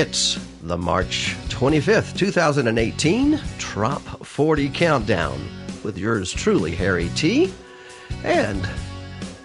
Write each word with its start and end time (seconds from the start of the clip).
It's 0.00 0.38
the 0.62 0.78
March 0.78 1.34
25th, 1.48 2.16
2018 2.16 3.40
Trop 3.58 4.00
40 4.24 4.68
Countdown 4.68 5.48
with 5.82 5.98
yours 5.98 6.32
truly, 6.32 6.72
Harry 6.76 7.10
T. 7.16 7.52
And 8.22 8.64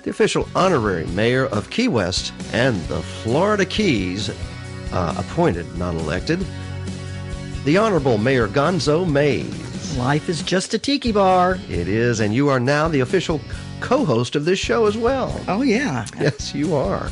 the 0.03 0.11
official 0.11 0.47
honorary 0.53 1.07
mayor 1.07 1.47
of 1.47 1.71
Key 1.71 1.88
West 1.88 2.34
and 2.53 2.79
the 2.84 3.02
Florida 3.02 3.66
Keys, 3.66 4.29
uh, 4.91 5.16
appointed, 5.17 5.75
not 5.75 5.95
elected, 5.95 6.45
the 7.66 7.80
Honorable 7.80 8.20
Mayor 8.20 8.47
Gonzo 8.47 9.11
Mays. 9.11 9.97
Life 9.97 10.30
is 10.30 10.44
just 10.44 10.75
a 10.75 10.77
tiki 10.77 11.11
bar. 11.11 11.58
It 11.67 11.88
is, 11.88 12.20
and 12.20 12.31
you 12.31 12.49
are 12.49 12.59
now 12.59 12.88
the 12.88 12.99
official 12.99 13.41
co 13.82 14.05
host 14.05 14.36
of 14.36 14.45
this 14.45 14.59
show 14.59 14.86
as 14.86 14.98
well. 14.98 15.40
Oh, 15.48 15.62
yeah. 15.62 16.05
Yes, 16.20 16.54
you 16.54 16.76
are. 16.76 17.09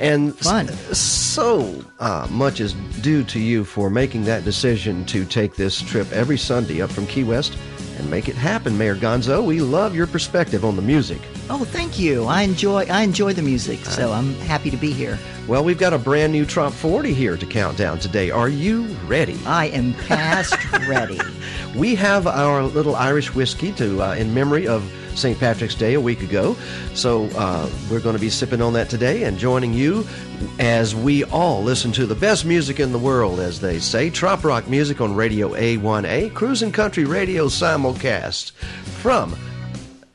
And 0.00 0.36
Fun. 0.38 0.68
so 0.94 1.84
uh, 2.00 2.26
much 2.30 2.60
is 2.60 2.74
due 3.02 3.24
to 3.24 3.38
you 3.40 3.64
for 3.64 3.90
making 3.90 4.24
that 4.24 4.44
decision 4.44 5.04
to 5.06 5.24
take 5.24 5.56
this 5.56 5.80
trip 5.80 6.10
every 6.12 6.38
Sunday 6.38 6.80
up 6.82 6.90
from 6.90 7.06
Key 7.06 7.24
West 7.24 7.56
and 7.98 8.10
make 8.10 8.28
it 8.28 8.34
happen, 8.34 8.76
Mayor 8.76 8.96
Gonzo. 8.96 9.44
We 9.44 9.60
love 9.60 9.94
your 9.94 10.06
perspective 10.06 10.64
on 10.64 10.76
the 10.76 10.82
music. 10.82 11.20
Oh, 11.48 11.64
thank 11.64 11.98
you. 11.98 12.24
I 12.24 12.42
enjoy 12.42 12.84
I 12.86 13.02
enjoy 13.02 13.34
the 13.34 13.42
music, 13.42 13.84
so 13.84 14.10
I'm 14.12 14.34
happy 14.34 14.70
to 14.70 14.76
be 14.76 14.92
here. 14.92 15.18
Well, 15.46 15.62
we've 15.62 15.78
got 15.78 15.92
a 15.92 15.98
brand 15.98 16.32
new 16.32 16.44
Trop 16.44 16.72
40 16.72 17.12
here 17.14 17.36
to 17.36 17.46
count 17.46 17.76
down 17.78 17.98
today. 17.98 18.30
Are 18.30 18.48
you 18.48 18.86
ready? 19.06 19.38
I 19.46 19.66
am 19.66 19.94
past 19.94 20.56
ready. 20.88 21.20
We 21.76 21.94
have 21.96 22.26
our 22.26 22.62
little 22.62 22.96
Irish 22.96 23.34
whiskey 23.34 23.72
to 23.72 24.02
uh, 24.02 24.14
in 24.14 24.32
memory 24.34 24.66
of 24.66 24.82
St. 25.16 25.38
Patrick's 25.38 25.74
Day 25.74 25.94
a 25.94 26.00
week 26.00 26.22
ago. 26.22 26.56
So 26.94 27.24
uh, 27.36 27.68
we're 27.90 28.00
going 28.00 28.16
to 28.16 28.20
be 28.20 28.30
sipping 28.30 28.60
on 28.60 28.72
that 28.74 28.88
today 28.90 29.24
and 29.24 29.38
joining 29.38 29.72
you 29.72 30.06
as 30.58 30.94
we 30.94 31.24
all 31.24 31.62
listen 31.62 31.92
to 31.92 32.06
the 32.06 32.14
best 32.14 32.44
music 32.44 32.80
in 32.80 32.92
the 32.92 32.98
world, 32.98 33.40
as 33.40 33.60
they 33.60 33.78
say. 33.78 34.10
Trop 34.10 34.44
rock 34.44 34.68
music 34.68 35.00
on 35.00 35.14
Radio 35.14 35.50
A1A, 35.54 36.34
Cruising 36.34 36.72
Country 36.72 37.04
Radio 37.04 37.46
simulcast 37.46 38.52
from 38.52 39.36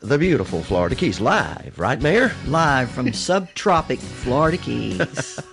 the 0.01 0.17
beautiful 0.17 0.63
Florida 0.63 0.95
Keys 0.95 1.19
live, 1.19 1.73
right, 1.77 2.01
Mayor? 2.01 2.31
Live 2.47 2.89
from 2.89 3.07
subtropic 3.07 3.99
Florida 3.99 4.57
Keys. 4.57 5.39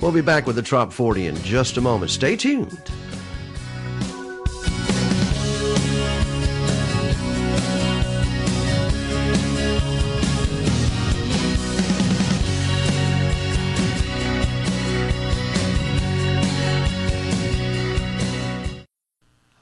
We'll 0.00 0.12
be 0.12 0.20
back 0.20 0.46
with 0.46 0.54
the 0.54 0.62
Trop 0.62 0.92
40 0.92 1.26
in 1.26 1.36
just 1.38 1.76
a 1.76 1.80
moment. 1.80 2.12
Stay 2.12 2.36
tuned. 2.36 2.88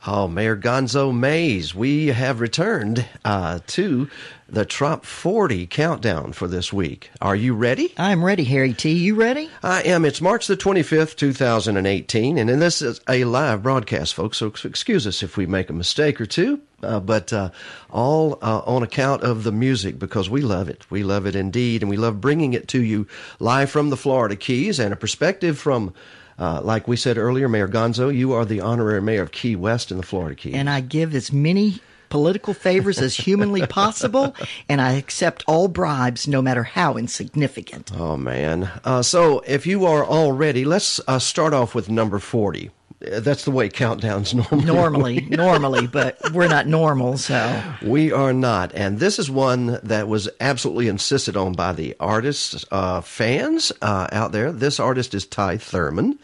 Oh, 0.08 0.28
Mayor 0.28 0.56
Gonzo 0.56 1.12
Mays, 1.12 1.74
we 1.74 2.06
have 2.08 2.38
returned 2.38 3.04
uh, 3.24 3.58
to 3.66 4.08
the 4.48 4.64
Trop 4.64 5.04
40 5.04 5.66
countdown 5.66 6.32
for 6.32 6.46
this 6.46 6.72
week. 6.72 7.10
Are 7.20 7.34
you 7.34 7.54
ready? 7.54 7.92
I'm 7.98 8.24
ready, 8.24 8.44
Harry 8.44 8.72
T. 8.72 8.92
You 8.92 9.16
ready? 9.16 9.50
I 9.64 9.82
am. 9.82 10.04
It's 10.04 10.20
March 10.20 10.46
the 10.46 10.56
25th, 10.56 11.16
2018, 11.16 12.38
and 12.38 12.48
this 12.62 12.82
is 12.82 13.00
a 13.08 13.24
live 13.24 13.64
broadcast, 13.64 14.14
folks, 14.14 14.38
so 14.38 14.52
excuse 14.62 15.08
us 15.08 15.24
if 15.24 15.36
we 15.36 15.44
make 15.44 15.70
a 15.70 15.72
mistake 15.72 16.20
or 16.20 16.26
two, 16.26 16.60
uh, 16.84 17.00
but 17.00 17.32
uh, 17.32 17.50
all 17.90 18.38
uh, 18.42 18.60
on 18.64 18.84
account 18.84 19.24
of 19.24 19.42
the 19.42 19.50
music 19.50 19.98
because 19.98 20.30
we 20.30 20.40
love 20.40 20.68
it. 20.68 20.88
We 20.88 21.02
love 21.02 21.26
it 21.26 21.34
indeed, 21.34 21.82
and 21.82 21.90
we 21.90 21.96
love 21.96 22.20
bringing 22.20 22.52
it 22.52 22.68
to 22.68 22.80
you 22.80 23.08
live 23.40 23.70
from 23.70 23.90
the 23.90 23.96
Florida 23.96 24.36
Keys 24.36 24.78
and 24.78 24.92
a 24.92 24.96
perspective 24.96 25.58
from. 25.58 25.92
Uh, 26.38 26.60
like 26.62 26.86
we 26.86 26.96
said 26.96 27.16
earlier, 27.18 27.48
Mayor 27.48 27.68
Gonzo, 27.68 28.14
you 28.14 28.32
are 28.32 28.44
the 28.44 28.60
honorary 28.60 29.00
mayor 29.00 29.22
of 29.22 29.32
Key 29.32 29.56
West 29.56 29.90
in 29.90 29.96
the 29.96 30.02
Florida 30.02 30.34
Keys. 30.34 30.54
And 30.54 30.68
I 30.68 30.80
give 30.80 31.14
as 31.14 31.32
many 31.32 31.80
political 32.08 32.54
favors 32.54 32.98
as 32.98 33.16
humanly 33.16 33.66
possible, 33.66 34.34
and 34.68 34.80
I 34.80 34.92
accept 34.92 35.44
all 35.46 35.68
bribes, 35.68 36.28
no 36.28 36.42
matter 36.42 36.62
how 36.62 36.96
insignificant. 36.96 37.90
Oh, 37.94 38.16
man. 38.16 38.70
Uh, 38.84 39.02
so, 39.02 39.40
if 39.40 39.66
you 39.66 39.86
are 39.86 40.04
all 40.04 40.32
ready, 40.32 40.64
let's 40.64 41.00
uh, 41.08 41.18
start 41.18 41.54
off 41.54 41.74
with 41.74 41.88
number 41.88 42.18
40. 42.18 42.70
That's 43.00 43.44
the 43.44 43.50
way 43.50 43.68
countdowns 43.68 44.34
normally. 44.64 44.64
Normally, 44.64 45.20
normally, 45.28 45.86
but 45.86 46.18
we're 46.32 46.48
not 46.48 46.66
normal, 46.66 47.18
so 47.18 47.62
We 47.82 48.10
are 48.10 48.32
not, 48.32 48.74
and 48.74 48.98
this 48.98 49.18
is 49.18 49.30
one 49.30 49.78
that 49.82 50.08
was 50.08 50.28
absolutely 50.40 50.88
insisted 50.88 51.36
on 51.36 51.52
by 51.52 51.72
the 51.72 51.94
artists, 52.00 52.64
uh, 52.70 53.02
fans 53.02 53.70
uh, 53.82 54.06
out 54.12 54.32
there. 54.32 54.50
This 54.50 54.80
artist 54.80 55.14
is 55.14 55.26
Ty 55.26 55.58
Thurman, 55.58 56.18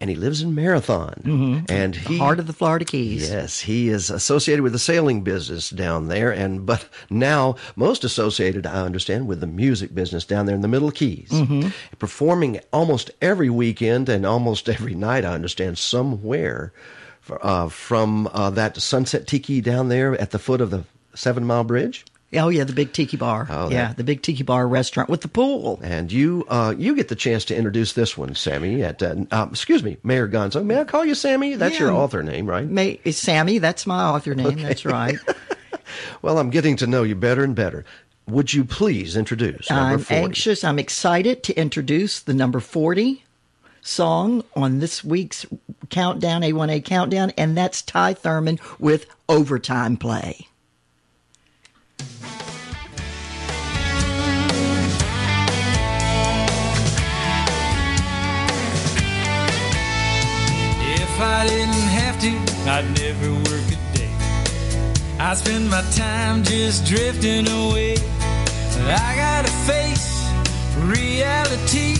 and 0.00 0.08
he 0.08 0.16
lives 0.16 0.40
in 0.40 0.54
Marathon, 0.54 1.64
and 1.68 1.94
he 1.94 2.16
heart 2.18 2.38
of 2.38 2.46
the 2.46 2.52
Florida 2.54 2.84
Keys. 2.84 3.28
Yes, 3.28 3.60
he 3.60 3.88
is 3.88 4.08
associated 4.10 4.62
with 4.62 4.72
the 4.72 4.78
sailing 4.78 5.22
business 5.22 5.68
down 5.70 6.08
there, 6.08 6.30
and 6.30 6.64
but 6.64 6.88
now 7.10 7.56
most 7.76 8.02
associated, 8.02 8.66
I 8.66 8.82
understand, 8.82 9.28
with 9.28 9.40
the 9.40 9.46
music 9.46 9.94
business 9.94 10.24
down 10.24 10.46
there 10.46 10.54
in 10.54 10.62
the 10.62 10.68
Middle 10.68 10.90
Keys, 10.90 11.30
performing 11.98 12.60
almost 12.72 13.10
every 13.20 13.50
weekend 13.50 14.08
and 14.08 14.24
almost 14.24 14.68
every 14.68 14.94
night. 14.94 15.24
I 15.24 15.34
understand 15.34 15.76
somewhere 15.78 16.72
uh, 17.42 17.68
from 17.68 18.28
uh, 18.32 18.50
that 18.50 18.76
Sunset 18.80 19.26
Tiki 19.26 19.60
down 19.60 19.88
there 19.88 20.18
at 20.20 20.30
the 20.30 20.38
foot 20.38 20.60
of 20.60 20.70
the 20.70 20.84
Seven 21.14 21.44
Mile 21.44 21.64
Bridge. 21.64 22.04
Oh 22.32 22.48
yeah, 22.48 22.62
the 22.64 22.72
big 22.72 22.92
tiki 22.92 23.16
bar. 23.16 23.48
Oh, 23.50 23.70
yeah, 23.70 23.92
the 23.92 24.04
big 24.04 24.22
tiki 24.22 24.44
bar 24.44 24.68
restaurant 24.68 25.08
with 25.08 25.22
the 25.22 25.28
pool. 25.28 25.80
And 25.82 26.12
you, 26.12 26.44
uh, 26.48 26.74
you 26.78 26.94
get 26.94 27.08
the 27.08 27.16
chance 27.16 27.44
to 27.46 27.56
introduce 27.56 27.92
this 27.94 28.16
one, 28.16 28.36
Sammy. 28.36 28.82
At 28.84 29.02
uh, 29.02 29.16
uh, 29.32 29.48
excuse 29.50 29.82
me, 29.82 29.96
Mayor 30.04 30.28
Gonzo. 30.28 30.64
May 30.64 30.80
I 30.80 30.84
call 30.84 31.04
you 31.04 31.16
Sammy? 31.16 31.56
That's 31.56 31.78
your 31.78 31.90
author 31.90 32.22
name, 32.22 32.46
right? 32.46 32.68
May, 32.68 33.00
is 33.04 33.18
Sammy, 33.18 33.58
that's 33.58 33.84
my 33.86 34.04
author 34.04 34.34
name. 34.34 34.62
That's 34.62 34.84
right. 34.84 35.16
Well, 36.22 36.38
I'm 36.38 36.50
getting 36.50 36.76
to 36.76 36.86
know 36.86 37.02
you 37.02 37.16
better 37.16 37.42
and 37.42 37.54
better. 37.54 37.84
Would 38.28 38.54
you 38.54 38.64
please 38.64 39.16
introduce 39.16 39.68
number 39.70 39.94
I'm 39.94 39.98
40? 39.98 40.14
anxious. 40.22 40.62
I'm 40.62 40.78
excited 40.78 41.42
to 41.42 41.54
introduce 41.58 42.20
the 42.20 42.34
number 42.34 42.60
40 42.60 43.24
song 43.82 44.44
on 44.54 44.78
this 44.78 45.02
week's 45.02 45.46
countdown, 45.88 46.42
A1A 46.42 46.84
countdown, 46.84 47.30
and 47.36 47.56
that's 47.56 47.82
Ty 47.82 48.14
Thurman 48.14 48.60
with 48.78 49.06
Overtime 49.28 49.96
Play. 49.96 50.46
If 60.82 61.20
I 61.20 61.46
didn't 61.46 61.88
have 61.98 62.18
to, 62.20 62.30
I'd 62.70 62.86
never 62.98 63.32
work 63.34 63.66
a 63.68 63.78
day. 63.96 64.10
I 65.18 65.34
spend 65.34 65.68
my 65.68 65.82
time 65.94 66.42
just 66.42 66.86
drifting 66.86 67.46
away. 67.48 67.96
I 68.82 69.14
gotta 69.16 69.52
face 69.68 70.10
reality, 70.78 71.96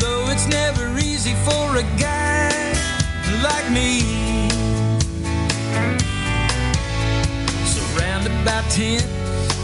though 0.00 0.28
it's 0.30 0.48
never 0.48 0.98
easy 0.98 1.34
for 1.44 1.76
a 1.76 1.84
guy 1.98 2.72
like 3.42 3.70
me. 3.70 4.26
By 8.26 8.60
ten, 8.70 9.00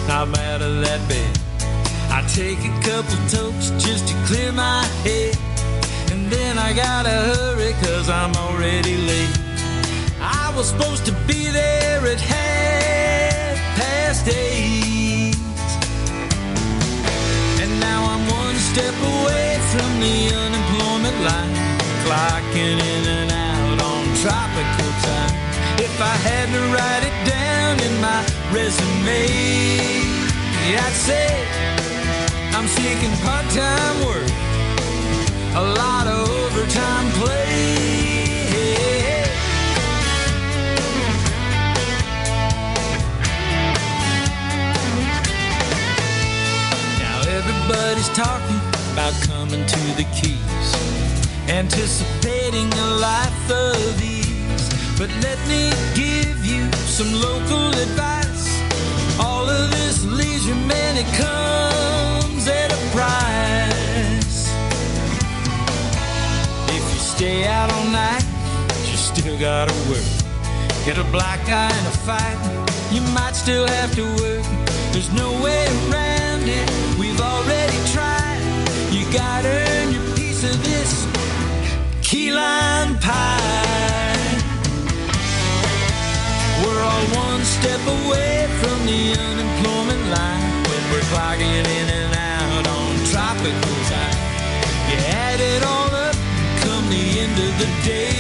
I'm 0.09 0.33
out 0.35 0.63
of 0.63 0.83
that 0.83 1.03
bed. 1.09 1.39
I 2.11 2.23
take 2.31 2.59
a 2.63 2.75
couple 2.87 3.19
tokes 3.27 3.71
just 3.83 4.07
to 4.07 4.15
clear 4.27 4.53
my 4.53 4.85
head. 5.03 5.37
And 6.13 6.31
then 6.31 6.59
I 6.59 6.73
gotta 6.73 7.11
hurry 7.11 7.73
cause 7.83 8.09
I'm 8.09 8.35
already 8.37 8.97
late. 8.99 9.37
I 10.21 10.53
was 10.57 10.69
supposed 10.69 11.05
to 11.07 11.13
be 11.27 11.51
there 11.51 12.07
at 12.07 12.21
half 12.21 13.59
past 13.81 14.29
eight. 14.29 15.35
And 17.63 17.81
now 17.81 18.01
I'm 18.13 18.23
one 18.31 18.57
step 18.71 18.95
away 18.95 19.59
from 19.75 19.91
the 19.99 20.19
unemployment 20.45 21.19
line. 21.27 21.55
Clocking 22.07 22.79
in 22.79 23.05
and 23.19 23.31
out 23.33 23.83
on 23.83 24.05
tropical 24.23 24.93
time. 25.03 25.22
I 26.03 26.17
had 26.17 26.49
to 26.51 26.61
write 26.75 27.05
it 27.11 27.17
down 27.31 27.79
in 27.87 27.95
my 28.01 28.21
resume, 28.51 29.23
I'd 30.75 30.97
say 31.09 31.29
I'm 32.57 32.67
seeking 32.67 33.15
part-time 33.23 33.97
work 34.07 34.31
a 35.55 35.63
lot 35.81 36.07
of 36.07 36.29
overtime 36.29 37.11
play. 37.13 37.63
Now 46.99 47.21
everybody's 47.39 48.09
talking 48.11 48.61
about 48.93 49.15
coming 49.23 49.65
to 49.67 49.81
the 49.97 50.07
Keys, 50.19 50.69
anticipating 51.49 52.73
a 52.73 52.87
life 52.97 53.51
of 53.51 54.03
ease. 54.03 54.12
But 54.99 55.11
let 55.21 55.39
me 55.49 55.71
give 55.95 56.45
you 56.45 56.71
some 56.87 57.13
local 57.13 57.69
advice. 57.87 58.63
All 59.19 59.49
of 59.49 59.71
this 59.71 60.05
leisure, 60.05 60.55
man, 60.55 60.97
it 60.97 61.11
comes 61.17 62.47
at 62.47 62.73
a 62.73 62.81
price. 62.95 64.53
If 66.69 66.85
you 66.93 67.01
stay 67.01 67.47
out 67.47 67.73
all 67.73 67.87
night, 67.87 68.25
you 68.91 68.97
still 68.97 69.39
gotta 69.39 69.75
work. 69.91 70.07
Get 70.85 70.99
a 70.99 71.05
black 71.11 71.41
eye 71.49 71.77
in 71.81 71.87
a 71.87 71.97
fight, 72.09 72.39
you 72.93 73.01
might 73.13 73.35
still 73.35 73.67
have 73.67 73.95
to 73.95 74.05
work. 74.23 74.45
There's 74.93 75.13
no 75.13 75.31
way 75.43 75.67
around 75.89 76.49
it, 76.49 76.69
we've 76.99 77.21
already 77.21 77.79
tried. 77.93 78.41
You 78.91 79.05
gotta 79.13 79.49
earn 79.49 79.93
your 79.95 80.17
piece 80.17 80.45
of 80.45 80.63
this 80.65 81.07
key 82.03 82.33
lime 82.33 82.99
pie. 82.99 83.62
We're 86.73 86.85
all 86.85 87.07
one 87.29 87.45
step 87.45 87.81
away 87.87 88.49
from 88.61 88.87
the 88.87 89.13
unemployment 89.13 90.05
line 90.09 90.53
when 90.69 90.83
we're 90.91 91.07
clocking 91.13 91.53
in 91.53 91.89
and 92.01 92.15
out 92.17 92.67
on 92.67 92.97
tropical 93.13 93.77
time. 93.93 94.17
You 94.89 94.97
add 95.05 95.39
it 95.39 95.63
all 95.65 95.93
up, 95.93 96.17
come 96.65 96.89
the 96.89 97.21
end 97.25 97.37
of 97.47 97.53
the 97.61 97.69
day. 97.85 98.17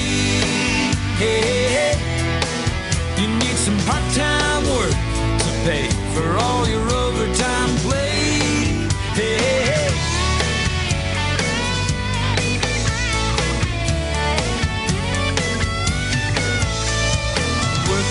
Hey. 1.17 1.97
You 3.17 3.29
need 3.41 3.57
some 3.57 3.79
part-time 3.89 4.65
work 4.77 4.97
to 5.45 5.51
pay 5.65 5.89
for 6.13 6.37
all 6.37 6.69
your 6.69 6.85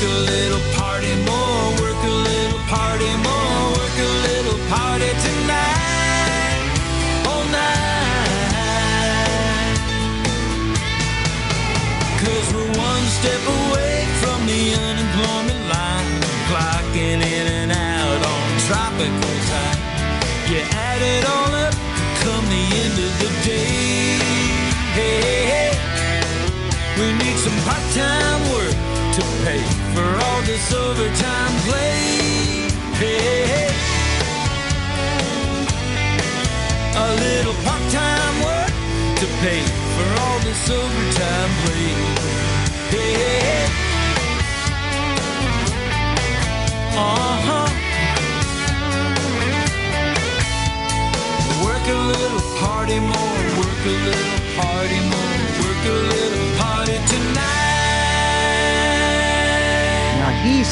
a 0.04 0.08
little 0.08 0.62
party 0.74 1.14
more, 1.30 1.72
work 1.82 2.02
a 2.04 2.10
little 2.10 2.60
party 2.68 3.12
more, 3.22 3.72
work 3.78 3.98
a 4.00 4.12
little 4.28 4.60
party 4.68 5.12
tonight, 5.26 6.66
all 7.30 7.46
night. 7.54 8.18
Cause 12.18 12.48
we're 12.54 12.74
one 12.78 13.06
step 13.20 13.42
away 13.46 14.06
from 14.22 14.40
the 14.48 14.74
unemployment 14.74 15.62
line, 15.70 16.22
clocking 16.50 17.22
in 17.22 17.46
and 17.62 17.72
out 17.72 18.22
on 18.26 18.48
tropical 18.66 19.36
time. 19.54 19.80
You 20.50 20.60
add 20.90 21.02
it 21.02 21.24
all 21.30 21.54
up, 21.66 21.76
come 22.24 22.46
the 22.50 22.64
end 22.84 22.98
of 22.98 23.14
the 23.22 23.30
day. 23.46 24.18
Hey, 24.98 25.22
hey, 25.22 25.44
hey. 25.54 25.74
We 26.98 27.06
need 27.22 27.38
some 27.38 27.58
part-time 27.66 28.51
this 30.62 30.74
overtime 30.74 31.54
play. 31.68 32.70
Hey. 33.02 33.70
A 36.96 37.16
little 37.26 37.56
part-time 37.66 38.36
work 38.44 38.74
to 39.22 39.26
pay 39.42 39.62
for 39.96 40.08
all 40.22 40.40
this 40.40 40.70
overtime 40.70 41.52
play. 41.64 41.94
Hey. 42.92 43.66
Uh-huh. 46.94 47.70
Work 51.66 51.86
a 51.88 52.00
little 52.14 52.44
party 52.60 53.00
more, 53.00 53.42
work 53.60 53.82
a 53.86 53.96
little 54.08 54.40
party 54.58 55.00
more, 55.10 55.11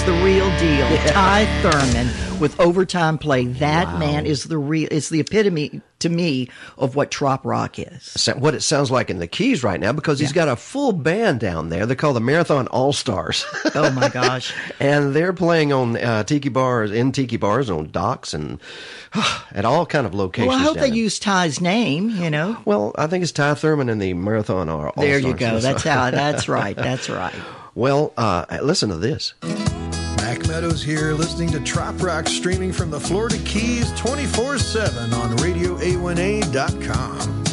the 0.10 0.24
real 0.24 0.50
deal. 0.58 0.88
Ty 1.12 1.46
Thurman 1.62 2.40
with 2.40 2.60
overtime 2.60 3.20
play. 3.20 3.46
That 3.46 4.00
man 4.00 4.26
is 4.26 4.46
the 4.46 4.58
real 4.58 4.88
is 4.90 5.10
the 5.10 5.20
epitome 5.20 5.82
to 6.00 6.10
me 6.10 6.50
of 6.80 6.96
what 6.96 7.12
trop 7.12 7.46
rock 7.46 7.78
is. 7.78 8.28
what 8.38 8.56
it 8.56 8.64
sounds 8.64 8.90
like 8.90 9.12
in 9.12 9.20
the 9.20 9.28
Keys 9.28 9.64
right 9.64 9.80
now 9.80 9.92
because 9.92 10.20
he's 10.20 10.34
got 10.34 10.48
a 10.48 10.56
full 10.56 10.94
band 10.94 11.40
down 11.40 11.70
there. 11.70 11.86
They're 11.86 11.96
called 11.96 12.16
the 12.16 12.22
Marathon 12.22 12.66
All 12.70 12.92
Stars. 12.92 13.46
Oh 13.76 13.92
my 13.92 14.10
gosh. 14.10 14.52
and 14.80 15.14
they're 15.14 15.34
playing 15.34 15.74
on 15.74 15.96
uh, 15.96 16.24
tiki 16.24 16.50
bars, 16.50 16.92
in 16.92 17.12
tiki 17.12 17.38
bars, 17.38 17.70
on 17.70 17.92
docks, 17.92 18.34
and 18.34 18.60
at 19.52 19.64
all 19.64 19.86
kind 19.86 20.08
of 20.08 20.16
locations. 20.16 20.48
Well, 20.48 20.58
I 20.58 20.64
hope 20.64 20.78
they 20.78 20.90
use 20.90 21.20
Ty's 21.20 21.62
name, 21.62 22.10
you 22.10 22.32
know. 22.32 22.58
Well, 22.66 22.96
I 22.98 23.06
think 23.06 23.22
it's 23.22 23.32
Ty 23.32 23.54
Thurman 23.54 23.90
and 23.90 24.02
the 24.02 24.16
Marathon 24.16 24.70
All 24.70 24.92
Stars. 24.92 24.94
There 24.98 25.20
you 25.20 25.36
go. 25.36 25.60
That's 25.60 25.84
how 25.84 26.10
that's 26.10 26.50
right. 26.50 26.76
That's 26.76 27.10
right. 27.10 27.36
Well, 27.76 28.12
uh, 28.18 28.46
listen 28.64 28.90
to 28.90 28.98
this. 28.98 29.36
Mac 30.30 30.48
Meadows 30.48 30.84
here, 30.84 31.14
listening 31.14 31.50
to 31.50 31.60
Trop 31.62 32.00
Rock, 32.04 32.28
streaming 32.28 32.72
from 32.72 32.92
the 32.92 33.00
Florida 33.00 33.40
Keys 33.46 33.92
24 33.94 34.60
7 34.60 35.12
on 35.12 35.36
RadioA1A.com. 35.38 37.49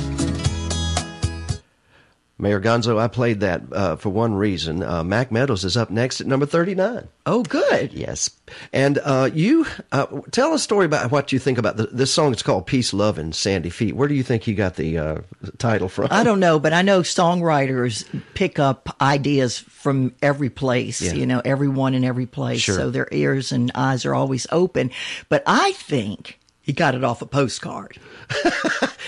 Mayor 2.38 2.61
Gonzo, 2.61 2.99
I 2.99 3.09
played 3.09 3.41
that 3.41 3.62
uh, 3.73 3.97
for 3.97 4.11
one 4.11 4.35
reason. 4.35 4.83
Uh, 4.83 5.03
Mac 5.03 5.33
Meadows 5.33 5.65
is 5.65 5.75
up 5.75 5.88
next 5.88 6.21
at 6.21 6.27
number 6.27 6.44
39. 6.44 7.09
Oh, 7.25 7.43
good. 7.43 7.94
Yes. 7.94 8.29
And 8.75 8.99
uh, 8.99 9.31
you 9.33 9.65
uh, 9.91 10.06
tell 10.33 10.53
a 10.53 10.59
story 10.59 10.85
about 10.85 11.11
what 11.11 11.33
you 11.33 11.38
think 11.38 11.56
about 11.56 11.79
the, 11.79 11.87
this 11.87 12.12
song. 12.12 12.33
It's 12.33 12.43
called 12.43 12.67
Peace, 12.67 12.93
Love, 12.93 13.17
and 13.17 13.35
Sandy 13.35 13.71
Feet. 13.71 13.97
Where 13.97 14.06
do 14.06 14.15
you 14.15 14.23
think 14.23 14.47
you 14.47 14.55
got 14.55 14.77
the 14.77 14.99
uh, 14.99 15.21
title 15.56 15.88
from? 15.88 16.09
I 16.11 16.25
don't 16.25 16.38
know, 16.41 16.59
but 16.61 16.75
I 16.75 16.83
know 16.83 17.00
songwriters 17.00 18.05
pick 18.35 18.59
up 18.59 18.94
ideas 19.00 19.59
from 19.59 20.15
every 20.21 20.50
place, 20.50 21.00
Yeah. 21.00 21.15
you 21.15 21.27
know, 21.27 21.41
everyone 21.43 21.94
in 21.94 22.05
every 22.05 22.27
place. 22.27 22.61
Sure. 22.61 22.75
So 22.77 22.91
their 22.91 23.09
ears 23.12 23.50
and 23.50 23.73
eyes 23.75 24.05
are 24.05 24.15
always 24.15 24.47
open. 24.53 24.91
But 25.31 25.43
I 25.47 25.73
think 25.73 26.39
he 26.67 26.75
got 26.75 26.95
it 26.95 27.03
off 27.03 27.23
a 27.23 27.27
postcard. 27.27 27.97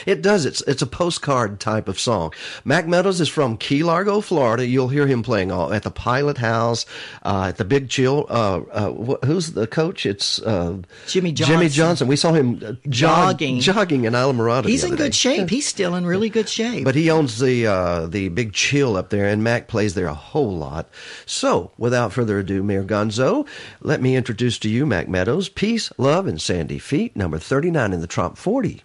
It 0.07 0.23
does. 0.23 0.47
It's 0.47 0.63
it's 0.63 0.81
a 0.81 0.87
postcard 0.87 1.59
type 1.61 1.89
of 1.89 1.99
song. 1.99 2.33
Mac 2.65 2.87
Meadows 2.87 3.21
is 3.21 3.29
from 3.29 3.57
Key 3.59 3.83
Largo, 3.83 4.21
Florida. 4.21 4.65
You'll 4.65 4.89
hear 4.89 5.07
him 5.07 5.23
playing 5.25 5.51
all 5.51 5.73
at 5.73 5.83
the 5.83 5.91
Pilot 5.91 6.39
House, 6.39 6.87
uh, 7.25 7.47
at 7.49 7.57
the 7.57 7.65
Big 7.65 7.91
Chill. 7.91 8.25
Uh, 8.31 8.61
uh, 8.71 9.17
who's 9.27 9.53
the 9.53 9.67
coach? 9.67 10.07
It's 10.07 10.41
uh, 10.43 10.79
Jimmy 11.09 11.33
Jimmy 11.33 11.69
Johnson. 11.69 11.69
Johnson. 11.71 12.09
We 12.09 12.17
saw 12.17 12.33
him 12.33 12.55
uh, 12.65 12.73
jog- 12.89 13.39
Jogging. 13.39 13.61
jogging 13.61 14.05
in 14.05 14.13
Islamorada. 14.15 14.63
the 14.63 14.71
He's 14.71 14.85
in 14.85 14.91
good 14.95 14.99
day. 14.99 15.11
shape. 15.11 15.51
He's 15.51 15.67
still 15.67 15.95
in 15.97 16.07
really 16.07 16.31
good 16.31 16.49
shape. 16.49 16.85
But 16.85 16.95
he 16.95 17.11
owns 17.11 17.41
the 17.41 17.67
uh, 17.67 18.07
the 18.07 18.29
Big 18.29 18.53
Chill 18.55 18.97
up 18.97 19.11
there, 19.11 19.27
and 19.27 19.43
Mac 19.43 19.67
plays 19.69 19.95
there 19.95 20.07
a 20.07 20.15
whole 20.15 20.57
lot. 20.57 20.89
So, 21.27 21.73
without 21.77 22.13
further 22.13 22.39
ado, 22.39 22.63
Mayor 22.63 22.85
Gonzo, 22.85 23.47
let 23.83 24.01
me 24.01 24.15
introduce 24.17 24.59
to 24.61 24.71
you 24.71 24.87
Mac 24.87 25.09
Meadows, 25.09 25.49
Peace, 25.49 25.93
Love, 25.99 26.27
and 26.29 26.41
Sandy 26.41 26.79
Feet, 26.79 27.17
number 27.17 27.39
39 27.49 27.95
in 27.95 28.01
the 28.03 28.07
Trop 28.07 28.37
40. 28.37 28.83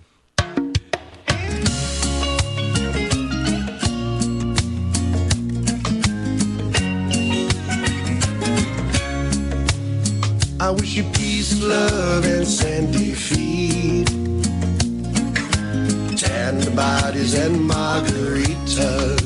I 10.61 10.69
wish 10.69 10.95
you 10.95 11.03
peace, 11.11 11.61
love, 11.61 12.23
and 12.23 12.47
sandy 12.47 13.11
feet. 13.11 14.07
Tanned 16.17 16.73
bodies 16.73 17.33
and 17.33 17.69
margaritas. 17.69 19.19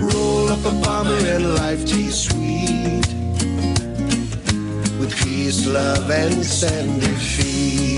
Roll 0.00 0.48
up 0.48 0.64
a 0.64 0.72
bomber 0.84 1.14
and 1.14 1.54
life 1.54 1.86
tastes 1.86 2.28
sweet. 2.28 3.06
With 4.98 5.14
peace, 5.22 5.64
love, 5.68 6.10
and 6.10 6.44
sandy 6.44 7.06
feet. 7.06 7.89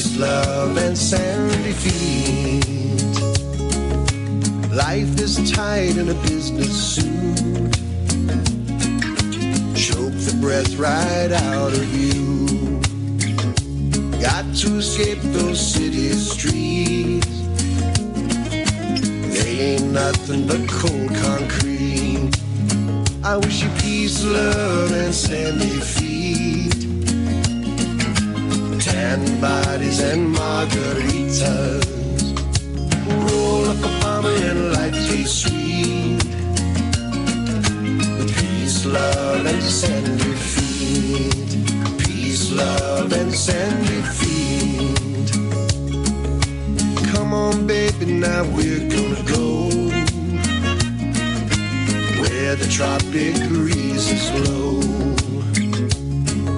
Peace, 0.00 0.16
love, 0.16 0.78
and 0.78 0.96
sandy 0.96 1.72
feet. 1.72 2.64
Life 4.72 5.20
is 5.20 5.52
tight 5.52 5.98
in 5.98 6.08
a 6.08 6.14
business 6.22 6.94
suit 6.94 7.70
choke 9.74 10.16
the 10.24 10.38
breath 10.40 10.74
right 10.76 11.30
out 11.30 11.74
of 11.74 11.86
you. 11.94 12.80
Got 14.22 14.46
to 14.62 14.78
escape 14.78 15.20
those 15.20 15.60
city 15.60 16.12
streets. 16.12 17.42
They 19.36 19.74
ain't 19.74 19.92
nothing 19.92 20.46
but 20.46 20.66
cold 20.66 21.14
concrete. 21.14 22.30
I 23.22 23.36
wish 23.36 23.62
you 23.62 23.68
peace, 23.82 24.24
love, 24.24 24.92
and 24.92 25.14
sandy 25.14 25.78
feet. 25.80 26.20
Tan 29.00 29.40
bodies 29.40 30.00
and 30.00 30.36
margaritas. 30.36 31.84
Roll 33.26 33.64
up 33.72 33.78
a 33.78 33.90
bomber 34.02 34.36
and 34.50 34.72
life 34.74 34.98
tastes 35.08 35.42
sweet 35.42 36.20
peace, 38.36 38.84
love, 38.84 39.46
and 39.46 39.62
sandy 39.62 40.34
feet. 40.52 41.50
Peace, 41.98 42.52
love, 42.52 43.10
and 43.14 43.32
sandy 43.34 44.02
feet. 44.18 45.30
Come 47.12 47.32
on, 47.32 47.66
baby, 47.66 48.04
now 48.04 48.44
we're 48.54 48.86
gonna 48.96 49.22
go 49.36 49.70
where 52.20 52.54
the 52.54 52.68
tropic 52.68 53.34
breezes 53.48 54.28
blow. 54.36 54.82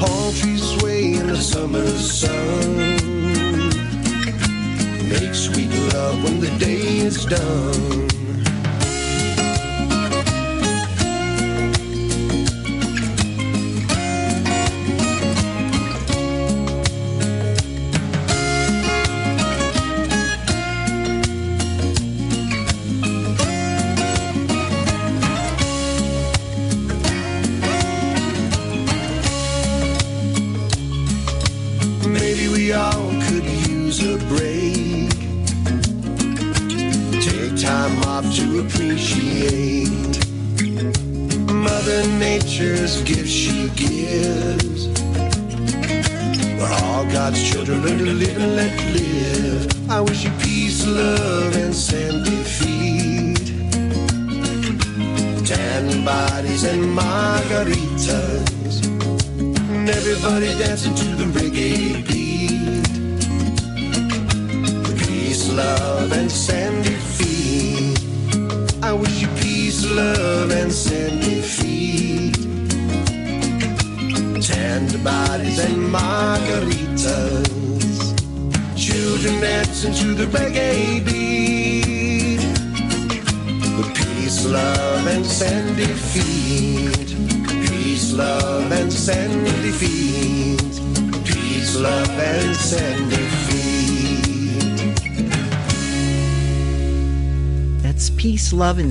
Palm 0.01 0.35
trees 0.35 0.72
in 1.03 1.27
the 1.27 1.37
summer 1.37 1.87
sun. 1.99 2.77
make 5.09 5.35
sweet 5.35 5.71
love 5.93 6.23
when 6.23 6.39
the 6.39 6.51
day 6.59 6.99
is 6.99 7.25
done. 7.25 8.22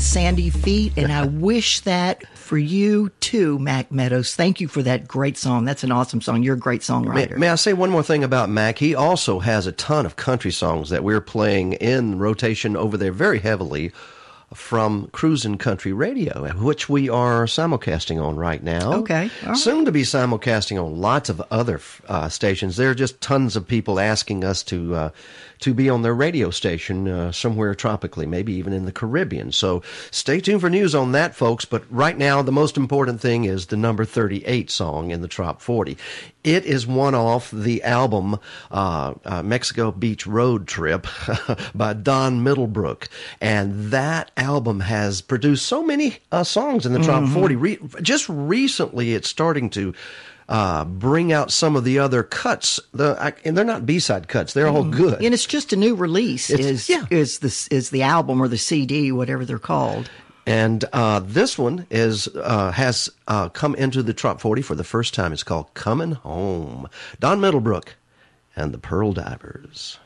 And 0.02 0.08
Sandy 0.08 0.50
Feet. 0.50 0.94
And 0.98 1.12
I 1.12 1.26
wish 1.28 1.82
that 1.82 2.26
for 2.36 2.58
you 2.58 3.10
too, 3.20 3.60
Mac 3.60 3.92
Meadows. 3.92 4.36
Thank 4.36 4.60
you 4.60 4.68
for 4.68 4.82
that 4.82 5.08
great 5.08 5.38
song. 5.38 5.64
That's 5.66 5.84
an 5.84 5.92
awesome 5.92 6.22
song. 6.22 6.42
You're 6.42 6.56
a 6.56 6.60
great 6.60 6.82
May, 6.82 6.94
songwriter. 6.94 7.38
may 7.38 7.50
I 7.50 7.56
say 7.56 7.74
one 7.74 7.92
more 7.92 8.04
thing 8.04 8.24
about 8.24 8.50
Mac? 8.50 8.80
He 8.80 8.96
also 8.96 9.40
has 9.40 9.68
a 9.68 9.72
ton 9.72 10.06
of 10.08 10.16
country 10.16 10.52
songs 10.52 10.90
that 10.90 11.04
we're 11.04 11.22
playing 11.22 11.74
in 11.74 12.18
rotation 12.18 12.76
over 12.76 12.98
there 12.98 13.12
very 13.12 13.40
heavily 13.40 13.92
from 14.54 15.08
Cruisin' 15.14 15.58
Country 15.58 15.94
Radio, 15.94 16.52
which 16.56 16.90
we 16.90 17.08
are 17.08 17.46
simulcasting 17.46 18.22
on 18.22 18.36
right 18.36 18.62
now. 18.62 18.94
Okay, 18.96 19.30
right. 19.46 19.56
Soon 19.56 19.86
to 19.86 19.94
be 19.94 20.02
simulcasting 20.02 20.84
on 20.84 21.00
lots 21.00 21.30
of 21.30 21.42
other 21.52 21.80
uh, 22.10 22.28
stations. 22.28 22.76
There 22.76 22.90
are 22.90 22.96
just 22.96 23.22
tons 23.22 23.56
of 23.56 23.66
people 23.66 23.98
asking 23.98 24.44
us 24.44 24.62
to 24.64 24.96
uh, 24.96 25.10
to 25.62 25.74
be 25.74 25.90
on 25.90 26.02
their 26.02 26.14
radio 26.14 26.50
station 26.50 27.08
uh, 27.08 27.32
somewhere 27.32 27.74
tropically, 27.74 28.26
maybe 28.26 28.54
even 28.54 28.74
in 28.74 28.86
the 28.86 28.92
Caribbean. 28.92 29.52
So 29.52 29.82
stay 30.12 30.40
tuned 30.40 30.62
for 30.62 30.70
news 30.70 30.94
on 30.94 31.14
that, 31.14 31.36
folks. 31.36 31.66
But 31.66 31.84
right 31.90 32.18
now, 32.18 32.42
the 32.42 32.52
most 32.52 32.78
important 32.78 33.22
thing 33.22 33.46
is 33.46 33.68
the 33.68 33.78
number 33.78 34.04
38 34.06 34.70
song 34.70 35.12
in 35.12 35.22
the 35.22 35.28
Trop 35.28 35.62
40. 35.62 35.98
It 36.44 36.66
is 36.66 36.88
one 36.88 37.14
off 37.14 37.52
the 37.52 37.84
album 37.84 38.40
uh, 38.72 39.14
uh, 39.24 39.44
Mexico 39.44 39.92
Beach 39.92 40.26
Road 40.26 40.68
Trip 40.68 41.06
by 41.76 41.94
Don 41.94 42.44
Middlebrook. 42.44 43.08
And 43.40 43.92
that 43.92 44.32
album 44.36 44.80
has 44.80 45.22
produced 45.22 45.68
so 45.68 45.84
many 45.84 46.18
uh, 46.32 46.44
songs 46.44 46.86
in 46.86 46.94
the 46.94 47.00
Trop 47.00 47.30
40. 47.30 47.56
Re- 47.56 47.80
just 48.02 48.28
recently, 48.28 49.14
it's 49.14 49.30
starting 49.30 49.70
to 49.72 49.94
uh, 50.52 50.84
bring 50.84 51.32
out 51.32 51.50
some 51.50 51.78
of 51.78 51.86
the 51.86 51.98
other 51.98 52.24
cuts. 52.24 52.78
The 52.94 53.16
I, 53.20 53.34
and 53.46 53.58
they're 53.58 53.64
not 53.64 53.86
B 53.86 54.00
side 54.00 54.28
cuts; 54.28 54.54
they're 54.54 54.68
all 54.68 54.84
good. 54.84 55.24
and 55.24 55.34
it's 55.34 55.46
just 55.46 55.72
a 55.72 55.78
new 55.78 55.96
release. 55.96 56.50
It's- 56.50 56.68
is 56.68 56.90
yeah. 56.90 57.06
is 57.10 57.40
this 57.40 57.70
is 57.70 57.90
the 57.90 58.04
album 58.04 58.42
or 58.42 58.50
the 58.50 58.58
CD, 58.58 59.12
whatever 59.14 59.46
they're 59.46 59.58
called. 59.60 60.12
And 60.46 60.84
uh, 60.92 61.22
this 61.24 61.58
one 61.58 61.88
is 61.90 62.28
uh, 62.36 62.72
has 62.72 63.10
uh, 63.28 63.48
come 63.50 63.76
into 63.76 64.04
the 64.04 64.14
top 64.14 64.42
40 64.42 64.62
for 64.62 64.76
the 64.76 64.84
first 64.84 65.14
time. 65.14 65.32
It's 65.32 65.44
called 65.44 65.74
Coming 65.74 66.14
Home. 66.14 66.90
Don 67.20 67.40
Middlebrook 67.40 67.96
and 68.56 68.74
the 68.74 68.78
Pearl 68.80 69.14
Divers. 69.14 70.00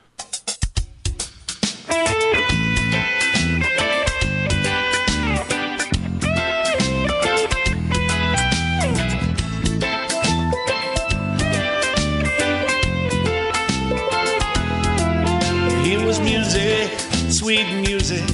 Sweet 17.46 17.72
music, 17.88 18.26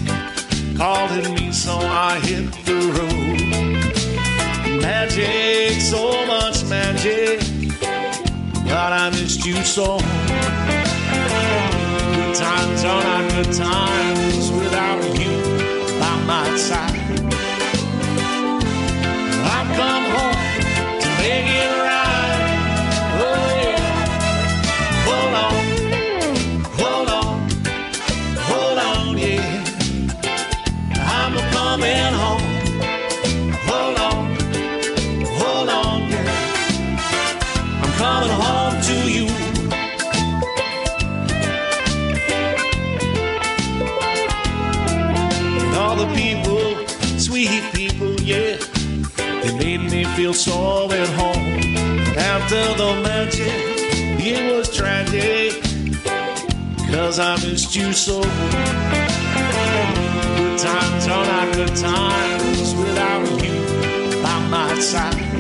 calling 0.77 1.33
me, 1.33 1.51
so 1.51 1.77
I 1.77 2.17
hit 2.21 2.49
the 2.63 2.75
road. 2.95 3.41
Magic, 4.81 5.81
so 5.81 6.25
much 6.27 6.63
magic, 6.69 7.41
but 8.63 8.93
I 8.93 9.09
missed 9.09 9.45
you 9.45 9.55
so. 9.55 9.97
Good 12.15 12.35
times 12.35 12.85
are 12.85 13.03
not 13.03 13.31
good 13.31 13.53
times 13.53 14.49
without 14.49 15.03
you 15.19 15.35
by 15.99 16.15
my 16.25 16.55
side. 16.55 17.19
I've 19.55 19.71
come 19.75 20.05
home 20.15 21.01
to 21.01 21.09
make 21.19 21.47
it 21.47 21.71
right. 21.83 22.10
Feel 50.21 50.33
so 50.35 50.91
at 50.91 51.07
home. 51.19 51.57
After 52.15 52.61
the 52.77 53.01
magic, 53.01 53.51
it 54.19 54.55
was 54.55 54.69
tragic. 54.75 55.53
Cause 56.93 57.17
I 57.17 57.33
missed 57.37 57.75
you 57.75 57.91
so. 57.91 58.21
Good 60.37 60.59
times 60.59 61.07
are 61.07 61.25
not 61.25 61.55
good 61.55 61.75
times 61.75 62.75
without 62.75 63.27
you 63.43 64.21
by 64.21 64.47
my 64.49 64.79
side. 64.79 65.30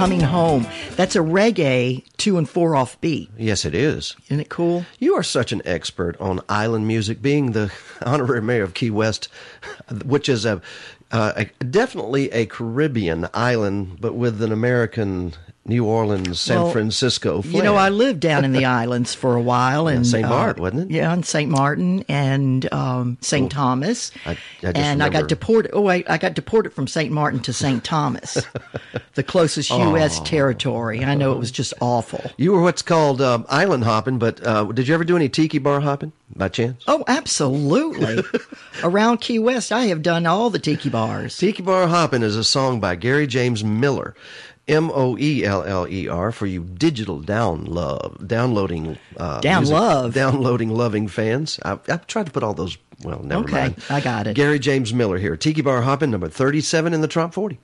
Coming 0.00 0.20
home. 0.22 0.66
That's 0.96 1.14
a 1.14 1.18
reggae 1.18 2.04
two 2.16 2.38
and 2.38 2.48
four 2.48 2.74
off 2.74 2.98
beat. 3.02 3.30
Yes, 3.36 3.66
it 3.66 3.74
is. 3.74 4.16
Isn't 4.28 4.40
it 4.40 4.48
cool? 4.48 4.86
You 4.98 5.14
are 5.16 5.22
such 5.22 5.52
an 5.52 5.60
expert 5.66 6.18
on 6.18 6.40
island 6.48 6.86
music, 6.86 7.20
being 7.20 7.52
the 7.52 7.70
honorary 8.02 8.40
mayor 8.40 8.62
of 8.62 8.72
Key 8.72 8.90
West, 8.90 9.28
which 10.04 10.28
is 10.30 10.46
a, 10.46 10.62
uh, 11.12 11.32
a 11.36 11.44
definitely 11.64 12.30
a 12.32 12.46
Caribbean 12.46 13.28
island, 13.34 13.98
but 14.00 14.14
with 14.14 14.40
an 14.40 14.52
American 14.52 15.34
New 15.66 15.84
Orleans, 15.84 16.40
San 16.40 16.62
Well, 16.62 16.72
Francisco. 16.72 17.42
You 17.42 17.62
know. 17.62 17.76
I 17.76 17.90
lived 17.90 18.20
down 18.20 18.44
in 18.46 18.52
the 18.52 18.64
islands 18.82 19.14
for 19.14 19.36
a 19.36 19.42
while, 19.42 19.86
and 19.88 20.06
St. 20.06 20.24
uh, 20.24 20.28
Martin, 20.28 20.62
wasn't 20.62 20.90
it? 20.90 20.94
Yeah, 20.94 21.12
in 21.12 21.22
St. 21.22 21.50
Martin 21.50 22.02
and 22.08 22.72
um, 22.72 23.18
St. 23.20 23.52
Thomas. 23.52 24.10
I- 24.24 24.30
I 24.62 24.72
just 24.72 24.76
and 24.76 25.02
I 25.02 25.10
got 25.10 25.28
deported. 25.28 25.70
Oh, 25.74 25.82
wait, 25.82 26.08
I 26.10 26.16
got 26.18 26.34
deported 26.34 26.72
from 26.72 26.86
St. 26.86 27.12
Martin 27.12 27.40
to 27.40 27.52
St. 27.52 27.84
Thomas, 27.84 28.38
the 29.14 29.22
closest 29.22 29.70
U.S. 29.70 30.20
territory. 30.20 31.04
I 31.04 31.14
know 31.14 31.32
it 31.32 31.38
was 31.38 31.50
just 31.50 31.74
awful. 31.80 32.30
You 32.36 32.52
were 32.52 32.62
what's 32.62 32.82
called 32.82 33.20
um, 33.20 33.44
island 33.48 33.84
hopping, 33.84 34.18
but 34.18 34.44
uh, 34.46 34.64
did 34.64 34.86
you 34.88 34.94
ever 34.94 35.04
do 35.04 35.16
any 35.16 35.28
tiki 35.28 35.58
bar 35.58 35.80
hopping 35.80 36.12
by 36.36 36.48
chance? 36.48 36.82
Oh, 36.86 37.04
absolutely. 37.08 38.22
Around 38.82 39.18
Key 39.20 39.38
West, 39.38 39.72
I 39.72 39.86
have 39.86 40.02
done 40.02 40.26
all 40.26 40.50
the 40.50 40.58
tiki 40.58 40.88
bars. 40.88 41.36
Tiki 41.36 41.62
Bar 41.62 41.88
Hopping 41.88 42.22
is 42.22 42.36
a 42.36 42.44
song 42.44 42.80
by 42.80 42.94
Gary 42.94 43.26
James 43.26 43.62
Moeller, 43.64 44.14
M 44.68 44.90
O 44.94 45.18
E 45.18 45.44
L 45.44 45.62
L 45.64 45.86
E 45.88 46.08
R, 46.08 46.30
for 46.32 46.46
you 46.46 46.62
digital 46.62 47.20
down 47.20 47.64
love, 47.64 48.26
downloading, 48.26 48.96
uh, 49.16 49.40
Down 49.40 49.62
music- 49.62 49.74
love. 49.74 50.14
downloading 50.14 50.70
loving 50.70 51.08
fans. 51.08 51.58
I've, 51.62 51.80
I've 51.88 52.06
tried 52.06 52.26
to 52.26 52.32
put 52.32 52.42
all 52.42 52.54
those. 52.54 52.78
Well, 53.02 53.22
never 53.22 53.42
Okay, 53.44 53.52
mind. 53.52 53.76
I 53.90 54.00
got 54.00 54.26
it. 54.26 54.34
Gary 54.36 54.58
James 54.58 54.92
Moeller 54.94 55.18
here, 55.18 55.36
Tiki 55.36 55.62
Bar 55.62 55.82
Hoppin', 55.82 56.10
number 56.10 56.28
thirty-seven 56.28 56.92
in 56.94 57.00
the 57.00 57.08
Trop 57.08 57.34
Forty. 57.34 57.58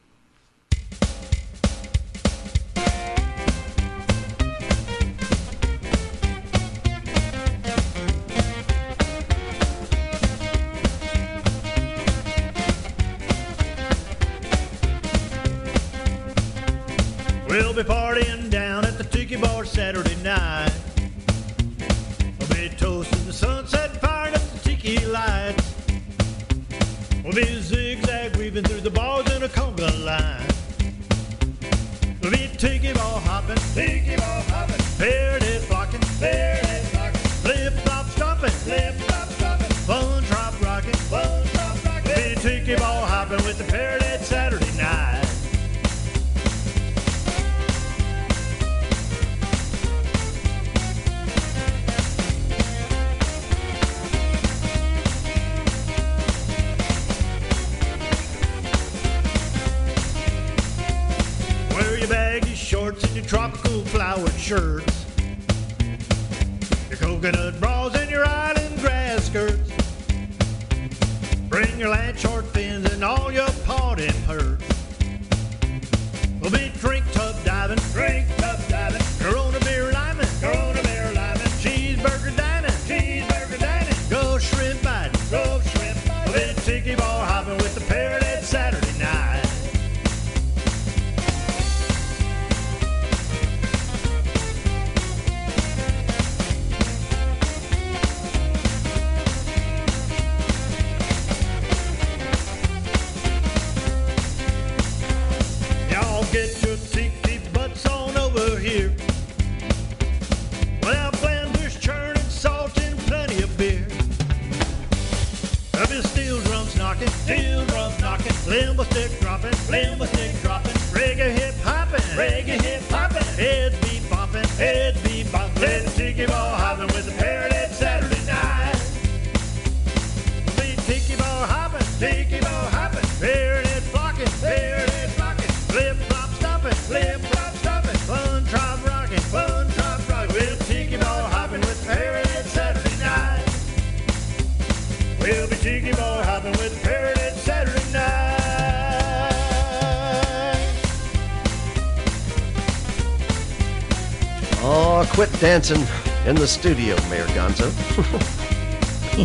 Quit 155.17 155.33
dancing 155.41 155.81
in 156.27 156.37
the 156.37 156.47
studio, 156.47 156.95
Mayor 157.09 157.25
Gonzo. 157.29 157.71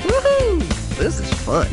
Woohoo! 0.00 0.96
This 0.96 1.20
is 1.20 1.30
fun. 1.42 1.68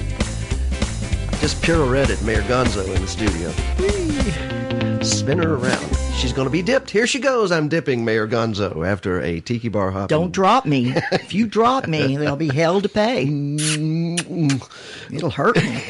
Just 1.39 1.61
pirouetted 1.63 2.21
Mayor 2.25 2.41
Gonzo 2.41 2.85
in 2.93 3.01
the 3.01 3.07
studio. 3.07 3.49
Whee! 3.79 5.03
Spin 5.05 5.37
her 5.37 5.55
around. 5.55 5.95
She's 6.17 6.33
going 6.33 6.47
to 6.47 6.51
be 6.51 6.61
dipped. 6.61 6.89
Here 6.91 7.07
she 7.07 7.19
goes. 7.19 7.49
I'm 7.49 7.69
dipping 7.69 8.03
Mayor 8.03 8.27
Gonzo 8.27 8.85
after 8.85 9.21
a 9.21 9.39
tiki 9.39 9.69
bar 9.69 9.89
hop. 9.89 10.09
Don't 10.09 10.33
drop 10.33 10.65
me. 10.65 10.93
If 11.13 11.33
you 11.33 11.47
drop 11.47 11.87
me, 11.87 12.17
there'll 12.17 12.35
be 12.35 12.53
hell 12.53 12.81
to 12.81 12.89
pay. 12.89 13.23
It'll 15.13 15.29
hurt 15.29 15.55
me. 15.55 15.81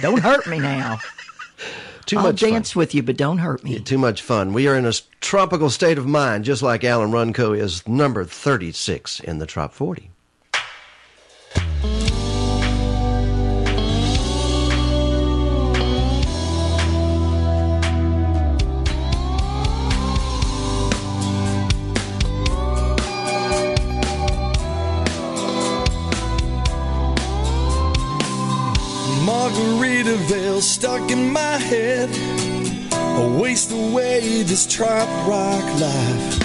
Don't 0.00 0.20
hurt 0.20 0.46
me 0.46 0.60
now. 0.60 0.98
Too 2.10 2.18
I'll 2.18 2.24
much 2.24 2.40
fun. 2.40 2.50
dance 2.50 2.74
with 2.74 2.92
you, 2.92 3.04
but 3.04 3.16
don't 3.16 3.38
hurt 3.38 3.62
me. 3.62 3.78
Too 3.78 3.96
much 3.96 4.20
fun. 4.20 4.52
We 4.52 4.66
are 4.66 4.74
in 4.74 4.84
a 4.84 4.92
tropical 5.20 5.70
state 5.70 5.96
of 5.96 6.08
mind, 6.08 6.44
just 6.44 6.60
like 6.60 6.82
Alan 6.82 7.12
Runco 7.12 7.56
is 7.56 7.86
number 7.86 8.24
36 8.24 9.20
in 9.20 9.38
the 9.38 9.46
Trop 9.46 9.72
40. 9.72 10.10
Margaritaville 29.50 30.62
stuck 30.62 31.10
in 31.10 31.32
my 31.32 31.56
head. 31.58 32.08
I 32.92 33.26
waste 33.40 33.72
away 33.72 34.42
this 34.44 34.64
trop 34.66 35.08
rock 35.26 35.64
life. 35.80 36.38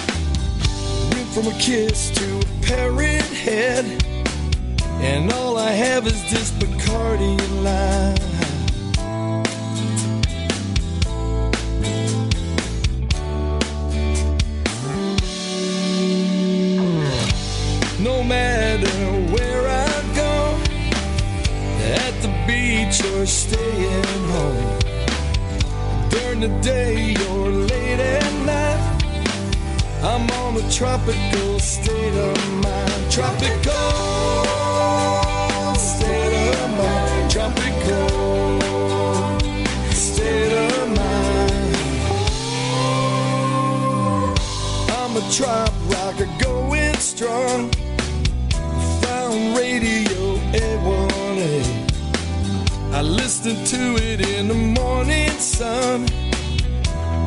Went 1.12 1.28
from 1.28 1.46
a 1.46 1.56
kiss 1.58 2.10
to 2.10 2.38
a 2.38 2.66
parrot 2.66 3.22
head. 3.22 4.02
And 5.00 5.32
all 5.32 5.56
I 5.56 5.70
have 5.70 6.06
is 6.06 6.20
this 6.30 6.50
Bacardi 6.52 7.38
life. 7.62 8.45
Or 23.04 23.26
staying 23.26 24.04
home. 24.32 24.78
During 26.08 26.40
the 26.40 26.48
day 26.62 27.14
or 27.30 27.50
late 27.50 28.00
at 28.00 28.32
night, 28.46 28.80
I'm 30.02 30.30
on 30.30 30.56
a 30.56 30.70
tropical 30.70 31.58
state 31.58 32.14
of 32.14 32.36
mind. 32.62 33.12
Tropical 33.12 34.44
state 35.74 36.54
of 36.54 36.70
mind. 36.78 37.30
Tropical 37.30 38.60
state 39.92 40.52
of 40.52 40.88
mind. 40.96 41.76
I'm 44.90 45.16
a 45.16 45.30
trop 45.32 45.72
rocker 45.92 46.28
going 46.38 46.94
strong. 46.96 47.70
I 52.96 53.02
listen 53.02 53.62
to 53.62 53.96
it 54.02 54.26
in 54.26 54.48
the 54.48 54.54
morning 54.54 55.28
sun. 55.32 56.06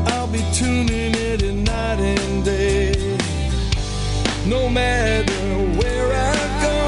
I'll 0.08 0.26
be 0.26 0.44
tuning 0.52 1.14
it 1.14 1.44
in 1.44 1.64
night 1.64 2.00
and 2.00 2.44
day. 2.44 3.18
No 4.48 4.68
matter 4.68 5.44
where 5.78 6.10
I 6.12 6.38
go, 6.66 6.80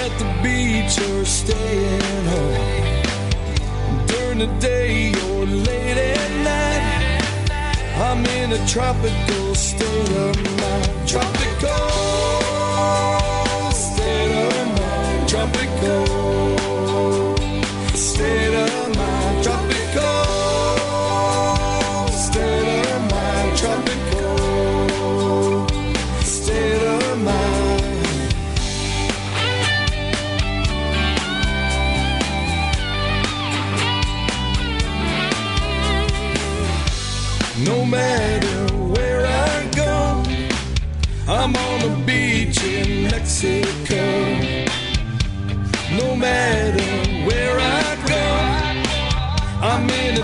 at 0.00 0.12
the 0.18 0.30
beach 0.42 0.98
or 1.10 1.26
staying 1.26 2.24
home. 2.32 4.06
During 4.06 4.38
the 4.38 4.50
day 4.58 5.12
or 5.28 5.44
late 5.44 5.98
at 5.98 6.30
night, 6.42 7.50
I'm 7.98 8.24
in 8.24 8.52
a 8.52 8.66
tropical 8.66 9.54
state 9.54 10.10
of 10.12 10.36
mind. 10.58 11.06
Tropical 11.06 12.09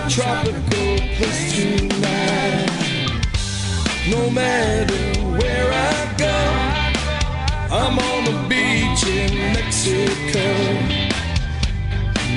tropical 0.09 0.97
place 1.17 1.53
tonight. 1.53 2.69
No 4.09 4.29
matter 4.29 5.19
where 5.37 5.69
I 5.73 6.15
go, 6.17 6.37
I'm 7.75 7.99
on 7.99 8.23
the 8.23 8.31
beach 8.47 9.05
in 9.05 9.35
Mexico. 9.53 10.47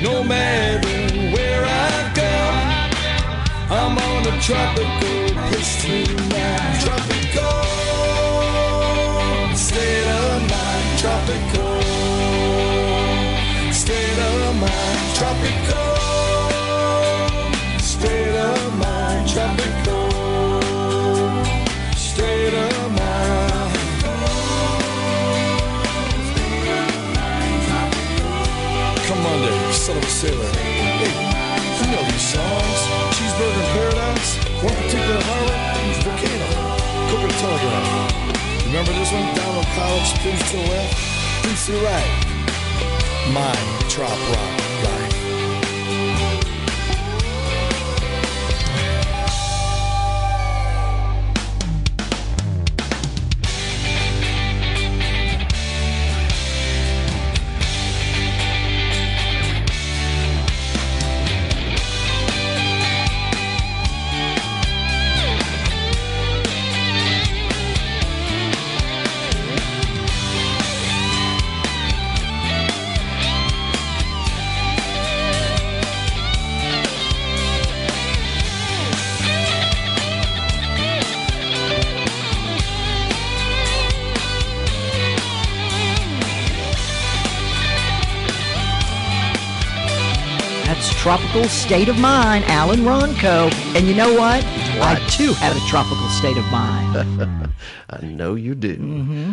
No 0.03 0.23
matter 0.23 1.15
where 1.33 1.63
I 1.63 2.11
go, 2.13 2.35
I'm 3.73 3.97
on 3.97 4.27
a 4.27 4.41
tropical 4.41 5.31
place 5.47 5.81
tonight. 5.81 6.81
Tropical 6.83 7.55
state 9.55 10.07
of 10.19 10.41
mind. 10.51 10.99
Tropical 10.99 11.81
state 13.71 14.19
of 14.19 14.55
mind. 14.59 15.15
Tropical 15.15 15.90
sailor. 30.21 30.51
Hey, 30.53 31.01
you 31.79 31.87
know 31.89 32.03
these 32.11 32.27
songs. 32.29 32.79
Cheeseburger 33.15 33.57
in 33.57 33.67
Paradise, 33.73 34.37
one 34.61 34.75
particular 34.75 35.21
volcano, 36.03 36.47
Telegraph. 37.41 38.65
Remember 38.65 38.93
this 38.93 39.11
one? 39.11 39.33
College, 39.73 40.13
to 40.51 40.57
the 40.57 40.69
left, 40.69 40.93
pins 41.43 41.65
to 41.65 41.71
the 41.71 41.79
right. 41.79 42.11
Rock 43.97 44.60
Tropical 91.41 91.57
State 91.57 91.89
of 91.89 91.97
Mind, 91.97 92.45
Alan 92.45 92.81
Ronco. 92.81 93.51
And 93.75 93.87
you 93.87 93.95
know 93.95 94.13
what? 94.13 94.45
I 94.45 95.03
too 95.09 95.33
have 95.33 95.57
a 95.57 95.59
tropical 95.67 96.07
state 96.09 96.37
of 96.37 96.45
mind. 96.51 97.51
I 97.89 98.05
know 98.05 98.35
you 98.35 98.53
do. 98.53 98.77
Mm-hmm. 98.77 99.31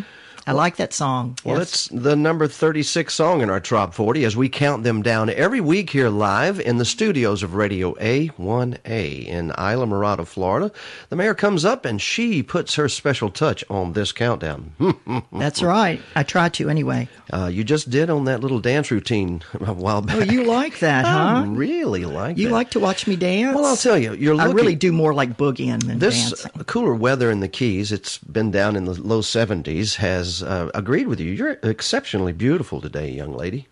I 0.49 0.53
like 0.53 0.77
that 0.77 0.93
song. 0.95 1.37
Well, 1.45 1.59
Yes. 1.59 1.69
it's 1.69 1.89
the 1.89 2.17
number 2.17 2.47
36 2.49 3.13
song 3.15 3.43
in 3.43 3.51
our 3.51 3.61
Trop 3.61 3.93
40 3.95 4.25
as 4.25 4.35
we 4.37 4.49
count 4.49 4.83
them 4.83 5.03
down 5.03 5.29
every 5.31 5.61
week 5.61 5.91
here 5.91 6.09
live 6.09 6.59
in 6.59 6.79
the 6.79 6.85
studios 6.85 7.43
of 7.43 7.55
Radio 7.55 7.95
A1A 7.95 9.27
in 9.27 9.51
Islamorada, 9.51 10.27
Florida. 10.27 10.73
The 11.11 11.17
mayor 11.17 11.35
comes 11.35 11.65
up 11.65 11.85
and 11.85 12.01
she 12.01 12.43
puts 12.43 12.75
her 12.77 12.89
special 12.89 13.31
touch 13.31 13.63
on 13.69 13.93
this 13.93 14.13
countdown. 14.13 14.73
That's 15.33 15.63
right. 15.63 16.01
I 16.17 16.23
try 16.23 16.49
to 16.51 16.69
anyway. 16.71 17.09
uh, 17.33 17.51
you 17.53 17.63
just 17.65 17.91
did 17.91 18.09
on 18.11 18.25
that 18.25 18.41
little 18.41 18.61
dance 18.61 18.91
routine 18.91 19.43
a 19.61 19.73
while 19.73 20.01
back. 20.03 20.17
Oh, 20.17 20.21
you 20.33 20.45
like 20.45 20.79
that, 20.81 21.05
I 21.05 21.41
huh? 21.43 21.47
really 21.49 22.05
like 22.05 22.39
You 22.39 22.49
that. 22.49 22.55
like 22.55 22.71
to 22.71 22.81
watch 22.81 23.07
me 23.07 23.17
dance? 23.17 23.55
Well, 23.55 23.67
I'll 23.67 23.77
tell 23.77 23.99
you, 23.99 24.15
you're 24.15 24.41
I 24.41 24.47
really 24.47 24.75
do 24.75 24.93
more 24.93 25.13
like 25.15 25.37
boogieing 25.37 25.85
than 25.87 25.99
This 25.99 26.31
dancing. 26.31 26.65
cooler 26.65 26.95
weather 26.95 27.31
in 27.31 27.41
the 27.41 27.49
Keys, 27.49 27.93
it's 27.93 28.19
been 28.19 28.51
down 28.51 28.77
in 28.77 28.85
the 28.87 28.95
low 29.01 29.21
70s, 29.21 29.97
has 29.97 30.38
uh, 30.42 30.70
agreed 30.74 31.09
with 31.09 31.20
you. 31.20 31.33
You're 31.33 31.59
exceptionally 31.62 32.33
beautiful 32.33 32.81
today, 32.81 33.11
young 33.11 33.33
lady. 33.33 33.68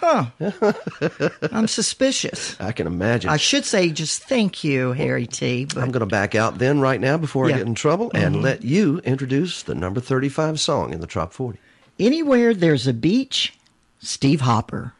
Huh. 0.00 0.26
I'm 1.52 1.66
suspicious. 1.66 2.58
I 2.60 2.70
can 2.72 2.86
imagine. 2.86 3.30
I 3.30 3.36
should 3.36 3.64
say 3.64 3.90
just 3.90 4.22
thank 4.22 4.62
you, 4.62 4.92
Harry 4.92 5.26
T. 5.26 5.64
But 5.64 5.78
I'm 5.78 5.90
going 5.90 6.00
to 6.00 6.06
back 6.06 6.34
out 6.36 6.58
then 6.58 6.80
right 6.80 7.00
now 7.00 7.16
before 7.16 7.46
I 7.46 7.52
get 7.52 7.66
in 7.66 7.74
trouble 7.74 8.10
and 8.14 8.40
let 8.40 8.62
you 8.62 8.98
introduce 9.00 9.62
the 9.64 9.74
number 9.74 10.00
35 10.00 10.60
song 10.60 10.92
in 10.92 11.00
the 11.00 11.06
Trop 11.06 11.32
40. 11.32 11.58
anywhere 11.98 12.54
there's 12.54 12.86
a 12.86 12.92
beach, 12.94 13.54
Steve 13.98 14.42
Hopper. 14.42 14.92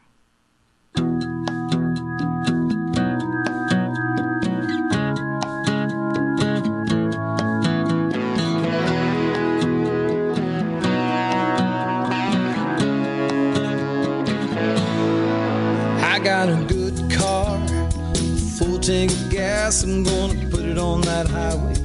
Tank 18.89 19.11
of 19.11 19.29
gas. 19.29 19.83
I'm 19.83 20.03
gonna 20.03 20.49
put 20.49 20.65
it 20.65 20.79
on 20.79 21.01
that 21.01 21.27
highway, 21.27 21.75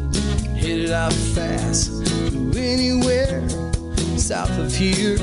hit 0.56 0.86
it 0.86 0.90
out 0.90 1.12
fast 1.12 2.06
to 2.06 2.52
anywhere 2.56 3.46
south 4.16 4.58
of 4.58 4.74
here 4.74 5.18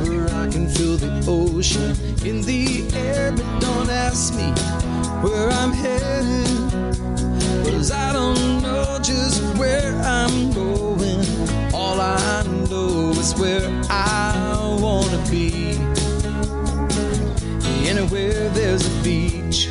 where 0.00 0.24
I 0.42 0.48
can 0.48 0.66
feel 0.70 0.96
the 0.96 1.12
ocean 1.28 1.90
in 2.24 2.40
the 2.40 2.88
air. 2.96 3.32
But 3.32 3.60
don't 3.60 3.90
ask 3.90 4.34
me 4.36 4.48
where 5.20 5.50
I'm 5.50 5.70
headed, 5.70 6.46
cause 7.66 7.90
I 7.90 8.14
don't 8.14 8.62
know 8.62 8.98
just 9.02 9.42
where 9.58 9.94
I'm 10.00 10.50
going. 10.54 11.20
All 11.74 12.00
I 12.00 12.42
know 12.70 13.10
is 13.10 13.34
where 13.34 13.68
I 13.90 14.78
wanna 14.80 15.22
be 15.30 15.76
anywhere 17.86 18.48
there's 18.48 18.86
a 18.86 19.02
beach. 19.02 19.68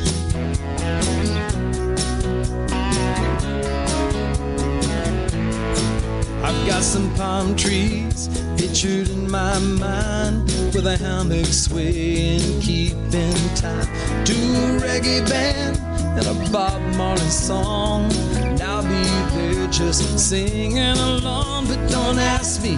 I've 6.46 6.64
got 6.64 6.84
some 6.84 7.12
palm 7.16 7.56
trees 7.56 8.28
pictured 8.56 9.08
in 9.10 9.28
my 9.28 9.58
mind 9.58 10.44
with 10.72 10.86
a 10.86 10.96
hammock 10.96 11.46
swaying, 11.46 12.60
keeping 12.60 13.34
time 13.56 13.88
to 14.24 14.32
a 14.32 14.78
reggae 14.78 15.28
band 15.28 15.76
and 16.16 16.24
a 16.24 16.52
Bob 16.52 16.80
Marley 16.94 17.18
song. 17.30 18.12
And 18.36 18.62
I'll 18.62 18.84
be 18.84 19.34
there 19.34 19.66
just 19.72 20.20
singing 20.20 20.96
along, 20.96 21.66
but 21.66 21.90
don't 21.90 22.20
ask 22.20 22.62
me 22.62 22.76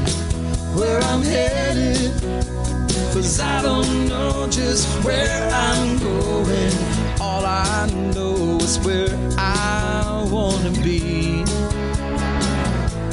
where 0.74 1.00
I'm 1.00 1.20
headed. 1.20 2.10
Cause 3.12 3.38
I 3.38 3.60
don't 3.60 4.08
know 4.08 4.48
just 4.48 4.88
where 5.04 5.46
I'm 5.52 5.98
going. 5.98 6.72
All 7.20 7.44
I 7.44 7.86
know 8.14 8.56
is 8.62 8.78
where 8.78 9.14
I 9.36 10.26
wanna 10.30 10.70
be. 10.82 11.44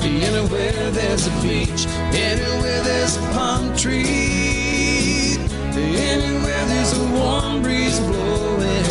Anywhere 0.06 0.92
there's 0.92 1.26
a 1.26 1.32
beach, 1.42 1.88
anywhere 2.14 2.82
there's 2.84 3.18
a 3.18 3.22
palm 3.34 3.76
tree, 3.76 5.36
anywhere 5.74 6.66
there's 6.68 6.94
a 6.96 7.04
warm 7.12 7.64
breeze 7.64 8.00
blowing, 8.02 8.86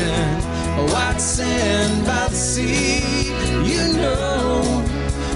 a 0.81 0.87
white 0.93 1.21
sand 1.21 2.05
by 2.05 2.27
the 2.27 2.35
sea, 2.35 3.29
you 3.63 3.97
know, 3.97 4.85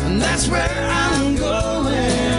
and 0.02 0.20
that's 0.20 0.48
where 0.48 0.68
I'm 0.90 1.36
going. 1.36 2.37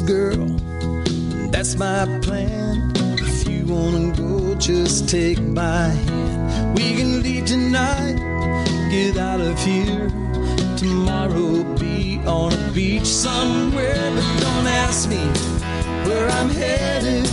Girl. 0.00 0.46
That's 1.50 1.76
my 1.76 2.06
plan. 2.22 2.92
If 3.18 3.48
you 3.48 3.66
wanna 3.66 4.12
go, 4.16 4.54
just 4.54 5.08
take 5.08 5.40
my 5.40 5.88
hand. 5.88 6.76
We 6.76 6.94
can 6.96 7.22
leave 7.22 7.46
tonight, 7.46 8.16
get 8.90 9.16
out 9.16 9.40
of 9.40 9.58
here. 9.58 10.08
Tomorrow 10.76 11.64
be 11.78 12.20
on 12.26 12.52
a 12.52 12.70
beach 12.72 13.06
somewhere, 13.06 14.10
but 14.14 14.40
don't 14.40 14.66
ask 14.66 15.08
me 15.08 15.24
where 16.06 16.28
I'm 16.28 16.48
headed. 16.50 17.26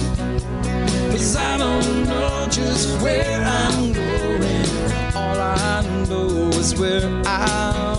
Cause 1.11 1.35
I 1.35 1.57
don't 1.57 2.03
know 2.05 2.47
just 2.49 3.01
where 3.01 3.41
I'm 3.43 3.93
going. 3.93 4.65
All 5.15 5.39
I 5.39 6.05
know 6.09 6.49
is 6.49 6.75
where 6.79 7.07
I 7.25 7.96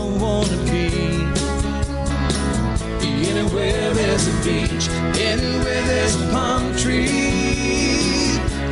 Anywhere 3.49 3.95
there's 3.95 4.29
a 4.29 4.45
beach, 4.45 4.89
anywhere 5.19 5.83
there's 5.87 6.21
a 6.21 6.29
palm 6.31 6.77
tree, 6.77 7.09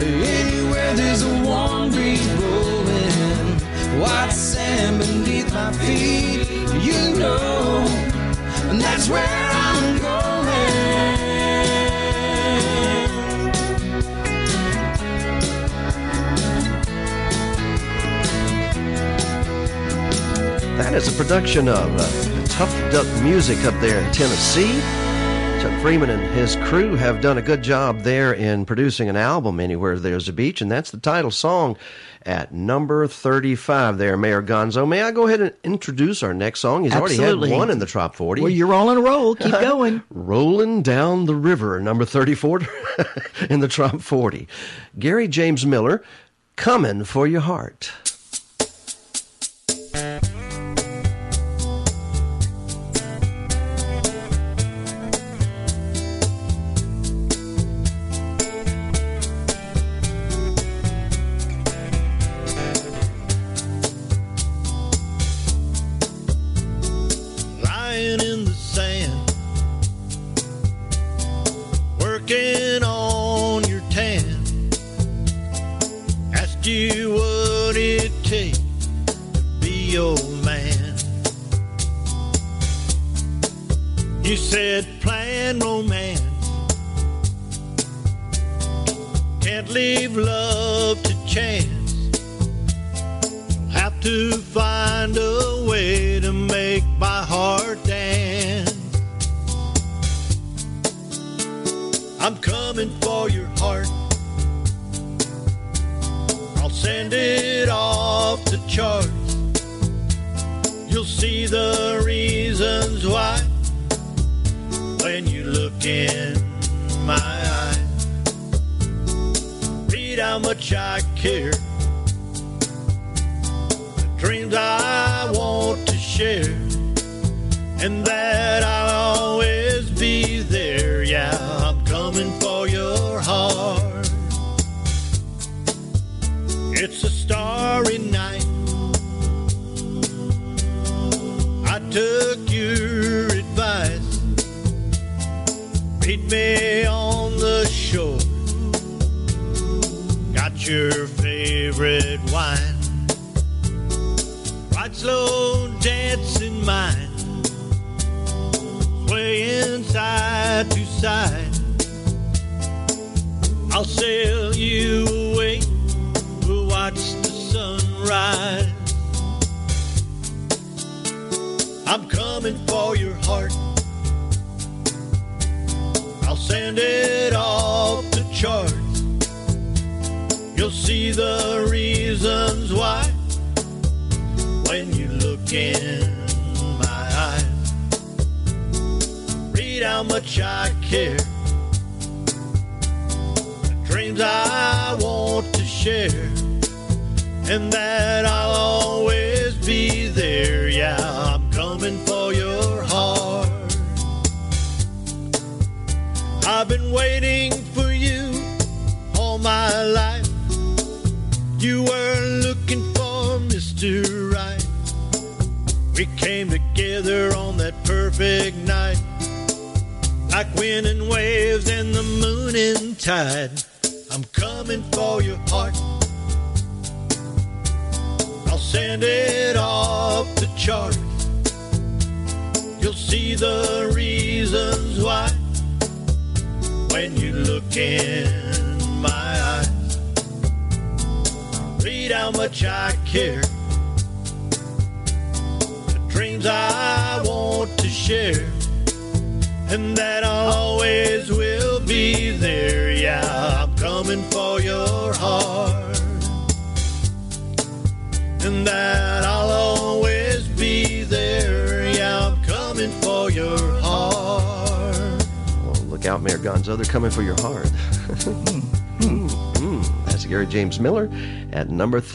anywhere 0.02 0.92
there's 0.94 1.22
a 1.22 1.42
warm 1.42 1.90
breeze 1.90 2.28
blowing, 2.34 3.58
white 3.98 4.28
sand 4.30 4.98
beneath 4.98 5.50
my 5.54 5.72
feet, 5.72 6.46
you 6.84 7.18
know, 7.18 7.86
and 8.68 8.78
that's 8.78 9.08
where 9.08 9.24
I'm 9.24 9.98
going. 9.98 10.36
That 20.76 20.92
is 20.92 21.08
a 21.08 21.12
production 21.16 21.66
of 21.66 21.96
uh, 21.98 22.35
Tough 22.56 22.90
Duck 22.90 23.22
Music 23.22 23.58
up 23.66 23.78
there 23.82 23.98
in 24.00 24.10
Tennessee. 24.14 24.80
Chuck 25.60 25.78
Freeman 25.82 26.08
and 26.08 26.22
his 26.34 26.56
crew 26.56 26.94
have 26.94 27.20
done 27.20 27.36
a 27.36 27.42
good 27.42 27.62
job 27.62 28.00
there 28.00 28.32
in 28.32 28.64
producing 28.64 29.10
an 29.10 29.16
album, 29.16 29.60
Anywhere 29.60 29.98
There's 29.98 30.26
a 30.28 30.32
Beach, 30.32 30.62
and 30.62 30.70
that's 30.70 30.90
the 30.90 30.96
title 30.96 31.30
song 31.30 31.76
at 32.24 32.54
number 32.54 33.06
35 33.06 33.98
there, 33.98 34.16
Mayor 34.16 34.42
Gonzo. 34.42 34.88
May 34.88 35.02
I 35.02 35.10
go 35.10 35.26
ahead 35.26 35.42
and 35.42 35.52
introduce 35.64 36.22
our 36.22 36.32
next 36.32 36.60
song? 36.60 36.84
He's 36.84 36.94
Absolutely. 36.94 37.24
already 37.26 37.50
had 37.52 37.58
one 37.58 37.70
in 37.70 37.78
the 37.78 37.84
Trop 37.86 38.14
40. 38.14 38.40
Well, 38.40 38.50
you're 38.50 38.72
all 38.72 38.88
on 38.88 38.96
a 38.96 39.02
roll. 39.02 39.34
Keep 39.34 39.52
going. 39.60 40.02
Rolling 40.08 40.80
Down 40.82 41.26
the 41.26 41.34
River, 41.36 41.78
number 41.80 42.06
34 42.06 42.60
in 43.50 43.60
the 43.60 43.68
Trop 43.68 44.00
40. 44.00 44.48
Gary 44.98 45.28
James 45.28 45.66
Moeller, 45.66 46.02
Coming 46.56 47.04
for 47.04 47.26
Your 47.26 47.42
Heart. 47.42 47.92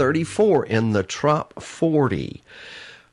34 0.06 0.66
in 0.66 0.94
the 0.94 1.04
Trop 1.04 1.62
40. 1.62 2.42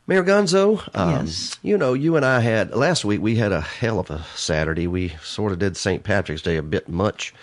Mayor 0.07 0.25
Gonzo, 0.25 0.81
um, 0.97 1.27
Yes. 1.27 1.59
you 1.63 1.77
know, 1.77 1.93
you 1.93 2.17
and 2.17 2.25
I 2.25 2.41
had, 2.41 2.75
last 2.75 3.05
week 3.05 3.21
we 3.21 3.37
had 3.37 3.53
a 3.53 3.61
hell 3.61 3.99
of 4.01 4.11
a 4.11 4.25
Saturday. 4.35 4.87
We 4.87 5.11
sort 5.23 5.53
of 5.53 5.59
did 5.59 5.77
St. 5.77 6.03
Patrick's 6.03 6.41
Day 6.41 6.57
a 6.57 6.63
bit 6.63 6.89
much 6.89 7.35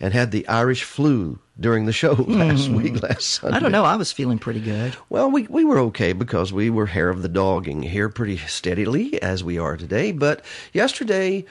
and 0.00 0.12
had 0.12 0.32
the 0.32 0.46
Irish 0.48 0.82
flu 0.84 1.38
during 1.58 1.86
the 1.86 1.94
show 1.94 2.12
last 2.28 2.68
week, 2.68 3.02
last 3.02 3.22
Sunday. 3.24 3.56
I 3.56 3.60
don't 3.60 3.72
know. 3.72 3.84
I 3.86 3.96
was 3.96 4.12
feeling 4.12 4.38
pretty 4.38 4.60
good. 4.60 4.94
Well, 5.08 5.30
we, 5.30 5.46
we 5.46 5.64
were 5.64 5.78
okay 5.78 6.12
because 6.12 6.52
we 6.52 6.68
were 6.68 6.84
hair 6.84 7.08
of 7.08 7.22
the 7.22 7.28
dogging 7.30 7.80
here 7.82 8.10
pretty 8.10 8.36
steadily 8.36 9.22
as 9.22 9.42
we 9.42 9.56
are 9.56 9.78
today. 9.78 10.12
But 10.12 10.44
yesterday, 10.74 11.46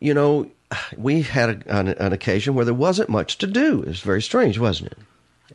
you 0.00 0.14
know, 0.14 0.50
we 0.96 1.20
had 1.20 1.50
a, 1.68 1.76
an, 1.78 1.88
an 1.88 2.14
occasion 2.14 2.54
where 2.54 2.64
there 2.64 2.72
wasn't 2.72 3.10
much 3.10 3.36
to 3.38 3.46
do. 3.46 3.82
It 3.82 3.88
was 3.88 4.00
very 4.00 4.22
strange, 4.22 4.58
wasn't 4.58 4.92
it? 4.92 4.98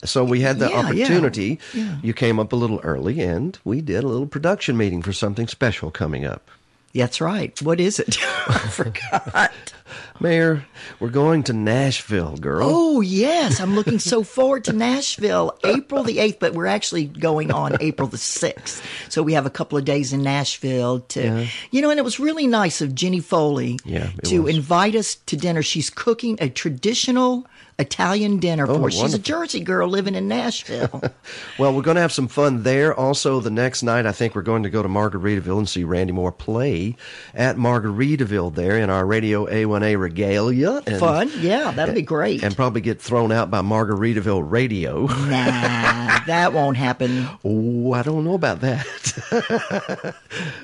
So 0.06 0.24
we 0.24 0.42
had 0.42 0.60
the 0.60 0.70
Yeah, 0.70 0.82
yeah. 0.92 1.04
opportunity. 1.06 1.60
Yeah. 1.74 1.98
You 2.02 2.14
came 2.14 2.40
up 2.40 2.54
a 2.54 2.56
little 2.56 2.80
early, 2.84 3.20
and 3.22 3.58
we 3.66 3.82
did 3.82 4.04
a 4.04 4.08
little 4.08 4.28
production 4.28 4.78
meeting 4.78 5.02
for 5.02 5.14
something 5.14 5.48
special 5.48 5.92
coming 5.92 6.26
up. 6.26 6.50
That's 6.96 7.22
right. 7.22 7.62
What 7.62 7.80
is 7.80 8.00
it? 8.00 8.18
I 8.48 8.68
forgot. 8.72 9.74
Mayor, 10.20 10.66
we're 11.00 11.10
going 11.10 11.44
to 11.44 11.54
Nashville, 11.54 12.36
girl. 12.38 12.68
Oh, 12.70 13.02
yes. 13.02 13.60
I'm 13.60 13.76
looking 13.76 14.00
so 14.00 14.24
forward 14.24 14.64
to 14.66 14.74
Nashville, 14.74 15.58
April 15.64 16.04
the 16.04 16.18
8th, 16.18 16.40
but 16.40 16.54
we're 16.54 16.66
actually 16.66 17.06
going 17.06 17.52
on 17.52 17.78
April 17.80 18.08
the 18.08 18.18
6th. 18.18 18.82
So 19.10 19.22
we 19.24 19.34
have 19.34 19.46
a 19.46 19.50
couple 19.52 19.78
of 19.78 19.86
days 19.86 20.12
in 20.14 20.24
Nashville 20.24 21.02
to, 21.10 21.48
you 21.72 21.82
know, 21.82 21.90
and 21.92 22.00
it 22.00 22.04
was 22.04 22.20
really 22.20 22.48
nice 22.48 22.82
of 22.82 22.96
Jenny 22.96 23.20
Foley 23.20 23.78
Yeah, 23.86 24.10
to 24.26 24.44
was. 24.44 24.56
invite 24.56 24.96
us 24.96 25.16
to 25.28 25.38
dinner. 25.38 25.62
She's 25.62 25.90
cooking 25.92 26.38
a 26.42 26.50
traditional 26.50 27.46
Italian 27.80 28.38
dinner 28.40 28.66
Oh, 28.70 28.78
for 28.78 28.88
us. 28.88 28.94
She's 28.94 29.14
a. 29.14 29.20
Jersey 29.20 29.62
girl 29.62 29.88
living 29.90 30.16
in 30.16 30.28
Nashville. 30.28 31.02
Well, 31.58 31.74
we're 31.76 31.82
going 31.82 31.96
to 31.96 32.02
have 32.02 32.12
some 32.14 32.28
fun 32.30 32.64
there. 32.64 32.94
Also, 32.98 33.40
the 33.42 33.50
next 33.50 33.84
night, 33.84 34.06
I 34.06 34.14
think 34.14 34.34
we're 34.34 34.42
going 34.44 34.64
to 34.64 34.70
go 34.70 34.82
to 34.82 34.88
Margaritaville 34.88 35.58
and 35.58 35.68
see 35.68 35.84
Randy 35.84 36.14
Moore 36.14 36.32
play 36.32 36.96
at 37.34 37.58
Margaritaville 37.58 38.56
there 38.56 38.78
in 38.78 38.90
our 38.90 39.06
Radio 39.06 39.46
A1A 39.46 40.00
regalia. 40.00 40.82
And, 40.88 41.00
Fun. 41.00 41.30
Yeah, 41.40 41.72
that'll 41.72 41.94
be 41.96 42.02
great. 42.02 42.44
And 42.44 42.56
probably 42.56 42.80
get 42.82 43.02
thrown 43.02 43.32
out 43.34 43.52
by 43.52 43.60
Margaritaville 43.62 44.50
Radio. 44.50 45.06
nah, 45.08 46.20
that 46.26 46.52
won't 46.54 46.78
happen. 46.78 47.28
oh, 47.44 47.92
I 47.94 48.02
don't 48.04 48.24
know 48.24 48.34
about 48.36 48.62
that. 48.62 50.16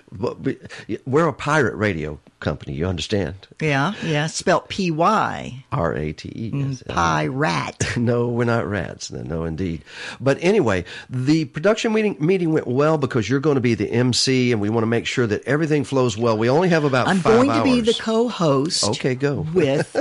but 0.12 0.40
we- 0.42 0.58
we're 1.06 1.28
a 1.28 1.34
pirate 1.34 1.76
radio 1.76 2.20
company, 2.46 2.74
you 2.74 2.86
understand? 2.86 3.36
Yeah, 3.60 3.94
yeah. 4.04 4.28
Spelt 4.28 4.70
P 4.70 4.92
Y. 4.92 5.66
R 5.72 5.94
A 5.96 6.14
T 6.14 6.30
E. 6.34 6.52
yes. 6.54 6.84
Mm, 6.84 6.88
pie 6.88 7.28
rat. 7.28 7.84
No, 7.98 8.28
we're 8.28 8.46
not 8.46 8.68
rats. 8.68 9.12
No, 9.12 9.22
no, 9.24 9.44
indeed. 9.46 9.82
But 10.22 10.38
anyway, 10.42 10.86
the 11.10 11.46
production 11.46 11.92
meeting 11.92 12.16
meeting 12.20 12.52
went 12.54 12.68
well 12.68 12.98
because 12.98 13.28
you're 13.30 13.40
going 13.40 13.56
to 13.56 13.62
be 13.62 13.74
the 13.74 13.90
MC, 13.90 14.52
and 14.52 14.62
we 14.62 14.70
want 14.70 14.84
to 14.84 14.88
make 14.88 15.06
sure 15.08 15.26
that 15.28 15.44
everything 15.46 15.84
flows 15.84 16.18
well. 16.18 16.38
We 16.38 16.50
only 16.50 16.70
have 16.70 16.84
about 16.84 17.08
I'm 17.08 17.22
going 17.22 17.48
to 17.48 17.54
hours. 17.56 17.64
be 17.64 17.82
the 17.82 17.94
co-host. 18.00 18.84
Okay, 18.92 19.16
go. 19.16 19.46
with 19.54 19.96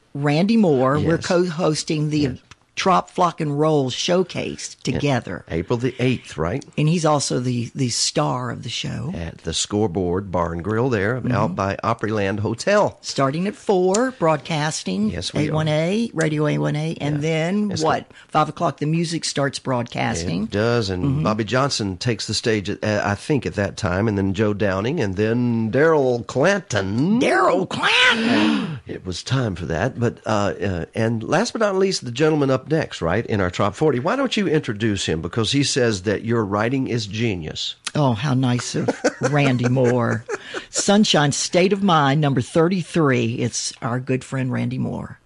Randy 0.14 0.56
Moore. 0.56 0.98
We're 0.98 1.18
co-hosting 1.18 2.10
the 2.10 2.38
Trop 2.80 3.10
Flock 3.10 3.42
and 3.42 3.60
Roll 3.60 3.90
showcase 3.90 4.74
together. 4.76 5.44
April 5.50 5.76
the 5.76 5.92
8th, 5.92 6.38
right? 6.38 6.64
And 6.78 6.88
he's 6.88 7.04
also 7.04 7.38
the, 7.38 7.70
the 7.74 7.90
star 7.90 8.50
of 8.50 8.62
the 8.62 8.70
show. 8.70 9.12
At 9.14 9.36
the 9.38 9.52
Scoreboard 9.52 10.32
Bar 10.32 10.54
and 10.54 10.64
Grill 10.64 10.88
there 10.88 11.10
Mm-hmm. 11.20 11.30
out 11.32 11.54
by 11.54 11.76
Opryland 11.84 12.40
Hotel. 12.40 12.96
Starting 13.02 13.46
at 13.46 13.54
4, 13.54 14.12
broadcasting. 14.12 15.10
Yes, 15.10 15.34
we 15.34 15.48
A1A, 15.48 16.10
Radio 16.14 16.44
A1A. 16.44 16.96
And 17.02 17.20
then 17.22 17.70
It's 17.70 17.82
what? 17.82 18.10
5 18.28 18.48
o'clock, 18.48 18.78
the 18.78 18.86
music 18.86 19.26
starts 19.26 19.58
broadcasting. 19.58 20.44
It 20.44 20.50
does, 20.50 20.88
and 20.88 21.04
Mm-hmm. 21.04 21.22
Bobby 21.24 21.44
Johnson 21.44 21.98
takes 21.98 22.26
the 22.26 22.32
stage, 22.34 22.70
at, 22.70 22.82
uh, 22.82 23.02
I 23.04 23.14
think, 23.14 23.44
at 23.44 23.54
that 23.56 23.76
time, 23.76 24.08
and 24.08 24.16
then 24.16 24.32
Joe 24.32 24.54
Downing, 24.54 25.00
and 25.00 25.16
then 25.16 25.70
Daryl 25.70 26.26
Clanton. 26.26 27.20
Daryl 27.20 27.68
Clanton! 27.68 28.78
It 28.86 29.04
was 29.06 29.22
time 29.22 29.54
for 29.54 29.66
that, 29.66 30.00
but 30.00 30.18
uh, 30.26 30.54
uh, 30.60 30.84
and 30.96 31.22
last 31.22 31.52
but 31.52 31.60
not 31.60 31.76
least, 31.76 32.04
the 32.04 32.10
gentleman 32.10 32.50
up 32.50 32.68
next, 32.70 33.02
right 33.02 33.26
in 33.26 33.40
our 33.40 33.50
top 33.50 33.74
forty. 33.74 33.98
Why 33.98 34.16
don't 34.16 34.36
you 34.36 34.48
introduce 34.48 35.06
him? 35.06 35.20
Because 35.20 35.52
he 35.52 35.62
says 35.62 36.02
that 36.02 36.24
your 36.24 36.44
writing 36.44 36.88
is 36.88 37.06
genius. 37.06 37.74
Oh, 37.94 38.12
how 38.12 38.34
nice 38.34 38.74
of 38.74 38.88
Randy 39.30 39.68
Moore. 39.68 40.24
Sunshine 40.70 41.32
State 41.32 41.72
of 41.72 41.82
Mind, 41.82 42.20
number 42.20 42.40
33. 42.40 43.34
It's 43.34 43.72
our 43.82 43.98
good 43.98 44.22
friend 44.22 44.52
Randy 44.52 44.78
Moore. 44.78 45.18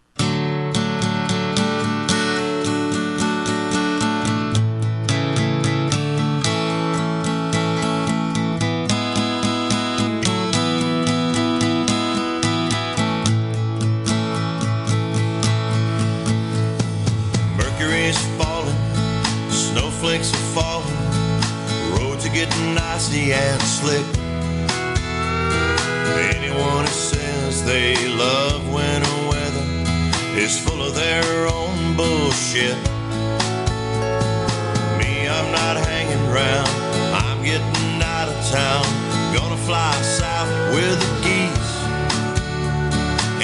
Icy 23.04 23.32
and 23.32 23.62
slick. 23.62 24.06
Anyone 26.36 26.84
who 26.86 26.92
says 26.92 27.64
they 27.64 27.94
love 28.08 28.62
winter 28.72 29.28
weather 29.28 29.66
is 30.36 30.58
full 30.58 30.82
of 30.82 30.94
their 30.94 31.46
own 31.46 31.96
bullshit. 31.96 32.76
Me, 34.98 35.28
I'm 35.28 35.52
not 35.52 35.76
hanging 35.76 36.22
around, 36.30 36.68
I'm 37.22 37.42
getting 37.42 38.02
out 38.02 38.28
of 38.28 38.38
town, 38.50 38.84
gonna 39.36 39.60
fly 39.68 39.92
south 40.02 40.48
with 40.74 40.98
the 41.04 41.10
geese. 41.24 41.74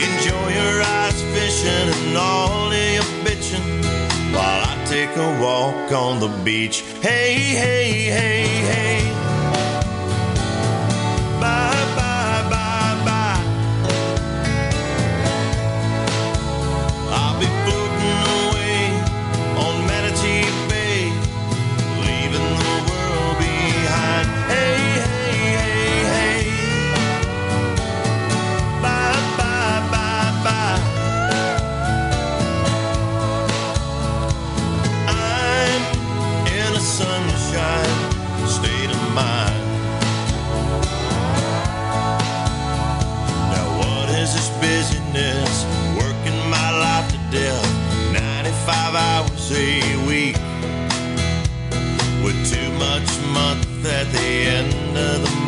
Enjoy 0.06 0.48
your 0.54 0.82
ice 0.82 1.20
fishing 1.34 1.88
and 2.08 2.16
all 2.16 2.72
of 2.72 2.92
your 2.96 3.10
bitching 3.24 3.84
while 4.32 4.62
I 4.64 4.84
take 4.86 5.14
a 5.16 5.40
walk 5.42 5.92
on 5.92 6.18
the 6.18 6.28
beach. 6.44 6.82
Hey, 7.02 7.34
hey, 7.34 8.04
hey, 8.04 8.46
hey. 8.72 9.19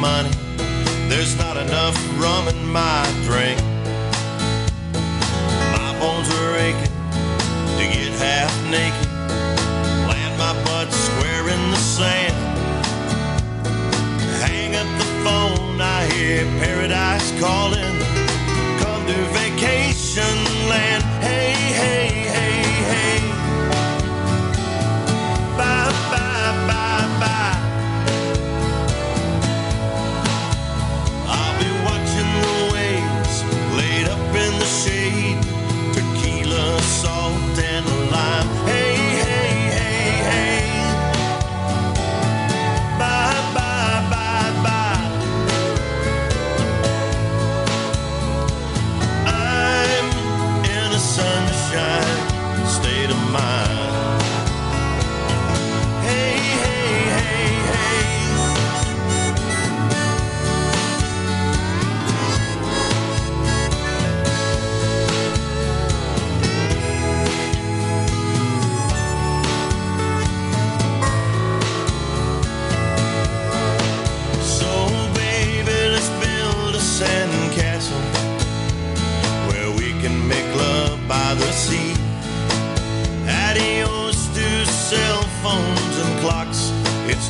Money, 0.03 0.31
there's 1.09 1.39
not 1.39 1.57
enough 1.57 1.95
rum 2.21 2.49
in 2.49 2.67
my 2.67 3.07
drink. 3.23 3.57
My 5.77 5.91
bones 6.01 6.29
are 6.41 6.57
aching 6.57 6.97
to 7.79 7.85
get 7.95 8.11
half 8.19 8.53
naked, 8.69 9.09
land 10.11 10.35
my 10.41 10.55
butt 10.65 10.91
square 10.93 11.49
in 11.55 11.71
the 11.71 11.77
sand. 11.77 12.35
Hang 14.43 14.75
up 14.75 14.91
the 14.99 15.09
phone, 15.23 15.81
I 15.81 16.05
hear 16.13 16.47
paradise 16.59 17.31
calling. 17.39 17.97
Come 18.83 19.07
to 19.07 19.19
vacation 19.39 20.42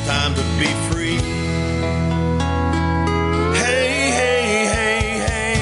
time 0.05 0.33
to 0.35 0.43
be 0.59 0.67
free. 0.89 1.17
Hey, 3.55 4.11
hey, 4.19 4.65
hey, 4.75 5.01
hey. 5.27 5.55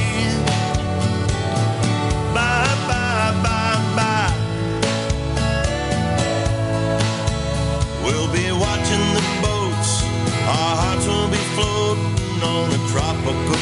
Bye, 2.33 2.75
bye, 2.87 3.33
bye, 3.45 3.81
bye. 3.97 4.33
We'll 8.03 8.31
be 8.33 8.51
watching 8.51 9.05
the 9.17 9.25
boats. 9.45 9.91
Our 10.57 10.73
hearts 10.81 11.05
will 11.05 11.29
be 11.29 11.43
floating 11.55 12.41
on 12.41 12.71
a 12.73 12.79
tropical 12.89 13.60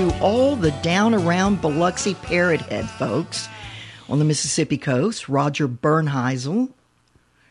to 0.00 0.18
all 0.20 0.56
the 0.56 0.70
down 0.80 1.14
around 1.14 1.60
Biloxi 1.60 2.14
Parrot 2.14 2.62
Head 2.62 2.88
folks 2.88 3.50
on 4.08 4.18
the 4.18 4.24
Mississippi 4.24 4.78
coast, 4.78 5.28
Roger 5.28 5.68
Bernheisel 5.68 6.70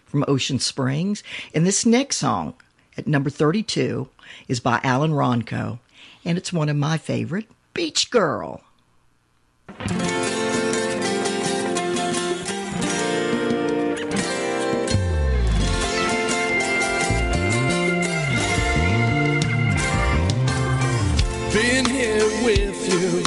from 0.08 0.26
Ocean 0.28 0.58
Springs. 0.58 1.22
And 1.54 1.64
this 1.64 1.86
next 1.86 2.16
song 2.18 2.56
at 2.98 3.06
number 3.06 3.30
32 3.30 4.10
is 4.48 4.60
by 4.60 4.80
Alan 4.84 5.12
Ronco, 5.12 5.78
and 6.26 6.40
it's 6.40 6.52
one 6.52 6.70
of 6.70 6.76
my 6.76 6.98
favorite, 6.98 7.46
Beach 7.76 8.10
Girl. 8.10 8.64
Being 21.54 21.86
here 21.86 22.26
with 22.46 22.80
you 22.88 23.24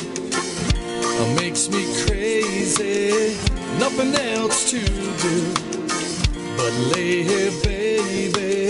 makes 1.37 1.69
me 1.69 1.85
crazy. 2.07 3.37
Nothing 3.79 4.15
else 4.15 4.71
to 4.71 4.81
do 4.81 5.55
but 6.57 6.73
lay 6.95 7.25
here, 7.25 7.51
baby. 7.65 8.69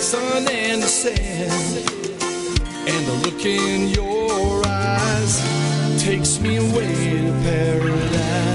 Sun 0.00 0.48
and 0.48 0.82
sand, 0.82 1.90
and 2.88 3.06
the 3.06 3.12
look 3.24 3.44
in 3.44 3.88
your 3.88 4.66
eyes 4.66 5.42
takes 6.02 6.40
me 6.40 6.56
away 6.56 7.20
to 7.20 7.32
paradise. 7.44 8.45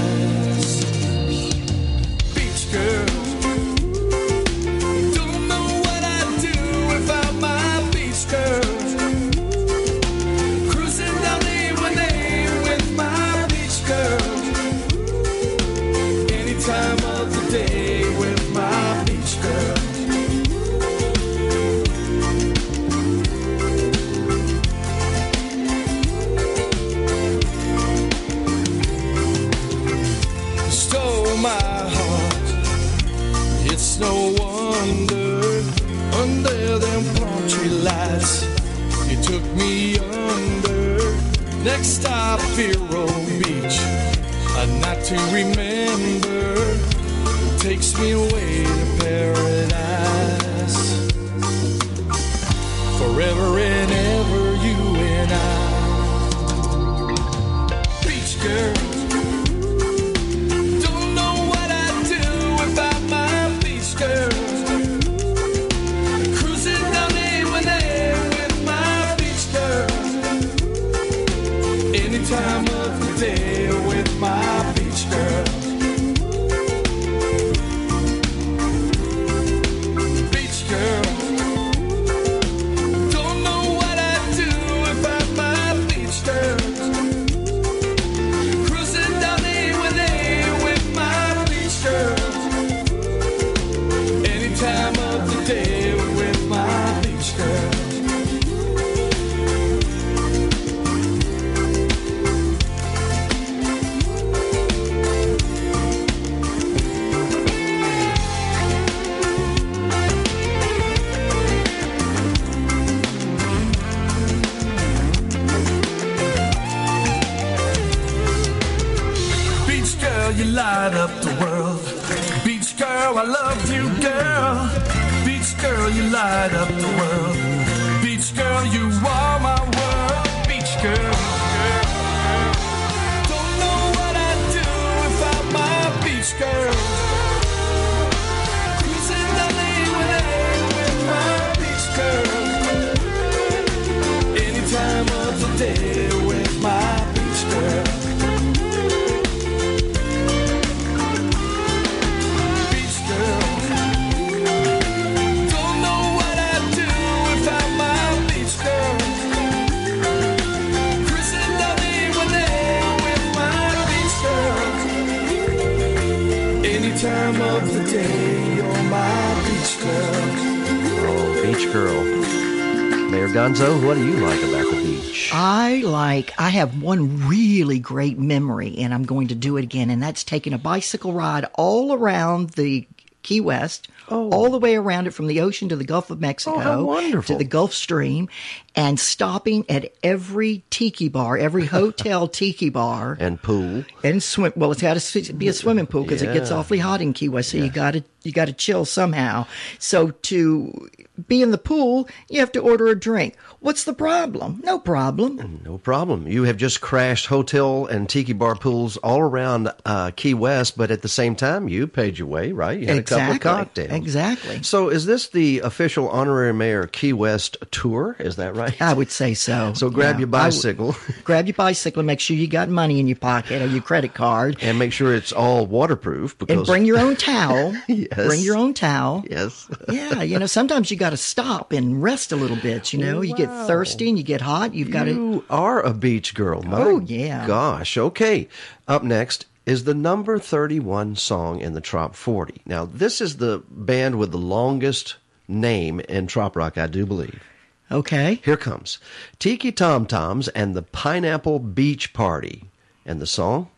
Have 176.62 176.80
one 176.80 177.28
really 177.28 177.78
great 177.78 178.18
memory, 178.18 178.78
and 178.78 178.94
I'm 178.94 179.04
going 179.04 179.28
to 179.28 179.34
do 179.34 179.56
it 179.56 179.64
again, 179.64 179.90
and 179.90 180.02
that's 180.02 180.22
taking 180.22 180.52
a 180.52 180.58
bicycle 180.58 181.12
ride 181.12 181.44
all 181.54 181.92
around 181.92 182.50
the 182.50 182.86
Key 183.22 183.40
West, 183.40 183.88
oh, 184.08 184.21
all 184.32 184.50
the 184.50 184.58
way 184.58 184.74
around 184.76 185.06
it 185.06 185.10
from 185.12 185.26
the 185.26 185.40
ocean 185.40 185.68
to 185.68 185.76
the 185.76 185.84
Gulf 185.84 186.10
of 186.10 186.20
Mexico, 186.20 186.60
Oh, 186.62 186.84
wonderful. 186.84 187.34
to 187.34 187.38
the 187.38 187.44
Gulf 187.48 187.72
Stream, 187.72 188.28
and 188.74 188.98
stopping 188.98 189.64
at 189.68 189.92
every 190.02 190.64
tiki 190.70 191.08
bar, 191.08 191.36
every 191.36 191.66
hotel 191.66 192.26
tiki 192.28 192.68
bar, 192.70 193.16
And 193.20 193.40
pool. 193.42 193.84
and 194.02 194.22
swim. 194.22 194.52
Well, 194.56 194.72
it's 194.72 194.82
got 194.82 194.96
to 194.98 195.32
be 195.34 195.48
a 195.48 195.52
swimming 195.52 195.86
pool 195.86 196.02
because 196.02 196.22
it 196.22 196.32
gets 196.32 196.50
awfully 196.50 196.78
hot 196.78 197.00
in 197.02 197.12
Key 197.12 197.28
West, 197.28 197.50
so 197.50 197.58
you 197.58 197.70
got 197.70 197.92
to 197.92 198.04
you 198.24 198.30
got 198.32 198.44
to 198.46 198.52
chill 198.52 198.84
somehow. 198.84 199.46
So 199.80 200.10
to 200.10 200.88
be 201.26 201.42
in 201.42 201.50
the 201.50 201.58
pool, 201.58 202.08
you 202.30 202.38
have 202.38 202.52
to 202.52 202.60
order 202.60 202.86
a 202.86 202.98
drink. 202.98 203.34
What's 203.58 203.82
the 203.82 203.92
problem? 203.92 204.60
No 204.64 204.78
problem. 204.78 205.60
No 205.64 205.78
problem. 205.78 206.28
You 206.28 206.44
have 206.44 206.56
just 206.56 206.80
crashed 206.80 207.26
hotel 207.26 207.84
and 207.86 208.08
tiki 208.08 208.32
bar 208.32 208.54
pools 208.54 208.96
all 208.98 209.18
around 209.20 209.72
uh, 209.84 210.12
Key 210.12 210.34
West, 210.34 210.78
but 210.78 210.90
at 210.92 211.02
the 211.02 211.08
same 211.08 211.34
time, 211.34 211.68
you 211.68 211.88
paid 211.88 212.16
your 212.16 212.28
way, 212.28 212.52
right? 212.52 212.78
You 212.78 212.86
had 212.86 212.98
a 212.98 213.02
couple 213.02 213.34
of 213.34 213.40
cocktails. 213.40 213.90
Exactly. 213.90 214.21
So, 214.62 214.88
is 214.88 215.06
this 215.06 215.28
the 215.28 215.60
official 215.60 216.08
honorary 216.08 216.52
mayor 216.54 216.86
Key 216.86 217.12
West 217.12 217.56
tour? 217.70 218.16
Is 218.18 218.36
that 218.36 218.54
right? 218.56 218.80
I 218.80 218.92
would 218.94 219.10
say 219.10 219.34
so. 219.34 219.72
So, 219.74 219.90
grab 219.90 220.14
Yeah, 220.16 220.20
your 220.20 220.26
would- 220.28 220.30
bicycle 220.32 220.96
grab 221.24 221.46
your 221.46 221.54
bicycle 221.54 222.00
and 222.00 222.06
make 222.06 222.20
sure 222.20 222.36
you 222.36 222.46
got 222.48 222.68
money 222.68 223.00
in 223.00 223.06
your 223.06 223.16
pocket 223.16 223.62
or 223.62 223.66
your 223.66 223.82
credit 223.82 224.14
card. 224.14 224.56
and 224.62 224.78
make 224.78 224.92
sure 224.92 225.14
it's 225.14 225.32
all 225.32 225.66
waterproof. 225.66 226.38
Because 226.38 226.56
And 226.58 226.66
bring 226.66 226.84
your 226.84 226.98
own 226.98 227.16
towel. 227.16 227.74
Yes. 227.88 228.26
Bring 228.26 228.40
your 228.40 228.56
own 228.56 228.74
towel. 228.74 229.24
yes. 229.28 229.68
Yeah, 229.92 230.22
you 230.22 230.38
know, 230.38 230.46
sometimes 230.46 230.90
you 230.90 230.96
got 230.96 231.10
to 231.10 231.16
stop 231.16 231.72
and 231.72 232.02
rest 232.02 232.32
a 232.32 232.36
little 232.36 232.56
bit. 232.56 232.92
You 232.92 232.98
know, 233.00 233.20
you 233.20 233.34
get 233.34 233.48
thirsty 233.66 234.08
and 234.08 234.16
you 234.16 234.24
get 234.24 234.40
hot. 234.40 234.74
You've 234.74 234.90
got 234.90 235.04
to. 235.04 235.10
You 235.12 235.44
are 235.50 235.80
a 235.82 235.92
beach 235.92 236.34
girl. 236.34 236.62
My 236.62 236.80
Oh, 236.82 237.00
yeah. 237.00 237.46
Gosh. 237.46 237.96
Okay. 237.98 238.48
Up 238.88 239.02
next 239.02 239.46
is 239.64 239.84
the 239.84 239.94
number 239.94 240.38
31 240.38 241.16
song 241.16 241.60
in 241.60 241.72
the 241.74 241.80
Trop 241.80 242.14
40. 242.14 242.62
Now, 242.66 242.84
this 242.84 243.20
is 243.20 243.36
the 243.36 243.62
band 243.70 244.18
with 244.18 244.32
the 244.32 244.38
longest 244.38 245.16
name 245.46 246.00
in 246.00 246.26
Trop 246.26 246.56
Rock, 246.56 246.78
I 246.78 246.86
do 246.86 247.06
believe. 247.06 247.42
Okay. 247.90 248.40
Here 248.42 248.56
comes 248.56 248.98
Tiki 249.38 249.70
Tom 249.70 250.06
Toms 250.06 250.48
and 250.48 250.74
the 250.74 250.82
Pineapple 250.82 251.58
Beach 251.58 252.12
Party. 252.12 252.64
And 253.04 253.20
the 253.20 253.26
song, 253.26 253.68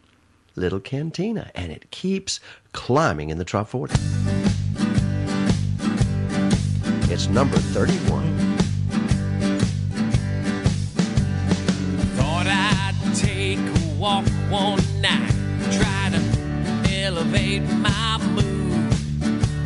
Little 0.55 0.80
Cantina. 0.80 1.51
And 1.55 1.72
it 1.72 1.91
keeps 1.91 2.39
climbing 2.72 3.30
in 3.30 3.39
the 3.39 3.45
top 3.45 3.68
40. 3.68 3.95
It's 7.12 7.28
number 7.28 7.57
31. 7.57 8.57
Thought 12.16 12.47
I'd 12.47 13.14
take 13.16 13.59
a 13.59 13.95
walk 13.99 14.26
one 14.49 14.80
night, 15.01 15.03
try 15.11 15.26
to 15.26 15.34
elevate 17.25 17.62
my 17.62 18.18
mood. 18.35 18.91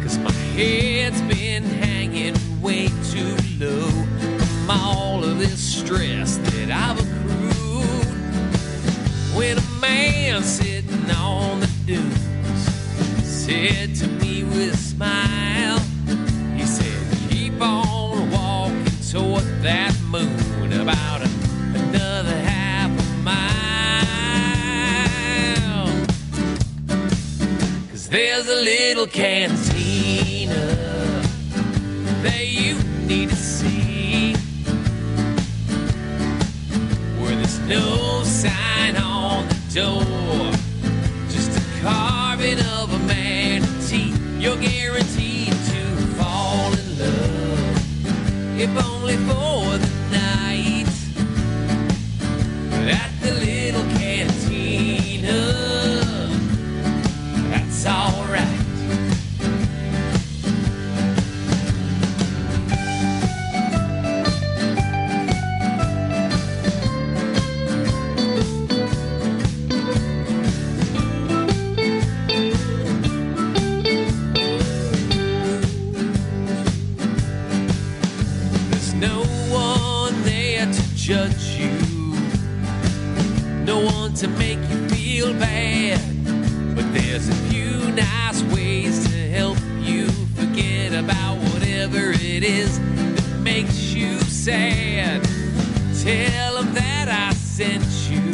Cause 0.03 0.19
my 0.19 0.31
head's 0.31 1.21
been 1.23 1.65
hanging 1.65 2.37
way 2.61 2.89
too 3.11 3.37
low 3.59 3.89
from 3.89 4.71
all 4.71 5.25
of 5.25 5.39
this 5.39 5.59
stress 5.59 6.37
that 6.39 6.71
I've 6.71 6.99
accrued. 6.99 8.07
When 9.37 9.59
a 9.59 9.81
man 9.81 10.43
sitting 10.43 11.11
on 11.11 11.61
the 11.61 11.71
dunes 11.87 13.25
said 13.25 13.95
to 13.97 14.07
me 14.07 14.45
with 14.45 14.75
a 14.75 14.77
smile, 14.77 15.79
he 16.57 16.65
said, 16.65 17.31
Keep 17.31 17.61
on 17.61 18.31
walking 18.31 18.85
toward 19.11 19.45
that 19.63 19.97
moon 20.11 20.73
about 20.81 21.28
There's 28.11 28.49
a 28.49 28.55
little 28.63 29.07
cantina 29.07 30.55
that 32.23 32.47
you 32.49 32.79
need 33.07 33.29
to 33.29 33.37
see 33.37 34.33
where 37.21 37.37
there's 37.37 37.59
no 37.61 38.23
sign 38.25 38.97
on 38.97 39.47
the 39.49 39.55
door, 39.75 40.53
just 41.29 41.51
a 41.59 41.63
carving 41.83 42.59
of 42.61 42.95
a 42.95 42.99
manatee. 43.01 44.15
You're 44.39 44.57
guaranteed 44.57 45.53
to 45.53 45.81
fall 46.17 46.73
in 46.73 46.99
love, 46.99 48.59
if 48.59 48.71
only 48.87 49.17
for 49.29 49.77
the 49.77 49.91
night. 50.11 50.89
At 52.91 53.11
the 53.21 53.33
that's 57.83 57.87
alright. 57.87 58.45
No 78.95 79.22
one 79.51 80.22
there 80.24 80.66
to 80.66 80.95
judge 80.97 81.57
you, 81.57 81.70
no 83.64 83.81
one 83.85 84.14
to 84.14 84.26
make 84.29 84.59
you 84.70 84.89
feel 84.89 85.33
bad. 85.35 86.01
But 86.74 86.93
there's 86.93 87.29
a 87.29 87.47
about 90.99 91.36
whatever 91.53 92.11
it 92.11 92.42
is 92.42 92.80
that 92.80 93.38
makes 93.40 93.92
you 93.92 94.18
sad. 94.20 95.22
Tell 96.03 96.57
them 96.57 96.74
that 96.74 97.09
I 97.09 97.32
sent 97.34 97.84
you. 98.11 98.32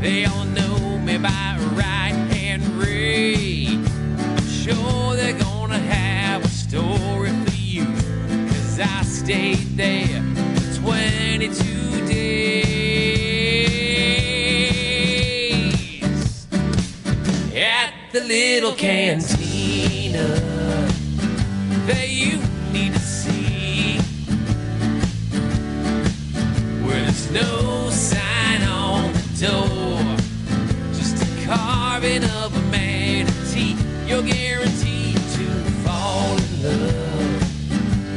They 0.00 0.24
all 0.24 0.44
know 0.46 0.98
me 0.98 1.16
by 1.16 1.56
right 1.74 2.16
hand 2.34 2.64
Ray. 2.76 3.68
I'm 3.68 4.46
sure 4.48 5.14
they're 5.14 5.38
gonna 5.38 5.78
have 5.78 6.44
a 6.44 6.48
story 6.48 7.30
for 7.30 7.54
you. 7.54 7.84
Cause 8.48 8.80
I 8.80 9.02
stayed 9.02 9.76
there 9.76 10.22
for 10.74 10.80
22 10.80 12.06
days 12.06 12.96
at 17.54 17.92
the 18.12 18.22
little 18.24 18.72
cantina 18.72 19.35
that 21.86 22.08
you 22.08 22.38
need 22.72 22.92
to 22.92 22.98
see 22.98 23.98
where 26.84 27.00
there's 27.02 27.30
no 27.30 27.88
sign 27.90 28.62
on 28.62 29.12
the 29.12 29.46
door, 29.46 30.16
just 30.92 31.22
a 31.22 31.46
carving 31.46 32.24
of 32.24 32.56
a 32.56 32.60
manatee. 32.72 33.76
You're 34.04 34.24
guaranteed 34.24 35.16
to 35.16 35.44
fall 35.84 36.36
in 36.36 36.62
love 36.64 37.42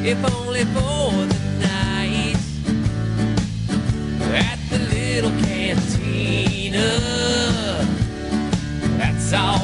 if 0.03 0.17
only 0.33 0.63
for 0.65 1.11
the 1.27 1.39
night 1.61 2.37
at 4.33 4.59
the 4.71 4.79
little 4.79 5.31
cantina. 5.43 6.89
That's 8.97 9.33
alright. 9.33 9.58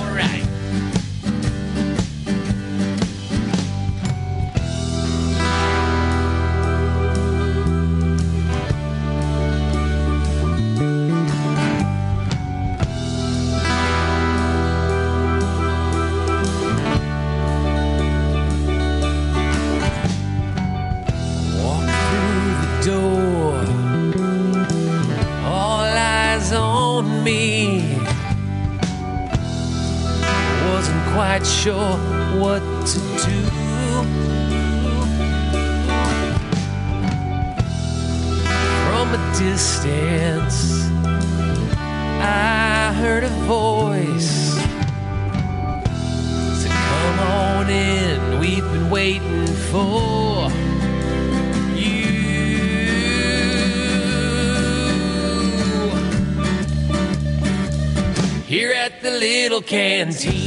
The 59.67 60.44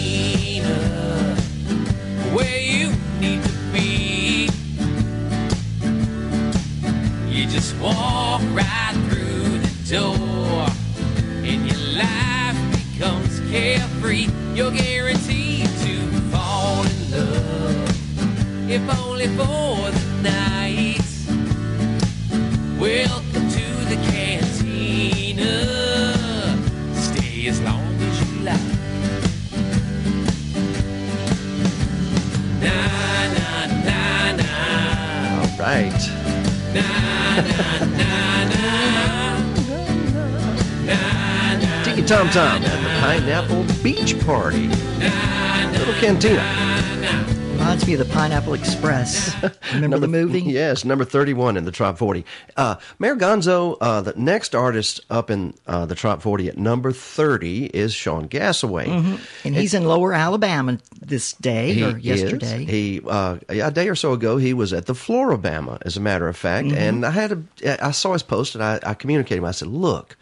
Yes, 50.68 50.84
number 50.84 51.02
31 51.06 51.56
in 51.56 51.64
the 51.64 51.72
Top 51.72 51.96
40. 51.96 52.26
Uh, 52.54 52.76
Mayor 52.98 53.16
Gonzo, 53.16 53.78
uh, 53.80 54.02
the 54.02 54.12
next 54.16 54.54
artist 54.54 55.00
up 55.08 55.30
in 55.30 55.54
uh, 55.66 55.86
the 55.86 55.94
Top 55.94 56.20
40 56.20 56.48
at 56.48 56.58
number 56.58 56.92
30 56.92 57.66
is 57.68 57.94
Sean 57.94 58.28
Gassaway. 58.28 58.84
Mm-hmm. 58.84 59.16
And 59.46 59.56
he's 59.56 59.72
in 59.72 59.84
Lower 59.84 60.12
Alabama 60.12 60.76
this 61.00 61.32
day 61.32 61.72
He 61.72 61.84
or 61.84 61.96
yesterday. 61.96 62.64
Is. 62.64 62.68
He 62.70 63.00
uh, 63.08 63.38
a 63.48 63.70
day 63.70 63.88
or 63.88 63.94
so 63.94 64.12
ago 64.12 64.36
he 64.36 64.52
was 64.52 64.74
at 64.74 64.84
the 64.84 64.92
Floribama, 64.92 65.78
as 65.86 65.96
a 65.96 66.00
matter 66.00 66.28
of 66.28 66.36
fact, 66.36 66.68
Mm-hmm. 66.68 66.76
and 66.76 67.06
I 67.06 67.10
had 67.12 67.32
a 67.64 67.86
I 67.86 67.92
saw 67.92 68.12
his 68.12 68.22
post 68.22 68.54
and 68.54 68.62
I, 68.62 68.78
I 68.82 68.92
communicated. 68.92 69.38
Him. 69.38 69.44
I 69.46 69.52
said, 69.52 69.68
"Look, 69.68 70.16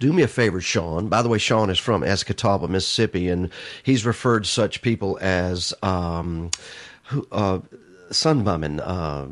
do 0.00 0.12
me 0.12 0.22
a 0.24 0.28
favor, 0.28 0.60
Sean. 0.60 1.06
By 1.08 1.22
the 1.22 1.28
way, 1.28 1.38
Sean 1.38 1.70
is 1.70 1.78
from 1.78 2.02
Escatawpa, 2.02 2.68
Mississippi, 2.68 3.28
and 3.28 3.50
he's 3.84 4.04
referred 4.04 4.46
such 4.46 4.82
people 4.82 5.16
as 5.20 5.72
um, 5.82 6.50
who, 7.04 7.24
uh, 7.30 7.60
sunbumming." 8.10 8.80
Uh, 8.82 9.26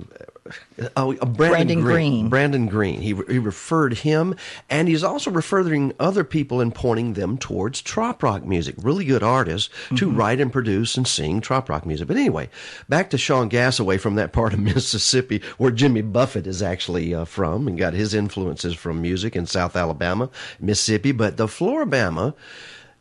Oh, 0.96 1.12
uh, 1.12 1.24
Brandon, 1.26 1.36
Brandon 1.36 1.80
Green. 1.80 2.28
Brandon 2.28 2.66
Green. 2.66 3.00
He, 3.00 3.14
he 3.28 3.38
referred 3.38 3.94
him, 3.98 4.34
and 4.68 4.88
he's 4.88 5.04
also 5.04 5.30
referring 5.30 5.92
other 6.00 6.24
people 6.24 6.60
and 6.60 6.74
pointing 6.74 7.12
them 7.14 7.36
towards 7.38 7.82
trop 7.82 8.22
rock 8.22 8.44
music. 8.44 8.74
Really 8.78 9.04
good 9.04 9.22
artists 9.22 9.68
to 9.96 10.06
Mm-hmm. 10.08 10.16
write 10.16 10.40
and 10.40 10.52
produce 10.52 10.96
and 10.96 11.06
sing 11.06 11.40
trop 11.40 11.68
rock 11.68 11.84
music. 11.86 12.08
But 12.08 12.16
anyway, 12.16 12.48
back 12.88 13.10
to 13.10 13.18
Sean 13.18 13.48
Gassaway 13.50 14.00
from 14.00 14.14
that 14.16 14.32
part 14.32 14.52
of 14.52 14.58
Mississippi 14.60 15.42
where 15.58 15.70
Jimmy 15.70 16.02
Buffett 16.02 16.46
is 16.46 16.62
actually 16.62 17.14
uh, 17.14 17.24
from 17.24 17.68
and 17.68 17.78
got 17.78 17.92
his 17.92 18.14
influences 18.14 18.74
from 18.74 19.00
music 19.02 19.36
in 19.36 19.46
South 19.46 19.76
Alabama, 19.76 20.30
Mississippi. 20.58 21.12
But 21.12 21.36
the 21.36 21.46
Floribama, 21.46 22.34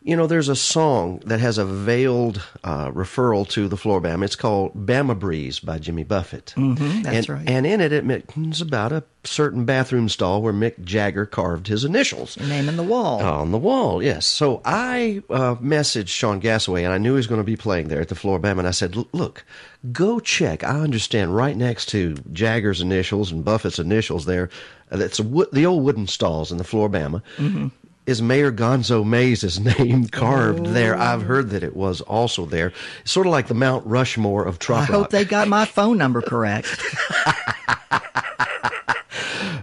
you 0.09 0.15
know, 0.15 0.25
there's 0.25 0.49
a 0.49 0.55
song 0.55 1.21
that 1.25 1.39
has 1.39 1.59
a 1.59 1.65
veiled 1.65 2.41
uh, 2.63 2.89
referral 2.89 3.47
to 3.49 3.67
the 3.67 3.75
Floribama. 3.75 4.25
It's 4.25 4.35
called 4.35 4.73
Bama 4.87 5.17
Breeze 5.17 5.59
by 5.59 5.77
Jimmy 5.77 6.03
Buffett. 6.03 6.53
Mhm, 6.57 7.03
that's 7.03 7.15
and, 7.15 7.29
right. 7.29 7.47
And 7.49 7.67
in 7.67 7.79
it, 7.79 7.91
it 7.93 8.03
mentions 8.03 8.59
about 8.59 8.91
a 8.91 9.03
certain 9.23 9.65
bathroom 9.65 10.09
stall 10.09 10.41
where 10.41 10.53
Mick 10.53 10.83
Jagger 10.83 11.27
carved 11.27 11.67
his 11.67 11.85
initials. 11.85 12.39
Name 12.39 12.67
in 12.67 12.75
the 12.75 12.83
wall. 12.83 13.21
On 13.21 13.51
the 13.51 13.57
wall, 13.59 14.01
yes. 14.01 14.25
So 14.25 14.61
I 14.65 15.21
uh, 15.29 15.55
messaged 15.55 16.07
Sean 16.07 16.41
Gassaway, 16.41 16.83
and 16.83 16.93
I 16.93 16.97
knew 16.97 17.11
he 17.11 17.17
was 17.17 17.27
going 17.27 17.41
to 17.41 17.45
be 17.45 17.55
playing 17.55 17.89
there 17.89 18.01
at 18.01 18.07
the 18.07 18.15
Floribama, 18.15 18.59
and 18.59 18.67
I 18.67 18.71
said, 18.71 18.95
"Look, 19.13 19.45
go 19.91 20.19
check. 20.19 20.63
I 20.63 20.79
understand 20.79 21.35
right 21.35 21.55
next 21.55 21.85
to 21.89 22.15
Jagger's 22.31 22.81
initials 22.81 23.31
and 23.31 23.45
Buffett's 23.45 23.77
initials 23.77 24.25
there. 24.25 24.49
That's 24.89 25.19
a 25.19 25.23
wo- 25.23 25.45
the 25.53 25.67
old 25.67 25.83
wooden 25.83 26.07
stalls 26.07 26.51
in 26.51 26.57
the 26.57 26.63
Floribama. 26.63 27.21
Mm-hmm. 27.37 27.67
Is 28.09 28.23
Mayor 28.23 28.51
Gonzo 28.51 29.05
Mays' 29.05 29.59
name 29.79 30.07
carved 30.07 30.65
there? 30.65 30.97
Oh. 30.97 30.99
I've 30.99 31.21
heard 31.21 31.51
that 31.51 31.61
it 31.61 31.75
was 31.75 32.01
also 32.01 32.47
there. 32.47 32.73
It's 33.03 33.11
Sort 33.11 33.27
of 33.27 33.31
like 33.31 33.45
the 33.45 33.53
Mount 33.53 33.85
Rushmore 33.85 34.45
of 34.45 34.57
trop 34.57 34.81
I 34.81 34.85
hope 34.85 35.11
they 35.11 35.23
got 35.23 35.47
my 35.47 35.65
phone 35.65 35.99
number 35.99 36.19
correct. 36.23 36.67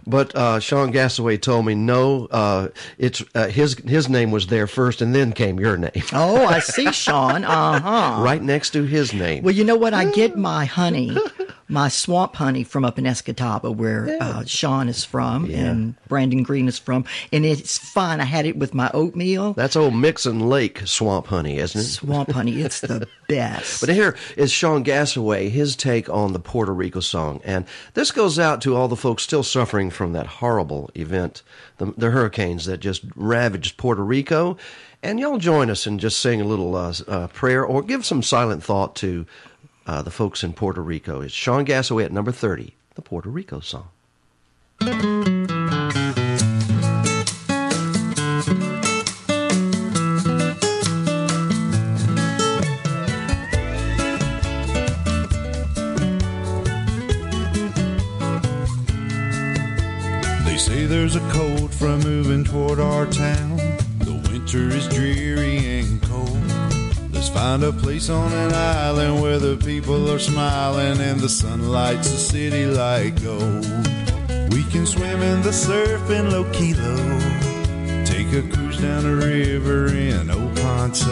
But 0.09 0.37
uh, 0.37 0.61
Sean 0.61 0.93
Gassaway 0.93 1.43
told 1.43 1.67
me 1.67 1.75
no. 1.75 2.27
Uh, 2.31 2.69
it's 2.97 3.25
uh, 3.35 3.49
his 3.49 3.75
his 3.81 4.09
name 4.09 4.31
was 4.31 4.47
there 4.47 4.69
first, 4.69 5.03
and 5.03 5.13
then 5.13 5.33
came 5.33 5.59
your 5.59 5.77
name. 5.77 5.91
Oh, 6.13 6.47
I 6.47 6.61
see, 6.61 6.93
Sean. 6.93 7.43
Uh 7.43 7.81
huh. 7.81 8.23
right 8.23 8.41
next 8.41 8.71
to 8.71 8.85
his 8.85 9.13
name. 9.13 9.43
Well, 9.43 9.55
you 9.55 9.65
know 9.65 9.75
what? 9.75 9.95
I 9.95 10.05
get 10.13 10.37
my 10.37 10.65
honey, 10.65 11.17
my 11.69 11.89
swamp 11.89 12.37
honey 12.37 12.63
from 12.63 12.85
up 12.85 12.99
in 12.99 13.05
Escatawpa, 13.05 13.75
where 13.75 14.17
uh, 14.21 14.45
Sean 14.45 14.89
is 14.89 15.05
from 15.05 15.51
and 15.51 15.95
Brandon 16.09 16.43
Green 16.43 16.69
is 16.69 16.79
from, 16.79 17.05
and 17.33 17.45
it's 17.45 17.77
fine. 17.79 18.21
I 18.21 18.25
had 18.25 18.47
it 18.47 18.57
with 18.57 18.75
my 18.75 18.91
oatmeal. 18.95 19.53
That's 19.55 19.77
old 19.77 19.95
Mixon 19.95 20.49
Lake 20.49 20.83
swamp 20.87 21.27
honey, 21.27 21.59
isn't 21.59 21.81
it? 21.81 21.85
Swamp 21.85 22.31
honey, 22.31 22.61
it's 22.63 22.81
the 22.81 23.09
best. 23.29 23.81
But 23.81 23.91
here 23.91 24.17
is 24.37 24.53
Sean 24.53 24.85
Gassaway, 24.85 25.51
his 25.51 25.75
take 25.75 26.09
on 26.09 26.33
the 26.33 26.39
Puerto 26.39 26.73
Rico 26.73 27.01
song. 27.01 27.41
And 27.45 27.65
this 27.95 28.13
goes 28.13 28.39
out 28.39 28.61
to 28.63 28.77
all 28.77 28.89
the 28.89 28.97
folks 28.97 29.23
still 29.23 29.43
suffering 29.43 29.91
from 29.91 30.13
that 30.13 30.27
horrible 30.27 30.91
event, 30.95 31.43
the, 31.79 31.93
the 31.97 32.11
hurricanes 32.11 32.67
that 32.67 32.79
just 32.79 33.03
ravaged 33.17 33.77
Puerto 33.77 34.05
Rico. 34.05 34.57
And 35.03 35.21
y'all 35.21 35.39
join 35.39 35.71
us 35.71 35.87
in 35.87 35.99
just 35.99 36.19
saying 36.19 36.41
a 36.41 36.45
little 36.45 36.75
uh, 36.75 36.93
uh, 37.07 37.27
prayer 37.29 37.65
or 37.65 37.83
give 37.83 38.05
some 38.05 38.23
silent 38.23 38.63
thought 38.63 38.97
to 38.97 39.27
uh, 39.87 40.03
the 40.03 40.11
folks 40.11 40.43
in 40.43 40.53
Puerto 40.53 40.83
Rico. 40.83 41.21
It's 41.21 41.33
Sean 41.33 41.65
Gassaway 41.65 42.05
at 42.05 42.13
number 42.13 42.33
30, 42.33 42.75
the 42.95 43.03
Puerto 43.03 43.29
Rico 43.29 43.61
song. 43.61 43.89
They 60.45 60.57
say 60.57 60.87
there's 60.87 61.17
a 61.17 61.21
cold 61.31 61.73
front 61.73 62.05
moving 62.05 62.45
toward 62.45 62.81
our 62.81 63.07
town. 63.07 63.57
The 64.01 64.21
winter 64.31 64.69
is 64.69 64.89
dreary 64.89 65.81
and 65.81 66.03
find 67.37 67.63
a 67.65 67.73
place 67.73 68.09
on 68.09 68.33
an 68.33 68.51
island 68.55 69.21
where 69.21 69.39
the 69.39 69.59
people 69.59 70.11
are 70.11 70.19
smiling 70.19 70.99
and 71.03 71.21
the 71.21 71.29
sun 71.29 71.71
lights 71.71 72.11
the 72.11 72.17
city 72.17 72.65
like 72.65 73.23
gold. 73.23 73.67
We 74.55 74.65
can 74.73 74.87
swim 74.87 75.21
in 75.21 75.43
the 75.43 75.53
surf 75.53 76.09
in 76.09 76.31
Luquillo. 76.31 76.97
Take 78.07 78.33
a 78.33 78.41
cruise 78.55 78.79
down 78.81 79.03
the 79.03 79.17
river 79.17 79.89
in 79.89 80.31
Old 80.31 80.57
Ponce. 80.57 81.05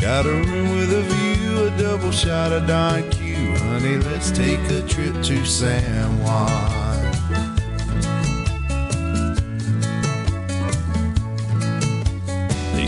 Got 0.00 0.24
a 0.24 0.30
room 0.30 0.70
with 0.74 0.90
a 0.90 1.02
view, 1.02 1.66
a 1.66 1.70
double 1.76 2.12
shot 2.12 2.50
of 2.50 2.66
Don 2.66 3.02
Q. 3.10 3.34
Honey, 3.58 3.98
let's 3.98 4.30
take 4.30 4.64
a 4.70 4.80
trip 4.88 5.22
to 5.22 5.44
San 5.44 6.18
Juan. 6.22 6.77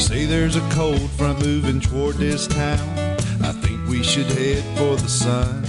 Say 0.00 0.24
there's 0.24 0.56
a 0.56 0.70
cold 0.70 1.10
front 1.10 1.38
moving 1.44 1.78
toward 1.78 2.16
this 2.16 2.46
town. 2.46 2.88
I 3.42 3.52
think 3.52 3.86
we 3.86 4.02
should 4.02 4.26
head 4.26 4.64
for 4.78 4.96
the 4.96 5.08
sun 5.08 5.62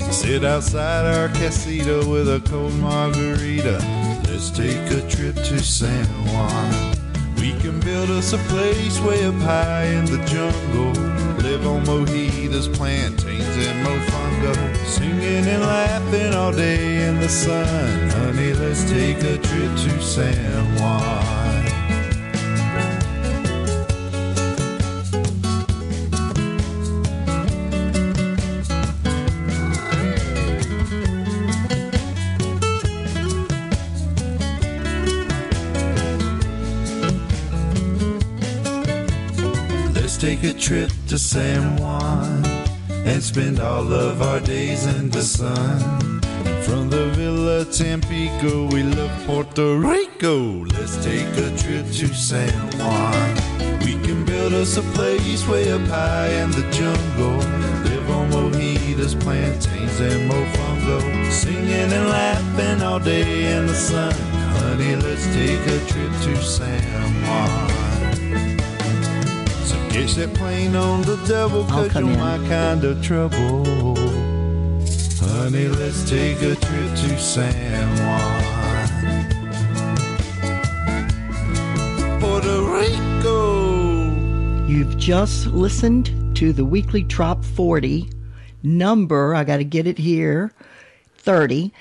and 0.00 0.12
sit 0.12 0.44
outside 0.44 1.06
our 1.06 1.28
casita 1.28 2.04
with 2.08 2.28
a 2.28 2.40
cold 2.48 2.74
margarita. 2.74 3.78
Let's 4.26 4.50
take 4.50 4.90
a 4.90 5.08
trip 5.08 5.36
to 5.36 5.60
San 5.60 6.06
Juan. 6.26 6.96
We 7.36 7.52
can 7.60 7.78
build 7.80 8.10
us 8.10 8.32
a 8.32 8.38
place 8.50 8.98
way 9.00 9.24
up 9.24 9.34
high 9.36 9.84
in 9.84 10.06
the 10.06 10.18
jungle. 10.26 10.92
Live 11.40 11.64
on 11.68 11.84
mojitos, 11.84 12.74
plantains, 12.74 13.56
and 13.64 13.86
mofongo. 13.86 14.76
Singing 14.86 15.46
and 15.46 15.62
laughing 15.62 16.34
all 16.34 16.50
day 16.50 17.08
in 17.08 17.20
the 17.20 17.28
sun. 17.28 18.10
Honey, 18.10 18.54
let's 18.54 18.90
take 18.90 19.18
a 19.18 19.38
trip 19.38 19.72
to 19.76 20.02
San 20.02 20.80
Juan. 20.80 21.45
Trip 40.58 40.90
to 41.08 41.18
San 41.18 41.76
Juan 41.76 42.44
and 42.88 43.22
spend 43.22 43.60
all 43.60 43.92
of 43.92 44.22
our 44.22 44.40
days 44.40 44.86
in 44.86 45.10
the 45.10 45.22
sun. 45.22 46.20
From 46.62 46.88
the 46.88 47.10
Villa 47.14 47.64
Tampico, 47.66 48.66
we 48.72 48.82
love 48.82 49.10
Puerto 49.26 49.76
Rico. 49.76 50.64
Let's 50.64 50.96
take 51.04 51.28
a 51.36 51.54
trip 51.58 51.86
to 51.86 52.08
San 52.14 52.52
Juan. 52.78 53.34
We 53.80 53.92
can 54.04 54.24
build 54.24 54.54
us 54.54 54.76
a 54.78 54.82
place 54.96 55.46
way 55.46 55.70
up 55.70 55.82
high 55.82 56.28
in 56.28 56.50
the 56.50 56.66
jungle. 56.70 57.36
Live 57.84 58.10
on 58.10 58.30
mojitos, 58.30 59.18
plantains, 59.20 60.00
and 60.00 60.30
mofongo. 60.30 61.30
Singing 61.30 61.92
and 61.92 62.08
laughing 62.08 62.82
all 62.82 62.98
day 62.98 63.56
in 63.56 63.66
the 63.66 63.74
sun. 63.74 64.12
Honey, 64.60 64.96
let's 64.96 65.26
take 65.34 65.60
a 65.60 65.78
trip 65.86 66.12
to 66.22 66.42
San 66.42 66.82
Juan. 67.22 67.75
Catch 69.96 70.16
that 70.16 70.34
plane 70.34 70.76
on 70.76 71.00
the 71.00 71.16
double, 71.26 71.62
I'll 71.72 71.88
cause 71.88 71.94
you're 71.94 72.10
in. 72.10 72.18
my 72.18 72.36
kind 72.48 72.84
of 72.84 73.02
trouble. 73.02 73.96
Honey, 75.18 75.68
let's 75.68 76.06
take 76.06 76.36
a 76.42 76.54
trip 76.54 76.94
to 76.96 77.18
San 77.18 77.96
Juan. 77.96 78.42
Puerto 82.20 82.60
Rico. 82.60 84.66
You've 84.66 84.98
just 84.98 85.46
listened 85.46 86.36
to 86.36 86.52
the 86.52 86.66
weekly 86.66 87.02
Trop 87.02 87.42
40 87.42 88.06
number. 88.62 89.34
I 89.34 89.44
got 89.44 89.56
to 89.56 89.64
get 89.64 89.86
it 89.86 89.96
here 89.96 90.52
30. 91.16 91.72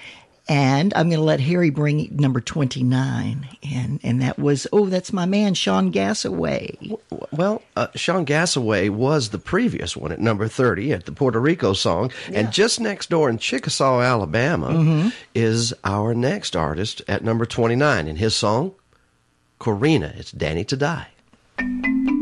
And 0.47 0.93
I'm 0.95 1.09
going 1.09 1.19
to 1.19 1.25
let 1.25 1.39
Harry 1.39 1.71
bring 1.71 2.15
number 2.15 2.39
29 2.39 3.47
and 3.63 3.99
And 4.03 4.21
that 4.21 4.37
was, 4.37 4.67
oh, 4.71 4.85
that's 4.85 5.11
my 5.11 5.25
man, 5.25 5.55
Sean 5.55 5.91
Gassaway. 5.91 6.97
Well, 7.31 7.63
uh, 7.75 7.87
Sean 7.95 8.25
Gassaway 8.25 8.89
was 8.89 9.29
the 9.29 9.39
previous 9.39 9.97
one 9.97 10.11
at 10.11 10.19
number 10.19 10.47
30 10.47 10.93
at 10.93 11.05
the 11.05 11.11
Puerto 11.11 11.39
Rico 11.39 11.73
song. 11.73 12.11
Yeah. 12.29 12.39
And 12.39 12.53
just 12.53 12.79
next 12.79 13.09
door 13.09 13.29
in 13.29 13.39
Chickasaw, 13.39 14.01
Alabama, 14.01 14.69
mm-hmm. 14.69 15.09
is 15.33 15.73
our 15.83 16.13
next 16.13 16.55
artist 16.55 17.01
at 17.07 17.23
number 17.23 17.45
29. 17.45 18.07
And 18.07 18.17
his 18.17 18.35
song, 18.35 18.73
Corina, 19.59 20.15
it's 20.17 20.31
Danny 20.31 20.63
to 20.65 20.77
Die. 20.77 22.14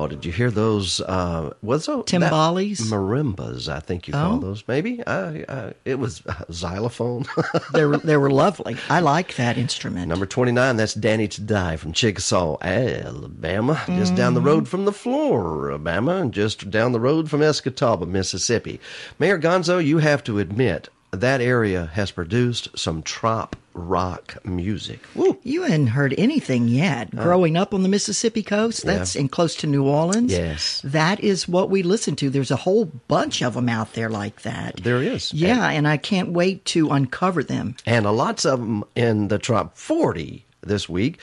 Oh, 0.00 0.06
did 0.06 0.24
you 0.24 0.32
hear 0.32 0.50
those? 0.50 1.02
Uh, 1.02 1.52
what's 1.60 1.84
that? 1.84 2.06
Timbales, 2.06 2.80
marimbas. 2.80 3.68
I 3.68 3.80
think 3.80 4.08
you 4.08 4.14
oh. 4.14 4.16
call 4.16 4.38
those. 4.38 4.64
Maybe 4.66 5.06
I, 5.06 5.44
I, 5.46 5.74
it 5.84 5.98
was 5.98 6.22
xylophone. 6.50 7.26
they 7.74 7.84
were 7.84 7.98
they 7.98 8.16
were 8.16 8.30
lovely. 8.30 8.78
I 8.88 9.00
like 9.00 9.36
that 9.36 9.58
instrument. 9.58 10.08
Number 10.08 10.24
twenty 10.24 10.52
nine. 10.52 10.76
That's 10.76 10.94
Danny 10.94 11.28
to 11.28 11.42
Die 11.42 11.76
from 11.76 11.92
Chickasaw, 11.92 12.56
Alabama, 12.62 13.74
Mm. 13.90 13.98
just 13.98 14.14
down 14.14 14.32
the 14.32 14.40
road 14.40 14.68
from 14.68 14.86
the 14.86 14.90
Floribama, 14.90 16.22
and 16.22 16.32
just 16.32 16.70
down 16.70 16.92
the 16.92 17.00
road 17.00 17.28
from 17.28 17.40
Escatawpa, 17.40 18.08
Mississippi. 18.08 18.80
Mayor 19.18 19.38
Gonzo, 19.38 19.84
you 19.84 19.98
have 19.98 20.24
to 20.24 20.38
admit 20.38 20.88
that 21.12 21.40
area 21.40 21.86
has 21.94 22.10
produced 22.10 22.68
some 22.78 23.02
trop 23.02 23.56
rock 23.74 24.36
music. 24.44 25.00
Woo. 25.14 25.38
You 25.42 25.62
hadn't 25.62 25.88
heard 25.88 26.14
anything 26.18 26.68
yet. 26.68 27.10
Growing 27.14 27.56
up 27.56 27.72
on 27.72 27.82
the 27.82 27.88
Mississippi 27.88 28.42
coast, 28.42 28.84
Yeah. 28.84 28.96
that's 28.96 29.16
in 29.16 29.28
close 29.28 29.54
to 29.56 29.66
New 29.66 29.84
Orleans. 29.84 30.32
Yes. 30.32 30.80
That 30.84 31.20
is 31.20 31.48
what 31.48 31.70
we 31.70 31.82
listen 31.82 32.16
to. 32.16 32.30
There's 32.30 32.50
a 32.50 32.56
whole 32.56 32.86
bunch 33.08 33.42
of 33.42 33.54
them 33.54 33.68
out 33.68 33.94
there 33.94 34.10
like 34.10 34.42
that. 34.42 34.80
There 34.82 35.02
is. 35.02 35.32
Yeah, 35.32 35.68
and 35.68 35.86
I 35.88 35.96
can't 35.96 36.30
wait 36.30 36.64
to 36.66 36.90
uncover 36.90 37.42
them. 37.42 37.76
and 37.86 38.06
a 38.06 38.10
lots 38.10 38.44
of 38.44 38.58
them 38.60 38.84
in 38.96 39.28
the 39.28 39.38
top 39.38 39.76
40 39.78 40.44
this 40.62 40.88
week. 40.88 41.18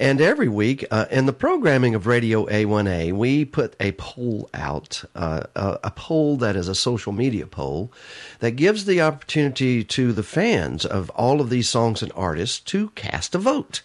And 0.00 0.20
every 0.20 0.48
week 0.48 0.86
uh, 0.92 1.06
in 1.10 1.26
the 1.26 1.32
programming 1.32 1.96
of 1.96 2.06
Radio 2.06 2.46
A1A, 2.46 3.12
we 3.12 3.44
put 3.44 3.74
a 3.80 3.90
poll 3.92 4.48
out, 4.54 5.02
uh, 5.16 5.42
a, 5.56 5.78
a 5.84 5.90
poll 5.90 6.36
that 6.36 6.54
is 6.54 6.68
a 6.68 6.74
social 6.74 7.12
media 7.12 7.48
poll 7.48 7.92
that 8.38 8.52
gives 8.52 8.84
the 8.84 9.00
opportunity 9.00 9.82
to 9.82 10.12
the 10.12 10.22
fans 10.22 10.86
of 10.86 11.10
all 11.10 11.40
of 11.40 11.50
these 11.50 11.68
songs 11.68 12.00
and 12.00 12.12
artists 12.14 12.60
to 12.60 12.90
cast 12.90 13.34
a 13.34 13.38
vote. 13.38 13.82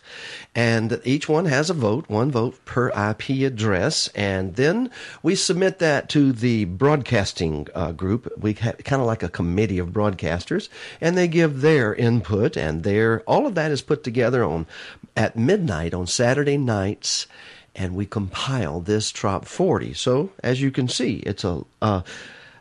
And 0.54 1.02
each 1.04 1.28
one 1.28 1.46
has 1.46 1.72
a 1.72 1.74
vote, 1.74 2.08
one 2.08 2.30
vote 2.30 2.64
per 2.64 2.90
IP 2.90 3.42
address. 3.42 4.08
And 4.10 4.56
then 4.56 4.92
we 5.24 5.34
submit 5.34 5.80
that 5.80 6.10
to 6.10 6.32
the 6.32 6.66
broadcasting 6.66 7.68
uh, 7.74 7.92
group. 7.92 8.32
We 8.38 8.54
have 8.54 8.78
kind 8.84 9.02
of 9.02 9.08
like 9.08 9.24
a 9.24 9.30
committee 9.30 9.80
of 9.80 9.90
broadcasters, 9.90 10.70
and 11.02 11.18
they 11.18 11.28
give 11.28 11.62
their 11.62 11.96
input. 11.96 12.56
And 12.56 12.84
their 12.84 13.22
all 13.22 13.48
of 13.48 13.56
that 13.56 13.72
is 13.72 13.82
put 13.82 14.04
together 14.04 14.44
on 14.44 14.68
at 15.16 15.36
midnight 15.36 15.94
on 15.94 16.03
Saturday 16.08 16.58
nights, 16.58 17.28
and 17.76 17.96
we 17.96 18.06
compile 18.06 18.80
this 18.80 19.12
top 19.12 19.46
forty. 19.46 19.94
So 19.94 20.30
as 20.44 20.62
you 20.62 20.72
can 20.72 20.88
see, 20.88 21.18
it's 21.18 21.44
a 21.44 21.64
uh, 21.82 22.02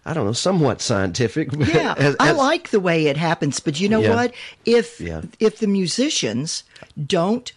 I 0.04 0.14
don't 0.14 0.26
know, 0.26 0.32
somewhat 0.32 0.80
scientific. 0.80 1.50
Yeah, 1.56 1.94
as- 1.98 2.16
I 2.18 2.32
like 2.32 2.70
the 2.70 2.80
way 2.80 3.06
it 3.06 3.16
happens, 3.16 3.60
but 3.60 3.78
you 3.80 3.88
know 3.88 4.00
Yeah. 4.00 4.14
what? 4.14 4.34
If 4.64 5.00
Yeah. 5.00 5.22
if 5.38 5.58
the 5.58 5.68
musicians 5.68 6.64
don't 7.06 7.52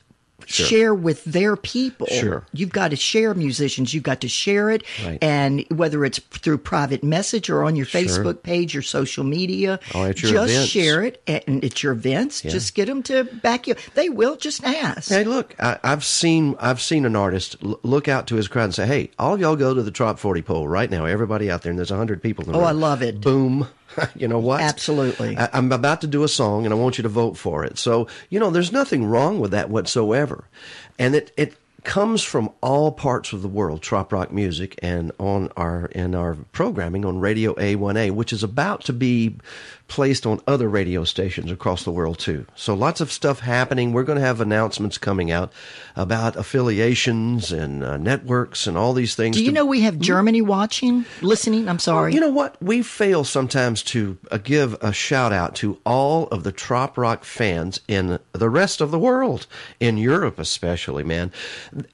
Sure. 0.48 0.66
share 0.68 0.94
with 0.94 1.24
their 1.24 1.56
people, 1.56 2.06
Sure. 2.08 2.46
you've 2.54 2.72
got 2.72 2.90
to 2.92 2.96
share 2.98 3.34
musicians. 3.34 3.94
You've 3.94 4.04
got 4.04 4.22
to 4.22 4.28
share 4.28 4.70
it, 4.70 4.84
Right. 5.04 5.18
and 5.22 5.66
whether 5.70 6.06
it's 6.06 6.20
through 6.20 6.60
private 6.60 7.04
message 7.04 7.50
or 7.50 7.64
on 7.64 7.76
your 7.76 7.86
Sure. 7.88 8.02
Facebook 8.02 8.44
page 8.44 8.74
your 8.74 8.84
social 8.84 9.24
media, 9.24 9.80
Or 9.96 10.08
at 10.10 10.22
your 10.22 10.32
just 10.34 10.52
events. 10.54 10.70
share 10.70 11.04
it. 11.04 11.22
And 11.26 11.64
it's 11.64 11.82
your 11.82 11.94
events. 11.94 12.42
Just 12.42 12.76
get 12.76 12.86
them 12.88 13.02
to 13.04 13.24
back 13.24 13.66
you. 13.66 13.76
They 13.96 14.10
will 14.10 14.36
just 14.36 14.64
ask. 14.64 15.10
Hey, 15.10 15.24
look, 15.24 15.56
I, 15.60 15.80
I've 15.84 16.04
seen 16.04 16.56
I've 16.60 16.82
seen 16.82 17.06
an 17.06 17.16
artist 17.16 17.56
l- 17.64 17.80
look 17.82 18.08
out 18.08 18.28
to 18.28 18.36
his 18.36 18.48
crowd 18.48 18.66
and 18.66 18.76
say, 18.76 18.86
"Hey, 18.86 19.10
all 19.18 19.34
of 19.34 19.40
y'all 19.40 19.56
go 19.56 19.74
to 19.74 19.82
the 19.82 19.90
Trop 19.92 20.20
Forty 20.20 20.42
poll 20.44 20.68
right 20.68 20.92
now. 20.92 21.06
Everybody 21.06 21.50
out 21.50 21.62
there, 21.64 21.70
and 21.72 21.80
there's 21.80 21.90
hundred 21.90 22.22
people 22.22 22.44
in 22.46 22.52
the 22.52 22.58
Oh, 22.58 22.62
room. 22.62 22.68
I 22.68 22.72
love 22.72 23.02
it. 23.02 23.20
Boom." 23.22 23.68
you 24.16 24.28
know 24.28 24.40
what? 24.40 24.62
Absolutely. 24.62 25.38
I, 25.38 25.50
I'm 25.54 25.72
about 25.72 26.02
to 26.02 26.08
do 26.08 26.24
a 26.24 26.28
song, 26.28 26.66
and 26.66 26.74
I 26.74 26.78
want 26.78 26.98
you 26.98 27.04
to 27.04 27.10
vote 27.10 27.38
for 27.38 27.64
it. 27.64 27.78
So 27.78 28.08
you 28.30 28.40
know, 28.40 28.50
there's 28.50 28.72
nothing 28.72 29.06
wrong 29.06 29.40
with 29.40 29.52
that 29.52 29.70
whatsoever, 29.70 30.46
and 31.00 31.16
it 31.16 31.32
it 31.38 31.56
comes 31.86 32.24
from 32.24 32.50
all 32.62 32.92
parts 32.92 33.32
of 33.32 33.42
the 33.42 33.48
world, 33.48 33.82
trop 33.82 34.12
rock 34.12 34.32
music, 34.32 34.78
and 34.82 35.12
on 35.20 35.50
our 35.56 35.86
in 35.88 36.14
our 36.16 36.36
programming 36.52 37.06
on 37.06 37.20
Radio 37.20 37.54
A1A, 37.54 38.12
which 38.12 38.34
is 38.34 38.44
about 38.44 38.84
to 38.86 38.94
be 38.94 39.36
placed 39.88 40.26
on 40.26 40.40
other 40.48 40.68
radio 40.68 41.04
stations 41.04 41.52
across 41.52 41.84
the 41.84 41.92
world 41.92 42.18
too. 42.18 42.46
So 42.56 42.74
lots 42.74 43.02
of 43.02 43.12
stuff 43.12 43.40
happening. 43.42 43.94
We're 43.94 44.04
going 44.04 44.18
to 44.20 44.26
have 44.26 44.42
announcements 44.42 44.98
coming 44.98 45.30
out 45.32 45.54
about 45.96 46.36
affiliations 46.36 47.52
and 47.52 47.84
uh, 47.84 47.98
networks 47.98 48.68
and 48.68 48.78
all 48.78 48.94
these 48.94 49.16
things. 49.16 49.38
Do 49.38 49.44
you 49.44 49.50
to- 49.52 49.56
know 49.56 49.66
we 49.66 49.82
have 49.82 50.00
Germany 50.00 50.42
watching, 50.42 51.06
listening? 51.22 51.70
I'm 51.70 51.80
sorry. 51.80 52.14
you 52.14 52.20
know 52.20 52.30
what? 52.32 52.62
We 52.62 52.82
fail 52.82 53.24
sometimes 53.24 53.84
to 53.84 54.18
uh, 54.32 54.38
give 54.38 54.76
a 54.82 54.92
shout 54.92 55.32
out 55.32 55.56
to 55.58 55.80
all 55.86 56.28
of 56.28 56.44
the 56.44 56.52
trop 56.52 56.98
rock 56.98 57.24
fans 57.24 57.80
in 57.88 58.20
the 58.34 58.50
rest 58.50 58.82
of 58.82 58.92
the 58.92 59.00
world, 59.00 59.46
in 59.80 59.98
Europe 59.98 60.40
especially, 60.40 61.04
man. 61.04 61.32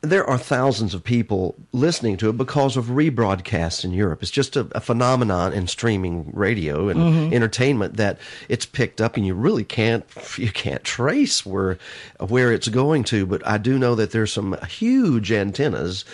There 0.02 0.26
are 0.30 0.38
thousands 0.38 0.94
of 0.94 1.04
people 1.04 1.56
listening 1.74 2.18
to 2.18 2.30
it 2.30 2.38
because 2.38 2.78
of 2.78 2.86
rebroadcasts 2.86 3.84
in 3.84 3.92
Europe. 3.92 4.22
It's 4.22 4.32
just 4.32 4.56
a, 4.56 4.68
a 4.74 4.80
phenomenon 4.80 5.54
in 5.54 5.68
streaming 5.68 6.32
radio 6.34 6.88
and 6.90 7.02
Mm-hmm. 7.02 7.34
entertainment 7.34 7.81
that 7.90 8.20
it's 8.50 8.66
picked 8.66 9.02
up 9.02 9.18
and 9.18 9.26
you 9.26 9.34
really 9.34 9.64
can't 9.64 10.06
you 10.38 10.52
can't 10.52 10.84
trace 10.84 11.46
where 11.46 11.78
where 12.20 12.52
it's 12.52 12.68
going 12.68 13.04
to, 13.06 13.26
but 13.26 13.46
I 13.46 13.58
do 13.58 13.78
know 13.78 13.96
that 13.96 14.12
there's 14.12 14.34
some 14.34 14.58
huge 14.68 15.32
antennas 15.32 16.06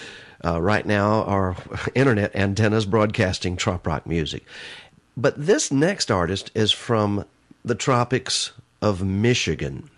uh, 0.44 0.62
right 0.62 0.86
now 0.86 1.24
are 1.24 1.56
internet 1.96 2.36
antennas 2.36 2.86
broadcasting 2.86 3.56
trop 3.56 3.86
rock 3.86 4.06
music. 4.06 4.46
But 5.16 5.34
this 5.38 5.72
next 5.72 6.12
artist 6.12 6.52
is 6.54 6.72
from 6.72 7.26
the 7.66 7.76
tropics 7.76 8.52
of 8.82 9.04
Michigan. 9.04 9.90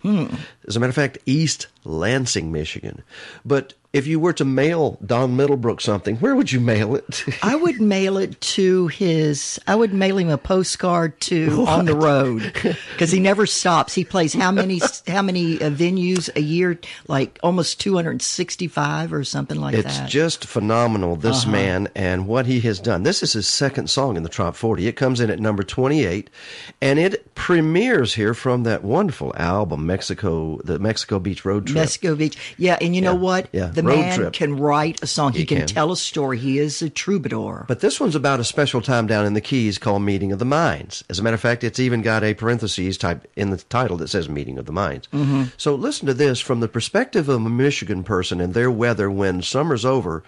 As 0.66 0.76
a 0.76 0.80
matter 0.80 0.90
of 0.90 0.94
fact, 0.94 1.18
East 1.26 1.66
Lansing, 1.84 2.50
Michigan. 2.50 3.02
But 3.44 3.74
if 3.92 4.06
you 4.06 4.20
were 4.20 4.32
to 4.34 4.44
mail 4.44 4.98
Don 5.04 5.36
Middlebrook 5.36 5.80
something, 5.80 6.16
where 6.16 6.36
would 6.36 6.52
you 6.52 6.60
mail 6.60 6.94
it? 6.94 7.24
I 7.42 7.56
would 7.56 7.80
mail 7.80 8.16
it 8.18 8.40
to 8.40 8.86
his. 8.88 9.58
I 9.66 9.74
would 9.74 9.92
mail 9.92 10.18
him 10.18 10.28
a 10.28 10.38
postcard 10.38 11.20
to 11.22 11.64
on 11.68 11.86
the 11.86 11.96
road 11.96 12.52
because 12.92 13.10
he 13.10 13.18
never 13.30 13.46
stops. 13.46 13.92
He 13.94 14.04
plays 14.04 14.32
how 14.32 14.52
many 14.52 14.80
how 15.08 15.22
many 15.22 15.60
uh, 15.60 15.70
venues 15.70 16.34
a 16.36 16.40
year? 16.40 16.78
Like 17.08 17.38
almost 17.42 17.80
two 17.80 17.94
hundred 17.96 18.22
sixty 18.22 18.68
five 18.68 19.12
or 19.12 19.24
something 19.24 19.60
like 19.60 19.74
It's 19.74 19.84
that. 19.84 19.98
Uh-huh. 20.00 20.08
just 20.08 20.44
phenomenal, 20.46 21.16
this 21.16 21.46
man 21.46 21.88
and 21.94 22.26
what 22.28 22.46
he 22.46 22.60
has 22.60 22.78
done. 22.78 23.02
This 23.02 23.22
is 23.22 23.32
his 23.32 23.48
second 23.48 23.90
song 23.90 24.16
in 24.16 24.22
the 24.22 24.28
Top 24.28 24.54
40. 24.54 24.86
It 24.86 24.92
comes 24.96 25.20
in 25.20 25.30
at 25.30 25.40
number 25.40 25.62
28, 25.62 26.30
and 26.80 26.98
it 26.98 27.34
premieres 27.34 28.14
here 28.14 28.34
from 28.34 28.62
that 28.62 28.84
wonderful 28.84 29.32
album, 29.36 29.86
Mexico, 29.86 30.58
the 30.64 30.78
Mexico 30.78 31.18
Beach 31.18 31.44
Road 31.44 31.66
Trip. 31.66 31.76
Mexico 31.76 32.14
Beach. 32.14 32.36
Yeah, 32.56 32.78
and 32.80 32.94
you 32.94 33.02
know 33.02 33.14
what? 33.14 33.48
yeah, 33.52 33.66
The 33.66 33.79
road 33.82 33.96
man 33.96 34.18
trip. 34.18 34.32
can 34.32 34.56
write 34.58 35.02
a 35.02 35.06
song. 35.06 35.32
He, 35.32 35.40
He 35.40 35.46
can, 35.46 35.58
can. 35.58 35.66
tell 35.66 35.92
a 35.92 35.96
story. 35.96 36.38
He 36.38 36.58
is 36.58 36.82
a 36.82 36.90
troubadour. 36.90 37.64
But 37.68 37.80
this 37.80 38.00
one's 38.00 38.14
about 38.14 38.40
a 38.40 38.44
special 38.44 38.80
time 38.80 39.06
down 39.06 39.26
in 39.26 39.34
the 39.34 39.40
Keys 39.40 39.78
called 39.78 40.02
Meeting 40.02 40.32
of 40.32 40.38
the 40.38 40.44
Minds. 40.44 41.04
As 41.10 41.18
a 41.18 41.22
matter 41.22 41.34
of 41.34 41.40
fact, 41.40 41.64
it's 41.64 41.80
even 41.80 42.02
got 42.02 42.22
a 42.24 42.34
parentheses 42.34 42.98
type 42.98 43.26
in 43.36 43.50
the 43.50 43.56
title 43.58 43.96
that 43.98 44.08
says 44.08 44.28
Meeting 44.28 44.58
of 44.58 44.66
the 44.66 44.72
Minds. 44.72 45.08
Mm-hmm. 45.12 45.44
So 45.56 45.74
listen 45.74 46.06
to 46.06 46.14
this 46.14 46.40
from 46.40 46.60
the 46.60 46.68
perspective 46.68 47.28
of 47.28 47.44
a 47.44 47.48
Michigan 47.50 48.04
person 48.04 48.40
and 48.40 48.54
their 48.54 48.70
weather 48.70 49.10
when 49.10 49.42
summer's 49.42 49.84
over. 49.84 50.22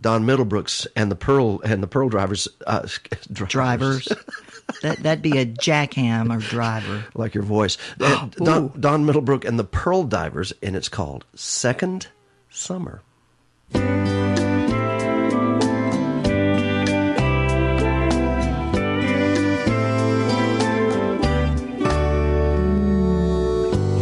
Don 0.00 0.24
Middlebrooks 0.26 0.88
and 0.96 1.08
the 1.08 1.14
Pearl 1.14 1.60
and 1.62 1.80
the 1.80 1.86
Pearl 1.86 2.08
drivers, 2.08 2.48
uh, 2.66 2.84
Drivers. 3.32 4.08
that 4.82 4.98
that'd 5.04 5.22
be 5.22 5.38
a 5.38 5.44
jackham 5.44 6.32
or 6.32 6.38
driver. 6.40 7.04
like 7.14 7.32
your 7.32 7.44
voice. 7.44 7.78
Uh, 8.00 8.26
Don, 8.32 8.72
Don 8.80 9.06
Middlebrook 9.06 9.44
and 9.44 9.56
the 9.56 9.62
Pearl 9.64 10.02
Divers, 10.02 10.52
and 10.64 10.74
it's 10.74 10.88
called 10.88 11.24
Second 11.36 12.08
Summer. 12.56 13.02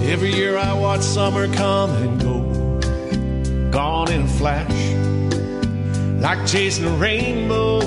Every 0.05 0.34
year 0.34 0.59
I 0.59 0.74
watch 0.74 1.00
summer 1.00 1.53
come 1.55 1.90
and 1.92 2.20
go, 2.20 3.70
gone 3.70 4.12
in 4.12 4.24
a 4.24 4.28
flash, 4.28 6.20
like 6.20 6.46
chasing 6.46 6.84
a 6.84 6.94
rainbow. 6.98 7.80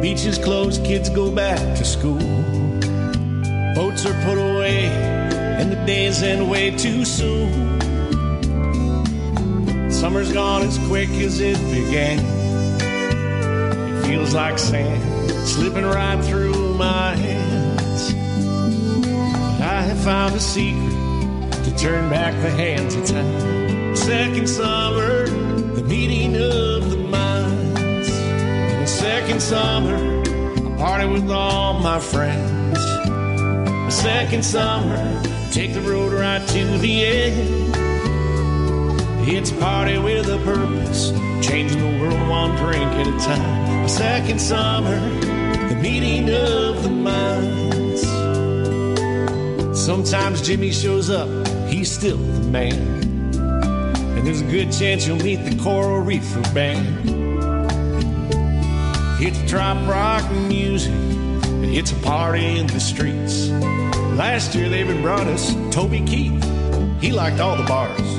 Beaches 0.00 0.38
closed, 0.38 0.84
kids 0.84 1.10
go 1.10 1.34
back 1.34 1.58
to 1.76 1.84
school. 1.84 2.18
Boats 3.74 4.06
are 4.06 4.14
put 4.24 4.38
away, 4.38 4.86
and 4.86 5.72
the 5.72 5.84
days 5.84 6.22
end 6.22 6.48
way 6.48 6.70
too 6.70 7.04
soon. 7.04 7.83
Summer's 10.04 10.32
gone 10.32 10.60
as 10.60 10.76
quick 10.86 11.08
as 11.08 11.40
it 11.40 11.56
began. 11.72 12.18
It 12.78 14.06
feels 14.06 14.34
like 14.34 14.58
sand 14.58 15.02
slipping 15.48 15.86
right 15.86 16.22
through 16.22 16.74
my 16.74 17.16
hands. 17.16 18.12
But 18.12 19.62
I 19.62 19.80
have 19.80 19.98
found 20.00 20.34
a 20.34 20.40
secret 20.40 21.52
to 21.64 21.74
turn 21.78 22.10
back 22.10 22.34
the 22.42 22.50
hands 22.50 22.94
of 22.96 23.06
time. 23.06 23.96
Second 23.96 24.46
summer, 24.46 25.26
the 25.74 25.82
meeting 25.84 26.36
of 26.36 26.90
the 26.90 26.98
minds. 26.98 28.10
In 28.10 28.86
second 28.86 29.40
summer, 29.40 29.96
I 29.96 30.76
party 30.76 31.06
with 31.06 31.30
all 31.30 31.80
my 31.80 31.98
friends. 31.98 32.74
The 32.76 33.90
second 33.90 34.44
summer, 34.44 35.22
take 35.50 35.72
the 35.72 35.80
road 35.80 36.12
right 36.12 36.46
to 36.46 36.76
the 36.76 37.06
end. 37.06 37.93
It's 39.26 39.50
party 39.52 39.96
with 39.96 40.28
a 40.28 40.36
purpose, 40.44 41.10
changing 41.40 41.80
the 41.80 41.98
world 41.98 42.28
one 42.28 42.54
drink 42.56 42.84
at 42.84 43.06
a 43.06 43.18
time. 43.24 43.84
A 43.84 43.88
second 43.88 44.38
summer, 44.38 45.00
the 45.68 45.76
meeting 45.80 46.28
of 46.28 46.82
the 46.82 46.90
minds. 46.90 48.02
Sometimes 49.80 50.42
Jimmy 50.42 50.70
shows 50.72 51.08
up, 51.08 51.28
he's 51.68 51.90
still 51.90 52.18
the 52.18 52.40
man. 52.50 52.76
And 53.34 54.26
there's 54.26 54.42
a 54.42 54.50
good 54.50 54.70
chance 54.70 55.06
you'll 55.06 55.16
meet 55.16 55.36
the 55.36 55.56
Coral 55.62 56.00
Reefer 56.00 56.42
Band. 56.52 57.08
It's 59.20 59.50
trop 59.50 59.88
rock 59.88 60.30
music. 60.32 60.92
It's 61.62 61.92
a 61.92 61.96
party 62.02 62.58
in 62.58 62.66
the 62.66 62.78
streets. 62.78 63.48
Last 64.18 64.54
year 64.54 64.68
they 64.68 64.80
even 64.80 65.00
brought 65.00 65.26
us 65.28 65.54
Toby 65.74 66.02
Keith. 66.02 66.44
He 67.00 67.10
liked 67.10 67.40
all 67.40 67.56
the 67.56 67.64
bars. 67.64 68.13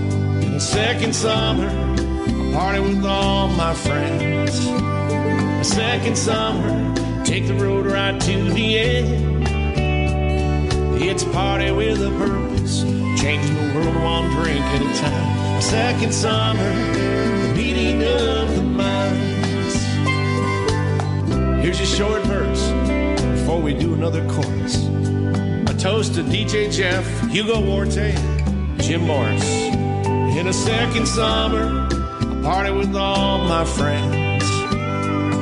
The 0.56 0.62
second 0.62 1.14
summer, 1.14 1.68
a 1.68 2.53
party 2.53 2.80
with 2.80 3.03
all 3.03 3.49
my 3.49 3.74
friends. 3.74 4.58
A 4.66 5.64
second 5.66 6.18
summer, 6.18 6.95
take 7.26 7.45
the 7.45 7.56
road 7.56 7.86
right 7.86 8.18
to 8.22 8.53
the 8.53 8.80
end. 8.80 9.47
It's 11.03 11.24
a 11.24 11.30
party 11.32 11.72
with 11.72 12.01
a 12.01 12.10
purpose, 12.12 12.84
changing 13.22 13.53
the 13.53 13.74
world 13.76 13.95
one 14.01 14.32
drink 14.32 14.62
at 14.62 14.82
a 14.82 15.01
time. 15.01 15.58
A 15.58 15.62
second 15.62 16.14
summer, 16.14 16.74
the 16.74 17.53
meeting 17.53 18.01
of 18.03 18.56
the 18.56 18.64
minds. 18.64 19.76
Here's 21.62 21.80
your 21.80 21.86
short 21.86 22.22
verse 22.28 22.72
before 23.41 23.60
we 23.62 23.74
do 23.74 23.93
another 23.93 24.26
chorus. 24.30 24.88
A 25.68 25.76
toast 25.78 26.14
to 26.16 26.24
DJ 26.24 26.72
Jeff, 26.72 27.06
Hugo 27.30 27.60
Warte, 27.60 28.16
Jim 28.80 29.01
Morris. 29.01 29.64
In 30.36 30.47
a 30.47 30.53
second 30.53 31.07
summer, 31.07 31.88
I 31.89 32.41
party 32.43 32.71
with 32.71 32.93
all 32.93 33.45
my 33.45 33.63
friends. 33.63 34.43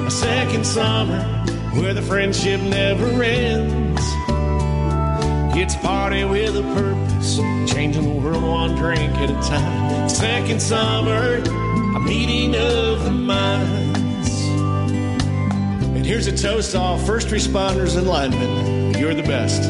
A 0.06 0.12
second 0.12 0.68
summer 0.68 1.20
where 1.74 1.96
the 1.96 2.02
friendship 2.04 2.62
never 2.62 3.24
ends. 3.24 4.00
It's 5.58 5.74
a 5.74 5.80
party 5.80 6.24
with 6.26 6.56
a 6.56 6.62
purpose, 6.62 7.38
changing 7.74 8.04
the 8.04 8.22
world 8.22 8.44
one 8.44 8.76
drink 8.76 9.12
at 9.16 9.32
a 9.32 9.50
time. 9.50 10.10
Second 10.10 10.62
summer, 10.62 11.38
a 11.38 12.00
meeting 12.00 12.56
of 12.56 13.04
the 13.04 13.12
minds. 13.12 14.48
And 15.88 16.06
here's 16.06 16.28
a 16.28 16.38
toast 16.38 16.74
to 16.74 16.80
all 16.80 17.00
first 17.00 17.30
responders 17.30 17.98
and 17.98 18.06
linemen. 18.06 18.94
You're 19.00 19.16
the 19.16 19.24
best. 19.24 19.64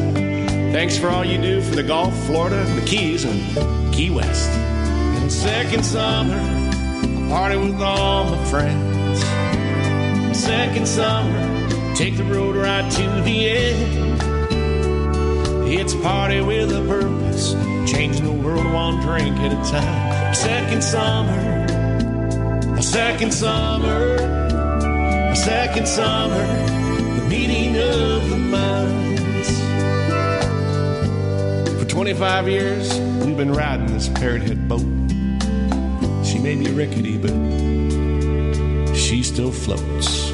Thanks 0.73 0.97
for 0.97 1.07
all 1.07 1.23
you 1.23 1.41
do 1.41 1.61
for 1.61 1.75
the 1.75 1.83
Gulf, 1.83 2.13
Florida, 2.25 2.65
the 2.65 2.85
Keys, 2.85 3.23
and 3.23 3.93
Key 3.93 4.09
West. 4.09 4.72
Second 5.33 5.83
summer, 5.83 6.37
a 6.37 7.29
party 7.29 7.57
with 7.57 7.81
all 7.81 8.25
my 8.25 8.45
friends. 8.45 9.19
Second 10.37 10.87
summer, 10.87 11.95
take 11.95 12.15
the 12.15 12.23
road 12.23 12.55
right 12.55 12.89
to 12.91 13.01
the 13.23 13.49
end. 13.49 14.21
It's 15.67 15.93
a 15.93 15.97
party 15.99 16.39
with 16.39 16.71
a 16.71 16.85
purpose, 16.87 17.55
changing 17.91 18.25
the 18.25 18.31
world 18.31 18.71
one 18.71 19.01
drink 19.01 19.35
at 19.39 19.51
a 19.51 19.55
time. 19.69 20.33
Second 20.33 20.83
summer, 20.83 21.65
a 22.77 22.81
second 22.81 23.33
summer, 23.33 24.15
a 25.31 25.35
second 25.35 25.87
summer, 25.87 26.45
the 27.17 27.25
meeting 27.27 27.75
of 27.75 28.29
the 28.29 28.37
minds. 28.37 29.49
For 31.79 31.85
25 31.89 32.47
years, 32.47 32.97
we've 33.25 33.35
been 33.35 33.51
riding 33.51 33.87
this 33.87 34.07
parrot 34.07 34.43
head 34.43 34.69
boat. 34.69 34.92
May 36.43 36.55
be 36.55 36.69
rickety, 36.71 37.17
but 37.17 37.31
she 38.93 39.23
still 39.23 39.49
floats. 39.49 40.31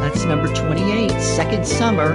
That's 0.00 0.24
number 0.24 0.48
28, 0.54 1.20
Second 1.20 1.66
Summer, 1.66 2.14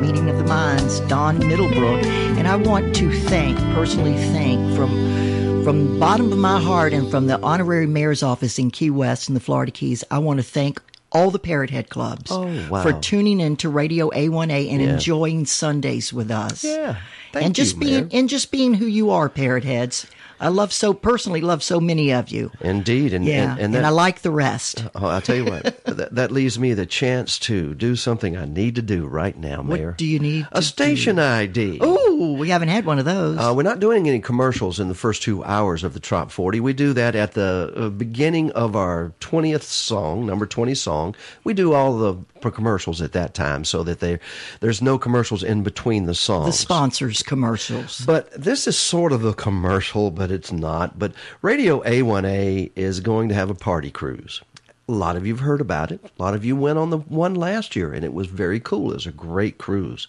Meeting 0.00 0.30
of 0.30 0.38
the 0.38 0.44
Minds, 0.44 1.00
Don 1.00 1.38
Middlebrook. 1.40 2.02
And 2.38 2.48
I 2.48 2.56
want 2.56 2.96
to 2.96 3.12
thank, 3.12 3.58
personally 3.74 4.14
thank, 4.14 4.74
from 4.74 5.35
from 5.66 5.94
the 5.94 5.98
bottom 5.98 6.30
of 6.30 6.38
my 6.38 6.60
heart 6.60 6.92
and 6.92 7.10
from 7.10 7.26
the 7.26 7.40
honorary 7.40 7.88
mayor's 7.88 8.22
office 8.22 8.56
in 8.56 8.70
Key 8.70 8.88
West 8.88 9.26
in 9.28 9.34
the 9.34 9.40
Florida 9.40 9.72
Keys, 9.72 10.04
I 10.12 10.18
want 10.20 10.38
to 10.38 10.44
thank 10.44 10.80
all 11.10 11.32
the 11.32 11.40
Parrot 11.40 11.70
Head 11.70 11.88
clubs 11.88 12.30
Oh, 12.30 12.46
wow. 12.70 12.84
for 12.84 12.92
tuning 12.92 13.40
in 13.40 13.56
to 13.56 13.68
Radio 13.68 14.08
A1A 14.10 14.70
and 14.70 14.80
Yeah. 14.80 14.90
enjoying 14.94 15.44
Sundays 15.44 16.12
with 16.12 16.30
us. 16.30 16.62
Yeah. 16.62 16.98
Thank 17.32 17.46
and 17.46 17.52
just 17.56 17.74
you, 17.74 17.80
being 17.80 17.94
Mayor. 18.06 18.08
and 18.12 18.28
just 18.28 18.52
being 18.52 18.74
who 18.74 18.86
you 18.86 19.10
are, 19.10 19.28
Parrot 19.28 19.64
Heads. 19.64 20.06
I 20.40 20.48
love 20.48 20.72
so 20.72 20.92
personally 20.92 21.40
love 21.40 21.62
so 21.62 21.80
many 21.80 22.12
of 22.12 22.28
you. 22.30 22.50
Indeed, 22.60 23.12
and 23.12 23.24
Yeah, 23.24 23.52
and, 23.52 23.60
and, 23.60 23.74
that, 23.74 23.84
I 23.84 23.90
like 23.90 24.20
the 24.20 24.30
rest. 24.30 24.84
Oh, 24.94 25.06
I'll 25.06 25.20
tell 25.20 25.36
you 25.36 25.44
what, 25.44 25.84
that, 25.84 26.14
that 26.14 26.30
leaves 26.30 26.58
me 26.58 26.74
the 26.74 26.86
chance 26.86 27.38
to 27.40 27.74
do 27.74 27.96
something 27.96 28.36
I 28.36 28.44
need 28.44 28.74
to 28.76 28.82
do 28.82 29.06
right 29.06 29.36
now, 29.36 29.62
Mayor. 29.62 29.88
What 29.88 29.98
do 29.98 30.06
you 30.06 30.18
need? 30.18 30.46
A 30.52 30.62
station 30.62 31.18
ID. 31.18 31.78
Oh, 31.80 32.32
we 32.38 32.50
haven't 32.50 32.68
had 32.68 32.84
one 32.84 32.98
of 32.98 33.04
those. 33.04 33.38
Uh, 33.38 33.52
we're 33.56 33.62
not 33.62 33.80
doing 33.80 34.08
any 34.08 34.20
commercials 34.20 34.80
in 34.80 34.88
the 34.88 34.94
first 34.94 35.22
two 35.22 35.42
hours 35.44 35.84
of 35.84 35.94
the 35.94 36.00
Trop 36.00 36.30
40. 36.30 36.60
We 36.60 36.72
do 36.72 36.92
that 36.92 37.14
at 37.14 37.32
the 37.32 37.72
uh, 37.74 37.88
beginning 37.88 38.50
of 38.52 38.76
our 38.76 39.12
20th 39.20 39.62
song, 39.62 40.26
number 40.26 40.46
20 40.46 40.74
song. 40.74 41.14
We 41.44 41.54
do 41.54 41.72
all 41.72 41.96
the 41.96 42.14
commercials 42.40 43.02
at 43.02 43.12
that 43.12 43.34
time 43.34 43.64
so 43.64 43.82
that 43.82 44.00
they, 44.00 44.18
there's 44.60 44.82
no 44.82 44.98
commercials 44.98 45.42
in 45.42 45.62
between 45.62 46.06
the 46.06 46.14
songs. 46.14 46.46
the 46.46 46.52
sponsors 46.52 47.22
commercials. 47.22 48.00
But 48.06 48.30
this 48.32 48.66
is 48.66 48.78
sort 48.78 49.12
of 49.12 49.24
a 49.24 49.34
commercial, 49.34 50.10
but 50.10 50.30
it's 50.30 50.52
not. 50.52 50.98
But 50.98 51.12
Radio 51.42 51.82
A1A 51.82 52.72
is 52.76 53.00
going 53.00 53.28
to 53.28 53.34
have 53.34 53.50
a 53.50 53.54
party 53.54 53.90
cruise. 53.90 54.40
A 54.88 54.92
lot 54.92 55.16
of 55.16 55.26
you 55.26 55.34
have 55.34 55.44
heard 55.44 55.60
about 55.60 55.90
it. 55.90 56.00
A 56.04 56.22
lot 56.22 56.34
of 56.34 56.44
you 56.44 56.54
went 56.54 56.78
on 56.78 56.90
the 56.90 56.98
one 56.98 57.34
last 57.34 57.74
year, 57.74 57.92
and 57.92 58.04
it 58.04 58.14
was 58.14 58.28
very 58.28 58.60
cool. 58.60 58.92
It 58.92 58.94
was 58.94 59.06
a 59.06 59.12
great 59.12 59.58
cruise. 59.58 60.06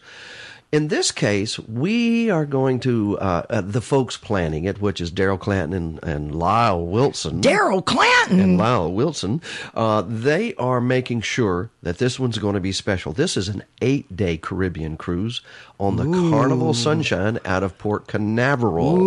In 0.70 0.90
this 0.90 1.14
case, 1.14 1.58
we 1.60 2.30
are 2.30 2.46
going 2.46 2.82
to 2.82 3.18
uh, 3.20 3.46
uh, 3.50 3.62
the 3.62 3.80
folks 3.80 4.18
planning 4.18 4.66
it, 4.66 4.82
which 4.82 5.00
is 5.00 5.12
Daryl 5.12 5.40
Clanton 5.40 5.74
and, 5.74 6.04
and 6.04 6.36
Lyle 6.36 6.86
Wilson. 6.86 7.40
Daryl 7.40 7.84
Clanton. 7.84 8.42
and 8.42 8.58
Lyle 8.58 8.92
Wilson. 8.92 9.42
Uh, 9.74 10.04
they 10.06 10.54
are 10.56 10.82
making 10.82 11.22
sure 11.22 11.70
that 11.84 12.00
this 12.00 12.20
one's 12.20 12.38
going 12.38 12.56
to 12.56 12.60
be 12.60 12.74
special. 12.74 13.14
This 13.14 13.38
is 13.38 13.48
an 13.48 13.64
eight-day 13.82 14.38
Caribbean 14.38 14.98
cruise 14.98 15.40
on 15.80 15.96
the 15.96 16.04
Carnival 16.30 16.74
Sunshine 16.74 17.40
out 17.46 17.64
of 17.64 17.78
Port 17.78 18.08
Canaveral. 18.08 18.98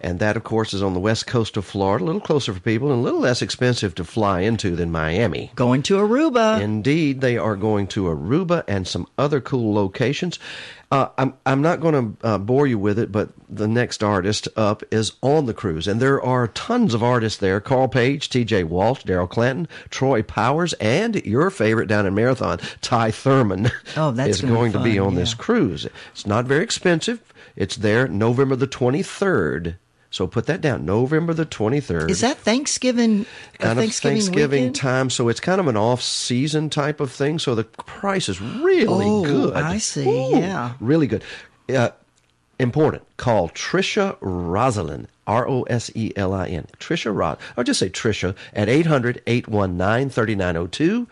And 0.00 0.18
that, 0.18 0.36
of 0.36 0.44
course, 0.44 0.74
is 0.74 0.82
on 0.82 0.94
the 0.94 1.00
west 1.00 1.26
coast 1.26 1.56
of 1.56 1.64
Florida, 1.64 2.04
a 2.04 2.06
little 2.06 2.20
closer 2.20 2.52
for 2.52 2.60
people 2.60 2.90
and 2.90 3.00
a 3.00 3.02
little 3.02 3.20
less 3.20 3.40
expensive 3.40 3.94
to 3.94 4.04
fly 4.04 4.40
into 4.40 4.76
than 4.76 4.90
Miami. 4.90 5.52
Going 5.54 5.82
to 5.84 5.94
Aruba. 5.96 6.60
Indeed, 6.60 7.20
they 7.20 7.38
are 7.38 7.56
going 7.56 7.86
to 7.88 8.04
Aruba 8.04 8.64
and 8.66 8.86
some 8.86 9.06
other 9.16 9.40
cool 9.40 9.72
locations. 9.72 10.38
Uh, 10.94 11.08
I'm 11.18 11.34
I'm 11.44 11.60
not 11.60 11.80
going 11.80 12.16
to 12.20 12.24
uh, 12.24 12.38
bore 12.38 12.68
you 12.68 12.78
with 12.78 13.00
it, 13.00 13.10
but 13.10 13.30
the 13.48 13.66
next 13.66 14.04
artist 14.04 14.46
up 14.54 14.84
is 14.92 15.14
on 15.22 15.46
the 15.46 15.52
cruise, 15.52 15.88
and 15.88 15.98
there 15.98 16.22
are 16.22 16.46
tons 16.46 16.94
of 16.94 17.02
artists 17.02 17.40
there: 17.40 17.60
Carl 17.60 17.88
Page, 17.88 18.28
T.J. 18.28 18.62
Walsh, 18.62 19.02
Daryl 19.02 19.28
Clanton, 19.28 19.66
Troy 19.90 20.22
Powers, 20.22 20.72
and 20.74 21.16
your 21.26 21.50
favorite 21.50 21.88
down 21.88 22.06
in 22.06 22.14
Marathon, 22.14 22.60
Ty 22.80 23.10
Thurman. 23.10 23.72
Oh, 23.96 24.12
that's 24.12 24.36
is 24.36 24.40
gonna 24.42 24.52
be 24.52 24.56
going 24.56 24.72
to 24.72 24.82
be 24.84 24.98
fun, 24.98 25.06
on 25.08 25.14
this 25.16 25.34
cruise. 25.34 25.88
It's 26.12 26.26
not 26.26 26.44
very 26.44 26.62
expensive. 26.62 27.20
It's 27.56 27.74
there 27.74 28.06
November 28.06 28.54
the 28.54 28.68
23rd. 28.68 29.74
So 30.14 30.28
put 30.28 30.46
that 30.46 30.60
down, 30.60 30.84
November 30.86 31.34
the 31.34 31.44
23rd 31.44 32.08
Is 32.08 32.20
that 32.20 32.36
Thanksgiving? 32.38 33.26
kind 33.58 33.76
Thanksgiving, 33.76 34.18
of 34.18 34.22
Thanksgiving 34.24 34.62
weekend? 34.62 34.76
time, 34.76 35.10
so 35.10 35.28
it's 35.28 35.40
kind 35.40 35.60
of 35.60 35.66
an 35.66 35.76
off-season 35.76 36.70
type 36.70 37.00
of 37.00 37.10
thing. 37.10 37.40
So 37.40 37.56
the 37.56 37.64
price 37.64 38.28
is 38.28 38.40
really 38.40 38.86
Oh, 39.06 39.24
good. 39.24 39.54
I 39.56 39.78
see, 39.78 40.06
Ooh, 40.08 40.38
yeah. 40.38 40.74
really 40.78 41.08
good. 41.08 41.24
Uh, 41.68 41.88
important. 42.60 43.02
Call 43.16 43.48
Trisha 43.48 44.16
Roselin. 44.20 45.06
R 45.26 45.48
O 45.48 45.62
S 45.64 45.90
E 45.96 46.12
L 46.14 46.32
I 46.32 46.46
N. 46.46 46.66
Trisha 46.78 47.12
Rod. 47.12 47.38
Or 47.56 47.64
just 47.64 47.80
say 47.80 47.88
Trisha 47.88 48.36
at 48.52 48.68
800 48.68 49.20
819 49.26 50.10
3902. 50.10 51.08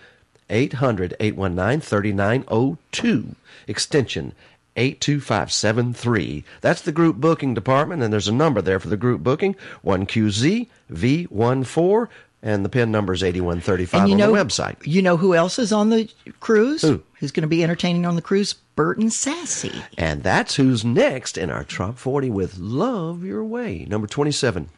800 0.49 1.17
819 1.19 1.81
3902. 1.81 3.35
Extension 3.67 4.33
82573. 4.77 6.45
That's 6.61 6.83
the 6.83 6.93
group 6.93 7.17
booking 7.17 7.55
department, 7.55 8.03
and 8.03 8.13
there's 8.13 8.29
a 8.29 8.33
number 8.33 8.63
there 8.63 8.81
for 8.81 8.89
the 8.89 8.97
group 8.97 9.23
booking 9.23 9.57
1QZ 9.85 10.69
V14, 10.91 12.09
and 12.43 12.65
the 12.65 12.69
PIN 12.69 12.91
number 12.91 13.13
is 13.13 13.23
8135 13.23 14.09
you 14.09 14.15
on 14.15 14.19
know, 14.19 14.33
the 14.33 14.45
website. 14.45 14.77
You 14.85 15.03
know 15.03 15.17
who 15.17 15.35
else 15.35 15.59
is 15.59 15.73
on 15.73 15.91
the 15.91 16.11
cruise? 16.41 16.83
Who? 16.83 17.03
Who's 17.15 17.33
going 17.33 17.43
to 17.43 17.49
be 17.49 17.63
entertaining 17.63 18.05
on 18.07 18.17
the 18.17 18.23
cruise? 18.23 18.55
Bert 18.75 18.99
and 18.99 19.13
Sassy. 19.13 19.83
And 19.99 20.23
that's 20.23 20.57
who's 20.57 20.85
next 20.85 21.37
in 21.37 21.51
our 21.51 21.63
Trop 21.63 21.99
40 21.99 22.31
with 22.31 22.59
Love 22.59 23.23
Your 23.25 23.45
Way, 23.45 23.87
number 23.89 24.07
27. 24.07 24.71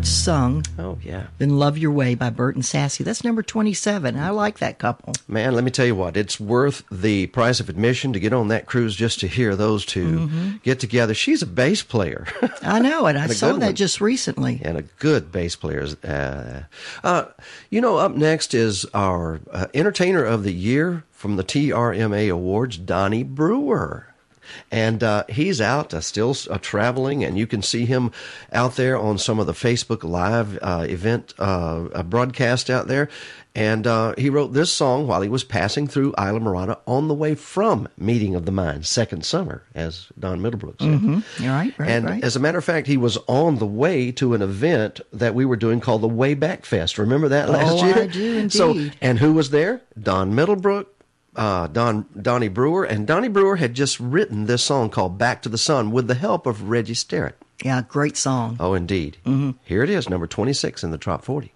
Words 0.00 0.08
sung 0.10 0.64
Oh, 0.78 0.98
yeah. 1.02 1.26
Then 1.38 1.58
Love 1.58 1.76
Your 1.76 1.90
Way 1.90 2.14
by 2.14 2.30
Bert 2.30 2.54
and 2.54 2.64
Sassy. 2.64 3.04
That's 3.04 3.22
number 3.22 3.42
27. 3.42 4.16
I 4.16 4.30
like 4.30 4.58
that 4.60 4.78
couple. 4.78 5.12
Man, 5.28 5.54
let 5.54 5.62
me 5.64 5.70
tell 5.70 5.84
you 5.84 5.94
what, 5.94 6.16
it's 6.16 6.40
worth 6.40 6.82
the 6.90 7.26
price 7.28 7.60
of 7.60 7.68
admission 7.68 8.12
to 8.14 8.20
get 8.20 8.32
on 8.32 8.48
that 8.48 8.64
cruise 8.66 8.96
just 8.96 9.20
to 9.20 9.26
hear 9.28 9.54
those 9.54 9.84
2 9.84 10.00
Mm-hmm. 10.00 10.50
get 10.62 10.80
together. 10.80 11.12
She's 11.14 11.42
a 11.42 11.46
bass 11.46 11.82
player. 11.82 12.26
I 12.62 12.78
know, 12.80 13.06
and 13.06 13.18
I 13.18 13.22
And 13.24 13.30
a 13.30 13.34
saw 13.34 13.52
that 13.52 13.66
one. 13.66 13.74
just 13.74 14.00
recently. 14.00 14.60
and 14.64 14.78
a 14.78 14.82
good 14.82 15.30
bass 15.30 15.54
player. 15.56 15.86
Uh, 16.02 16.62
uh, 17.06 17.24
you 17.68 17.80
know, 17.82 17.98
up 17.98 18.14
next 18.14 18.54
is 18.54 18.86
our 18.94 19.40
uh, 19.52 19.66
Entertainer 19.74 20.24
of 20.24 20.42
the 20.44 20.52
Year 20.54 21.04
from 21.10 21.36
the 21.36 21.44
TRMA 21.44 22.30
Awards, 22.32 22.78
Donnie 22.78 23.22
Brewer. 23.22 24.06
And 24.70 25.02
uh, 25.02 25.24
he's 25.28 25.60
out, 25.60 25.92
uh, 25.94 26.00
still 26.00 26.34
uh, 26.50 26.58
traveling, 26.58 27.24
and 27.24 27.36
you 27.38 27.46
can 27.46 27.62
see 27.62 27.86
him 27.86 28.12
out 28.52 28.76
there 28.76 28.96
on 28.98 29.18
some 29.18 29.38
of 29.38 29.46
the 29.46 29.52
Facebook 29.52 30.04
Live 30.04 30.58
uh, 30.62 30.86
event 30.88 31.34
uh, 31.38 31.86
uh, 31.92 32.02
broadcast 32.02 32.70
out 32.70 32.86
there. 32.86 33.08
And 33.52 33.84
uh, 33.84 34.14
he 34.16 34.30
wrote 34.30 34.52
this 34.52 34.70
song 34.72 35.08
while 35.08 35.22
he 35.22 35.28
was 35.28 35.42
passing 35.42 35.88
through 35.88 36.12
Islamorada 36.12 36.78
on 36.86 37.08
the 37.08 37.14
way 37.14 37.34
from 37.34 37.88
Meeting 37.98 38.36
of 38.36 38.46
the 38.46 38.52
Minds, 38.52 38.88
second 38.88 39.24
summer, 39.24 39.64
as 39.74 40.06
Don 40.16 40.40
Middlebrook 40.40 40.76
said. 40.80 40.88
Mm-hmm. 40.88 41.48
Right, 41.48 41.74
right, 41.76 41.90
and 41.90 42.04
right. 42.06 42.22
as 42.22 42.36
a 42.36 42.40
matter 42.40 42.58
of 42.58 42.64
fact, 42.64 42.86
he 42.86 42.96
was 42.96 43.18
on 43.26 43.58
the 43.58 43.66
way 43.66 44.12
to 44.12 44.34
an 44.34 44.42
event 44.42 45.00
that 45.12 45.34
we 45.34 45.44
were 45.44 45.56
doing 45.56 45.80
called 45.80 46.02
the 46.02 46.08
Way 46.08 46.34
Back 46.34 46.64
Fest. 46.64 46.96
Remember 46.96 47.26
that 47.28 47.50
last 47.50 47.72
Oh, 47.72 47.86
year? 47.86 47.98
I 48.02 48.06
do 48.06 48.48
So, 48.50 48.70
indeed. 48.70 48.96
and 49.00 49.18
who 49.18 49.32
was 49.32 49.50
there? 49.50 49.82
Don 50.00 50.32
Middlebrook, 50.32 50.86
uh, 51.36 51.66
Don 51.68 52.06
Donnie 52.20 52.48
Brewer, 52.48 52.84
and 52.84 53.06
Donnie 53.06 53.28
Brewer 53.28 53.56
had 53.56 53.74
just 53.74 53.98
written 54.00 54.46
this 54.46 54.62
song 54.62 54.90
called 54.90 55.18
"Back 55.18 55.42
to 55.42 55.48
the 55.48 55.58
Sun" 55.58 55.90
with 55.90 56.08
the 56.08 56.14
help 56.14 56.46
of 56.46 56.68
Reggie 56.68 56.94
Sterrett. 56.94 57.36
yeah, 57.64 57.82
great 57.88 58.16
song. 58.16 58.56
Oh, 58.58 58.74
indeed. 58.74 59.16
Mm-hmm. 59.24 59.50
Here 59.64 59.82
it 59.82 59.90
is, 59.90 60.08
number 60.08 60.26
twenty-six 60.26 60.82
in 60.82 60.90
the 60.90 60.98
top 60.98 61.24
forty. 61.24 61.52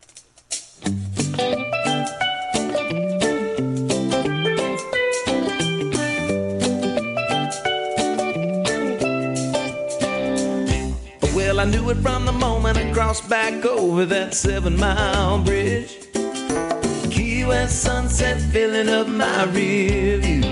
Well, 11.34 11.58
I 11.60 11.64
knew 11.64 11.90
it 11.90 11.96
from 11.96 12.26
the 12.26 12.32
moment 12.32 12.78
I 12.78 12.92
crossed 12.92 13.28
back 13.28 13.64
over 13.66 14.04
that 14.06 14.34
seven 14.34 14.78
mile 14.78 15.42
bridge 15.42 16.03
you 17.44 17.52
as 17.52 17.78
sunset 17.78 18.40
filling 18.40 18.88
up 18.88 19.06
my 19.06 19.44
rear 19.44 20.18
view. 20.18 20.42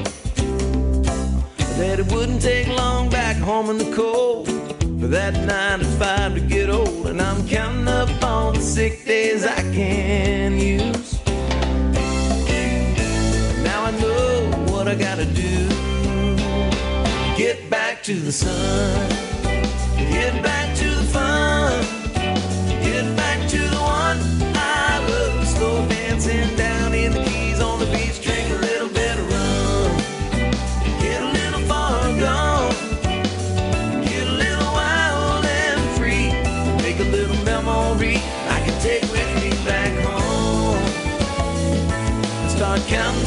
That 1.79 1.99
it 2.01 2.13
wouldn't 2.13 2.43
take 2.43 2.69
long 2.69 3.09
back 3.09 3.37
home 3.37 3.71
in 3.71 3.79
the 3.79 3.91
cold 3.95 4.49
for 5.01 5.09
that 5.09 5.35
nine 5.47 5.79
to 5.81 5.85
five 5.99 6.35
to 6.35 6.41
get 6.41 6.69
old. 6.71 7.07
And 7.07 7.21
I'm 7.21 7.47
counting 7.49 7.89
up 7.89 8.11
all 8.23 8.53
the 8.53 8.61
sick 8.61 9.05
days 9.05 9.45
I 9.45 9.63
can 9.73 10.59
use. 10.59 11.19
Now 13.65 13.85
I 13.85 13.91
know 14.03 14.73
what 14.73 14.89
I 14.89 14.95
gotta 14.95 15.27
do. 15.27 15.69
Get 17.37 17.71
back 17.71 18.03
to 18.05 18.15
the 18.15 18.33
sun. 18.33 19.09
Get 19.97 20.43
back. 20.43 20.62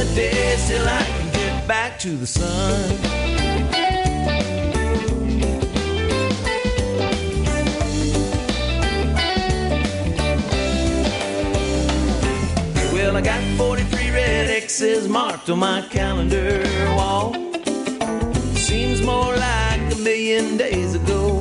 The 0.10 0.16
days 0.16 0.68
till 0.68 0.88
I 0.88 1.04
can 1.04 1.32
get 1.34 1.68
back 1.68 2.00
to 2.00 2.10
the 2.18 2.28
sun. 2.28 3.00
Well, 12.94 13.18
I 13.18 13.22
got 13.22 13.42
43 13.58 14.12
red 14.12 14.50
X's 14.50 15.08
marked 15.08 15.50
on 15.50 15.60
my 15.60 15.82
calendar 15.90 16.64
wall. 16.98 17.34
Seems 18.56 19.02
more 19.02 19.36
like 19.36 19.94
a 19.94 19.98
million 19.98 20.58
days 20.58 20.96
ago. 20.96 21.40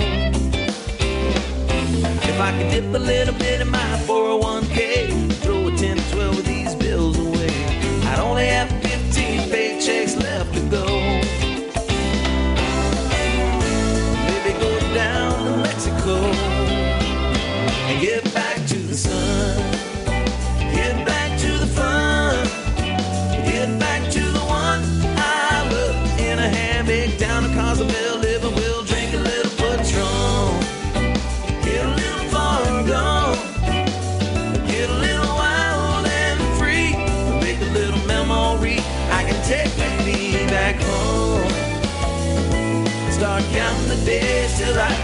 If 2.31 2.41
I 2.41 2.51
could 2.59 2.70
dip 2.70 2.95
a 2.95 2.99
little 2.99 3.35
bit 3.35 3.61
in 3.61 3.70
my 3.70 3.78
401k, 4.07 4.23
till 44.65 44.78
I 44.78 45.03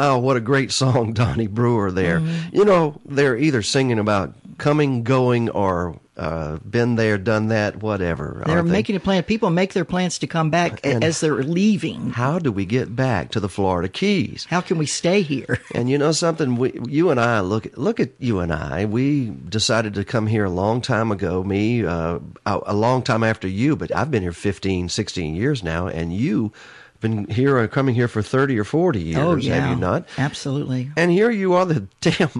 Wow, 0.00 0.18
what 0.20 0.38
a 0.38 0.40
great 0.40 0.72
song, 0.72 1.12
Donnie 1.20 1.46
Brewer 1.46 1.90
there. 1.90 2.20
Mm-hmm. 2.20 2.56
You 2.56 2.64
know, 2.64 2.98
they're 3.04 3.36
either 3.36 3.60
singing 3.60 3.98
about 3.98 4.32
coming, 4.56 5.02
going, 5.02 5.50
or 5.50 6.00
uh, 6.16 6.56
been 6.58 6.96
there, 6.96 7.18
done 7.18 7.48
that, 7.48 7.82
whatever. 7.82 8.42
They're 8.46 8.56
aren't 8.56 8.68
they? 8.68 8.72
making 8.72 8.96
a 8.96 9.00
plan. 9.00 9.24
People 9.24 9.50
make 9.50 9.74
their 9.74 9.84
plans 9.84 10.18
to 10.20 10.26
come 10.26 10.48
back 10.48 10.80
And- 10.84 11.04
as 11.04 11.20
they're 11.20 11.42
leaving. 11.42 12.12
How 12.12 12.38
do 12.38 12.50
we 12.50 12.64
get 12.64 12.96
back 12.96 13.30
to 13.32 13.40
the 13.40 13.48
Florida 13.50 13.90
Keys? 13.90 14.46
How 14.48 14.62
can 14.62 14.78
we 14.78 14.86
stay 14.86 15.20
here? 15.20 15.58
And 15.74 15.90
you 15.90 15.98
know 15.98 16.12
something, 16.12 16.56
we, 16.56 16.78
you 16.88 17.10
and 17.10 17.20
I 17.20 17.40
look 17.40 17.68
look 17.76 18.00
at 18.00 18.10
you 18.18 18.40
and 18.40 18.52
I. 18.54 18.86
We 18.86 19.26
decided 19.30 19.92
to 19.94 20.04
come 20.04 20.26
here 20.26 20.46
a 20.46 20.50
long 20.50 20.80
time 20.80 21.12
ago. 21.12 21.44
Me, 21.44 21.84
uh, 21.84 22.20
a, 22.46 22.60
a 22.68 22.74
long 22.74 23.02
time 23.02 23.22
after 23.22 23.46
you, 23.48 23.76
but 23.76 23.94
I've 23.94 24.10
been 24.10 24.22
here 24.22 24.32
15, 24.32 24.88
16 24.88 25.34
years 25.36 25.62
now, 25.62 25.88
and 25.88 26.12
you 26.12 26.52
been 27.00 27.26
here 27.28 27.58
uh, 27.58 27.66
coming 27.66 27.94
here 27.94 28.08
for 28.08 28.22
30 28.22 28.58
or 28.58 28.64
40 28.64 29.00
years, 29.00 29.18
oh 29.18 29.34
yeah, 29.36 29.54
have 29.54 29.70
you 29.70 29.76
not? 29.76 30.06
Absolutely. 30.18 30.90
And 30.96 31.10
here 31.10 31.30
you 31.30 31.54
are, 31.54 31.64
the 31.66 31.86
damn 32.00 32.30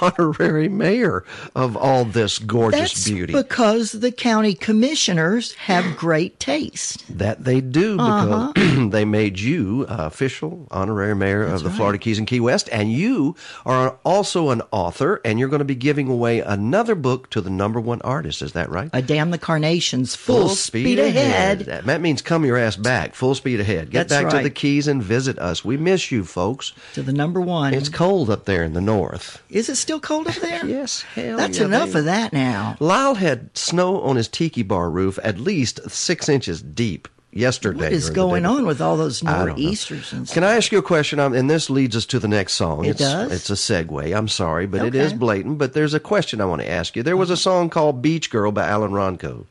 honorary 0.00 0.68
mayor 0.68 1.24
of 1.54 1.76
all 1.76 2.04
this 2.04 2.38
gorgeous 2.38 2.80
That's 2.94 3.08
beauty. 3.08 3.32
because 3.32 3.92
the 3.92 4.10
county 4.12 4.54
commissioners 4.54 5.52
have 5.54 5.96
great 5.96 6.38
taste. 6.40 7.04
That 7.18 7.44
they 7.44 7.60
do 7.60 7.96
because 7.96 8.28
Uh-huh. 8.56 8.88
they 8.90 9.04
made 9.04 9.38
you 9.38 9.86
uh, 9.88 9.96
official 10.06 10.66
honorary 10.70 11.14
mayor 11.14 11.42
of 11.42 11.62
the 11.62 11.70
Florida 11.70 11.98
Keys 11.98 12.18
and 12.18 12.26
Key 12.26 12.40
West, 12.40 12.68
and 12.72 12.92
you 12.92 13.36
are 13.66 13.98
also 14.04 14.50
an 14.50 14.62
author, 14.70 15.20
and 15.24 15.38
you're 15.38 15.48
going 15.48 15.58
to 15.58 15.64
be 15.64 15.74
giving 15.74 16.08
away 16.08 16.40
another 16.40 16.94
book 16.94 17.28
to 17.30 17.40
the 17.40 17.50
number 17.50 17.80
one 17.80 18.00
artist. 18.02 18.42
Is 18.42 18.52
that 18.52 18.70
right? 18.70 18.90
A 18.92 19.02
Damn 19.02 19.30
the 19.30 19.38
Carnations, 19.38 20.14
full, 20.14 20.48
speed, 20.50 20.98
ahead. 20.98 21.60
That, 21.60 21.84
that 21.86 22.00
means 22.00 22.22
come 22.22 22.44
your 22.44 22.56
ass 22.56 22.76
back, 22.76 23.14
full 23.14 23.34
speed 23.34 23.60
ahead. 23.60 23.90
Get 23.98 24.08
That's 24.08 24.22
back 24.24 24.32
to 24.42 24.42
the 24.42 24.50
Keys 24.50 24.86
and 24.88 25.02
visit 25.02 25.38
us. 25.38 25.64
We 25.64 25.76
miss 25.76 26.10
you, 26.10 26.24
folks. 26.24 26.72
To 26.94 27.02
the 27.02 27.12
number 27.12 27.40
one. 27.40 27.74
It's 27.74 27.88
cold 27.88 28.30
up 28.30 28.44
there 28.44 28.64
in 28.64 28.72
the 28.74 28.80
north. 28.80 29.42
Is 29.50 29.68
it 29.68 29.76
still 29.76 30.00
cold 30.00 30.26
up 30.28 30.34
there? 30.36 30.64
yes, 30.66 31.02
hell 31.02 31.36
That's 31.36 31.58
yeah, 31.58 31.64
enough 31.66 31.88
baby. 31.88 31.98
of 32.00 32.04
that 32.06 32.32
now. 32.32 32.76
Lyle 32.80 33.14
had 33.14 33.56
snow 33.56 34.00
on 34.02 34.16
his 34.16 34.28
tiki 34.28 34.62
bar 34.62 34.90
roof 34.90 35.18
at 35.22 35.38
least 35.38 35.80
six 35.90 36.28
inches 36.28 36.62
deep 36.62 37.08
yesterday. 37.30 37.78
What 37.84 37.92
is 37.92 38.10
going 38.10 38.46
on 38.46 38.64
with 38.66 38.80
all 38.80 38.96
those 38.96 39.22
nor'easters 39.22 40.12
and 40.12 40.26
stuff? 40.26 40.34
Can 40.34 40.44
I 40.44 40.56
ask 40.56 40.72
you 40.72 40.78
a 40.78 40.82
question? 40.82 41.20
Um, 41.20 41.34
and 41.34 41.48
this 41.50 41.68
leads 41.70 41.94
us 41.94 42.06
to 42.06 42.18
the 42.18 42.28
next 42.28 42.54
song. 42.54 42.84
It 42.84 42.90
it's, 42.90 43.00
does? 43.00 43.32
It's 43.32 43.50
a 43.50 43.52
segue. 43.54 44.16
I'm 44.16 44.28
sorry, 44.28 44.66
but 44.66 44.80
it 44.82 44.94
Okay. 44.94 44.98
is 44.98 45.12
blatant. 45.12 45.58
But 45.58 45.72
there's 45.74 45.94
a 45.94 46.00
question 46.00 46.40
I 46.40 46.46
want 46.46 46.62
to 46.62 46.70
ask 46.70 46.96
you. 46.96 47.02
There 47.02 47.16
was 47.16 47.30
a 47.30 47.36
song 47.36 47.68
called 47.70 48.00
"Beach 48.02 48.30
Girl" 48.30 48.50
by 48.52 48.66
Alan 48.66 48.92
Wronko, 48.92 49.46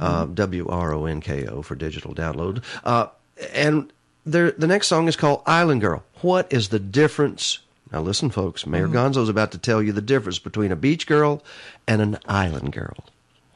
uh, 0.00 0.24
Mm-hmm. 0.26 0.34
W 0.34 0.68
R 0.68 0.94
O 0.94 1.04
N 1.06 1.20
K 1.20 1.46
O 1.46 1.60
for 1.62 1.74
digital 1.74 2.14
download. 2.14 2.62
Uh, 2.84 3.06
and 3.52 3.92
there, 4.24 4.52
the 4.52 4.66
next 4.66 4.86
song 4.88 5.08
is 5.08 5.16
called 5.16 5.42
"Island 5.46 5.80
Girl." 5.80 6.02
What 6.20 6.52
is 6.52 6.68
the 6.68 6.78
difference? 6.78 7.58
Now 7.90 8.00
listen, 8.00 8.30
folks. 8.30 8.66
Mayor 8.66 8.86
Mm-hmm. 8.86 8.96
Gonzo's 8.96 9.28
about 9.28 9.52
to 9.52 9.58
tell 9.58 9.82
you 9.82 9.92
the 9.92 10.00
difference 10.00 10.38
between 10.38 10.72
a 10.72 10.76
beach 10.76 11.06
girl 11.06 11.42
and 11.86 12.00
an 12.00 12.18
island 12.26 12.72
girl. 12.72 12.96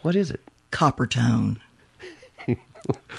What 0.02 0.14
is 0.16 0.30
it? 0.30 0.40
Copper 0.70 1.06
tone. 1.06 1.60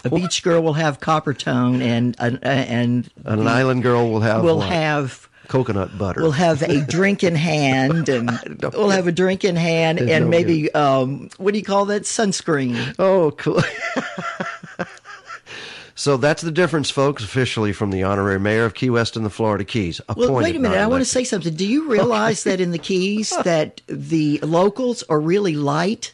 A 0.05 0.09
beach 0.09 0.43
girl 0.43 0.61
will 0.61 0.73
have 0.73 0.99
copper 1.01 1.33
tone, 1.33 1.81
and 1.81 2.15
and, 2.19 2.39
and 2.41 3.09
An 3.25 3.43
the- 3.43 3.49
island 3.49 3.83
girl 3.83 4.09
will 4.09 4.21
have 4.21 4.41
will 4.43 4.59
what? 4.59 4.69
have 4.69 5.27
coconut 5.49 5.97
butter. 5.97 6.21
We'll 6.21 6.31
have 6.47 6.61
a 6.61 6.79
drink 6.85 7.23
in 7.23 7.35
hand, 7.35 8.07
and 8.07 8.29
we'll 8.73 8.91
have 8.91 9.07
a 9.07 9.11
drink 9.11 9.43
in 9.43 9.55
hand, 9.57 9.99
and 9.99 10.25
no 10.25 10.29
maybe 10.29 10.71
um, 10.73 11.29
what 11.37 11.51
do 11.51 11.57
you 11.59 11.65
call 11.65 11.85
that? 11.87 12.03
Sunscreen. 12.03 12.95
Oh, 12.99 13.31
cool. 13.31 13.61
So 15.97 16.15
that's 16.15 16.43
the 16.43 16.51
difference, 16.51 16.91
folks, 16.91 17.23
officially 17.23 17.73
from 17.73 17.89
the 17.89 18.03
honorary 18.03 18.39
mayor 18.39 18.65
of 18.65 18.75
Key 18.75 18.91
West 18.91 19.15
and 19.17 19.25
the 19.25 19.31
Florida 19.31 19.63
Keys. 19.63 19.99
Appointed, 20.07 20.31
Well, 20.31 20.43
wait 20.43 20.55
a 20.55 20.59
minute. 20.59 20.77
I 20.77 20.85
want 20.85 21.01
to 21.01 21.09
say 21.09 21.23
something. 21.23 21.55
Do 21.55 21.67
you 21.67 21.89
realize 21.89 22.43
that 22.43 22.61
in 22.61 22.69
the 22.69 22.77
Keys 22.89 23.31
that 23.43 23.81
the 23.87 24.37
locals 24.43 25.01
are 25.09 25.19
really 25.19 25.55
light? 25.55 26.13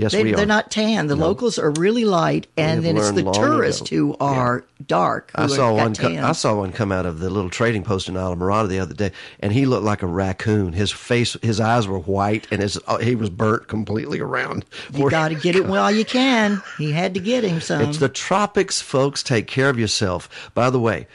Yes, 0.00 0.12
they, 0.12 0.24
we 0.24 0.32
They're 0.32 0.46
not 0.46 0.70
tan. 0.70 1.08
The 1.08 1.16
locals 1.16 1.58
are 1.58 1.72
really 1.72 2.06
light, 2.06 2.46
and 2.56 2.82
then 2.82 2.96
it's 2.96 3.10
the 3.12 3.30
tourists 3.30 3.92
ago. 3.92 3.96
who 3.96 4.16
are 4.18 4.64
dark. 4.86 5.30
Who 5.36 5.42
I 5.42 5.46
saw 5.46 5.74
one. 5.74 5.94
Co- 5.94 6.08
I 6.08 6.32
saw 6.32 6.54
one 6.54 6.72
come 6.72 6.90
out 6.90 7.04
of 7.04 7.18
the 7.18 7.28
little 7.28 7.50
trading 7.50 7.82
post 7.82 8.08
in 8.08 8.14
Islamorada 8.14 8.68
the 8.68 8.78
other 8.78 8.94
day, 8.94 9.12
and 9.40 9.52
he 9.52 9.66
looked 9.66 9.84
like 9.84 10.02
a 10.02 10.06
raccoon. 10.06 10.72
His 10.72 10.90
face, 10.90 11.36
his 11.42 11.60
eyes 11.60 11.86
were 11.86 11.98
white, 11.98 12.48
and 12.50 12.62
his 12.62 12.78
uh, 12.86 12.96
he 12.96 13.14
was 13.14 13.28
burnt 13.28 13.68
completely 13.68 14.20
around. 14.20 14.64
You 14.94 15.10
got 15.10 15.28
to 15.28 15.34
get 15.34 15.54
it 15.54 15.66
while 15.66 15.90
you 15.90 16.06
can. 16.06 16.62
He 16.78 16.92
had 16.92 17.12
to 17.12 17.20
get 17.20 17.44
him 17.44 17.60
some. 17.60 17.82
It's 17.82 17.98
the 17.98 18.08
tropics, 18.08 18.80
folks. 18.80 19.22
Take 19.22 19.48
care 19.48 19.68
of 19.68 19.78
yourself. 19.78 20.50
By 20.54 20.70
the 20.70 20.80
way, 20.80 21.08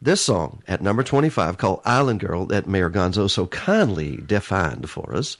this 0.00 0.22
song 0.22 0.62
at 0.66 0.80
number 0.80 1.02
25 1.02 1.58
called 1.58 1.82
Island 1.84 2.20
Girl 2.20 2.46
that 2.46 2.66
Mayor 2.66 2.88
Gonzo 2.88 3.28
so 3.28 3.48
kindly 3.48 4.16
defined 4.16 4.88
for 4.88 5.14
us 5.14 5.36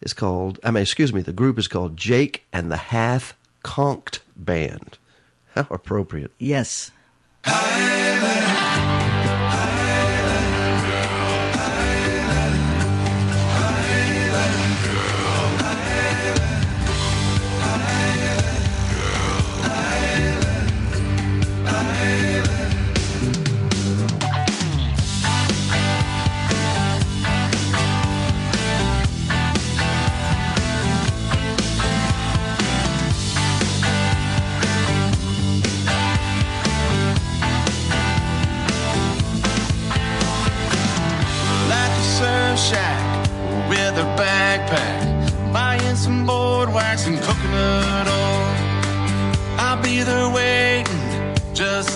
is 0.00 0.12
called, 0.12 0.58
I 0.62 0.70
mean, 0.70 0.82
excuse 0.82 1.12
me, 1.12 1.22
the 1.22 1.32
group 1.32 1.58
is 1.58 1.68
called 1.68 1.96
Jake 1.96 2.44
and 2.52 2.70
the 2.70 2.76
Half 2.76 3.36
Conked 3.62 4.20
Band. 4.36 4.98
How 5.54 5.66
appropriate. 5.70 6.32
yes. 6.38 6.90
Like 7.46 8.07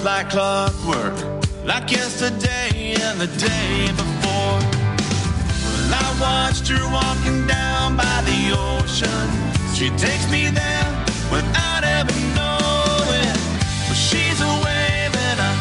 like 0.04 0.30
clockwork, 0.30 1.14
like 1.64 1.90
yesterday 1.92 2.94
and 3.00 3.20
the 3.20 3.28
day 3.38 3.86
before. 3.92 4.58
Well, 5.62 5.94
I 5.94 6.16
watched 6.20 6.66
her 6.68 6.84
walking 6.90 7.46
down 7.46 7.96
by 7.96 8.22
the 8.24 8.40
ocean. 8.56 9.28
She 9.74 9.90
takes 9.90 10.28
me 10.30 10.50
there 10.50 10.88
without 11.30 11.84
ever 11.84 12.12
knowing. 12.34 13.36
But 13.86 13.94
she's 13.94 14.40
a 14.40 14.52
wave 14.64 15.14
and 15.28 15.40
I 15.40 15.52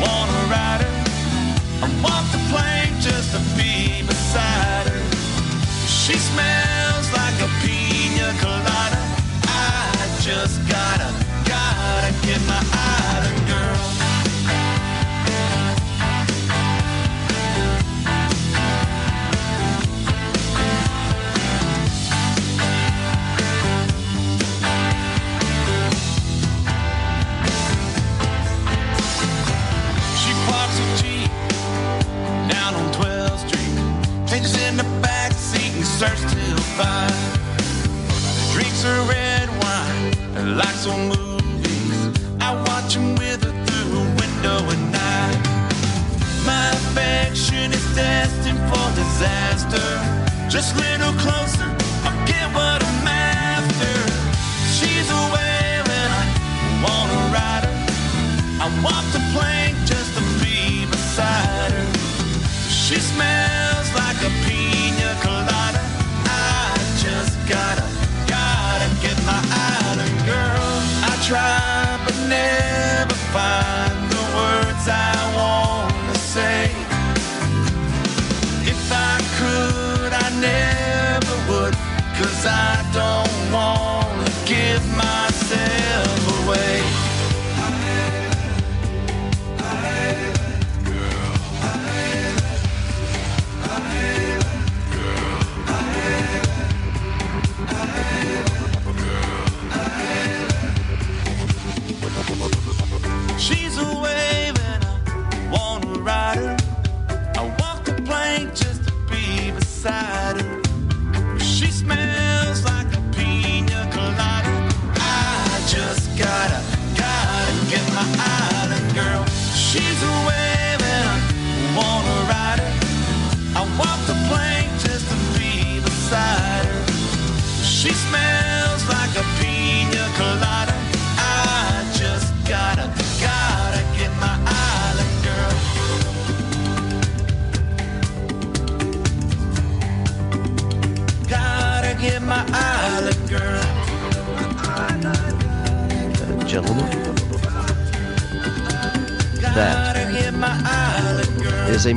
wanna 0.00 0.40
ride 0.48 0.80
her. 0.86 1.84
I 1.84 1.88
walk 2.02 2.24
the 2.32 2.40
plank 2.50 2.98
just 3.00 3.32
to 3.32 3.40
be 3.58 4.06
beside 4.06 4.86
her. 4.88 5.02
She 5.86 6.14
smells 6.14 6.81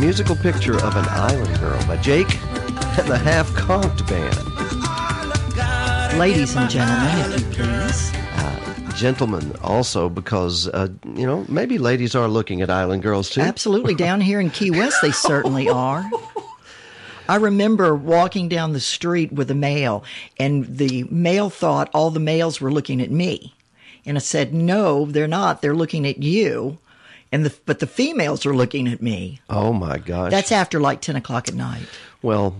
musical 0.05 0.35
picture 0.35 0.75
of 0.75 0.95
an 0.95 1.05
island 1.09 1.59
girl 1.59 1.83
by 1.87 1.97
Jake 1.97 2.31
and 2.99 3.07
the 3.07 3.17
Half 3.17 3.51
Conked 3.55 4.07
Band. 4.07 4.37
Ladies 6.19 6.55
and 6.55 6.69
gentlemen, 6.69 7.33
if 7.33 7.57
you 7.57 7.63
please. 7.63 8.11
Gentlemen, 8.95 9.51
also 9.63 10.07
because 10.07 10.67
uh, 10.67 10.89
you 11.15 11.25
know 11.25 11.43
maybe 11.49 11.79
ladies 11.79 12.13
are 12.13 12.27
looking 12.27 12.61
at 12.61 12.69
island 12.69 13.01
girls 13.01 13.31
too. 13.31 13.41
Absolutely. 13.41 13.95
Down 13.95 14.21
here 14.21 14.39
in 14.39 14.51
Key 14.51 14.69
West, 14.69 15.01
they 15.01 15.09
certainly 15.11 15.67
are. 15.67 16.07
I 17.27 17.37
remember 17.37 17.95
walking 17.95 18.47
down 18.47 18.73
the 18.73 18.79
street 18.79 19.33
with 19.33 19.49
a 19.49 19.55
male, 19.55 20.03
and 20.37 20.65
the 20.77 21.05
male 21.09 21.49
thought 21.49 21.89
all 21.95 22.11
the 22.11 22.19
males 22.19 22.61
were 22.61 22.71
looking 22.71 23.01
at 23.01 23.09
me. 23.09 23.55
And 24.05 24.17
I 24.17 24.21
said, 24.21 24.53
No, 24.53 25.07
they're 25.07 25.27
not. 25.27 25.63
They're 25.63 25.75
looking 25.75 26.05
at 26.05 26.21
you. 26.21 26.77
And 27.35 27.45
the, 27.45 27.53
but 27.65 27.79
the 27.79 27.87
females 27.87 28.45
are 28.45 28.55
looking 28.55 28.87
at 28.87 29.01
me. 29.01 29.41
Oh 29.49 29.73
my 29.73 29.97
gosh! 29.97 30.31
That's 30.31 30.51
after 30.53 30.79
like 30.79 31.01
10 31.01 31.17
o'clock 31.17 31.49
at 31.49 31.53
night. 31.53 31.85
well, 32.21 32.55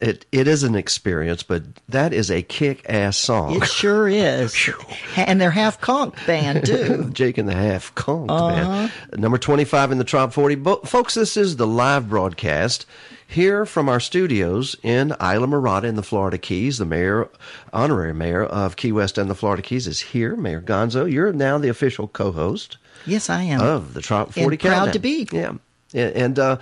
it 0.00 0.26
it 0.32 0.48
is 0.48 0.62
an 0.64 0.74
experience, 0.74 1.42
but 1.44 1.62
that 1.88 2.12
is 2.12 2.28
a 2.30 2.42
kick-ass 2.42 3.16
song. 3.16 3.54
It 3.62 3.66
sure 3.68 4.08
is. 4.08 4.56
and 5.16 5.40
they're 5.40 5.50
half 5.52 5.80
conch 5.80 6.14
band, 6.26 6.66
too. 6.66 7.10
Jake 7.12 7.38
and 7.38 7.48
the 7.48 7.54
Half 7.54 7.94
Conked 7.94 8.30
Uh-huh. 8.30 8.88
Band. 9.10 9.20
Number 9.20 9.38
25 9.38 9.92
in 9.92 9.98
the 9.98 10.04
Top 10.04 10.32
40. 10.32 10.54
Bo- 10.56 10.76
folks, 10.82 11.14
this 11.14 11.36
is 11.36 11.56
the 11.56 11.66
live 11.66 12.08
broadcast 12.08 12.86
here 13.26 13.66
from 13.66 13.88
our 13.88 14.00
studios 14.00 14.74
in 14.82 15.10
Islamorada 15.20 15.84
in 15.84 15.96
the 15.96 16.02
Florida 16.02 16.38
Keys. 16.38 16.78
The 16.78 16.84
mayor, 16.86 17.28
honorary 17.72 18.14
mayor 18.14 18.44
of 18.44 18.76
Key 18.76 18.90
West 18.92 19.16
and 19.18 19.28
the 19.30 19.34
Florida 19.34 19.62
Keys 19.62 19.86
is 19.86 20.00
here. 20.00 20.34
Mayor 20.36 20.60
Gonzo, 20.62 21.10
you're 21.10 21.32
now 21.32 21.58
the 21.58 21.68
official 21.68 22.08
co-host 22.08 22.78
Yes, 23.08 23.30
I 23.30 23.42
am. 23.42 23.60
of 23.60 23.94
the 23.94 24.02
Trop 24.02 24.32
40 24.32 24.54
And 24.54 24.60
proud 24.60 24.92
to 24.92 24.98
be. 24.98 25.28
Yeah. 25.32 25.54
And, 25.94 26.16
and 26.16 26.38
uh, 26.38 26.56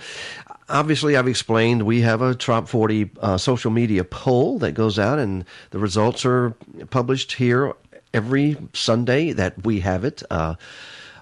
obviously, 0.69 1.17
I've 1.17 1.27
explained 1.27 1.83
we 1.83 2.01
have 2.01 2.21
a 2.21 2.35
Trop 2.35 2.67
40 2.67 3.09
uh, 3.19 3.37
social 3.37 3.71
media 3.71 4.03
poll 4.03 4.59
that 4.59 4.73
goes 4.73 4.97
out, 4.97 5.19
and 5.19 5.45
the 5.71 5.79
results 5.79 6.25
are 6.25 6.51
published 6.89 7.33
here 7.33 7.73
every 8.13 8.57
Sunday 8.73 9.33
that 9.33 9.65
we 9.65 9.81
have 9.81 10.03
it. 10.03 10.23
Uh, 10.29 10.55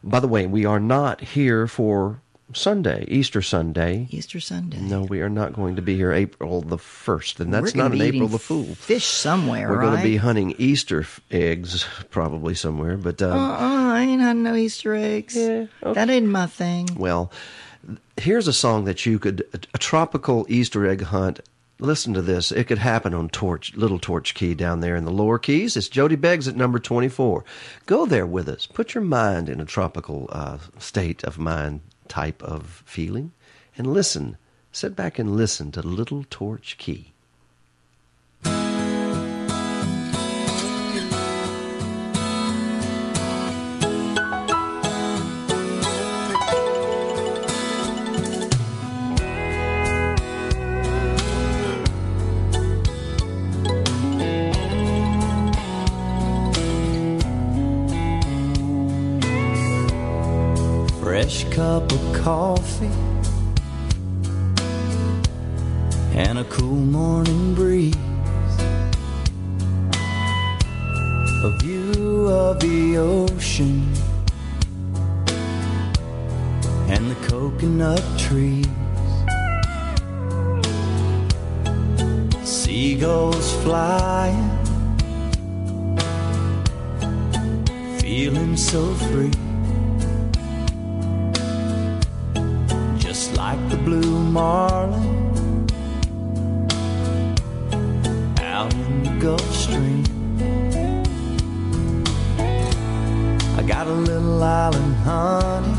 by 0.04 0.20
the 0.20 0.28
way, 0.28 0.46
we 0.46 0.66
are 0.66 0.80
not 0.80 1.20
here 1.22 1.68
for 1.68 2.22
Sunday, 2.54 3.06
Easter 3.08 3.42
Sunday. 3.42 4.08
Easter 4.12 4.40
Sunday. 4.40 4.78
No, 4.80 5.02
we 5.04 5.22
are 5.22 5.30
not 5.30 5.54
going 5.54 5.76
to 5.78 5.82
be 5.82 5.96
here 5.96 6.12
April 6.12 6.62
the 6.62 6.78
1st, 6.78 7.40
and 7.40 7.54
that's 7.54 7.74
not 7.76 7.92
an 7.92 8.02
April 8.02 8.28
the 8.28 8.38
Fool. 8.40 8.76
Fish 8.76 9.06
somewhere, 9.06 9.68
We're 9.70 9.78
right? 9.78 9.86
going 9.88 9.98
to 9.98 10.04
be 10.04 10.18
hunting 10.18 10.54
Easter 10.60 11.02
f- 11.02 11.20
eggs 11.32 11.86
probably 12.12 12.54
somewhere, 12.54 12.98
but 12.98 13.22
um, 13.22 13.32
Uh-uh, 13.38 13.94
I 13.94 14.02
ain't 14.02 14.22
hunting 14.22 14.44
no 14.44 14.56
Easter 14.56 14.94
eggs. 14.94 15.34
That 15.34 16.10
ain't 16.10 16.28
my 16.28 16.46
thing. 16.46 16.88
Well, 16.96 17.32
here's 18.18 18.48
a 18.48 18.54
song 18.54 18.86
that 18.86 19.06
you 19.06 19.18
could 19.20 19.42
a, 19.54 19.60
a 19.74 19.78
tropical 19.80 20.46
Easter 20.48 20.88
egg 20.88 21.02
hunt. 21.02 21.40
Listen 21.80 22.14
to 22.14 22.22
this. 22.22 22.54
It 22.54 22.66
could 22.68 22.78
happen 22.78 23.14
on 23.14 23.28
Torch 23.28 23.76
Little 23.76 24.00
Torch 24.00 24.34
Key 24.34 24.54
down 24.54 24.80
there 24.80 24.96
in 24.96 25.04
the 25.04 25.12
lower 25.12 25.38
keys. 25.38 25.76
It's 25.76 25.90
Jody 25.90 26.16
Beggs 26.16 26.48
at 26.48 26.56
number 26.56 26.80
24. 26.80 27.44
Go 27.86 28.06
there 28.06 28.26
with 28.26 28.48
us. 28.48 28.66
Put 28.66 28.94
your 28.94 29.04
mind 29.04 29.50
in 29.50 29.60
a 29.60 29.66
tropical 29.66 30.30
uh, 30.32 30.60
state 30.78 31.22
of 31.26 31.38
mind 31.38 31.82
type 32.08 32.42
of 32.44 32.84
feeling 32.86 33.32
and 33.78 33.88
listen. 33.88 34.38
Sit 34.72 34.96
back 34.96 35.18
and 35.18 35.36
listen 35.36 35.72
to 35.72 35.82
Little 35.82 36.26
Torch 36.30 36.78
Key. 36.78 37.15
Cup 61.76 61.92
of 61.92 62.14
coffee 62.14 62.90
and 66.14 66.40
a 66.40 66.44
cool 66.46 66.86
morning 66.98 67.54
breeze. 67.54 67.94
A 71.44 71.52
view 71.60 72.28
of 72.30 72.62
the 72.62 72.96
ocean 72.98 73.92
and 76.88 77.12
the 77.12 77.18
coconut 77.28 78.06
trees. 78.18 78.66
Seagulls 82.48 83.52
flying, 83.64 84.50
feeling 88.00 88.56
so 88.56 88.94
free. 88.94 89.45
Like 93.48 93.70
the 93.70 93.78
blue 93.78 94.20
marlin 94.38 95.68
out 98.42 98.74
in 98.74 99.04
the 99.04 99.14
Gulf 99.24 99.50
Stream. 99.54 100.04
I 103.60 103.62
got 103.62 103.86
a 103.86 103.98
little 104.10 104.42
island 104.42 104.96
honey. 105.08 105.76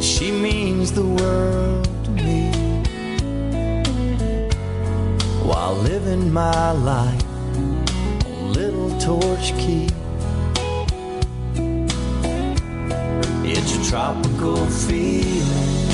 She 0.00 0.30
means 0.30 0.92
the 0.92 1.06
world 1.18 1.88
to 2.04 2.10
me. 2.12 2.40
While 5.48 5.74
living 5.90 6.32
my 6.32 6.70
life 6.92 7.24
on 8.26 8.52
Little 8.52 8.92
Torch 9.00 9.48
Key. 9.62 9.88
Tropical 13.88 14.64
feeling 14.66 15.86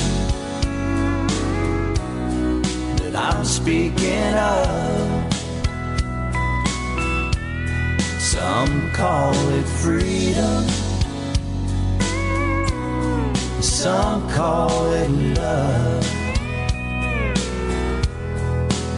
that 2.97 3.15
I'm 3.17 3.45
speaking 3.45 4.35
of. 4.35 5.35
Some 8.21 8.93
call 8.93 9.35
it 9.51 9.65
freedom, 9.65 10.65
some 13.61 14.31
call 14.31 14.93
it 14.93 15.11
love. 15.39 16.07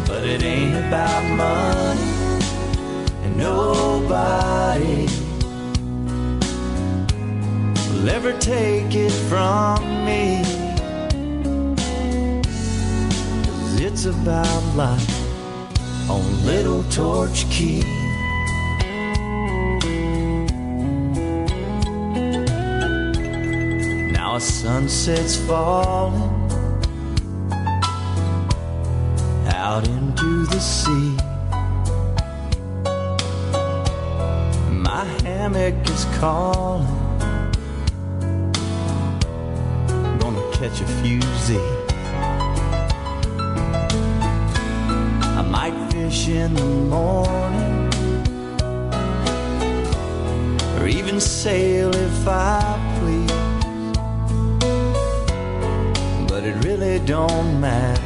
But 0.06 0.24
it 0.24 0.43
ain't 0.43 0.77
about 0.77 1.24
money 1.36 2.43
and 3.24 3.36
nobody 3.39 5.22
will 8.03 8.11
ever 8.11 8.33
take 8.39 8.97
it 8.97 9.12
from 9.29 10.05
me. 10.05 10.43
'Cause 13.45 13.81
it's 13.81 14.07
about 14.07 14.62
life 14.74 15.15
on 16.11 16.24
Little 16.45 16.83
Torch 16.91 17.47
Key. 17.49 17.85
Now 24.12 24.35
a 24.37 24.41
sunset's 24.41 25.37
falling 25.37 26.31
out 29.55 29.87
into 29.87 30.45
the 30.47 30.61
sea. 30.61 31.16
My 34.89 35.05
hammock 35.23 35.89
is 35.89 36.05
calling. 36.19 37.02
Catch 40.62 40.80
a 40.80 40.86
Z. 41.39 41.59
I 45.39 45.43
might 45.51 45.74
fish 45.90 46.28
in 46.28 46.55
the 46.55 46.64
morning, 46.64 47.90
or 50.78 50.86
even 50.86 51.18
sail 51.18 51.93
if 51.93 52.28
I 52.28 52.78
please. 53.01 53.32
But 56.28 56.44
it 56.44 56.64
really 56.64 57.01
don't 57.01 57.60
matter 57.60 58.02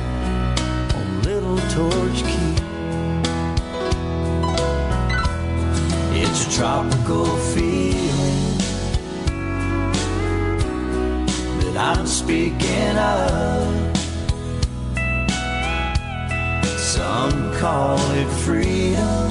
call 17.66 17.98
it 18.12 18.30
freedom, 18.46 19.28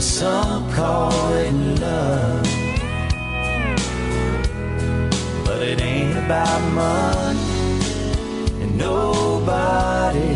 some 0.00 0.72
call 0.72 1.34
it 1.34 1.52
love. 1.84 2.46
But 5.44 5.60
it 5.70 5.82
ain't 5.82 6.16
about 6.16 6.62
money 6.72 7.50
and 8.62 8.78
nobody 8.78 10.34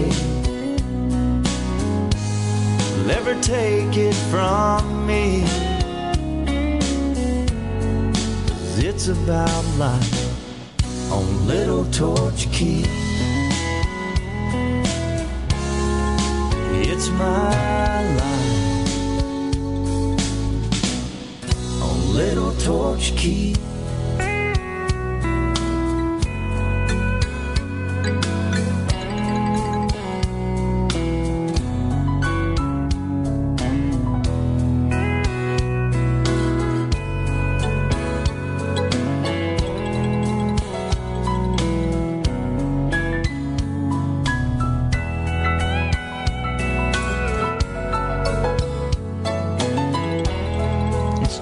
will 2.95 3.11
ever 3.11 3.35
take 3.41 3.97
it 3.97 4.17
from 4.33 5.07
me. 5.07 5.45
it's 8.91 9.09
about 9.09 9.65
life 9.79 11.13
on 11.13 11.47
Little 11.47 11.85
Torch 11.87 12.51
Key. 12.53 13.08
My 17.17 18.03
life 18.17 18.83
on 21.83 22.15
Little 22.15 22.53
Torch 22.57 23.17
Key. 23.17 23.57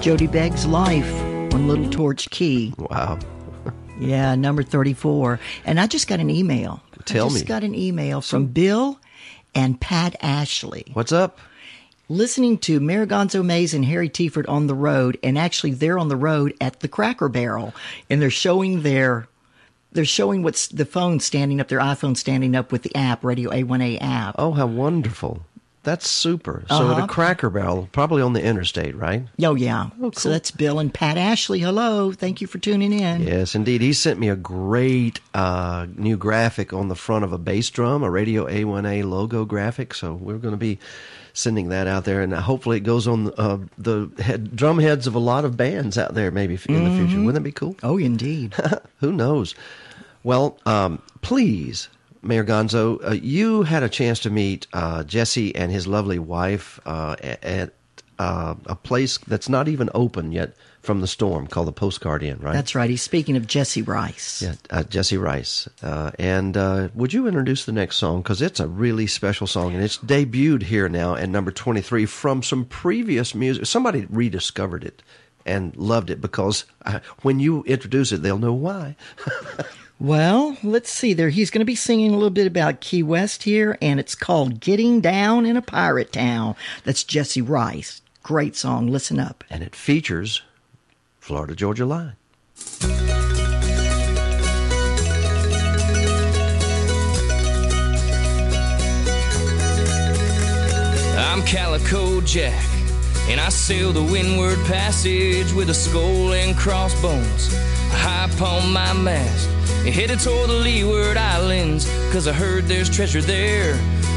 Jody 0.07 0.27
Begg's 0.27 0.65
Life 0.65 1.13
on 1.53 1.67
Little 1.67 1.89
Torch 1.89 2.29
Key. 2.29 2.73
Wow. 2.77 3.19
Yeah, 3.99 4.35
number 4.35 4.63
34. 4.63 5.37
And 5.65 5.81
I 5.81 5.87
just 5.87 6.07
got 6.07 6.21
an 6.21 6.29
email. 6.29 6.81
Tell 7.03 7.25
I 7.25 7.29
just 7.29 7.41
me. 7.41 7.47
got 7.47 7.65
an 7.65 7.75
email 7.75 8.21
from 8.21 8.45
Bill 8.45 9.01
and 9.53 9.81
Pat 9.81 10.15
Ashley. 10.21 10.85
What's 10.93 11.11
up? 11.11 11.39
Listening 12.07 12.57
to 12.59 12.79
Mayor 12.79 13.05
Gonzo 13.05 13.43
Mays 13.43 13.73
and 13.73 13.83
Harry 13.83 14.07
Tiford 14.07 14.47
on 14.47 14.67
the 14.67 14.75
road, 14.75 15.19
and 15.23 15.37
actually 15.37 15.73
they're 15.73 15.99
on 15.99 16.07
the 16.07 16.15
road 16.15 16.55
at 16.61 16.79
the 16.79 16.87
Cracker 16.87 17.27
Barrel, 17.27 17.73
and 18.09 18.21
they're 18.21 18.29
showing 18.29 18.83
their 18.83 19.27
they're 19.91 20.05
showing 20.05 20.41
what's 20.41 20.69
the 20.69 20.85
phone 20.85 21.19
standing 21.19 21.59
up, 21.59 21.67
their 21.67 21.79
iPhone 21.79 22.15
standing 22.15 22.55
up 22.55 22.71
with 22.71 22.83
the 22.83 22.95
app, 22.95 23.25
Radio 23.25 23.49
A1A 23.49 23.97
app. 23.99 24.35
Oh, 24.37 24.53
how 24.53 24.67
wonderful. 24.67 25.41
That's 25.87 26.09
super. 26.09 26.65
So 26.67 26.75
at 26.75 26.81
Uh-huh. 26.97 27.03
a 27.05 27.07
Cracker 27.07 27.49
Barrel, 27.49 27.87
probably 27.93 28.21
on 28.21 28.33
the 28.33 28.43
interstate, 28.43 28.93
right? 28.93 29.23
Oh 29.41 29.55
yeah. 29.55 29.89
So 30.15 30.27
that's 30.29 30.51
Bill 30.51 30.79
and 30.79 30.93
Pat 30.93 31.17
Ashley. 31.17 31.59
Hello. 31.59 32.11
Thank 32.11 32.41
you 32.41 32.47
for 32.47 32.57
tuning 32.57 32.91
in. 32.91 33.21
Yes, 33.23 33.55
indeed. 33.55 33.79
He 33.79 33.93
sent 33.93 34.19
me 34.19 34.27
a 34.27 34.35
great 34.35 35.21
uh, 35.33 35.87
new 35.95 36.17
graphic 36.17 36.73
on 36.73 36.89
the 36.89 36.95
front 36.95 37.23
of 37.23 37.31
a 37.31 37.37
bass 37.37 37.69
drum, 37.69 38.03
a 38.03 38.09
Radio 38.11 38.47
A1A 38.47 39.09
logo 39.09 39.45
graphic. 39.45 39.93
So 39.93 40.13
we're 40.13 40.39
going 40.39 40.51
to 40.53 40.57
be 40.57 40.77
sending 41.31 41.69
that 41.69 41.87
out 41.87 42.03
there, 42.03 42.19
and 42.21 42.33
hopefully 42.33 42.77
it 42.77 42.81
goes 42.83 43.07
on 43.07 43.31
uh, 43.37 43.59
the 43.77 44.09
head, 44.21 44.55
drum 44.57 44.79
heads 44.79 45.07
of 45.07 45.15
a 45.15 45.19
lot 45.19 45.45
of 45.45 45.55
bands 45.55 45.97
out 45.97 46.15
there, 46.15 46.31
maybe 46.31 46.59
in 46.67 46.83
the 46.83 46.89
future. 46.97 47.17
Wouldn't 47.17 47.35
that 47.35 47.41
be 47.41 47.51
cool? 47.53 47.77
Oh, 47.81 47.97
indeed. 47.97 48.55
Who 48.99 49.13
knows? 49.13 49.55
Well, 50.23 50.57
um, 50.65 51.01
please, 51.21 51.87
Mayor 52.27 52.43
Gonzo, 52.43 53.03
uh, 53.03 53.13
you 53.13 53.63
had 53.63 53.83
a 53.83 53.89
chance 53.89 54.19
to 54.19 54.29
meet 54.29 54.67
uh, 54.73 55.03
Jesse 55.03 55.55
and 55.55 55.71
his 55.71 55.87
lovely 55.87 56.19
wife 56.19 56.79
uh, 56.85 57.15
at 57.21 57.73
uh, 58.19 58.55
a 58.65 58.75
place 58.75 59.17
that's 59.19 59.47
not 59.47 59.67
even 59.67 59.89
open 59.93 60.31
yet 60.31 60.55
from 60.81 61.01
the 61.01 61.07
storm 61.07 61.47
called 61.47 61.67
the 61.67 61.73
Postcard 61.73 62.23
Inn, 62.23 62.39
right? 62.39 62.53
That's 62.53 62.75
right. 62.75 62.89
He's 62.89 63.01
speaking 63.01 63.35
of 63.35 63.45
Jesse 63.45 63.81
Rice. 63.81 64.41
Yeah, 64.41 64.55
uh, 64.69 64.83
Jesse 64.83 65.17
Rice. 65.17 65.67
Uh, 65.81 66.11
and 66.17 66.55
uh, 66.55 66.89
would 66.95 67.13
you 67.13 67.27
introduce 67.27 67.65
the 67.65 67.71
next 67.71 67.97
song? 67.97 68.21
Because 68.21 68.41
it's 68.41 68.59
a 68.59 68.67
really 68.67 69.07
special 69.07 69.47
song, 69.47 69.73
and 69.73 69.83
it's 69.83 69.97
debuted 69.97 70.63
here 70.63 70.89
now 70.89 71.15
at 71.15 71.29
number 71.29 71.51
23 71.51 72.05
from 72.05 72.41
some 72.41 72.65
previous 72.65 73.35
music. 73.35 73.65
Somebody 73.65 74.07
rediscovered 74.09 74.83
it 74.83 75.03
and 75.45 75.75
loved 75.77 76.09
it 76.09 76.19
because 76.21 76.65
when 77.21 77.39
you 77.39 77.63
introduce 77.63 78.11
it, 78.11 78.21
they'll 78.21 78.37
know 78.37 78.53
why. 78.53 78.95
Well, 79.99 80.57
let's 80.63 80.91
see 80.91 81.13
there. 81.13 81.29
He's 81.29 81.49
going 81.49 81.59
to 81.61 81.65
be 81.65 81.75
singing 81.75 82.11
a 82.11 82.17
little 82.17 82.29
bit 82.29 82.45
about 82.45 82.81
Key 82.81 83.01
West 83.01 83.43
here, 83.43 83.77
and 83.81 83.99
it's 83.99 84.13
called 84.13 84.59
Getting 84.59 85.01
Down 85.01 85.45
in 85.45 85.57
a 85.57 85.61
Pirate 85.61 86.13
Town. 86.13 86.55
That's 86.83 87.03
Jesse 87.03 87.41
Rice. 87.41 88.01
Great 88.21 88.55
song. 88.55 88.87
Listen 88.87 89.19
up. 89.19 89.43
and 89.49 89.63
it 89.63 89.75
features 89.75 90.43
Florida 91.19 91.55
Georgia 91.55 91.85
Line. 91.85 92.13
I'm 101.19 101.43
Calico 101.43 102.21
Jack, 102.21 102.65
and 103.29 103.39
I 103.41 103.49
sail 103.49 103.91
the 103.91 104.03
windward 104.03 104.57
passage 104.65 105.51
with 105.51 105.69
a 105.69 105.73
skull 105.73 106.33
and 106.33 106.55
crossbones 106.55 107.53
high 107.91 108.25
upon 108.33 108.71
my 108.71 108.93
mast. 108.93 109.49
And 109.85 109.93
headed 109.93 110.19
toward 110.19 110.49
the 110.49 110.53
leeward 110.53 111.17
islands, 111.17 111.85
cause 112.11 112.27
I 112.27 112.33
heard 112.33 112.65
there's 112.65 112.89
treasure 112.89 113.21
there. 113.21 113.73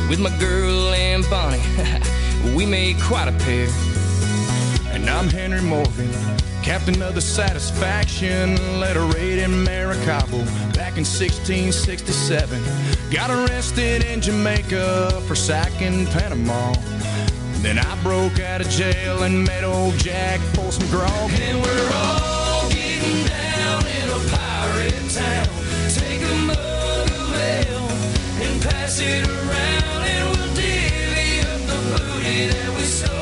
With 0.09 0.21
my 0.21 0.37
girl 0.39 0.91
Anne 0.91 1.23
Bonny, 1.31 1.63
we 2.57 2.67
made 2.67 3.01
quite 3.01 3.29
a 3.29 3.33
pair. 3.45 3.69
And 4.93 5.09
I'm 5.09 5.29
Henry 5.29 5.61
Morgan, 5.61 6.11
captain 6.63 7.01
of 7.03 7.15
the 7.15 7.21
Satisfaction, 7.21 8.57
led 8.81 8.97
a 8.97 9.01
raid 9.01 9.39
in 9.39 9.65
Maracaibo 9.65 10.45
back 10.75 10.97
in 10.99 11.05
1667. 11.05 12.63
Got 13.11 13.31
arrested 13.31 14.05
in 14.05 14.21
Jamaica 14.21 15.23
for 15.27 15.35
sacking 15.35 16.07
Panama. 16.07 16.75
Then 17.63 17.79
I 17.79 18.03
broke 18.03 18.41
out 18.41 18.63
of 18.63 18.69
jail 18.71 19.23
and 19.23 19.45
met 19.45 19.65
old 19.65 19.95
Jack 19.99 20.41
for 20.55 20.73
some 20.73 20.89
grog. 20.89 21.31
And 21.31 21.61
we're 21.61 21.91
all 21.95 22.69
getting 22.71 23.27
down 23.27 23.87
in 23.87 24.09
a 24.09 24.21
pirate 24.35 25.11
town. 25.11 25.47
Take 25.95 26.23
a 26.23 26.35
mug 26.47 27.11
of 27.11 27.35
ale 27.35 27.89
and 28.41 28.63
pass 28.63 29.01
it 29.01 29.29
around, 29.29 30.03
and 30.09 30.37
we'll 30.37 30.55
divvy 30.55 31.41
up 31.41 31.61
the 31.69 31.77
booty 31.99 32.47
that 32.49 32.77
we 32.77 32.83
stole 32.83 33.20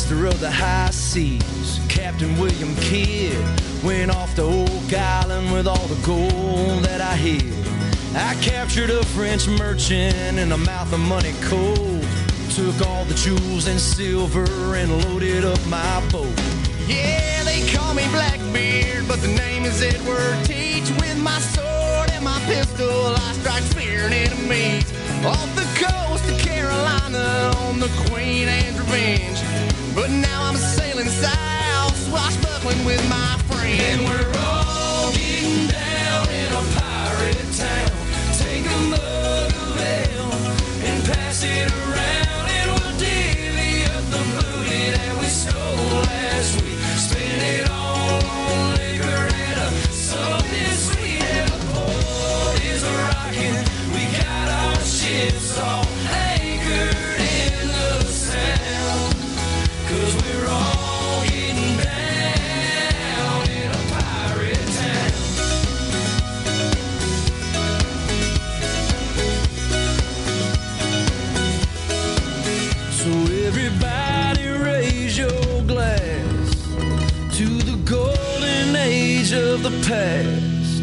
master 0.00 0.26
of 0.26 0.40
the 0.40 0.50
high 0.50 0.88
seas. 0.90 1.78
Captain 1.88 2.34
William 2.38 2.74
Kidd 2.76 3.36
went 3.84 4.10
off 4.10 4.34
to 4.36 4.42
Oak 4.42 4.92
Island 4.94 5.52
with 5.52 5.66
all 5.66 5.86
the 5.88 6.06
gold 6.06 6.84
that 6.84 7.02
I 7.02 7.16
hid. 7.16 7.52
I 8.16 8.34
captured 8.40 8.88
a 8.88 9.04
French 9.06 9.46
merchant 9.46 10.38
in 10.38 10.48
the 10.48 10.56
mouth 10.56 10.90
of 10.94 11.00
money 11.00 11.34
cold. 11.42 12.06
Took 12.56 12.86
all 12.86 13.04
the 13.04 13.14
jewels 13.14 13.66
and 13.66 13.78
silver 13.78 14.74
and 14.74 14.90
loaded 15.04 15.44
up 15.44 15.60
my 15.66 16.00
boat. 16.10 16.32
Yeah, 16.86 17.44
they 17.44 17.68
call 17.70 17.92
me 17.92 18.06
Blackbeard, 18.08 19.06
but 19.06 19.20
the 19.20 19.28
name 19.28 19.64
is 19.64 19.82
Edward 19.82 20.44
Teach. 20.46 20.88
With 20.98 21.18
my 21.22 21.38
sword 21.40 22.10
and 22.12 22.24
my 22.24 22.40
pistol, 22.46 22.88
I 22.88 23.32
strike 23.40 23.64
fear 23.76 24.06
and 24.06 24.14
enemies. 24.14 24.90
Off 25.26 25.50
the 25.54 25.68
coast 25.76 26.24
of 26.30 26.38
Carolina 26.38 27.52
on 27.66 27.80
the 27.80 27.90
Queen 28.08 28.48
Anne's 28.48 28.78
Revenge. 28.78 29.49
But 30.00 30.12
now 30.12 30.44
I'm 30.44 30.56
sailing 30.56 31.08
south, 31.08 31.94
swashbuckling 32.08 32.86
with 32.86 33.06
my 33.10 33.36
friends. 33.48 33.82
And 33.82 34.00
we're 34.08 34.32
all 34.40 35.12
getting 35.12 35.66
down 35.66 36.26
in 36.30 36.50
a 36.50 36.62
pirate 36.80 37.44
town. 37.52 37.92
Take 38.38 38.64
a 38.64 38.78
mug 38.88 39.52
of 39.52 39.78
ale 39.78 40.32
and 40.88 41.04
pass 41.04 41.44
it 41.44 41.70
around, 41.70 42.19
past. 79.90 80.82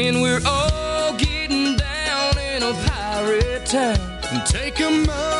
And 0.00 0.22
we're 0.22 0.40
all 0.46 1.14
getting 1.18 1.76
down 1.76 2.38
in 2.38 2.62
a 2.62 2.72
pirate 2.86 3.66
town. 3.66 3.98
Take 4.46 4.80
a 4.80 4.90
mug 4.90 5.37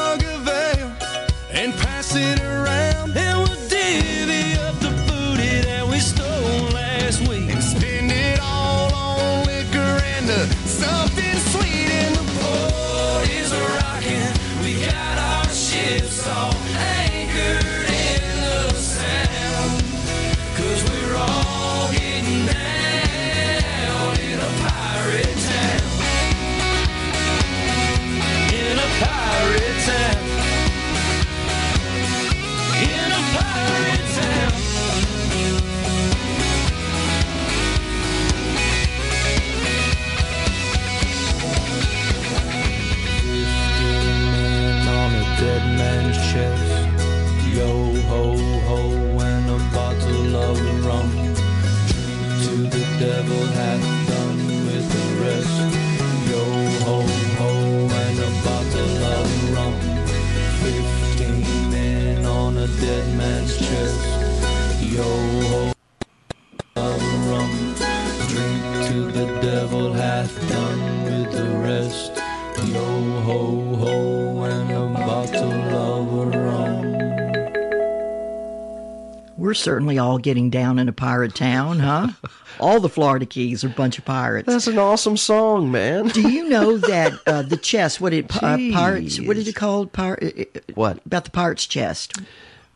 We're 79.48 79.54
certainly 79.54 79.96
all 79.96 80.18
getting 80.18 80.50
down 80.50 80.78
in 80.78 80.90
a 80.90 80.92
pirate 80.92 81.34
town, 81.34 81.78
huh? 81.78 82.08
all 82.60 82.80
the 82.80 82.88
Florida 82.90 83.24
Keys 83.24 83.64
are 83.64 83.68
a 83.68 83.70
bunch 83.70 83.96
of 83.96 84.04
pirates. 84.04 84.46
That's 84.46 84.66
an 84.66 84.78
awesome 84.78 85.16
song, 85.16 85.70
man. 85.70 86.08
Do 86.08 86.28
you 86.28 86.50
know 86.50 86.76
that 86.76 87.14
uh, 87.26 87.40
the 87.40 87.56
chest? 87.56 87.98
What 87.98 88.12
it 88.12 88.26
uh, 88.42 88.58
pirates? 88.74 89.18
What 89.18 89.36
did 89.36 89.48
it 89.48 89.54
called? 89.54 89.90
Pirate? 89.94 90.66
What 90.74 91.00
about 91.06 91.24
the 91.24 91.30
pirate's 91.30 91.64
chest? 91.66 92.20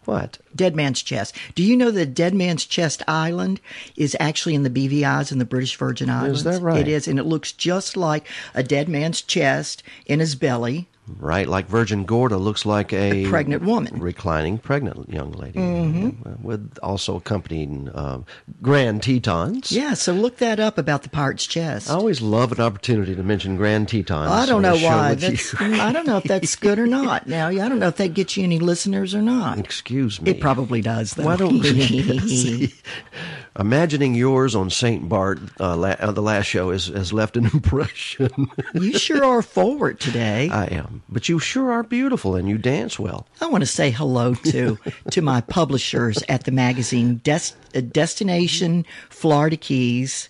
What? 0.07 0.39
Dead 0.57 0.75
Man's 0.75 1.03
Chest. 1.03 1.37
Do 1.55 1.63
you 1.63 1.77
know 1.77 1.91
that 1.91 2.15
Dead 2.15 2.33
Man's 2.33 2.65
Chest 2.65 3.03
Island 3.07 3.61
is 3.95 4.17
actually 4.19 4.55
in 4.55 4.63
the 4.63 4.71
BVI's 4.71 5.31
in 5.31 5.41
the 5.41 5.45
British 5.45 5.77
Virgin 5.77 6.09
Islands? 6.09 6.39
Is 6.39 6.45
that 6.45 6.63
right? 6.63 6.81
It 6.81 6.89
is, 6.89 7.07
and 7.07 7.19
it 7.19 7.25
looks 7.25 7.53
just 7.53 7.99
like 7.99 8.27
a 8.55 8.63
dead 8.63 8.89
man's 8.89 9.21
chest 9.21 9.83
in 10.07 10.21
his 10.21 10.37
belly. 10.37 10.89
Right, 11.19 11.49
like 11.49 11.67
Virgin 11.67 12.05
Gorda 12.05 12.37
looks 12.37 12.65
like 12.65 12.93
a, 12.93 13.25
A 13.27 13.29
pregnant 13.29 13.65
woman. 13.65 13.99
reclining 14.01 14.57
pregnant 14.59 15.11
young 15.13 15.33
lady, 15.33 15.59
Mhm. 15.59 16.41
with 16.41 16.79
also 16.81 17.17
accompanying 17.17 17.91
um, 17.93 18.25
Grand 18.63 19.03
Tetons. 19.03 19.73
Yeah, 19.73 19.95
so 19.95 20.13
look 20.13 20.37
that 20.39 20.61
up 20.61 20.79
about 20.79 21.03
the 21.03 21.09
pirate's 21.09 21.45
chest. 21.47 21.91
I 21.91 21.95
always 21.95 22.21
love 22.23 22.53
an 22.53 22.61
opportunity 22.61 23.17
to 23.17 23.23
mention 23.25 23.57
Grand 23.57 23.89
Tetons. 23.89 24.31
I 24.31 24.47
don't 24.47 24.63
know 24.63 24.77
why. 24.77 25.15
That's. 25.15 25.53
I 25.61 25.93
don't 25.93 26.07
know 26.07 26.19
if 26.19 26.25
that's 26.25 26.55
good 26.55 26.79
or 26.79 26.87
not. 26.87 27.27
Now, 27.27 27.49
I 27.49 27.55
don't 27.57 27.81
know 27.81 27.89
if 27.89 27.97
that 27.97 28.15
gets 28.15 28.37
you 28.37 28.45
any 28.45 28.61
listeners 28.61 29.13
or 29.13 29.23
not. 29.23 29.59
Excuse 29.59 30.21
me. 30.23 30.31
It 30.31 30.41
probably 30.41 30.83
does, 30.83 31.15
though. 31.15 31.25
Why 31.25 31.35
don't 31.37 31.63
See, 31.65 32.73
imagining 33.59 34.15
yours 34.15 34.55
on 34.55 34.71
Saint 34.71 35.09
Bart 35.09 35.41
uh, 35.61 35.77
la- 35.77 35.97
uh, 35.99 36.13
the 36.13 36.23
last 36.23 36.47
show 36.47 36.71
has, 36.71 36.87
has 36.87 37.13
left 37.13 37.37
an 37.37 37.47
impression. 37.47 38.31
you 38.75 38.97
sure 38.99 39.25
are 39.25 39.43
forward 39.43 39.99
today. 40.01 40.49
I 40.51 40.67
am, 40.67 40.92
but 41.09 41.29
you 41.29 41.39
sure 41.39 41.73
are 41.73 41.83
beautiful 41.83 42.35
and 42.35 42.49
you 42.49 42.59
dance 42.59 42.99
well. 42.99 43.27
I 43.41 43.47
want 43.47 43.63
to 43.63 43.67
say 43.67 43.91
hello 43.91 44.35
to 44.35 44.79
to 45.11 45.23
my 45.23 45.41
publishers 45.41 46.23
at 46.29 46.45
the 46.45 46.53
magazine 46.53 47.21
Des- 47.25 47.55
uh, 47.75 47.81
Destination 47.81 48.85
Florida 49.11 49.57
Keys. 49.57 50.29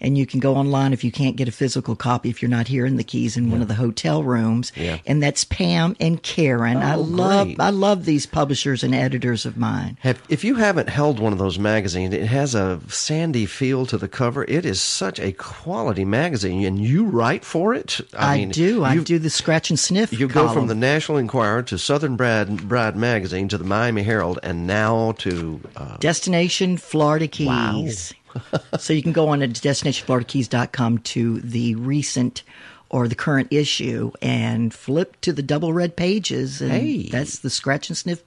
And 0.00 0.16
you 0.16 0.26
can 0.26 0.40
go 0.40 0.54
online 0.56 0.92
if 0.92 1.04
you 1.04 1.12
can't 1.12 1.36
get 1.36 1.48
a 1.48 1.52
physical 1.52 1.94
copy 1.94 2.30
if 2.30 2.40
you're 2.40 2.50
not 2.50 2.68
here 2.68 2.86
in 2.86 2.96
the 2.96 3.04
Keys 3.04 3.36
in 3.36 3.50
one 3.50 3.60
of 3.62 3.68
the 3.68 3.74
hotel 3.74 4.22
rooms. 4.22 4.72
Yeah. 4.76 4.98
And 5.06 5.22
that's 5.22 5.44
Pam 5.44 5.96
and 6.00 6.22
Karen. 6.22 6.78
I 6.78 6.94
Oh, 6.94 7.00
love 7.02 7.46
great. 7.48 7.60
I 7.60 7.70
love 7.70 8.04
these 8.04 8.26
publishers 8.26 8.82
and 8.82 8.94
editors 8.94 9.44
of 9.46 9.56
mine. 9.56 9.98
Have, 10.00 10.22
if 10.28 10.42
you 10.44 10.54
haven't 10.56 10.88
held 10.88 11.18
one 11.20 11.32
of 11.32 11.38
those 11.38 11.58
magazines, 11.58 12.14
it 12.14 12.26
has 12.26 12.54
a 12.54 12.80
sandy 12.88 13.46
feel 13.46 13.86
to 13.86 13.98
the 13.98 14.08
cover. 14.08 14.44
It 14.44 14.64
is 14.64 14.80
such 14.80 15.18
a 15.20 15.32
quality 15.32 16.04
magazine, 16.04 16.64
and 16.64 16.78
you 16.80 17.04
write 17.04 17.44
for 17.44 17.74
it. 17.74 18.00
I, 18.16 18.38
mean, 18.38 18.48
do. 18.50 18.84
I 18.84 18.96
do 18.98 19.18
the 19.18 19.30
scratch 19.30 19.70
and 19.70 19.78
sniff. 19.78 20.12
You 20.12 20.28
go 20.28 20.48
from 20.48 20.66
the 20.66 20.74
National 20.74 21.18
Enquirer 21.18 21.62
to 21.64 21.78
Southern 21.78 22.16
Bride, 22.16 22.68
Bride 22.68 22.96
magazine 22.96 23.48
to 23.48 23.58
the 23.58 23.64
Miami 23.64 24.02
Herald, 24.02 24.38
and 24.42 24.66
now 24.66 25.12
to 25.18 25.60
uh, 25.76 25.96
Destination 25.98 26.76
Florida 26.76 27.28
Keys. 27.28 28.12
so 28.78 28.92
you 28.92 29.02
can 29.02 29.12
go 29.12 29.28
on 29.28 29.40
to 29.40 29.48
destinationfloridakeys.com 29.48 30.98
to 30.98 31.40
the 31.40 31.74
recent 31.76 32.42
or 32.88 33.06
the 33.06 33.14
current 33.14 33.48
issue 33.52 34.10
and 34.20 34.74
flip 34.74 35.20
to 35.20 35.32
the 35.32 35.42
double 35.42 35.72
red 35.72 35.96
pages. 35.96 36.60
And 36.60 36.72
Hey. 36.72 37.08
that's 37.08 37.38
the 37.38 37.50
scratch 37.50 37.88
and 37.88 37.96
sniff 37.96 38.22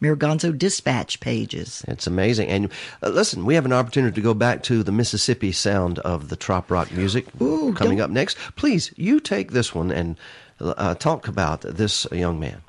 Mayor 0.00 0.16
Gonzo 0.16 0.56
dispatch 0.56 1.20
pages. 1.20 1.84
It's 1.86 2.06
amazing. 2.06 2.48
And 2.48 2.70
uh, 3.02 3.10
listen, 3.10 3.44
we 3.44 3.54
have 3.54 3.66
an 3.66 3.72
opportunity 3.72 4.14
to 4.14 4.20
go 4.20 4.34
back 4.34 4.62
to 4.64 4.82
the 4.82 4.92
Mississippi 4.92 5.52
sound 5.52 5.98
of 6.00 6.28
the 6.28 6.36
trop 6.36 6.70
rock 6.70 6.90
music 6.92 7.26
coming 7.38 8.00
up 8.00 8.10
next. 8.10 8.36
Please, 8.56 8.92
you 8.96 9.20
take 9.20 9.52
this 9.52 9.74
one 9.74 9.90
and 9.90 10.16
uh, 10.60 10.94
talk 10.94 11.28
about 11.28 11.60
this 11.62 12.06
young 12.12 12.40
man. 12.40 12.62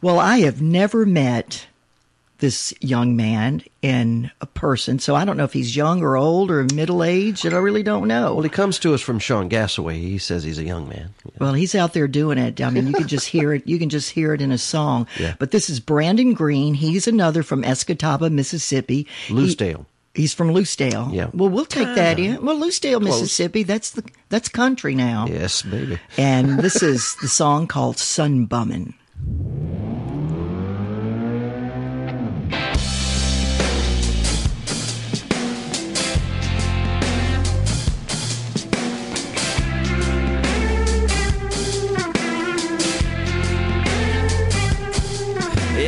Well, 0.00 0.20
I 0.20 0.38
have 0.40 0.62
never 0.62 1.04
met 1.06 1.66
this 2.44 2.74
young 2.82 3.16
man 3.16 3.62
in 3.80 4.30
a 4.42 4.44
person, 4.44 4.98
so 4.98 5.14
I 5.14 5.24
don't 5.24 5.38
know 5.38 5.44
if 5.44 5.54
he's 5.54 5.74
young 5.74 6.02
or 6.02 6.14
old 6.14 6.50
or 6.50 6.62
middle 6.74 7.02
aged, 7.02 7.46
and 7.46 7.54
I 7.54 7.58
really 7.58 7.82
don't 7.82 8.06
know. 8.06 8.34
Well, 8.34 8.42
he 8.42 8.50
comes 8.50 8.78
to 8.80 8.92
us 8.92 9.00
from 9.00 9.18
Sean 9.18 9.48
Gassaway. 9.48 9.94
He 9.94 10.18
says 10.18 10.44
he's 10.44 10.58
a 10.58 10.64
young 10.64 10.86
man. 10.86 11.14
Well, 11.38 11.54
he's 11.54 11.74
out 11.74 11.94
there 11.94 12.06
doing 12.06 12.36
it. 12.36 12.60
I 12.60 12.68
mean, 12.68 12.86
you 12.86 12.92
can 12.92 13.08
just 13.08 13.28
hear 13.28 13.54
it. 13.54 13.66
You 13.66 13.78
can 13.78 13.88
just 13.88 14.10
hear 14.10 14.34
it 14.34 14.42
in 14.42 14.52
a 14.52 14.58
song. 14.58 15.06
Yeah. 15.24 15.36
But 15.38 15.52
this 15.52 15.70
is 15.70 15.78
Brandon 15.80 16.34
Green. 16.34 16.74
He's 16.74 17.06
another 17.06 17.42
from 17.42 17.62
Escatawpa, 17.62 18.30
Mississippi. 18.30 19.06
He- 19.26 19.32
Lucedale. 19.32 19.86
he's 20.12 20.34
from 20.34 20.52
Lucedale. 20.52 21.14
Yeah. 21.14 21.30
Well, 21.32 21.48
we'll 21.48 21.64
take 21.64 21.94
that 21.94 22.18
ah. 22.18 22.22
in. 22.22 22.44
Well, 22.44 22.58
Lucedale, 22.58 23.00
Close. 23.00 23.22
Mississippi. 23.22 23.62
That's 23.62 23.92
the 23.92 24.04
that's 24.28 24.48
country 24.48 24.94
now. 24.94 25.26
Yes, 25.28 25.62
baby. 25.62 25.98
And 26.18 26.58
this 26.58 26.82
is 26.82 27.16
the 27.22 27.28
song 27.28 27.68
called 27.68 27.96
"Sun 27.96 28.46
Bummin'." 28.46 28.92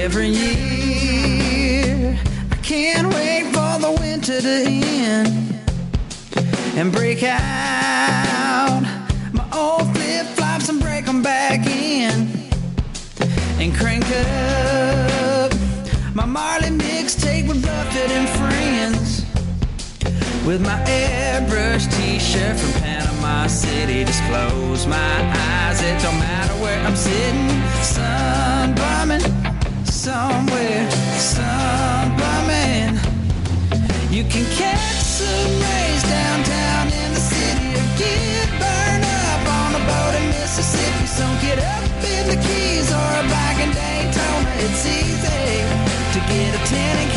Every 0.07 0.29
year, 0.29 2.17
I 2.53 2.57
can't 2.63 3.13
wait 3.13 3.47
for 3.47 3.81
the 3.81 3.91
winter 4.01 4.41
to 4.41 4.65
end 4.65 5.53
and 6.77 6.93
break 6.93 7.25
out 7.25 8.83
my 9.33 9.45
old 9.53 9.93
flip 9.97 10.27
flops 10.37 10.69
and 10.69 10.81
break 10.81 11.07
them 11.07 11.23
back 11.23 11.67
in 11.67 12.29
and 13.59 13.75
crank 13.75 14.05
up 14.07 15.53
my 16.15 16.25
Marley 16.25 16.69
mixtape 16.69 17.49
with 17.49 17.61
Buffett 17.67 18.11
and 18.13 18.29
friends 18.39 19.25
with 20.47 20.63
my 20.63 20.79
airbrush 20.87 21.93
t-shirt 21.97 22.57
from 22.57 22.81
Panama 22.81 23.49
City. 23.49 24.05
Just 24.05 24.23
close 24.27 24.87
my 24.87 25.35
eyes, 25.67 25.83
it 25.83 26.01
don't 26.01 26.17
matter 26.21 26.55
where 26.63 26.79
I'm 26.87 26.95
sitting. 26.95 27.49
Sun 27.83 28.77
bumming 28.77 29.46
somewhere, 30.07 30.89
some 31.19 32.15
man. 32.47 32.95
You 34.09 34.23
can 34.23 34.47
catch 34.55 35.03
some 35.03 35.51
rays 35.67 36.03
downtown 36.05 36.87
in 37.01 37.09
the 37.13 37.19
city 37.19 37.75
or 37.75 37.89
get 37.99 38.49
burned 38.63 39.03
up 39.03 39.43
on 39.59 39.71
a 39.75 39.83
boat 39.91 40.15
in 40.21 40.27
Mississippi. 40.29 41.07
So 41.19 41.25
get 41.43 41.59
up 41.59 41.91
in 42.15 42.25
the 42.31 42.39
Keys 42.47 42.89
or 42.93 43.15
back 43.35 43.57
in 43.59 43.71
Daytona. 43.75 44.51
It's 44.65 44.87
easy 44.87 45.57
to 46.15 46.21
get 46.31 46.55
a 46.55 46.63
10 46.71 47.16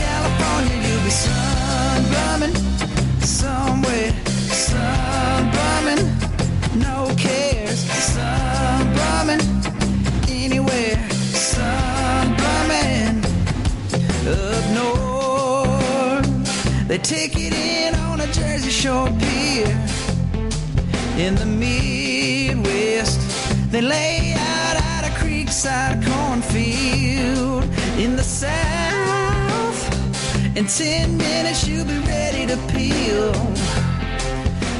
They 16.90 16.98
take 16.98 17.36
it 17.36 17.54
in 17.54 17.94
on 17.94 18.20
a 18.20 18.26
Jersey 18.34 18.72
Shore 18.72 19.10
pier 19.20 19.68
in 21.20 21.36
the 21.36 21.46
Midwest. 21.46 23.20
They 23.72 23.82
lay 23.82 24.34
out 24.34 24.76
at 24.76 25.04
a 25.06 25.12
creekside 25.24 26.04
cornfield 26.04 27.66
in 28.00 28.16
the 28.16 28.24
South. 28.24 29.80
In 30.58 30.66
ten 30.66 31.16
minutes, 31.16 31.68
you'll 31.68 31.86
be 31.86 32.00
ready 32.00 32.48
to 32.48 32.58
peel. 32.74 33.34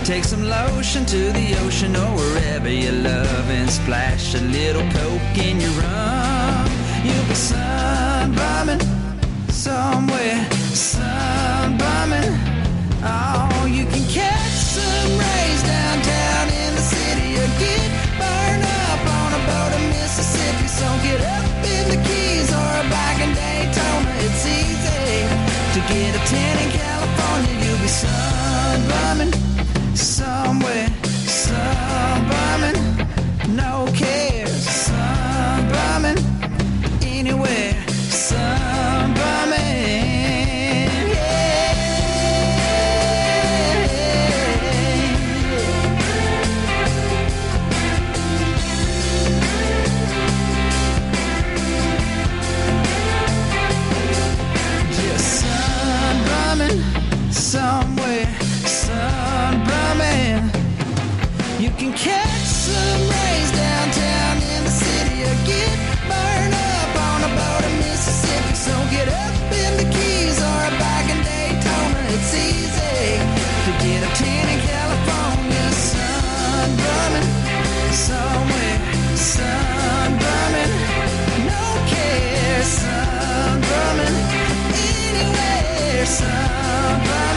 Take 0.04 0.24
some 0.24 0.44
lotion 0.44 1.06
to 1.06 1.32
the 1.32 1.56
ocean 1.64 1.96
or 1.96 2.10
wherever 2.18 2.70
you 2.70 2.92
love 2.92 3.50
and 3.52 3.70
splash 3.70 4.34
a 4.34 4.42
little 4.42 4.82
coke 4.94 5.38
in 5.38 5.62
your 5.62 5.74
rum. 5.74 6.66
You'll 7.06 7.28
be 7.28 7.36
sunbumming 7.36 8.99
somewhere, 9.60 10.40
sunbumming. 10.72 12.32
Oh, 13.04 13.68
you 13.68 13.84
can 13.92 14.06
catch 14.08 14.56
some 14.76 15.12
rays 15.20 15.62
downtown 15.64 16.46
in 16.48 16.72
the 16.80 16.86
city 16.96 17.30
or 17.36 17.50
get 17.60 17.90
burned 18.16 18.64
up 18.64 19.02
on 19.20 19.30
a 19.36 19.42
boat 19.50 19.72
in 19.78 19.84
Mississippi. 19.92 20.68
So 20.80 20.88
get 21.04 21.20
up 21.36 21.44
in 21.76 21.84
the 21.92 22.00
Keys 22.08 22.50
or 22.56 22.76
bike 22.94 23.20
in 23.20 23.32
Daytona. 23.36 24.12
It's 24.24 24.44
easy 24.48 25.28
to 25.76 25.80
get 25.92 26.12
a 26.16 26.22
tan 26.32 26.56
in 26.64 26.70
California. 26.80 27.54
You'll 27.64 27.84
be 27.84 27.92
sunbumming 28.04 29.34
somewhere, 29.94 30.88
sunbumming, 31.44 32.80
no 33.60 33.92
cares, 33.92 34.19
anywhere, 86.18 87.29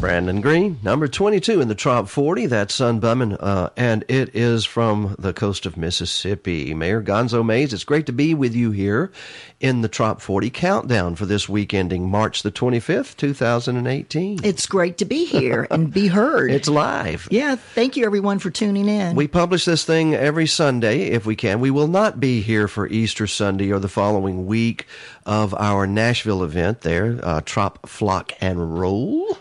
Brandon 0.00 0.40
Green, 0.40 0.78
number 0.82 1.06
22 1.06 1.60
in 1.60 1.68
the 1.68 1.74
Trop 1.74 2.08
40. 2.08 2.46
That's 2.46 2.74
Sunbumming, 2.74 3.36
uh, 3.38 3.68
and 3.76 4.02
it 4.08 4.34
is 4.34 4.64
from 4.64 5.14
the 5.18 5.34
coast 5.34 5.66
of 5.66 5.76
Mississippi. 5.76 6.72
Mayor 6.72 7.02
Gonzo 7.02 7.44
Mays, 7.44 7.74
it's 7.74 7.84
great 7.84 8.06
to 8.06 8.12
be 8.12 8.32
with 8.32 8.54
you 8.54 8.70
here 8.70 9.12
in 9.60 9.82
the 9.82 9.88
Trop 9.88 10.22
40 10.22 10.48
countdown 10.48 11.16
for 11.16 11.26
this 11.26 11.50
week 11.50 11.74
ending 11.74 12.08
March 12.08 12.42
the 12.42 12.50
25th, 12.50 13.14
2018. 13.18 14.40
It's 14.42 14.66
great 14.66 14.96
to 14.98 15.04
be 15.04 15.26
here 15.26 15.66
and 15.70 15.92
be 15.92 16.06
heard. 16.06 16.50
It's 16.60 16.68
live. 16.68 17.28
Yeah, 17.30 17.56
thank 17.56 17.96
you 17.96 18.06
everyone 18.06 18.38
for 18.38 18.50
tuning 18.50 18.88
in. 18.88 19.14
We 19.16 19.28
publish 19.28 19.66
this 19.66 19.84
thing 19.84 20.14
every 20.14 20.46
Sunday 20.46 21.08
if 21.08 21.26
we 21.26 21.36
can. 21.36 21.60
We 21.60 21.70
will 21.70 21.88
not 21.88 22.18
be 22.18 22.40
here 22.40 22.68
for 22.68 22.86
Easter 22.88 23.26
Sunday 23.26 23.70
or 23.70 23.78
the 23.78 23.88
following 23.88 24.46
week 24.46 24.86
of 25.26 25.54
our 25.54 25.86
Nashville 25.86 26.42
event 26.42 26.80
there, 26.80 27.20
uh, 27.22 27.42
Trop 27.44 27.86
Flock 27.88 28.32
and 28.40 28.78
Roll. 28.78 29.38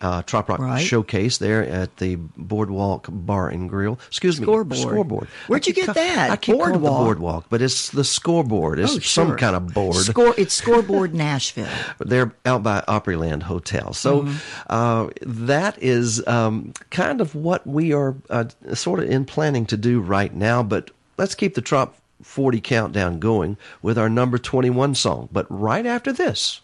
Uh, 0.00 0.22
Trop 0.22 0.48
Rock 0.48 0.58
Right. 0.60 0.80
Showcase 0.84 1.38
there 1.38 1.62
at 1.64 1.96
the 1.98 2.16
Boardwalk 2.16 3.06
Bar 3.08 3.48
and 3.48 3.68
Grill. 3.68 3.98
Excuse 4.08 4.40
me, 4.40 4.44
Scoreboard. 4.44 4.78
Scoreboard. 4.78 5.28
Where'd 5.46 5.66
you 5.66 5.72
get 5.74 5.94
that? 5.94 6.30
I 6.30 6.36
keep 6.36 6.56
calling 6.56 6.70
it 6.70 6.72
the 6.74 6.78
Boardwalk. 6.80 7.04
Boardwalk, 7.04 7.44
but 7.50 7.62
it's 7.62 7.90
the 7.90 8.04
scoreboard. 8.04 8.78
It's 8.78 8.96
Oh, 8.96 8.98
some 9.00 9.36
kind 9.36 9.56
of 9.56 9.72
board. 9.74 9.96
Score, 9.96 10.34
it's 10.38 10.54
Scoreboard 10.54 11.14
Nashville. 11.14 11.68
They're 11.98 12.32
out 12.44 12.62
by 12.62 12.82
Opryland 12.88 13.42
Hotel. 13.44 13.92
So 13.92 14.22
Mm-hmm. 14.22 14.36
uh, 14.70 15.08
that 15.22 15.82
is 15.82 16.26
um, 16.26 16.72
kind 16.90 17.20
of 17.20 17.34
what 17.34 17.66
we 17.66 17.92
are 17.92 18.14
uh, 18.30 18.44
sort 18.74 19.00
of 19.00 19.10
in 19.10 19.24
planning 19.24 19.66
to 19.66 19.76
do 19.76 20.00
right 20.00 20.34
now. 20.34 20.62
But 20.62 20.90
let's 21.18 21.34
keep 21.34 21.54
the 21.54 21.60
Trop 21.62 21.96
40 22.22 22.60
countdown 22.60 23.18
going 23.18 23.56
with 23.82 23.98
our 23.98 24.08
number 24.08 24.38
21 24.38 24.94
song. 24.94 25.28
But 25.32 25.46
right 25.50 25.84
after 25.84 26.12
this, 26.12 26.60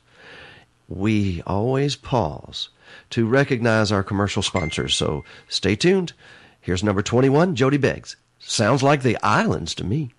we 0.89 1.43
always 1.47 1.97
pause 1.97 2.69
to 3.11 3.27
recognize 3.27 3.93
our 3.93 4.03
commercial 4.03 4.43
sponsors. 4.43 4.97
So 4.97 5.25
stay 5.49 5.77
tuned. 5.77 6.13
Here's 6.61 6.85
number 6.85 7.03
21, 7.03 7.55
Jody 7.57 7.77
Beggs. 7.77 8.17
Sounds 8.39 8.83
like 8.83 9.03
the 9.03 9.19
islands 9.23 9.75
to 9.77 9.85
me. 9.85 10.13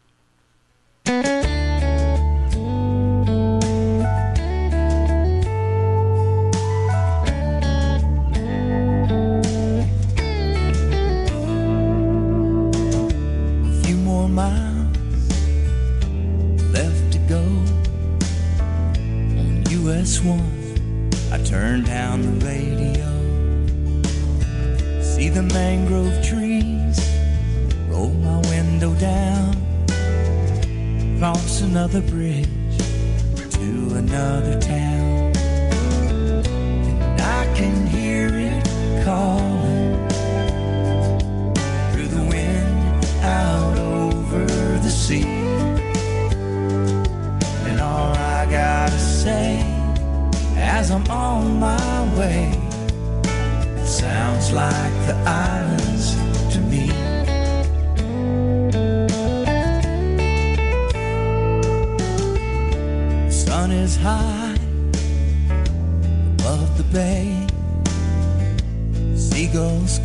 A 20.24 20.61
I 21.32 21.38
turn 21.44 21.84
down 21.84 22.24
the 22.24 22.46
radio, 22.46 23.06
see 25.02 25.30
the 25.30 25.44
mangrove 25.44 26.22
trees, 26.26 27.00
roll 27.88 28.10
my 28.10 28.40
window 28.50 28.94
down, 28.96 29.56
cross 31.20 31.62
another 31.62 32.02
bridge 32.02 32.50
to 33.52 33.96
another 33.96 34.60
town. 34.60 35.32
And 37.00 37.22
I 37.22 37.46
can 37.56 37.88
hear 37.88 38.31
my 52.22 52.28
way, 52.28 52.52
it 53.82 53.88
sounds 53.88 54.52
like 54.52 54.94
the 55.08 55.16
islands 55.26 56.16
to 56.54 56.60
me. 56.72 56.88
Sun 63.30 63.72
is 63.72 63.96
high 63.96 64.56
above 66.34 66.70
the 66.78 66.88
bay. 66.92 67.48
Seagulls 69.16 70.00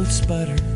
boat 0.00 0.08
sputter 0.08 0.69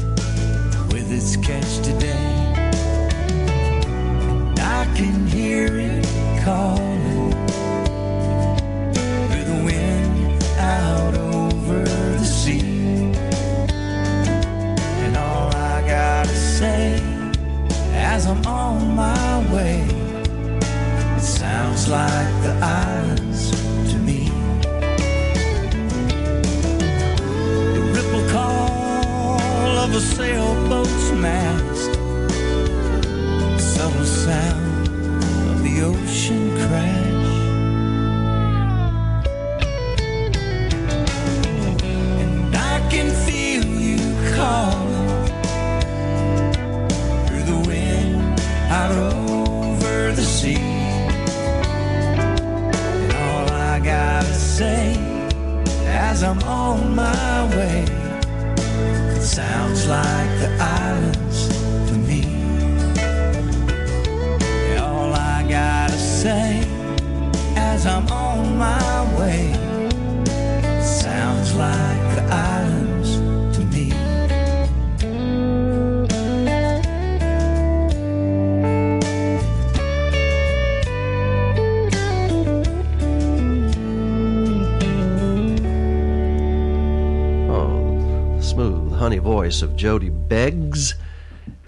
Jody 89.85 90.09
Beggs. 90.09 90.95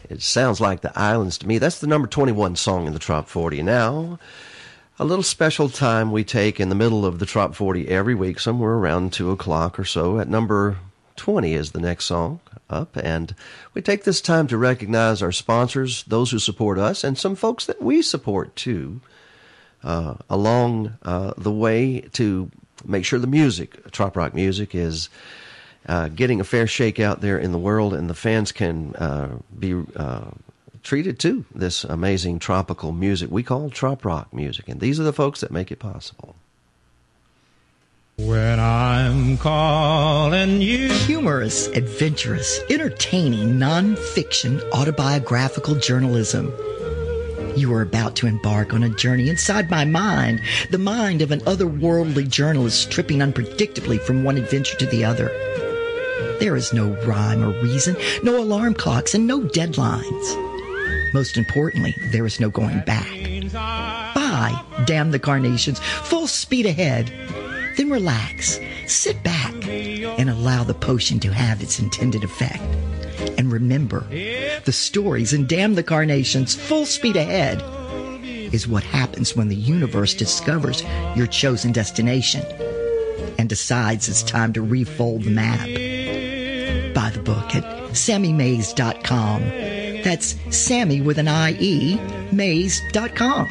It 0.09 0.23
sounds 0.23 0.59
like 0.59 0.81
the 0.81 0.99
islands 0.99 1.37
to 1.37 1.47
me. 1.47 1.59
That's 1.59 1.81
the 1.81 1.87
number 1.87 2.09
21 2.09 2.57
song 2.57 2.87
in 2.87 2.95
the 2.95 2.99
Trop 2.99 3.29
40. 3.29 3.63
Now, 3.63 4.19
a 4.99 5.05
little 5.05 5.23
special 5.23 5.69
time 5.69 6.11
we 6.11 6.25
take 6.25 6.59
in 6.59 6.71
the 6.71 6.75
middle 6.75 7.05
of 7.05 7.19
the 7.19 7.27
Trop 7.27 7.55
40 7.55 7.89
every 7.89 8.15
week, 8.15 8.41
somewhere 8.41 8.73
around 8.73 9.13
2 9.13 9.31
o'clock 9.33 9.79
or 9.79 9.85
so. 9.85 10.19
At 10.19 10.31
number 10.31 10.79
20 11.17 11.53
is 11.53 11.73
the 11.73 11.79
next 11.79 12.07
song 12.07 12.41
up. 12.71 12.97
And 12.97 13.35
we 13.75 13.83
take 13.83 14.05
this 14.05 14.23
time 14.23 14.47
to 14.47 14.57
recognize 14.57 15.21
our 15.21 15.31
sponsors, 15.31 16.03
those 16.05 16.31
who 16.31 16.39
support 16.39 16.79
us, 16.79 17.05
and 17.05 17.19
some 17.19 17.37
folks 17.37 17.67
that 17.67 17.83
we 17.83 18.01
support 18.01 18.57
too, 18.57 19.03
uh, 19.85 20.15
along 20.31 20.97
uh, 21.03 21.35
the 21.37 21.53
way 21.53 22.01
to 22.15 22.51
make 22.83 23.05
sure 23.05 23.19
the 23.19 23.27
music, 23.27 23.91
Trop 23.91 24.17
Rock 24.17 24.33
music, 24.33 24.75
is 24.75 25.11
uh, 25.89 26.09
getting 26.09 26.41
a 26.41 26.45
fair 26.45 26.67
shake 26.67 27.01
out 27.01 27.21
there 27.21 27.39
in 27.39 27.53
the 27.53 27.59
world, 27.59 27.95
and 27.95 28.11
the 28.11 28.15
fans 28.15 28.53
can 28.53 28.95
uh, 28.97 29.39
be 29.59 29.75
uh, 29.97 30.31
treated 30.83 31.19
to 31.19 31.45
this 31.55 31.85
amazing 31.85 32.39
tropical 32.39 32.93
music 32.93 33.31
we 33.31 33.43
call 33.43 33.71
trop 33.71 34.05
rock 34.05 34.33
music. 34.33 34.69
And 34.69 34.81
these 34.81 35.01
are 35.01 35.05
the 35.05 35.13
folks 35.13 35.41
that 35.41 35.51
make 35.51 35.71
it 35.71 35.79
possible. 35.79 36.37
When 38.19 38.59
I'm 38.59 39.37
calling 39.37 40.63
you. 40.63 40.89
Humorous, 40.91 41.67
adventurous, 41.69 42.61
entertaining, 42.71 43.59
nonfiction, 43.59 44.63
autobiographical 44.71 45.75
journalism. 45.75 46.47
You 47.57 47.75
are 47.75 47.83
about 47.83 48.17
to 48.17 48.27
embark 48.27 48.73
on 48.73 48.83
a 48.83 48.89
journey 48.89 49.29
inside 49.29 49.71
my 49.71 49.85
mind, 49.85 50.41
the 50.71 50.79
mind 50.79 51.21
of 51.21 51.31
an 51.31 51.41
otherworldly 51.41 52.29
journalist 52.29 52.91
tripping 52.91 53.19
unpredictably 53.19 54.01
from 54.01 54.25
one 54.25 54.39
adventure 54.39 54.77
to 54.79 54.87
the 54.87 55.05
other. 55.05 55.31
There 56.39 56.57
is 56.57 56.73
no 56.73 56.91
rhyme 57.05 57.43
or 57.43 57.51
reason, 57.63 57.97
no 58.23 58.39
alarm 58.39 58.75
clocks, 58.75 59.15
and 59.15 59.27
no 59.27 59.41
deadlines. 59.41 61.13
Most 61.15 61.37
importantly, 61.37 61.95
there 62.13 62.27
is 62.27 62.41
no 62.41 62.51
going 62.51 62.81
back. 62.81 63.11
Bye, 63.53 64.63
damn 64.85 65.11
the 65.11 65.19
carnations, 65.19 65.79
full 65.79 66.27
speed 66.27 66.67
ahead. 66.67 67.11
Then 67.77 67.91
relax, 67.91 68.61
sit 68.87 69.23
back, 69.23 69.55
and 69.67 70.29
allow 70.31 70.65
the 70.65 70.75
potion 70.75 71.21
to 71.21 71.33
have 71.33 71.63
its 71.63 71.79
intended 71.79 72.25
effect. 72.25 72.63
And 73.39 73.53
remember, 73.53 74.01
the 74.65 74.73
stories 74.73 75.33
in 75.33 75.47
Damn 75.47 75.75
the 75.75 75.83
Carnations, 75.83 76.55
full 76.55 76.87
speed 76.87 77.17
ahead, 77.17 77.63
is 78.53 78.69
what 78.69 78.83
happens 78.83 79.37
when 79.37 79.49
the 79.49 79.57
universe 79.57 80.15
discovers 80.15 80.83
your 81.15 81.27
chosen 81.27 81.73
destination 81.73 82.45
and 83.39 83.49
decides 83.49 84.09
it's 84.09 84.23
time 84.23 84.53
to 84.55 84.63
refold 84.63 85.25
the 85.25 85.31
map. 85.31 85.67
Buy 86.97 87.11
the 87.11 87.21
book 87.21 87.55
at 87.55 87.63
sammymays.com. 87.93 89.43
That's 90.03 90.35
Sammy 90.49 91.03
with 91.03 91.19
an 91.19 91.29
I-E, 91.29 92.01
mays.com. 92.33 93.49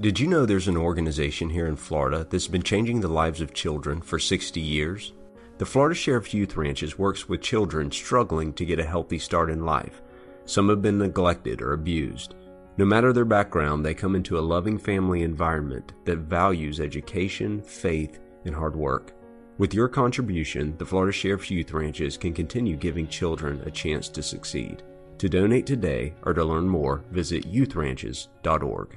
Did 0.00 0.18
you 0.18 0.26
know 0.26 0.44
there's 0.44 0.66
an 0.66 0.76
organization 0.76 1.48
here 1.48 1.68
in 1.68 1.76
Florida 1.76 2.26
that's 2.28 2.48
been 2.48 2.64
changing 2.64 3.00
the 3.00 3.06
lives 3.06 3.40
of 3.40 3.54
children 3.54 4.00
for 4.00 4.18
60 4.18 4.60
years? 4.60 5.12
The 5.58 5.64
Florida 5.64 5.94
Sheriff's 5.94 6.34
Youth 6.34 6.56
Ranches 6.56 6.98
works 6.98 7.28
with 7.28 7.42
children 7.42 7.92
struggling 7.92 8.52
to 8.54 8.64
get 8.64 8.80
a 8.80 8.84
healthy 8.84 9.20
start 9.20 9.48
in 9.48 9.64
life. 9.64 10.02
Some 10.44 10.70
have 10.70 10.82
been 10.82 10.98
neglected 10.98 11.62
or 11.62 11.72
abused. 11.72 12.34
No 12.78 12.84
matter 12.84 13.12
their 13.12 13.24
background, 13.24 13.86
they 13.86 13.94
come 13.94 14.16
into 14.16 14.38
a 14.38 14.40
loving 14.40 14.76
family 14.76 15.22
environment 15.22 15.92
that 16.04 16.18
values 16.18 16.80
education, 16.80 17.62
faith, 17.62 18.18
and 18.46 18.54
hard 18.54 18.74
work. 18.74 19.12
With 19.58 19.74
your 19.74 19.88
contribution, 19.88 20.76
the 20.78 20.84
Florida 20.84 21.12
Sheriff's 21.12 21.50
Youth 21.50 21.72
Ranches 21.72 22.16
can 22.16 22.34
continue 22.34 22.76
giving 22.76 23.08
children 23.08 23.60
a 23.64 23.70
chance 23.70 24.08
to 24.10 24.22
succeed. 24.22 24.82
To 25.18 25.28
donate 25.28 25.66
today 25.66 26.14
or 26.24 26.34
to 26.34 26.44
learn 26.44 26.68
more, 26.68 27.02
visit 27.10 27.50
youthranches.org. 27.50 28.96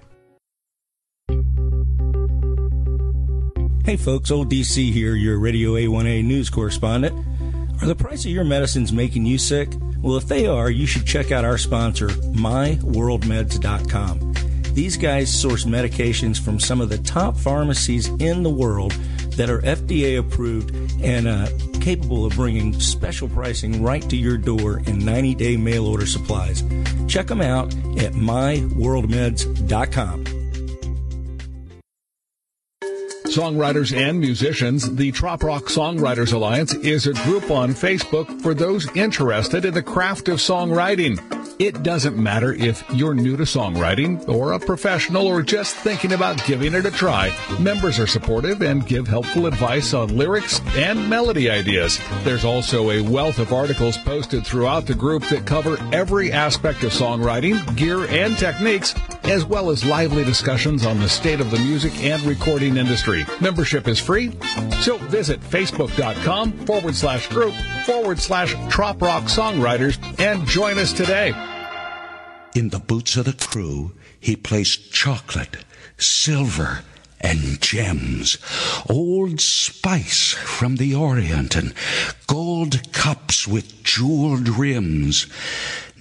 Hey 3.85 3.95
folks, 3.95 4.29
old 4.29 4.51
DC 4.51 4.91
here, 4.91 5.15
your 5.15 5.39
Radio 5.39 5.73
A1A 5.73 6.23
news 6.23 6.49
correspondent. 6.49 7.15
Are 7.81 7.87
the 7.87 7.95
price 7.95 8.25
of 8.25 8.31
your 8.31 8.43
medicines 8.43 8.91
making 8.91 9.25
you 9.25 9.37
sick? 9.37 9.69
Well, 10.01 10.17
if 10.17 10.27
they 10.27 10.45
are, 10.45 10.69
you 10.69 10.85
should 10.85 11.05
check 11.05 11.31
out 11.31 11.45
our 11.45 11.57
sponsor, 11.57 12.09
MyWorldMeds.com. 12.09 14.33
These 14.73 14.97
guys 14.97 15.33
source 15.33 15.63
medications 15.65 16.37
from 16.39 16.59
some 16.59 16.81
of 16.81 16.89
the 16.89 16.99
top 16.99 17.37
pharmacies 17.37 18.09
in 18.19 18.43
the 18.43 18.49
world 18.49 18.93
that 19.39 19.49
are 19.49 19.61
FDA 19.61 20.19
approved 20.19 20.75
and 21.01 21.25
uh, 21.25 21.47
capable 21.79 22.25
of 22.25 22.35
bringing 22.35 22.77
special 22.77 23.29
pricing 23.29 23.81
right 23.81 24.03
to 24.09 24.17
your 24.17 24.37
door 24.37 24.79
in 24.79 24.99
90 24.99 25.35
day 25.35 25.55
mail 25.55 25.87
order 25.87 26.05
supplies. 26.05 26.61
Check 27.07 27.27
them 27.27 27.39
out 27.39 27.73
at 27.73 28.11
MyWorldMeds.com. 28.11 30.25
Songwriters 33.29 33.95
and 33.95 34.19
musicians, 34.19 34.93
the 34.95 35.13
Trop 35.13 35.43
Rock 35.43 35.65
Songwriters 35.65 36.33
Alliance 36.33 36.73
is 36.73 37.07
a 37.07 37.13
group 37.13 37.49
on 37.49 37.69
Facebook 37.69 38.41
for 38.41 38.53
those 38.53 38.93
interested 38.93 39.63
in 39.63 39.73
the 39.73 39.83
craft 39.83 40.27
of 40.27 40.39
songwriting. 40.39 41.17
It 41.59 41.83
doesn't 41.83 42.15
matter 42.15 42.53
if 42.53 42.85
you're 42.89 43.13
new 43.13 43.35
to 43.35 43.43
songwriting 43.43 44.29
or 44.29 44.53
a 44.53 44.59
professional 44.59 45.27
or 45.27 45.41
just 45.41 45.75
thinking 45.75 46.13
about 46.13 46.41
giving 46.45 46.73
it 46.73 46.85
a 46.85 46.91
try. 46.91 47.35
Members 47.59 47.99
are 47.99 48.07
supportive 48.07 48.61
and 48.61 48.87
give 48.87 49.09
helpful 49.09 49.45
advice 49.45 49.93
on 49.93 50.15
lyrics 50.15 50.61
and 50.77 51.09
melody 51.09 51.49
ideas. 51.49 51.99
There's 52.23 52.45
also 52.45 52.91
a 52.91 53.01
wealth 53.01 53.39
of 53.39 53.51
articles 53.51 53.97
posted 53.97 54.47
throughout 54.47 54.85
the 54.85 54.95
group 54.95 55.23
that 55.25 55.45
cover 55.45 55.77
every 55.91 56.31
aspect 56.31 56.83
of 56.83 56.93
songwriting, 56.93 57.75
gear, 57.75 58.05
and 58.07 58.37
techniques, 58.37 58.95
as 59.23 59.45
well 59.45 59.69
as 59.69 59.85
lively 59.85 60.23
discussions 60.23 60.85
on 60.85 60.99
the 60.99 61.09
state 61.09 61.39
of 61.39 61.51
the 61.51 61.59
music 61.59 61.93
and 62.03 62.21
recording 62.23 62.77
industry. 62.77 63.25
Membership 63.41 63.87
is 63.87 63.99
free, 63.99 64.31
so 64.81 64.97
visit 64.97 65.39
facebook.com 65.41 66.53
forward 66.65 66.95
slash 66.95 67.27
group 67.29 67.53
forward 67.85 68.19
slash 68.19 68.55
trop 68.69 69.01
rock 69.01 69.23
songwriters 69.23 69.97
and 70.19 70.47
join 70.47 70.77
us 70.77 70.93
today. 70.93 71.33
In 72.55 72.69
the 72.69 72.79
boots 72.79 73.15
of 73.15 73.25
the 73.25 73.33
crew, 73.33 73.93
he 74.19 74.35
placed 74.35 74.91
chocolate, 74.91 75.57
silver, 75.97 76.83
and 77.21 77.61
gems, 77.61 78.37
old 78.89 79.41
spice 79.41 80.33
from 80.33 80.77
the 80.77 80.95
Orient, 80.95 81.55
and 81.55 81.73
gold 82.27 82.91
cups 82.93 83.47
with 83.47 83.83
jeweled 83.83 84.47
rims, 84.47 85.27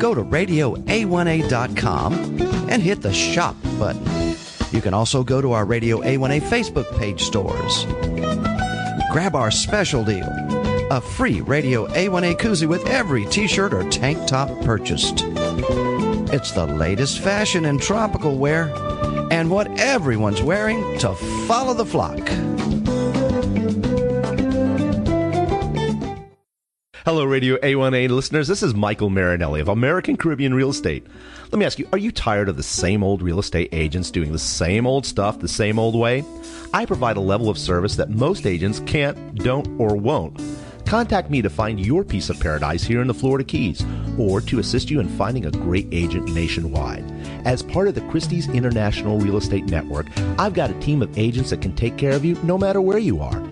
Go 0.00 0.14
to 0.14 0.24
radioa1a.com 0.24 2.14
and 2.70 2.82
hit 2.82 3.02
the 3.02 3.12
shop 3.12 3.54
button. 3.78 4.02
You 4.72 4.80
can 4.80 4.94
also 4.94 5.22
go 5.22 5.42
to 5.42 5.52
our 5.52 5.66
Radio 5.66 6.00
A1A 6.00 6.40
Facebook 6.40 6.90
page 6.98 7.22
stores. 7.24 7.84
Grab 9.12 9.36
our 9.36 9.50
special 9.50 10.02
deal, 10.02 10.26
a 10.90 11.02
free 11.02 11.42
Radio 11.42 11.86
A1A 11.88 12.38
koozie 12.38 12.66
with 12.66 12.86
every 12.86 13.26
t-shirt 13.26 13.74
or 13.74 13.86
tank 13.90 14.26
top 14.26 14.48
purchased. 14.62 15.24
It's 16.32 16.52
the 16.52 16.66
latest 16.66 17.18
fashion 17.18 17.66
in 17.66 17.78
tropical 17.78 18.38
wear 18.38 18.72
and 19.30 19.50
what 19.50 19.68
everyone's 19.78 20.40
wearing 20.42 20.98
to 21.00 21.14
follow 21.46 21.74
the 21.74 21.84
flock. 21.84 22.20
Hello, 27.06 27.24
Radio 27.24 27.56
A1A 27.56 28.10
listeners. 28.10 28.46
This 28.46 28.62
is 28.62 28.74
Michael 28.74 29.08
Marinelli 29.08 29.62
of 29.62 29.68
American 29.68 30.18
Caribbean 30.18 30.52
Real 30.52 30.68
Estate. 30.68 31.06
Let 31.50 31.58
me 31.58 31.64
ask 31.64 31.78
you, 31.78 31.88
are 31.94 31.98
you 31.98 32.12
tired 32.12 32.50
of 32.50 32.58
the 32.58 32.62
same 32.62 33.02
old 33.02 33.22
real 33.22 33.38
estate 33.38 33.70
agents 33.72 34.10
doing 34.10 34.32
the 34.32 34.38
same 34.38 34.86
old 34.86 35.06
stuff 35.06 35.38
the 35.38 35.48
same 35.48 35.78
old 35.78 35.98
way? 35.98 36.22
I 36.74 36.84
provide 36.84 37.16
a 37.16 37.20
level 37.20 37.48
of 37.48 37.56
service 37.56 37.96
that 37.96 38.10
most 38.10 38.44
agents 38.44 38.82
can't, 38.84 39.34
don't, 39.36 39.66
or 39.80 39.96
won't. 39.96 40.38
Contact 40.84 41.30
me 41.30 41.40
to 41.40 41.48
find 41.48 41.80
your 41.80 42.04
piece 42.04 42.28
of 42.28 42.38
paradise 42.38 42.82
here 42.82 43.00
in 43.00 43.06
the 43.06 43.14
Florida 43.14 43.44
Keys 43.44 43.82
or 44.18 44.42
to 44.42 44.58
assist 44.58 44.90
you 44.90 45.00
in 45.00 45.08
finding 45.08 45.46
a 45.46 45.50
great 45.50 45.88
agent 45.92 46.28
nationwide. 46.34 47.10
As 47.46 47.62
part 47.62 47.88
of 47.88 47.94
the 47.94 48.02
Christie's 48.10 48.50
International 48.50 49.18
Real 49.18 49.38
Estate 49.38 49.64
Network, 49.64 50.06
I've 50.38 50.52
got 50.52 50.68
a 50.68 50.80
team 50.80 51.00
of 51.00 51.18
agents 51.18 51.48
that 51.48 51.62
can 51.62 51.74
take 51.74 51.96
care 51.96 52.12
of 52.12 52.26
you 52.26 52.38
no 52.42 52.58
matter 52.58 52.82
where 52.82 52.98
you 52.98 53.22
are. 53.22 53.49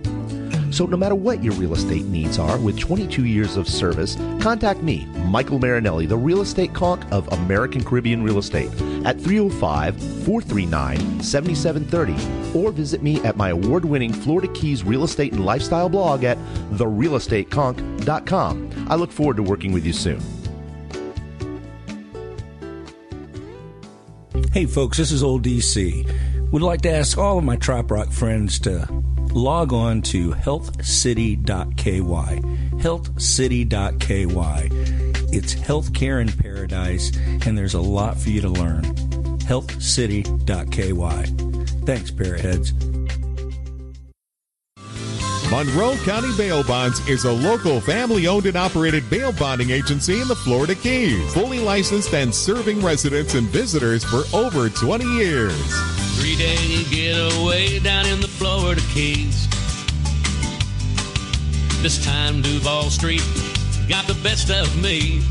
So, 0.70 0.86
no 0.86 0.96
matter 0.96 1.14
what 1.14 1.42
your 1.42 1.54
real 1.54 1.74
estate 1.74 2.06
needs 2.06 2.38
are, 2.38 2.58
with 2.58 2.78
22 2.78 3.24
years 3.24 3.56
of 3.56 3.68
service, 3.68 4.16
contact 4.40 4.82
me, 4.82 5.06
Michael 5.26 5.58
Marinelli, 5.58 6.06
the 6.06 6.16
real 6.16 6.40
estate 6.40 6.74
conch 6.74 7.02
of 7.10 7.30
American 7.32 7.82
Caribbean 7.82 8.22
Real 8.22 8.38
Estate, 8.38 8.70
at 9.04 9.20
305 9.20 10.00
439 10.24 11.22
7730, 11.22 12.58
or 12.58 12.70
visit 12.70 13.02
me 13.02 13.20
at 13.22 13.36
my 13.36 13.50
award 13.50 13.84
winning 13.84 14.12
Florida 14.12 14.52
Keys 14.52 14.84
real 14.84 15.04
estate 15.04 15.32
and 15.32 15.44
lifestyle 15.44 15.88
blog 15.88 16.24
at 16.24 16.38
therealestateconch.com. 16.72 18.86
I 18.88 18.94
look 18.94 19.12
forward 19.12 19.36
to 19.36 19.42
working 19.42 19.72
with 19.72 19.84
you 19.84 19.92
soon. 19.92 20.20
Hey, 24.52 24.66
folks, 24.66 24.98
this 24.98 25.12
is 25.12 25.22
Old 25.22 25.44
DC. 25.44 26.50
Would 26.50 26.62
like 26.62 26.80
to 26.82 26.90
ask 26.90 27.18
all 27.18 27.38
of 27.38 27.44
my 27.44 27.56
Trop 27.56 27.90
Rock 27.90 28.10
friends 28.10 28.58
to 28.60 28.88
log 29.32 29.72
on 29.72 30.02
to 30.02 30.32
healthcity.ky. 30.32 32.00
Healthcity.ky. 32.80 34.28
It's 35.30 35.54
healthcare 35.54 36.20
in 36.20 36.32
paradise, 36.32 37.14
and 37.46 37.56
there's 37.58 37.74
a 37.74 37.80
lot 37.80 38.16
for 38.18 38.30
you 38.30 38.40
to 38.40 38.48
learn. 38.48 38.82
Healthcity.ky. 39.44 40.92
Thanks, 41.84 42.10
Parrotheads. 42.10 42.72
Monroe 45.50 45.96
County 46.04 46.28
Bail 46.36 46.62
Bonds 46.62 47.00
is 47.08 47.24
a 47.24 47.32
local 47.32 47.80
family 47.80 48.26
owned 48.26 48.44
and 48.44 48.56
operated 48.56 49.08
bail 49.08 49.32
bonding 49.32 49.70
agency 49.70 50.20
in 50.20 50.28
the 50.28 50.36
Florida 50.36 50.74
Keys, 50.74 51.32
fully 51.32 51.58
licensed 51.58 52.12
and 52.12 52.34
serving 52.34 52.82
residents 52.82 53.34
and 53.34 53.46
visitors 53.48 54.04
for 54.04 54.24
over 54.36 54.68
20 54.68 55.06
years. 55.16 55.56
Three 56.18 56.36
day 56.36 56.84
getaway 56.90 57.78
down 57.78 58.04
in 58.06 58.20
the 58.20 58.27
Florida 58.68 58.86
Keys. 58.92 59.48
This 61.80 62.04
time 62.04 62.42
Duval 62.42 62.90
Street 62.90 63.24
got 63.88 64.06
the 64.06 64.18
best 64.22 64.50
of 64.50 64.68
me. 64.82 65.22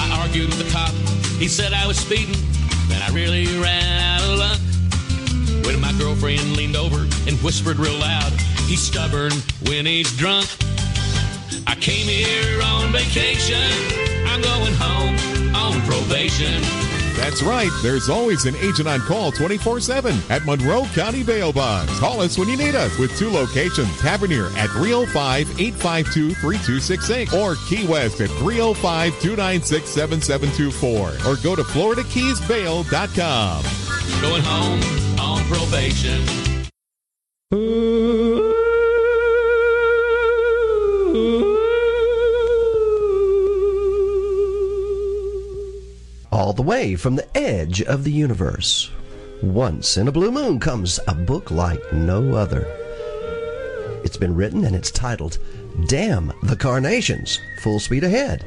I 0.00 0.18
argued 0.18 0.48
with 0.48 0.64
the 0.64 0.72
cop. 0.72 0.94
He 1.38 1.46
said 1.46 1.74
I 1.74 1.86
was 1.86 1.98
speeding. 1.98 2.40
Then 2.88 3.02
I 3.02 3.10
really 3.12 3.44
ran 3.60 4.00
out 4.00 4.22
of 4.22 4.38
luck. 4.38 5.66
When 5.66 5.78
my 5.78 5.92
girlfriend 5.98 6.56
leaned 6.56 6.76
over 6.76 7.06
and 7.28 7.36
whispered 7.42 7.76
real 7.76 7.98
loud, 7.98 8.32
he's 8.64 8.80
stubborn 8.80 9.32
when 9.66 9.84
he's 9.84 10.10
drunk. 10.16 10.48
I 11.66 11.74
came 11.74 12.06
here 12.06 12.62
on 12.62 12.92
vacation. 12.92 13.60
I'm 14.24 14.40
going 14.40 14.72
home 14.72 15.54
on 15.54 15.82
probation. 15.82 16.97
That's 17.18 17.42
right, 17.42 17.70
there's 17.82 18.08
always 18.08 18.46
an 18.46 18.54
agent 18.56 18.86
on 18.86 19.00
call 19.00 19.32
24 19.32 19.80
7 19.80 20.16
at 20.30 20.46
Monroe 20.46 20.84
County 20.94 21.24
Bail 21.24 21.52
Bonds. 21.52 21.98
Call 21.98 22.20
us 22.20 22.38
when 22.38 22.48
you 22.48 22.56
need 22.56 22.76
us 22.76 22.96
with 22.96 23.18
two 23.18 23.28
locations 23.28 23.90
Tavernier 24.00 24.46
at 24.56 24.70
305 24.70 25.60
852 25.60 26.34
3268 26.34 27.32
or 27.34 27.56
Key 27.68 27.88
West 27.88 28.20
at 28.20 28.30
305 28.30 29.20
296 29.20 29.90
7724 29.90 31.30
or 31.30 31.36
go 31.42 31.56
to 31.56 31.64
FloridaKeysBail.com. 31.64 33.64
Going 34.22 34.42
home 34.44 34.80
on 35.18 35.42
probation. 35.46 36.24
All 46.48 46.54
the 46.54 46.62
way 46.62 46.96
from 46.96 47.14
the 47.14 47.36
edge 47.36 47.82
of 47.82 48.04
the 48.04 48.10
universe. 48.10 48.90
Once 49.42 49.98
in 49.98 50.08
a 50.08 50.12
blue 50.12 50.32
moon 50.32 50.58
comes 50.58 50.98
a 51.06 51.14
book 51.14 51.50
like 51.50 51.92
no 51.92 52.34
other. 52.34 52.64
It's 54.02 54.16
been 54.16 54.34
written 54.34 54.64
and 54.64 54.74
it's 54.74 54.90
titled 54.90 55.36
Damn 55.88 56.32
the 56.44 56.56
Carnations 56.56 57.38
Full 57.60 57.78
Speed 57.78 58.02
Ahead. 58.02 58.46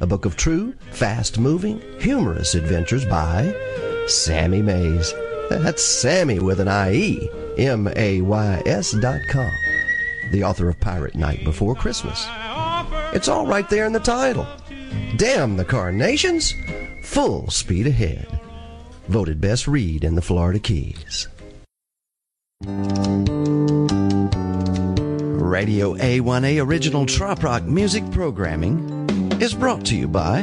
A 0.00 0.06
book 0.06 0.24
of 0.24 0.38
true, 0.38 0.72
fast 0.90 1.38
moving, 1.38 1.82
humorous 2.00 2.54
adventures 2.54 3.04
by 3.04 3.54
Sammy 4.06 4.62
Mays. 4.62 5.12
That's 5.50 5.84
Sammy 5.84 6.38
with 6.38 6.60
an 6.60 6.68
I-E, 6.68 7.28
M-A-Y-S 7.58 8.92
dot 8.92 9.20
com. 9.28 9.52
The 10.30 10.44
author 10.44 10.70
of 10.70 10.80
Pirate 10.80 11.14
Night 11.14 11.44
Before 11.44 11.74
Christmas. 11.74 12.26
It's 13.12 13.28
all 13.28 13.46
right 13.46 13.68
there 13.68 13.84
in 13.84 13.92
the 13.92 14.00
title. 14.00 14.46
Damn 15.18 15.58
the 15.58 15.64
Carnations, 15.66 16.54
Full 17.02 17.50
Speed 17.50 17.88
Ahead. 17.88 18.40
Voted 19.08 19.40
best 19.40 19.66
read 19.66 20.04
in 20.04 20.14
the 20.14 20.22
Florida 20.22 20.58
Keys. 20.60 21.28
Radio 25.42 25.94
A1A 25.96 26.64
original 26.64 27.04
trop 27.04 27.42
rock 27.42 27.64
music 27.64 28.08
programming 28.12 29.10
is 29.42 29.52
brought 29.52 29.84
to 29.86 29.96
you 29.96 30.06
by 30.06 30.40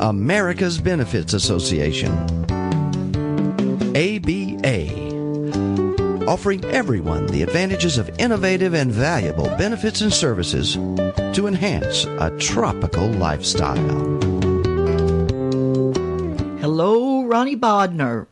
America's 0.00 0.78
Benefits 0.78 1.34
Association. 1.34 2.10
ABA, 3.94 4.96
offering 6.26 6.64
everyone 6.64 7.26
the 7.26 7.42
advantages 7.42 7.98
of 7.98 8.08
innovative 8.18 8.72
and 8.74 8.90
valuable 8.90 9.48
benefits 9.56 10.00
and 10.00 10.12
services 10.12 10.74
to 11.34 11.46
enhance 11.46 12.04
a 12.04 12.34
tropical 12.38 13.06
lifestyle. 13.06 14.29
Ronnie 17.30 17.56
Bodner. 17.56 18.26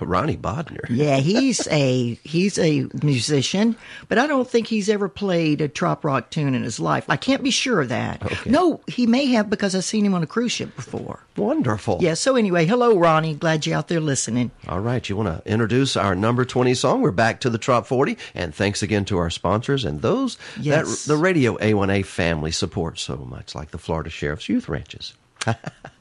Ronnie 0.00 0.36
Bodner. 0.36 0.80
Yeah, 0.90 1.16
he's 1.20 1.66
a 1.68 2.14
he's 2.24 2.58
a 2.58 2.88
musician, 3.02 3.76
but 4.08 4.18
I 4.18 4.26
don't 4.26 4.48
think 4.48 4.66
he's 4.66 4.88
ever 4.88 5.08
played 5.08 5.60
a 5.60 5.68
trop 5.68 6.04
rock 6.04 6.30
tune 6.30 6.54
in 6.54 6.62
his 6.62 6.80
life. 6.80 7.04
I 7.08 7.16
can't 7.16 7.42
be 7.42 7.50
sure 7.50 7.80
of 7.82 7.90
that. 7.90 8.22
Okay. 8.22 8.50
No, 8.50 8.80
he 8.86 9.06
may 9.06 9.26
have 9.26 9.48
because 9.48 9.74
I've 9.74 9.84
seen 9.84 10.04
him 10.04 10.12
on 10.14 10.22
a 10.22 10.26
cruise 10.26 10.52
ship 10.52 10.74
before. 10.74 11.20
Wonderful. 11.36 11.98
Yeah. 12.00 12.14
So 12.14 12.34
anyway, 12.36 12.66
hello, 12.66 12.98
Ronnie. 12.98 13.34
Glad 13.34 13.66
you're 13.66 13.76
out 13.78 13.88
there 13.88 14.00
listening. 14.00 14.50
All 14.68 14.80
right, 14.80 15.08
you 15.08 15.16
want 15.16 15.28
to 15.44 15.50
introduce 15.50 15.96
our 15.96 16.14
number 16.14 16.44
20 16.44 16.74
song? 16.74 17.00
We're 17.00 17.10
back 17.12 17.40
to 17.40 17.50
the 17.50 17.58
Trop 17.58 17.86
40, 17.86 18.18
and 18.34 18.54
thanks 18.54 18.82
again 18.82 19.04
to 19.06 19.18
our 19.18 19.30
sponsors 19.30 19.84
and 19.84 20.02
those 20.02 20.38
Yes. 20.60 21.04
that 21.04 21.12
the 21.12 21.16
Radio 21.16 21.56
A1A 21.58 22.04
family 22.04 22.50
supports 22.50 23.00
so 23.02 23.16
much, 23.16 23.54
like 23.54 23.70
the 23.70 23.78
Florida 23.78 24.10
Sheriff's 24.10 24.48
Youth 24.48 24.68
Ranches. 24.68 25.14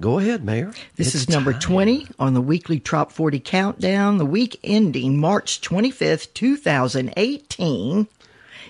Go 0.00 0.18
ahead, 0.18 0.44
Mayor. 0.44 0.72
This 0.96 1.08
It's 1.08 1.22
is 1.22 1.28
number 1.28 1.52
time. 1.52 1.60
20 1.60 2.06
on 2.18 2.34
the 2.34 2.40
weekly 2.40 2.78
Trop 2.78 3.10
40 3.10 3.40
countdown. 3.40 4.18
The 4.18 4.26
week 4.26 4.58
ending 4.62 5.18
March 5.18 5.60
25th, 5.60 6.32
2018 6.34 8.06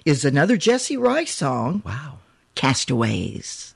is 0.04 0.24
another 0.24 0.56
Jesse 0.56 0.96
Rice 0.96 1.34
song. 1.34 1.82
Wow. 1.84 2.18
Castaways. 2.54 3.74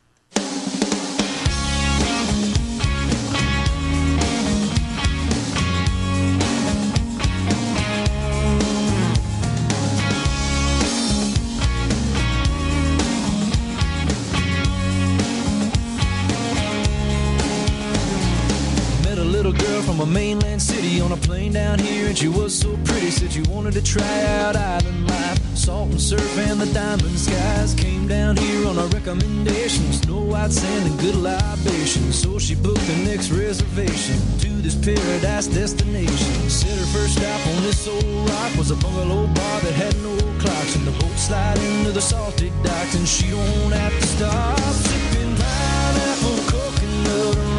A 20.01 20.07
mainland 20.07 20.63
city 20.63 21.01
on 21.01 21.13
a 21.13 21.17
plane 21.17 21.53
down 21.53 21.79
here, 21.79 22.07
and 22.07 22.17
she 22.17 22.29
was 22.29 22.59
so 22.59 22.77
pretty. 22.85 23.11
Said 23.11 23.35
you 23.35 23.43
wanted 23.53 23.75
to 23.75 23.83
try 23.83 24.25
out 24.39 24.57
island 24.57 25.09
life, 25.09 25.39
salt 25.57 25.91
and 25.91 26.01
surf 26.01 26.39
and 26.39 26.61
the 26.61 26.73
diamond 26.73 27.19
skies. 27.19 27.75
Came 27.75 28.07
down 28.09 28.37
here 28.37 28.67
on 28.69 28.79
a 28.79 28.87
recommendation, 28.87 29.93
snow 29.93 30.23
white 30.23 30.53
sand 30.53 30.87
and 30.87 30.99
good 31.01 31.17
libation. 31.17 32.13
So 32.13 32.39
she 32.39 32.55
booked 32.55 32.87
the 32.87 32.97
next 33.05 33.31
reservation 33.31 34.17
to 34.39 34.49
this 34.63 34.75
paradise 34.75 35.47
destination. 35.49 36.49
Said 36.49 36.79
her 36.79 36.87
first 36.87 37.19
stop 37.19 37.47
on 37.49 37.63
this 37.63 37.87
old 37.87 38.31
rock 38.31 38.57
was 38.57 38.71
a 38.71 38.77
bungalow 38.77 39.27
bar 39.27 39.61
that 39.61 39.75
had 39.75 39.95
no 40.03 40.17
clocks, 40.39 40.77
and 40.77 40.87
the 40.87 40.93
boat 40.93 41.19
slide 41.19 41.59
into 41.59 41.93
the 41.93 42.03
salty 42.03 42.51
docks, 42.63 42.95
and 42.95 43.07
she 43.07 43.31
don't 43.31 43.73
have 43.73 43.93
to 44.01 44.07
stop 44.07 44.59
sipping 44.59 45.35
pineapple 45.37 46.39
coconut 46.51 47.52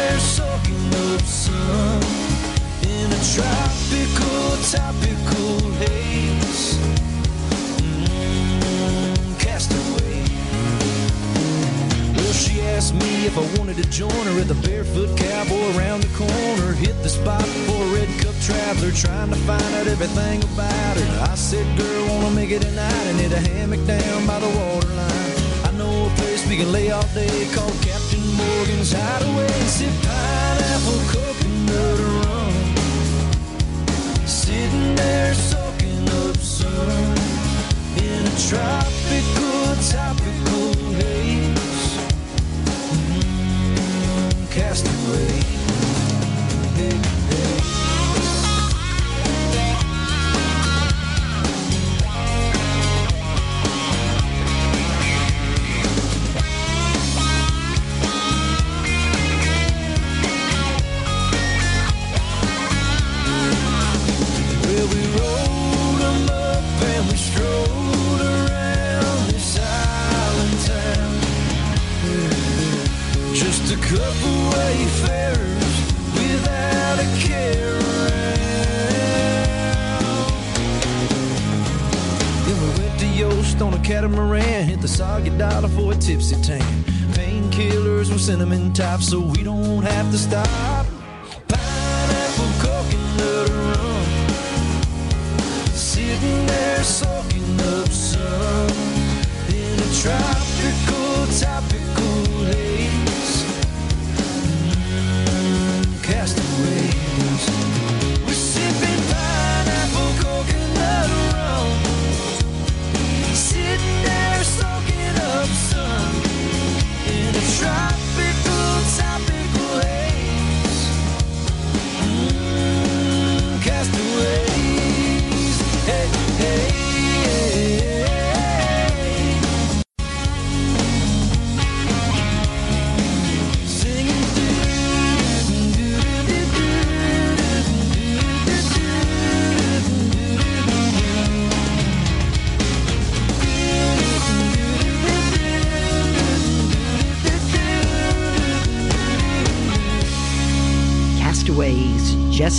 there 0.00 0.18
soaking 0.18 0.86
up 1.08 1.22
sun 1.22 2.00
in 2.94 3.06
a 3.18 3.20
tropical, 3.34 4.42
topical 4.76 5.52
haze. 5.82 6.62
Mm, 7.80 9.38
castaway. 9.38 10.20
Well, 12.16 12.32
she 12.32 12.60
asked 12.74 12.94
me 12.94 13.26
if 13.26 13.36
I 13.36 13.44
wanted 13.58 13.76
to 13.82 13.86
join 13.90 14.24
her 14.30 14.36
at 14.40 14.48
the 14.48 14.60
Barefoot 14.66 15.10
Cowboy 15.18 15.66
around 15.76 16.02
the 16.02 16.12
corner. 16.16 16.72
Hit 16.72 16.96
the 17.02 17.10
spot 17.10 17.46
for 17.66 17.80
a 17.84 17.90
red 17.98 18.10
cup 18.22 18.36
traveler, 18.48 18.92
trying 18.92 19.30
to 19.30 19.40
find 19.48 19.70
out 19.78 19.86
everything 19.86 20.42
about 20.44 20.96
her. 21.00 21.10
I 21.32 21.34
said, 21.34 21.66
girl, 21.78 22.06
wanna 22.08 22.30
make 22.30 22.50
it 22.50 22.62
tonight 22.62 23.06
and 23.10 23.18
hit 23.18 23.32
a 23.32 23.42
hammock 23.50 23.84
down 23.86 24.26
by 24.26 24.38
the 24.40 24.48
waterline. 24.48 24.79
We 26.48 26.56
can 26.56 26.72
lay 26.72 26.90
all 26.90 27.06
day 27.14 27.48
called 27.54 27.72
Captain 27.82 28.26
Morgan's 28.34 28.92
Hideaway 28.92 29.48
sip 29.66 29.92
pineapple 30.02 31.00
coconut 31.12 31.98
rum. 32.24 32.54
Sitting 34.26 34.94
there 34.96 35.34
soaking 35.34 36.08
up 36.08 36.36
sun 36.36 37.18
in 37.96 38.26
a 38.26 38.34
tropical, 38.48 39.76
topical 39.90 40.74
haze. 40.94 41.98
Mm, 43.06 44.50
castaway. 44.50 45.42
Hey. 46.76 47.09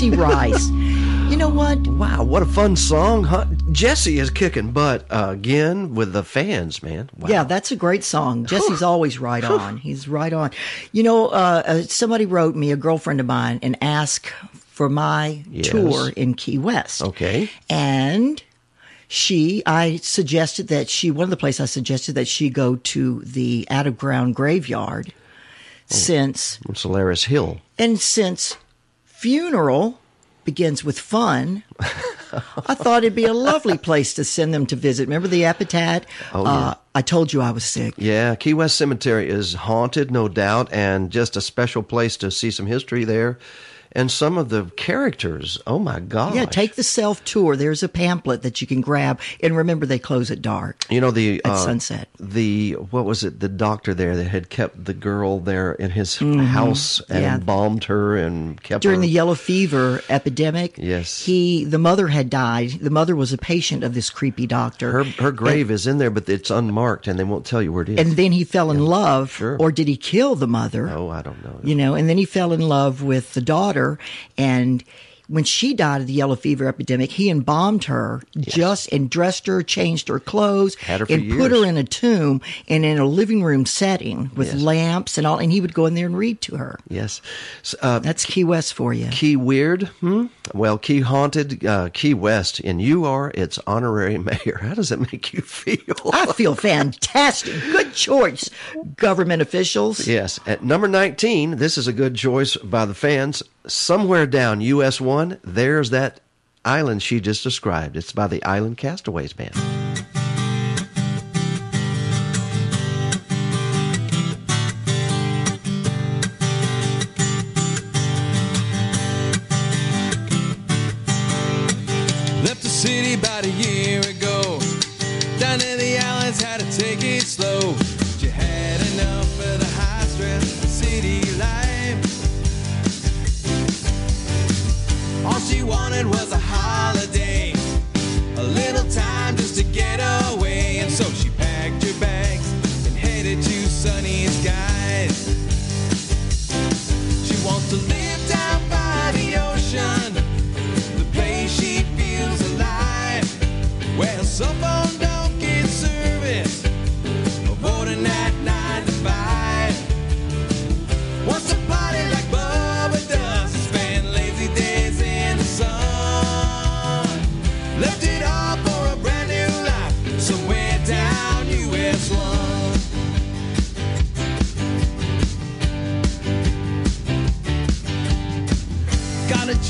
Jesse 0.02 0.18
Rice. 0.18 0.70
you 1.30 1.38
know 1.38 1.48
what? 1.48 1.78
Wow, 1.86 2.24
what 2.24 2.42
a 2.42 2.46
fun 2.48 2.76
song. 2.76 3.24
Huh? 3.24 3.46
Jesse 3.72 4.18
is 4.18 4.32
kicking 4.32 4.72
butt 4.72 5.06
uh, 5.12 5.28
again 5.30 5.94
with 5.94 6.12
the 6.12 6.24
fans, 6.24 6.82
man. 6.82 7.12
Wow. 7.20 7.30
Yeah, 7.30 7.44
that's 7.44 7.72
a 7.72 7.76
great 7.76 8.04
song. 8.04 8.48
Jesse's 8.48 8.82
always 8.82 9.20
right 9.20 9.44
on. 9.44 9.78
He's 9.78 10.08
right 10.08 10.34
on. 10.34 10.50
You 10.92 11.04
know, 11.04 11.28
uh, 11.28 11.62
uh, 11.68 11.82
somebody 11.84 12.26
wrote 12.26 12.56
me, 12.56 12.72
a 12.72 12.76
girlfriend 12.76 13.20
of 13.20 13.28
mine, 13.28 13.60
and 13.62 13.78
asked 13.80 14.26
for 14.54 14.90
my 14.90 15.44
Yes. 15.52 15.68
tour 15.70 16.10
in 16.16 16.34
Key 16.34 16.58
West. 16.58 17.04
Okay. 17.04 17.52
And 17.70 18.42
she, 19.08 19.62
I 19.68 19.98
suggested 19.98 20.70
that 20.70 20.90
she, 20.90 21.12
one 21.12 21.26
of 21.26 21.30
the 21.30 21.38
places 21.38 21.60
I 21.62 21.66
suggested 21.66 22.16
that 22.16 22.28
she 22.28 22.50
go 22.50 22.78
to 22.78 23.20
the 23.20 23.68
out 23.70 23.86
of 23.86 24.00
ground 24.00 24.34
graveyard 24.34 25.14
since, 25.86 26.58
Solares 26.74 27.26
Hill. 27.26 27.60
and 27.78 28.00
since 28.00 28.58
funeral 29.22 30.00
begins 30.46 30.84
with 30.84 30.98
fun, 31.00 31.62
I 32.68 32.74
thought 32.74 33.04
it'd 33.04 33.16
be 33.16 33.26
a 33.26 33.34
lovely 33.34 33.78
place 33.78 34.16
to 34.16 34.24
send 34.24 34.52
them 34.52 34.66
to 34.66 34.76
visit. 34.76 35.04
Remember 35.04 35.28
the 35.28 35.46
epitaph? 35.46 36.06
Oh, 36.34 36.44
yeah. 36.44 36.50
uh, 36.50 36.74
I 36.96 37.04
told 37.04 37.32
you 37.32 37.40
I 37.40 37.52
was 37.52 37.64
sick. 37.64 37.94
Yeah, 37.98 38.34
Key 38.34 38.56
West 38.56 38.78
Cemetery 38.78 39.30
is 39.30 39.54
haunted, 39.54 40.10
no 40.10 40.28
doubt, 40.28 40.74
and 40.74 41.12
just 41.12 41.38
a 41.38 41.42
special 41.42 41.84
place 41.84 42.18
to 42.18 42.32
see 42.32 42.50
some 42.50 42.66
history 42.66 43.04
there. 43.04 43.38
And 43.94 44.10
some 44.10 44.38
of 44.38 44.50
the 44.50 44.66
characters, 44.78 45.60
oh 45.68 45.78
my 45.80 46.00
God. 46.00 46.34
Yeah, 46.36 46.46
take 46.46 46.76
the 46.76 46.84
self 46.84 47.24
tour. 47.26 47.56
There's 47.56 47.84
a 47.84 47.90
pamphlet 47.90 48.42
that 48.44 48.62
you 48.62 48.68
can 48.68 48.80
grab, 48.82 49.20
and 49.44 49.56
remember 49.56 49.86
they 49.86 50.00
close 50.00 50.32
at 50.32 50.42
dark. 50.42 50.86
You 50.90 51.02
know 51.02 51.12
the 51.12 51.42
At 51.44 51.52
uh, 51.52 51.58
sunset. 51.58 52.08
The 52.20 52.74
what 52.92 53.06
was 53.06 53.24
it? 53.24 53.40
The 53.42 53.50
doctor 53.50 53.94
there 53.94 54.16
that 54.16 54.28
had 54.28 54.50
kept 54.50 54.86
the 54.86 54.94
girl 54.94 55.40
there 55.40 55.74
in 55.74 55.92
his 55.92 56.16
Mhm. 56.18 56.46
house 56.46 57.02
and 57.10 57.22
Yeah. 57.22 57.36
embalmed 57.36 57.86
her 57.86 58.16
and 58.16 58.62
kept 58.64 58.82
During 58.84 59.00
her. 59.00 59.06
the 59.08 59.12
yellow 59.12 59.36
fever 59.36 60.02
epidemic, 60.10 60.76
Yes. 60.78 61.24
he 61.26 61.66
the 61.66 61.78
mother 61.80 62.08
had 62.08 62.30
died. 62.30 62.80
The 62.82 62.90
mother 62.90 63.16
was 63.16 63.34
a 63.34 63.38
patient 63.38 63.84
of 63.84 63.94
this 63.94 64.10
creepy 64.10 64.48
doctor. 64.48 64.92
her 64.92 65.04
her 65.20 65.32
grave 65.32 65.70
is 65.72 65.86
in 65.88 65.98
there, 65.98 66.10
but 66.12 66.30
it's 66.30 66.50
unmarked, 66.50 67.08
and 67.08 67.20
they 67.20 67.24
won't 67.26 67.46
tell 67.46 67.62
you 67.62 67.74
where 67.74 67.84
it 67.84 67.90
is. 67.90 68.00
and 68.00 68.16
then 68.16 68.32
he 68.32 68.44
fell 68.44 68.72
in 68.72 68.86
love, 68.86 69.42
or 69.60 69.72
did 69.72 69.88
he 69.88 69.98
kill 69.98 70.36
the 70.36 70.48
mother? 70.48 70.90
oh, 70.90 71.10
I 71.10 71.22
don't 71.22 71.44
know. 71.44 71.60
you 71.64 71.76
know, 71.76 71.94
and 71.96 72.08
then 72.08 72.18
he 72.18 72.26
fell 72.26 72.54
in 72.54 72.62
love 72.62 73.02
with 73.04 73.34
the 73.34 73.42
daughter. 73.42 73.81
And 74.38 74.84
when 75.28 75.46
she 75.46 75.74
died 75.74 76.02
of 76.02 76.08
the 76.08 76.14
yellow 76.14 76.36
fever 76.36 76.68
epidemic, 76.68 77.10
he 77.10 77.30
embalmed 77.30 77.86
her 77.86 78.22
just 78.38 78.92
and 78.92 79.10
dressed 79.10 79.48
her, 79.48 79.64
changed 79.64 80.10
her 80.10 80.20
clothes, 80.20 80.76
her 80.76 81.06
and 81.10 81.32
put 81.32 81.52
her 81.52 81.64
in 81.66 81.78
a 81.78 81.86
tomb 81.86 82.42
and 82.68 82.84
in 82.84 82.98
a 83.00 83.06
living 83.06 83.42
room 83.42 83.66
setting 83.66 84.30
with 84.36 84.48
Yes. 84.54 84.62
lamps 84.62 85.18
and 85.18 85.26
all. 85.26 85.38
And 85.38 85.50
he 85.50 85.62
would 85.62 85.74
go 85.74 85.86
in 85.86 85.94
there 85.96 86.06
and 86.08 86.18
read 86.18 86.42
to 86.42 86.58
her. 86.58 86.78
Yes. 86.90 87.22
S- 87.64 87.76
Uh, 87.82 88.00
That's 88.00 88.26
Key 88.26 88.44
West 88.44 88.74
for 88.74 88.94
you. 88.94 89.08
Key 89.08 89.38
Weird? 89.38 89.84
Hmm? 90.02 90.26
Well, 90.54 90.78
Key 90.78 91.00
Haunted, 91.00 91.66
uh, 91.66 91.88
Key 91.94 92.14
West, 92.14 92.60
and 92.60 92.82
you 92.82 93.06
are 93.06 93.32
its 93.34 93.58
honorary 93.66 94.18
mayor. 94.30 94.60
How 94.62 94.74
does 94.74 94.92
it 94.92 95.00
make 95.00 95.32
you 95.32 95.40
feel? 95.40 95.96
I 96.12 96.26
feel 96.34 96.56
fantastic. 96.56 97.54
Good 97.72 97.94
choice, 97.94 98.50
government 98.98 99.42
officials. 99.42 100.06
Yes. 100.08 100.42
At 100.46 100.62
number 100.62 100.90
19, 100.90 101.56
this 101.56 101.78
is 101.78 101.88
a 101.88 101.94
good 101.94 102.16
choice 102.16 102.58
by 102.58 102.84
the 102.86 102.94
fans 102.94 103.42
somewhere 103.68 104.26
down 104.26 104.62
US 104.62 105.00
1, 105.00 105.40
there's 105.44 105.90
that 105.92 106.20
island 106.66 107.02
she 107.02 107.20
just 107.20 107.44
described. 107.44 107.98
It's 107.98 108.12
by 108.12 108.28
the 108.28 108.44
Island 108.44 108.78
Castaways 108.78 109.34
Band. 109.34 109.56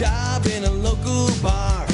Job 0.02 0.48
in 0.48 0.64
a 0.64 0.72
local 0.72 1.30
bar. 1.44 1.91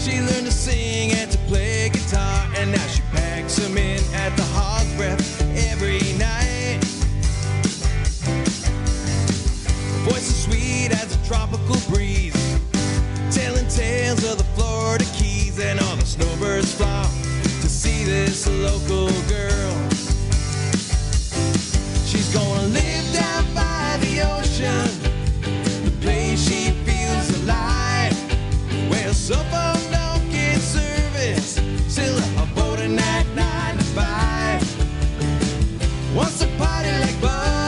She 0.00 0.18
learned 0.18 0.46
to 0.46 0.50
sing 0.50 1.12
and 1.12 1.30
to 1.30 1.36
play 1.46 1.90
guitar, 1.90 2.48
and 2.56 2.72
now 2.72 2.86
she 2.86 3.02
packs 3.12 3.56
them 3.56 3.76
in 3.76 4.02
at 4.14 4.34
the 4.34 4.44
Hog's 4.44 4.94
Breath 4.96 5.42
every 5.70 6.00
night. 6.16 6.80
Her 9.92 10.10
voice 10.10 10.30
is 10.30 10.44
sweet 10.44 10.90
as 10.90 11.14
a 11.14 11.28
tropical 11.28 11.76
breeze, 11.92 12.32
telling 13.30 13.68
tales 13.68 14.24
of 14.24 14.38
the 14.38 14.48
Florida 14.56 15.04
Keys, 15.18 15.58
and 15.60 15.78
all 15.78 15.96
the 15.96 16.06
snowbirds 16.06 16.72
flock 16.72 17.10
to 17.60 17.68
see 17.68 18.02
this 18.04 18.46
local 18.46 19.10
girl. 19.28 19.69
Party 37.20 37.59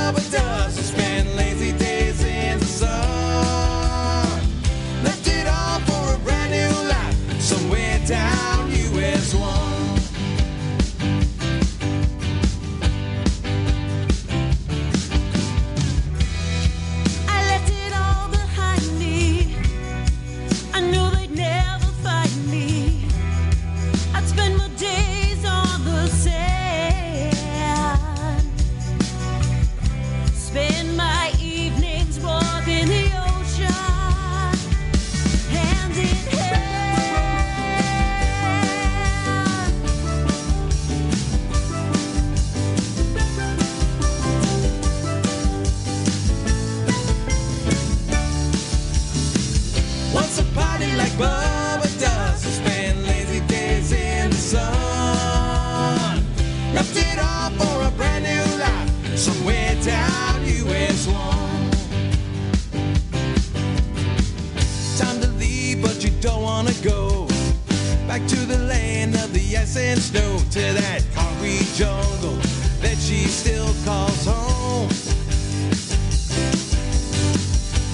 ice 69.73 69.77
and 69.77 70.01
snow, 70.01 70.39
to 70.51 70.61
that 70.74 71.03
concrete 71.15 71.66
jungle 71.74 72.36
that 72.81 72.97
she 72.99 73.24
still 73.24 73.73
calls 73.85 74.27
home. 74.27 74.89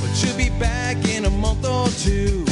But 0.00 0.14
she'll 0.14 0.36
be 0.36 0.50
back 0.58 0.96
in 1.08 1.24
a 1.24 1.30
month 1.30 1.64
or 1.66 1.88
two. 1.88 2.44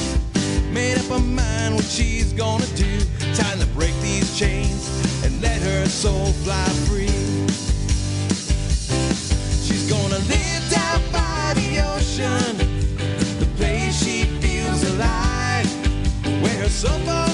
Made 0.73 0.99
up 0.99 1.07
her 1.07 1.19
mind 1.19 1.75
what 1.75 1.85
she's 1.85 2.33
gonna 2.33 2.67
do. 2.77 3.01
Time 3.35 3.59
to 3.59 3.67
break 3.75 3.95
these 4.01 4.39
chains 4.39 4.89
and 5.25 5.41
let 5.41 5.61
her 5.63 5.87
soul 5.87 6.27
fly 6.45 6.69
free. 6.87 7.09
She's 9.67 9.89
gonna 9.91 10.19
live 10.19 10.71
down 10.71 11.01
by 11.13 11.55
the 11.55 11.81
ocean, 11.95 12.57
the 13.41 13.49
place 13.57 14.05
she 14.05 14.25
feels 14.41 14.83
alive. 14.95 15.67
Where 16.43 16.59
her 16.63 16.69
cell 16.69 17.26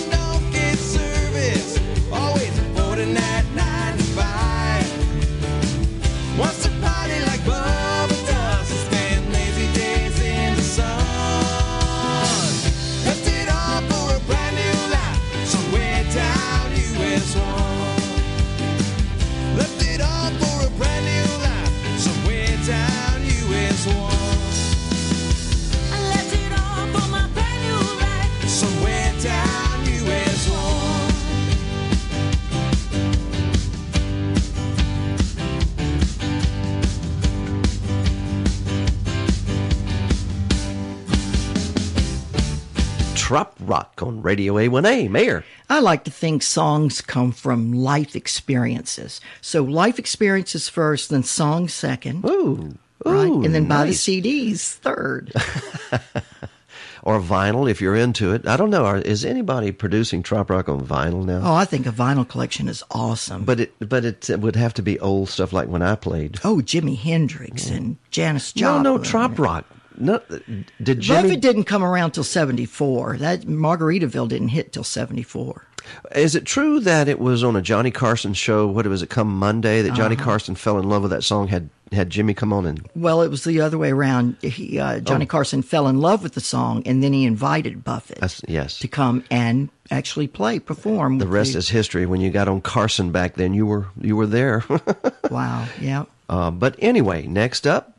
Radio 44.32 44.54
A1A. 44.54 45.10
Mayor. 45.10 45.44
I 45.68 45.80
like 45.80 46.04
to 46.04 46.10
think 46.10 46.42
songs 46.42 47.02
come 47.02 47.32
from 47.32 47.74
life 47.74 48.16
experiences. 48.16 49.20
So 49.42 49.62
life 49.62 49.98
experiences 49.98 50.70
first, 50.70 51.10
then 51.10 51.22
songs 51.22 51.74
second. 51.74 52.24
Ooh. 52.24 52.74
Right? 53.04 53.30
And 53.30 53.54
then 53.54 53.68
buy 53.68 53.84
the. 53.84 53.92
CDs 53.92 54.72
third. 54.72 55.32
Or 57.04 57.18
vinyl 57.18 57.68
if 57.68 57.80
you're 57.80 57.96
into 57.96 58.32
it. 58.32 58.46
I 58.46 58.56
don't 58.56 58.70
know. 58.70 58.84
Are, 58.84 58.98
is 58.98 59.24
anybody 59.24 59.72
producing 59.72 60.22
Trop 60.22 60.48
Rock 60.48 60.68
on 60.68 60.86
vinyl 60.86 61.24
now? 61.24 61.40
oh, 61.42 61.54
I 61.54 61.64
think 61.64 61.84
a 61.84 61.90
vinyl 61.90 62.26
collection 62.26 62.68
is 62.68 62.84
awesome. 62.92 63.44
But 63.44 63.59
it 63.59 63.74
but 63.80 64.04
it, 64.04 64.38
would 64.38 64.54
have 64.54 64.72
to 64.74 64.82
be 64.82 65.00
old 65.00 65.28
stuff 65.28 65.52
like 65.52 65.66
when 65.66 65.82
I 65.82 65.96
played. 65.96 66.38
Oh, 66.44 66.59
Jimi 66.59 66.96
Hendrix 66.96 67.68
and 67.70 67.96
Janis 68.12 68.54
No, 68.54 68.60
Joplin. 68.60 68.82
no, 68.84 68.98
Trop 68.98 69.36
Rock. 69.36 69.64
No, 69.98 70.20
did 70.82 71.01
Jimmy? 71.01 71.23
Buffett 71.23 71.40
didn't 71.40 71.64
come 71.64 71.82
around 71.85 72.12
till 72.12 72.24
74. 72.24 73.19
That 73.19 73.43
Margaritaville 73.43 74.28
didn't 74.28 74.48
hit 74.48 74.73
till 74.73 74.85
74. 74.85 75.64
Is 76.14 76.36
it 76.36 76.44
true 76.44 76.78
that 76.81 77.09
it 77.09 77.19
was 77.19 77.43
on 77.43 77.56
a 77.56 77.62
Johnny 77.62 77.90
Carson 77.90 78.35
show? 78.35 78.69
What 78.69 78.86
was 78.86 79.02
it? 79.02 79.10
Come 79.10 79.36
Monday, 79.36 79.82
that 79.82 79.94
Johnny 79.94 80.14
Uh-huh. 80.14 80.24
Carson 80.24 80.55
fell 80.55 80.78
in 80.78 80.89
love 80.89 81.02
with 81.02 81.10
that 81.10 81.24
song. 81.24 81.48
Had 81.48 81.70
had 81.90 82.09
Jimmy 82.09 82.32
come 82.32 82.52
on 82.55 82.64
and 82.64 82.89
Well, 82.94 83.20
it 83.20 83.28
was 83.28 83.44
the 83.44 83.60
other 83.60 83.77
way 83.77 83.90
around. 83.90 84.36
He, 84.40 84.78
uh, 84.78 85.01
Johnny 85.01 85.27
Oh. 85.27 85.28
Carson 85.28 85.60
fell 85.60 85.89
in 85.89 86.01
love 86.01 86.23
with 86.23 86.32
the 86.32 86.40
song, 86.40 86.82
and 86.86 87.02
then 87.02 87.12
he 87.12 87.27
invited 87.27 87.85
Buffett 87.85 88.19
that's, 88.20 88.40
yes. 88.48 88.78
to 88.78 88.89
come 88.89 89.24
and 89.31 89.69
actually 89.90 90.27
play, 90.28 90.59
perform. 90.59 91.19
The 91.19 91.27
rest 91.27 91.55
is 91.55 91.69
history. 91.69 92.06
When 92.06 92.20
you 92.23 92.31
got 92.31 92.48
on 92.48 92.60
Carson 92.62 93.10
back 93.10 93.35
then, 93.35 93.52
you 93.52 93.66
were 93.66 93.86
you 94.01 94.16
were 94.16 94.27
there. 94.28 94.64
wow. 95.31 95.66
Yeah. 95.81 96.05
Uh, 96.31 96.51
but 96.51 96.77
anyway, 96.78 97.27
next 97.27 97.66
up, 97.66 97.91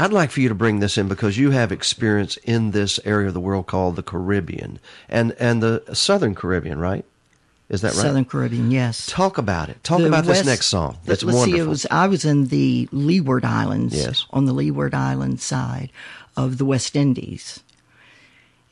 I'd 0.00 0.12
like 0.12 0.30
for 0.30 0.40
you 0.40 0.48
to 0.48 0.54
bring 0.54 0.80
this 0.80 0.96
in 0.96 1.08
because 1.08 1.36
you 1.36 1.50
have 1.50 1.70
experience 1.70 2.38
in 2.38 2.70
this 2.70 2.98
area 3.04 3.28
of 3.28 3.34
the 3.34 3.40
world 3.40 3.66
called 3.66 3.96
the 3.96 4.02
Caribbean 4.02 4.78
and 5.08 5.32
and 5.38 5.62
the 5.62 5.82
Southern 5.92 6.34
Caribbean, 6.34 6.78
right? 6.78 7.04
Is 7.68 7.82
that 7.82 7.92
right? 7.92 8.02
Southern 8.02 8.24
Caribbean, 8.24 8.70
yes. 8.70 9.06
Talk 9.06 9.38
about 9.38 9.68
it. 9.68 9.82
Talk 9.84 10.00
The 10.00 10.08
about 10.08 10.24
this 10.24 10.44
next 10.44 10.66
song. 10.66 10.98
That's 11.04 11.22
let's 11.22 11.36
wonderful. 11.36 11.56
See, 11.56 11.64
it 11.64 11.68
was, 11.68 11.86
I 11.88 12.08
was 12.08 12.24
in 12.24 12.46
the 12.46 12.88
Leeward 12.90 13.44
Islands. 13.44 13.94
Yes. 13.94 14.26
On 14.30 14.46
the 14.46 14.52
Leeward 14.52 14.92
Island 14.92 15.40
side 15.40 15.92
of 16.36 16.58
the 16.58 16.64
West 16.64 16.96
Indies. 16.96 17.60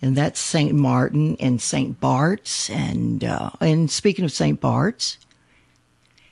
And 0.02 0.16
that's 0.16 0.40
St. 0.40 0.74
Martin 0.74 1.36
and 1.38 1.60
St. 1.60 2.00
Bart's. 2.00 2.70
And, 2.70 3.22
uh, 3.22 3.50
and 3.60 3.88
speaking 3.88 4.24
of 4.24 4.32
St. 4.32 4.60
Bart's, 4.60 5.18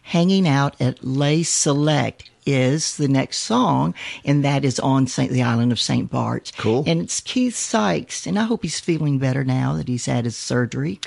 hanging 0.03 0.49
out 0.49 0.81
at 0.81 1.05
Les 1.05 1.45
Select 1.45 2.31
is 2.47 2.97
the 2.97 3.09
next 3.09 3.39
song, 3.39 3.95
and 4.25 4.45
that 4.45 4.65
is 4.65 4.79
on 4.81 5.07
Saint 5.07 5.33
the 5.33 5.43
island 5.43 5.73
of 5.73 5.81
St. 5.81 6.11
Bart's. 6.11 6.53
Cool. 6.53 6.85
And 6.87 7.03
it's 7.03 7.21
Keith 7.21 7.57
Sykes, 7.57 8.27
and 8.27 8.39
I 8.39 8.45
hope 8.45 8.63
he's 8.63 8.81
feeling 8.81 9.19
better 9.19 9.45
now 9.45 9.75
that 9.75 9.89
he's 9.89 10.07
had 10.07 10.25
his 10.25 10.37
surgery. 10.37 11.01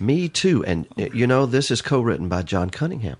Me 0.00 0.28
too. 0.28 0.64
And 0.64 0.86
uh, 0.98 1.08
you 1.12 1.26
know, 1.26 1.46
this 1.46 1.70
is 1.70 1.82
co-written 1.82 2.28
by 2.28 2.42
John 2.42 2.70
Cunningham. 2.70 3.16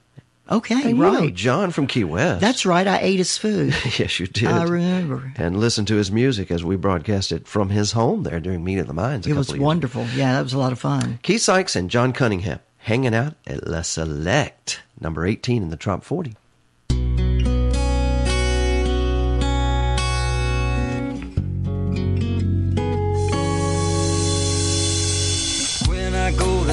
Okay, 0.51 0.74
And 0.74 0.90
you 0.90 0.94
know 0.96 1.20
right. 1.20 1.34
John 1.34 1.70
from 1.70 1.86
Key 1.86 2.05
West. 2.05 2.42
That's 2.42 2.66
right. 2.66 2.86
I 2.86 2.98
ate 2.98 3.16
his 3.16 3.38
food. 3.38 3.74
yes, 3.98 4.20
you 4.20 4.26
did. 4.26 4.48
I 4.48 4.64
remember. 4.64 5.32
And 5.36 5.59
listened 5.59 5.88
to 5.88 5.96
his 5.96 6.12
music 6.12 6.51
as 6.51 6.62
we 6.62 6.76
broadcast 6.76 7.32
it 7.32 7.48
from 7.48 7.70
his 7.70 7.92
home 7.92 8.24
there 8.24 8.40
during 8.40 8.62
Meet 8.62 8.78
of 8.78 8.86
the 8.86 8.92
Minds. 8.92 9.26
a 9.26 9.30
It 9.30 9.36
was 9.36 9.56
wonderful. 9.56 10.05
Yeah, 10.14 10.34
that 10.34 10.42
was 10.42 10.52
a 10.52 10.59
lot 10.59 10.72
of 10.72 10.78
fun. 10.78 11.18
Keith 11.22 11.40
Sykes 11.40 11.74
and 11.74 11.90
John 11.90 12.12
Cunningham 12.12 12.60
hanging 12.76 13.14
out 13.14 13.34
at 13.46 13.66
La 13.66 13.80
Select, 13.80 14.82
number 15.01 15.24
18 15.24 15.62
in 15.62 15.70
the 15.70 15.76
Top 15.78 16.05
40. 16.05 16.34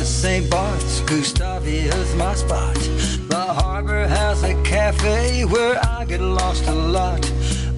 To 0.02 0.08
St. 0.08 0.50
Bart's, 0.50 1.02
Gustavia's 1.02 2.16
my 2.16 2.34
spot. 2.34 2.74
The 3.30 3.46
harbor 3.60 4.08
has 4.08 4.42
a 4.42 4.56
cafe 4.64 5.46
where 5.46 5.78
I 5.86 6.06
get 6.06 6.22
lost 6.22 6.66
a 6.66 6.74
lot. 6.74 7.24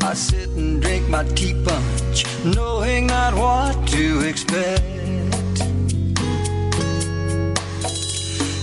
I 0.01 0.13
sit 0.13 0.47
and 0.51 0.81
drink 0.81 1.09
my 1.09 1.25
tea 1.35 1.53
punch, 1.65 2.25
knowing 2.45 3.07
not 3.07 3.33
what 3.33 3.75
to 3.89 4.21
expect. 4.21 5.59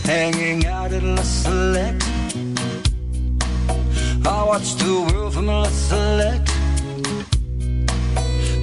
Hanging 0.06 0.64
out 0.64 0.92
at 0.92 1.02
La 1.02 1.22
Select, 1.22 2.02
I 4.26 4.42
watch 4.42 4.74
the 4.76 5.06
world 5.12 5.34
from 5.34 5.48
La 5.48 5.64
Select. 5.64 6.48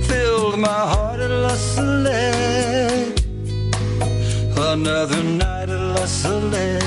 Filled 0.07 0.57
my 0.57 0.81
heart 0.91 1.19
at 1.19 1.29
La 1.29 1.55
Select. 1.55 3.16
Another 4.69 5.23
night 5.23 5.69
at 5.69 5.79
La 5.79 6.05
Select. 6.05 6.83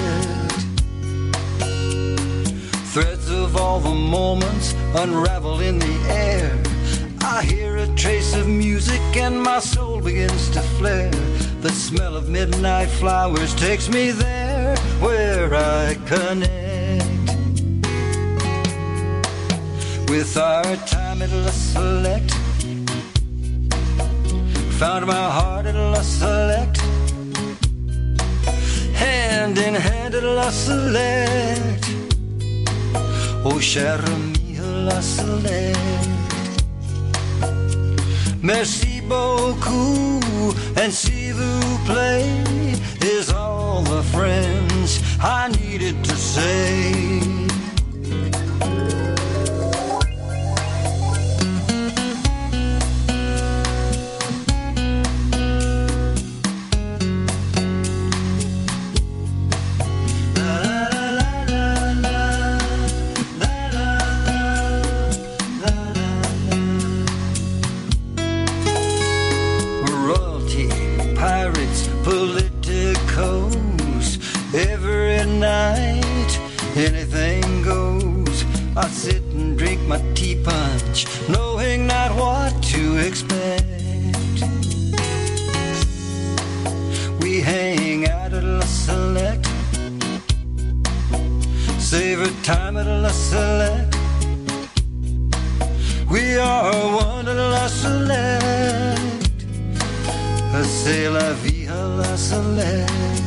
Threads 2.92 3.30
of 3.30 3.56
all 3.56 3.80
the 3.80 3.94
moments 3.94 4.74
unravel 4.94 5.60
in 5.60 5.78
the 5.78 5.96
air. 6.10 6.62
I 7.22 7.42
hear 7.42 7.78
a 7.78 7.86
trace 7.96 8.36
of 8.36 8.46
music 8.46 9.00
and 9.16 9.42
my 9.42 9.60
soul 9.60 10.02
begins 10.02 10.50
to 10.50 10.60
flare. 10.76 11.10
The 11.62 11.70
smell 11.70 12.16
of 12.16 12.28
midnight 12.28 12.90
flowers 12.90 13.54
takes 13.54 13.88
me 13.88 14.10
there 14.10 14.76
where 15.00 15.54
I 15.54 15.94
connect 16.04 17.04
with 20.10 20.36
our 20.36 20.76
time 20.84 21.22
at 21.22 21.32
La 21.32 21.50
Select. 21.50 22.30
Found 24.78 25.06
my 25.06 25.30
heart 25.30 25.64
at 25.64 25.76
La 25.76 26.02
Select 26.02 26.79
hand 29.02 29.58
in 29.58 29.74
hand 29.74 30.14
La 30.36 30.50
Select. 30.50 31.84
Oh, 33.44 33.58
cher 33.60 33.98
ami, 34.14 34.56
La 34.86 35.00
Select. 35.00 35.78
Merci 38.42 39.02
beaucoup 39.08 40.20
and 40.76 40.90
s'il 40.90 41.34
vous 41.34 41.78
plaît 41.84 42.42
is 43.02 43.30
all 43.30 43.82
the 43.82 44.02
friends 44.14 45.00
I 45.20 45.48
needed 45.48 46.02
to 46.04 46.16
say. 46.16 47.49
Night, 75.40 76.38
anything 76.76 77.62
goes. 77.62 78.44
I 78.76 78.86
sit 78.88 79.22
and 79.32 79.56
drink 79.56 79.80
my 79.88 79.98
tea 80.14 80.36
punch, 80.44 81.06
knowing 81.28 81.86
not 81.86 82.10
what 82.14 82.52
to 82.74 82.98
expect. 82.98 83.64
We 87.22 87.40
hang 87.40 88.06
out 88.06 88.34
at 88.34 88.44
La 88.44 88.66
Select, 88.66 89.46
savor 91.78 92.30
time 92.42 92.76
at 92.76 92.86
La 92.86 93.08
Select. 93.08 93.96
We 96.10 96.36
are 96.36 96.72
one 96.96 97.28
at 97.28 97.36
La 97.36 97.66
Select. 97.66 99.00
C'est 100.62 101.08
la 101.08 101.32
vie 101.42 101.66
à 101.68 101.96
la 101.96 102.16
Select. 102.16 103.19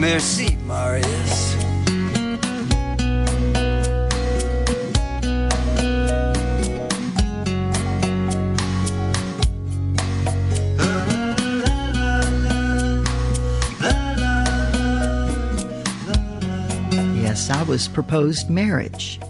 Merci, 0.00 0.56
Marius. 0.64 1.54
Yes, 17.20 17.50
I 17.50 17.62
was 17.64 17.86
proposed 17.86 18.48
marriage. 18.48 19.20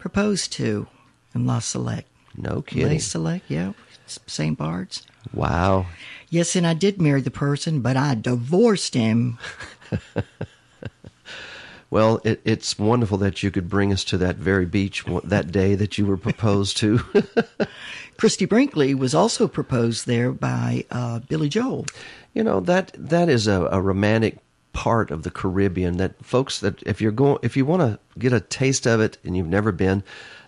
Proposed 0.00 0.52
to 0.54 0.88
in 1.36 1.46
La 1.46 1.60
Select. 1.60 2.08
No 2.36 2.62
kidding. 2.62 2.94
La 2.94 2.98
Select, 2.98 3.44
yeah. 3.48 3.74
St. 4.08 4.58
Bart's. 4.58 5.06
Wow. 5.32 5.86
Yes, 6.32 6.56
and 6.56 6.66
I 6.66 6.72
did 6.72 6.98
marry 6.98 7.20
the 7.20 7.30
person, 7.30 7.82
but 7.82 7.94
I 7.94 8.14
divorced 8.14 8.94
him. 8.94 9.38
Well, 11.90 12.22
it, 12.24 12.40
it's 12.46 12.78
wonderful 12.78 13.18
that 13.18 13.42
you 13.42 13.50
could 13.50 13.68
bring 13.68 13.92
us 13.92 14.02
to 14.04 14.16
that 14.16 14.36
very 14.36 14.64
beach 14.64 15.04
that 15.24 15.52
day 15.52 15.74
that 15.74 15.98
you 15.98 16.06
were 16.06 16.16
proposed 16.16 16.78
to. 16.78 17.00
Christie 18.16 18.46
Brinkley 18.46 18.94
was 18.94 19.14
also 19.14 19.46
proposed 19.46 20.06
there 20.06 20.32
by 20.32 20.86
uh, 20.90 21.18
Billy 21.18 21.50
Joel. 21.50 21.84
You 22.32 22.44
know 22.44 22.60
that 22.60 22.92
that 22.96 23.28
is 23.28 23.46
a, 23.46 23.66
a 23.70 23.82
romantic 23.82 24.38
part 24.72 25.10
of 25.10 25.22
the 25.22 25.30
Caribbean 25.30 25.98
that 25.98 26.24
folks 26.24 26.60
that 26.60 26.82
if 26.84 27.02
you're 27.02 27.12
going 27.12 27.40
if 27.42 27.58
you 27.58 27.66
want 27.66 27.82
to 27.82 27.98
get 28.18 28.32
a 28.32 28.40
taste 28.40 28.86
of 28.86 29.02
it 29.02 29.18
and 29.22 29.36
you've 29.36 29.46
never 29.46 29.70
been, 29.70 30.02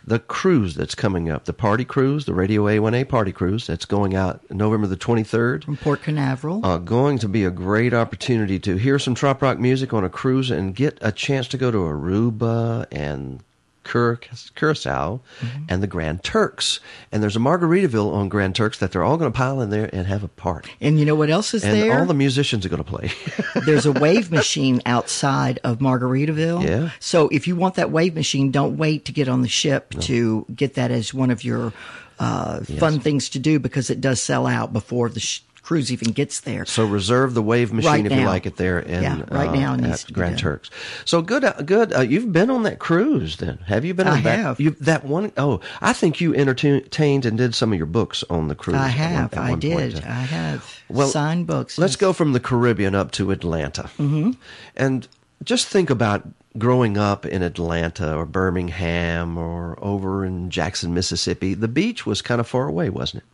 the 0.06 0.18
cruise 0.18 0.74
that's 0.74 0.94
coming 0.94 1.30
up, 1.30 1.44
the 1.44 1.52
party 1.52 1.84
cruise, 1.84 2.26
the 2.26 2.34
Radio 2.34 2.64
A1A 2.64 3.08
party 3.08 3.32
cruise 3.32 3.66
that's 3.66 3.84
going 3.84 4.14
out 4.14 4.42
November 4.50 4.86
the 4.86 4.96
23rd. 4.96 5.64
From 5.64 5.76
Port 5.76 6.02
Canaveral. 6.02 6.64
Uh, 6.64 6.78
going 6.78 7.18
to 7.18 7.28
be 7.28 7.44
a 7.44 7.50
great 7.50 7.94
opportunity 7.94 8.58
to 8.60 8.76
hear 8.76 8.98
some 8.98 9.14
trop 9.14 9.40
rock 9.40 9.58
music 9.58 9.92
on 9.94 10.04
a 10.04 10.10
cruise 10.10 10.50
and 10.50 10.74
get 10.74 10.98
a 11.00 11.10
chance 11.10 11.48
to 11.48 11.56
go 11.56 11.70
to 11.70 11.78
Aruba 11.78 12.86
and 12.92 13.42
Cur- 13.84 14.18
Curacao 14.54 15.20
and 15.68 15.82
the 15.82 15.86
Grand 15.86 16.24
Turks. 16.24 16.80
And 17.12 17.22
there's 17.22 17.36
a 17.36 17.40
Margaritaville 17.40 18.12
on 18.12 18.28
Grand 18.28 18.54
Turks 18.56 18.78
that 18.78 18.90
they're 18.92 19.04
all 19.04 19.16
going 19.16 19.30
to 19.32 19.36
pile 19.36 19.60
in 19.60 19.70
there 19.70 19.88
and 19.92 20.06
have 20.06 20.24
a 20.24 20.28
party. 20.28 20.72
And 20.80 20.98
you 20.98 21.04
know 21.04 21.14
what 21.14 21.30
else 21.30 21.54
is 21.54 21.62
and 21.64 21.74
there? 21.74 21.98
all 21.98 22.06
the 22.06 22.14
musicians 22.14 22.66
are 22.66 22.68
going 22.68 22.82
to 22.82 22.90
play. 22.90 23.12
There's 23.66 23.86
a 23.86 23.92
wave 23.92 24.30
machine 24.32 24.82
outside 24.86 25.60
of 25.62 25.78
Margaritaville. 25.78 26.66
Yeah. 26.68 26.90
So 26.98 27.28
if 27.28 27.46
you 27.46 27.56
want 27.56 27.76
that 27.76 27.90
wave 27.90 28.14
machine, 28.14 28.50
don't 28.50 28.76
wait 28.76 29.04
to 29.04 29.12
get 29.12 29.28
on 29.28 29.42
the 29.42 29.48
ship 29.48 29.90
to 30.00 30.46
get 30.54 30.74
that 30.74 30.90
as 30.90 31.14
one 31.14 31.30
of 31.30 31.44
your 31.44 31.72
uh, 32.18 32.60
fun 32.60 33.00
things 33.00 33.28
to 33.30 33.38
do 33.38 33.58
because 33.58 33.90
it 33.90 34.00
does 34.00 34.20
sell 34.20 34.46
out 34.46 34.72
before 34.72 35.08
the 35.08 35.20
sh- 35.20 35.40
cruise 35.64 35.90
even 35.90 36.12
gets 36.12 36.40
there. 36.40 36.64
So 36.66 36.84
reserve 36.86 37.34
the 37.34 37.42
wave 37.42 37.72
machine 37.72 37.90
Right 37.90 38.06
if 38.06 38.12
you 38.12 38.24
like 38.26 38.46
it 38.46 38.56
there 38.56 38.78
in 38.78 39.02
Yeah, 39.02 39.22
right 39.30 39.48
uh, 39.48 39.54
now 39.54 39.74
needs 39.74 40.04
at 40.04 40.12
Grand. 40.12 40.38
Turks. 40.38 40.70
So 41.04 41.22
good, 41.22 41.42
uh, 41.42 41.54
good. 41.62 41.92
Uh, 41.92 42.00
you've 42.00 42.32
been 42.32 42.50
on 42.50 42.62
that 42.64 42.78
cruise 42.78 43.38
then? 43.38 43.58
Have 43.66 43.84
you 43.84 43.94
been? 43.94 44.06
On 44.06 44.18
I 44.18 44.20
that, 44.20 44.38
have. 44.38 44.60
You, 44.60 44.70
that 44.80 45.04
one 45.04 45.32
oh 45.36 45.60
I 45.80 45.92
think 45.92 46.20
you 46.20 46.34
entertained 46.34 47.24
and 47.26 47.36
did 47.38 47.54
some 47.54 47.72
of 47.72 47.78
your 47.78 47.86
books 47.86 48.22
on 48.30 48.48
the 48.48 48.54
cruise. 48.54 48.76
I 48.76 48.82
one- 48.82 48.90
have. 48.90 49.34
I 49.34 49.40
one 49.40 49.48
point. 49.50 49.60
did. 49.62 50.04
I 50.04 50.10
have 50.12 50.80
Well, 50.88 51.08
signed 51.08 51.46
books. 51.46 51.78
Let's 51.78 51.96
go 51.96 52.12
from 52.12 52.32
the 52.34 52.40
Caribbean 52.40 52.94
up 52.94 53.10
to 53.12 53.30
Atlanta. 53.30 53.88
hmm 53.96 54.32
And 54.76 55.08
just 55.42 55.66
think 55.66 55.90
about 55.90 56.28
growing 56.56 56.96
up 56.96 57.26
in 57.26 57.42
Atlanta 57.42 58.14
or 58.16 58.24
Birmingham 58.26 59.36
or 59.36 59.76
over 59.82 60.24
in 60.24 60.50
Jackson, 60.50 60.94
Mississippi. 60.94 61.54
The 61.54 61.68
beach 61.68 62.06
was 62.06 62.22
kind 62.22 62.40
of 62.40 62.46
far 62.46 62.68
away, 62.68 62.90
wasn't 62.90 63.22
it? 63.24 63.28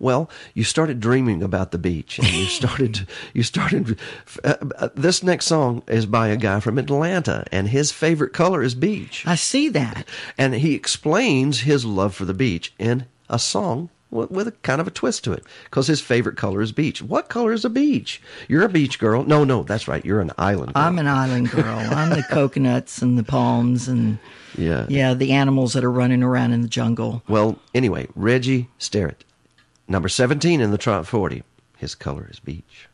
Well, 0.00 0.30
you 0.54 0.64
started 0.64 1.00
dreaming 1.00 1.42
about 1.42 1.70
the 1.72 1.78
beach, 1.78 2.18
and 2.18 2.28
you 2.28 2.44
started. 2.46 3.06
you 3.34 3.42
started. 3.42 3.98
Uh, 4.44 4.54
uh, 4.78 4.88
this 4.94 5.22
next 5.22 5.46
song 5.46 5.82
is 5.88 6.06
by 6.06 6.28
a 6.28 6.36
guy 6.36 6.60
from 6.60 6.78
Atlanta, 6.78 7.44
and 7.52 7.68
his 7.68 7.90
favorite 7.92 8.32
color 8.32 8.62
is 8.62 8.74
beach. 8.74 9.24
I 9.26 9.34
see 9.34 9.68
that, 9.70 10.06
and 10.36 10.54
he 10.54 10.74
explains 10.74 11.60
his 11.60 11.84
love 11.84 12.14
for 12.14 12.24
the 12.24 12.34
beach 12.34 12.72
in 12.78 13.06
a 13.28 13.38
song 13.38 13.90
with, 14.10 14.30
with 14.30 14.48
a 14.48 14.52
kind 14.52 14.80
of 14.80 14.86
a 14.86 14.90
twist 14.90 15.24
to 15.24 15.32
it, 15.32 15.44
because 15.64 15.86
his 15.86 16.00
favorite 16.00 16.36
color 16.36 16.62
is 16.62 16.72
beach. 16.72 17.02
What 17.02 17.28
color 17.28 17.52
is 17.52 17.64
a 17.64 17.70
beach? 17.70 18.22
You're 18.48 18.64
a 18.64 18.68
beach 18.68 18.98
girl. 18.98 19.24
No, 19.24 19.44
no, 19.44 19.64
that's 19.64 19.86
right. 19.88 20.04
You're 20.04 20.20
an 20.20 20.32
island. 20.38 20.72
Girl. 20.74 20.82
I'm 20.82 20.98
an 20.98 21.06
island 21.08 21.50
girl. 21.50 21.64
I'm 21.78 22.10
the 22.10 22.22
coconuts 22.30 23.02
and 23.02 23.18
the 23.18 23.22
palms 23.24 23.86
and 23.88 24.18
Yeah. 24.56 24.86
yeah, 24.88 25.12
the 25.14 25.32
animals 25.32 25.74
that 25.74 25.84
are 25.84 25.92
running 25.92 26.22
around 26.22 26.52
in 26.52 26.62
the 26.62 26.68
jungle. 26.68 27.22
Well, 27.28 27.58
anyway, 27.74 28.08
Reggie 28.14 28.68
Sterrett, 28.78 29.24
number 29.88 30.08
17 30.08 30.60
in 30.60 30.70
the 30.70 30.78
Trop 30.78 31.06
40. 31.06 31.42
His 31.78 31.94
color 31.94 32.28
is 32.30 32.40
beach. 32.40 32.88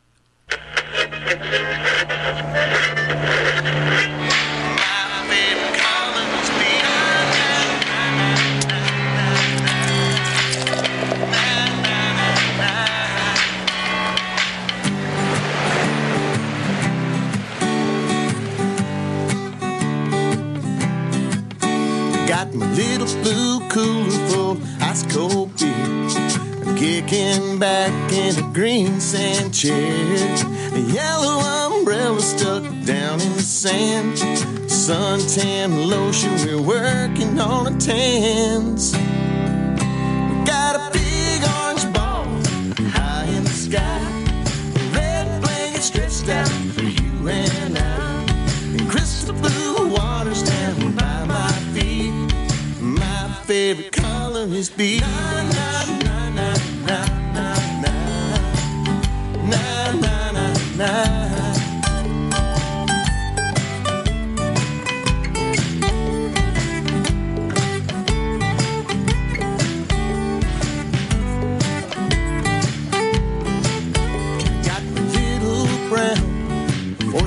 Got 22.27 22.53
my 22.53 22.69
little 22.73 23.07
blue 23.23 23.69
cooler 23.69 24.09
full 24.29 24.57
ice 24.81 25.03
cold 25.13 25.54
kicking 26.75 27.57
back 27.57 28.11
in 28.11 28.37
a 28.37 28.53
green 28.53 28.99
sand 28.99 29.53
chair. 29.53 30.35
A 30.73 30.79
yellow 30.79 31.39
umbrella 31.67 32.19
stuck 32.19 32.63
down 32.85 33.21
in 33.21 33.33
the 33.33 33.41
sand. 33.41 34.17
Suntan 34.67 35.87
lotion, 35.87 36.31
we're 36.45 36.61
working 36.61 37.39
on 37.39 37.73
a 37.73 37.77
tans. 37.77 38.93
We 38.93 40.45
got 40.45 40.75
a 40.75 40.91
big 40.91 41.41
orange 41.59 41.85
ball 41.93 42.25
high 42.91 43.25
in 43.35 43.43
the 43.43 43.49
sky. 43.49 44.01
A 44.75 44.95
red 44.95 45.41
blanket 45.41 45.81
stretched 45.81 46.29
out 46.29 46.49
for 46.73 46.83
you 46.83 47.29
and 47.29 47.77
I. 47.77 48.25
And 48.77 48.89
crystal 48.89 49.35
blue 49.35 49.87
waters 49.95 50.43
down 50.43 50.91
by 50.93 51.25
my 51.25 51.51
feet. 51.73 52.13
My 52.81 53.33
favorite 53.45 53.91
color 53.93 54.45
is 54.47 54.69
beach. 54.69 55.03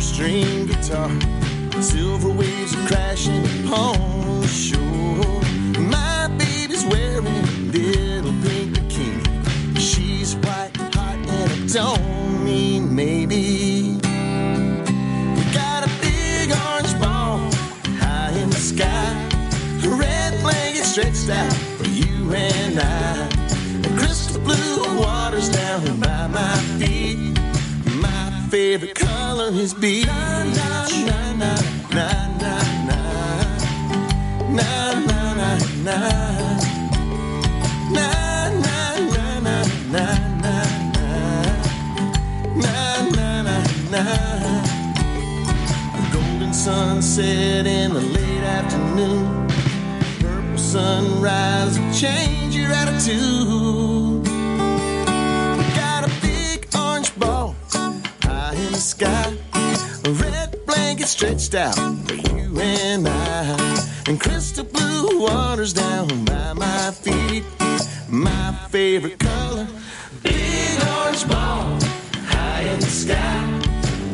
String 0.01 0.67
guitar, 0.67 1.11
silver 1.81 2.31
waves 2.31 2.75
are 2.75 2.87
crashing 2.89 3.45
home. 3.67 4.38
Don't 11.73 12.45
mean 12.45 12.95
maybe. 12.95 13.99
We 15.37 15.45
got 15.53 15.85
a 15.87 15.91
big 16.01 16.51
orange 16.51 16.99
ball 16.99 17.39
high 18.01 18.33
in 18.43 18.49
the 18.49 18.57
sky. 18.57 19.13
A 19.85 19.89
red 19.89 20.41
blanket 20.41 20.85
stretched 20.85 21.29
out 21.29 21.53
for 21.53 21.89
you 21.89 22.33
and 22.33 22.81
I. 22.81 23.29
And 23.85 23.99
crystal 23.99 24.41
blue 24.41 24.99
waters 24.99 25.51
down 25.51 26.01
by 26.01 26.27
my 26.29 26.57
feet. 26.79 27.39
My 27.97 28.33
favorite 28.51 28.95
color 28.95 29.51
is 29.53 29.75
na 29.75 30.45
na 30.45 30.89
na 31.07 31.33
na 31.35 31.63
na 31.93 32.19
na 32.39 32.61
na 34.49 34.95
na 35.05 35.05
na 35.05 35.59
na. 35.85 36.39
Na 36.39 36.48
sunset 46.69 47.67
in 47.67 47.95
the 47.95 48.01
late 48.01 48.45
afternoon. 48.59 49.49
Purple 50.21 50.59
sunrise 50.59 51.79
will 51.79 51.95
change 51.95 52.55
your 52.55 52.71
attitude. 52.71 54.23
Got 55.83 56.03
a 56.09 56.13
big 56.21 56.69
orange 56.77 57.11
ball 57.19 57.57
high 58.23 58.55
in 58.65 58.73
the 58.73 58.85
sky. 58.95 59.29
A 60.05 60.11
red 60.25 60.59
blanket 60.67 61.09
stretched 61.09 61.55
out 61.55 61.79
for 62.07 62.17
you 62.37 62.61
and 62.61 63.09
I. 63.09 63.95
And 64.07 64.21
crystal 64.21 64.65
blue 64.65 65.21
waters 65.27 65.73
down 65.73 66.09
by 66.27 66.53
my 66.53 66.91
feet. 66.91 67.45
My 68.11 68.53
favorite 68.69 69.19
color, 69.19 69.67
big 70.23 70.75
orange 70.99 71.27
ball 71.33 71.65
high 72.33 72.65
in 72.73 72.81
the 72.81 72.93
sky. 73.05 73.39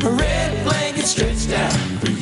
A 0.09 0.10
red 0.10 0.64
blanket 0.64 1.06
stretched 1.06 1.51
out 1.51 1.72
for 2.01 2.10
you 2.10 2.14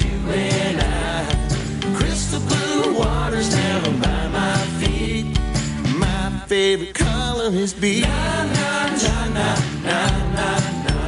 favorite 6.53 6.93
color 6.93 7.49
is 7.55 7.73
beach. 7.73 8.03
Na 8.03 8.45
na 8.45 8.87
na 9.05 9.16
na 9.37 9.49
na 9.87 10.01
na 10.37 10.49
na 10.93 11.07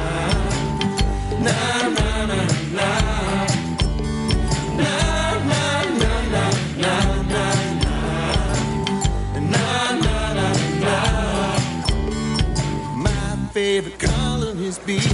na 1.45 1.59
na 1.97 2.09
na 2.25 2.39
na. 2.77 2.89
Na 4.79 4.93
na 5.49 5.63
na 6.01 6.13
na 6.33 6.45
na 6.81 6.95
na 7.33 7.45
na. 7.83 7.95
Na 9.53 9.67
na 10.05 10.17
na 10.33 10.47
na. 10.83 10.97
My 12.95 13.35
favorite 13.53 13.99
color 13.99 14.53
is 14.67 14.79
beach. 14.79 15.05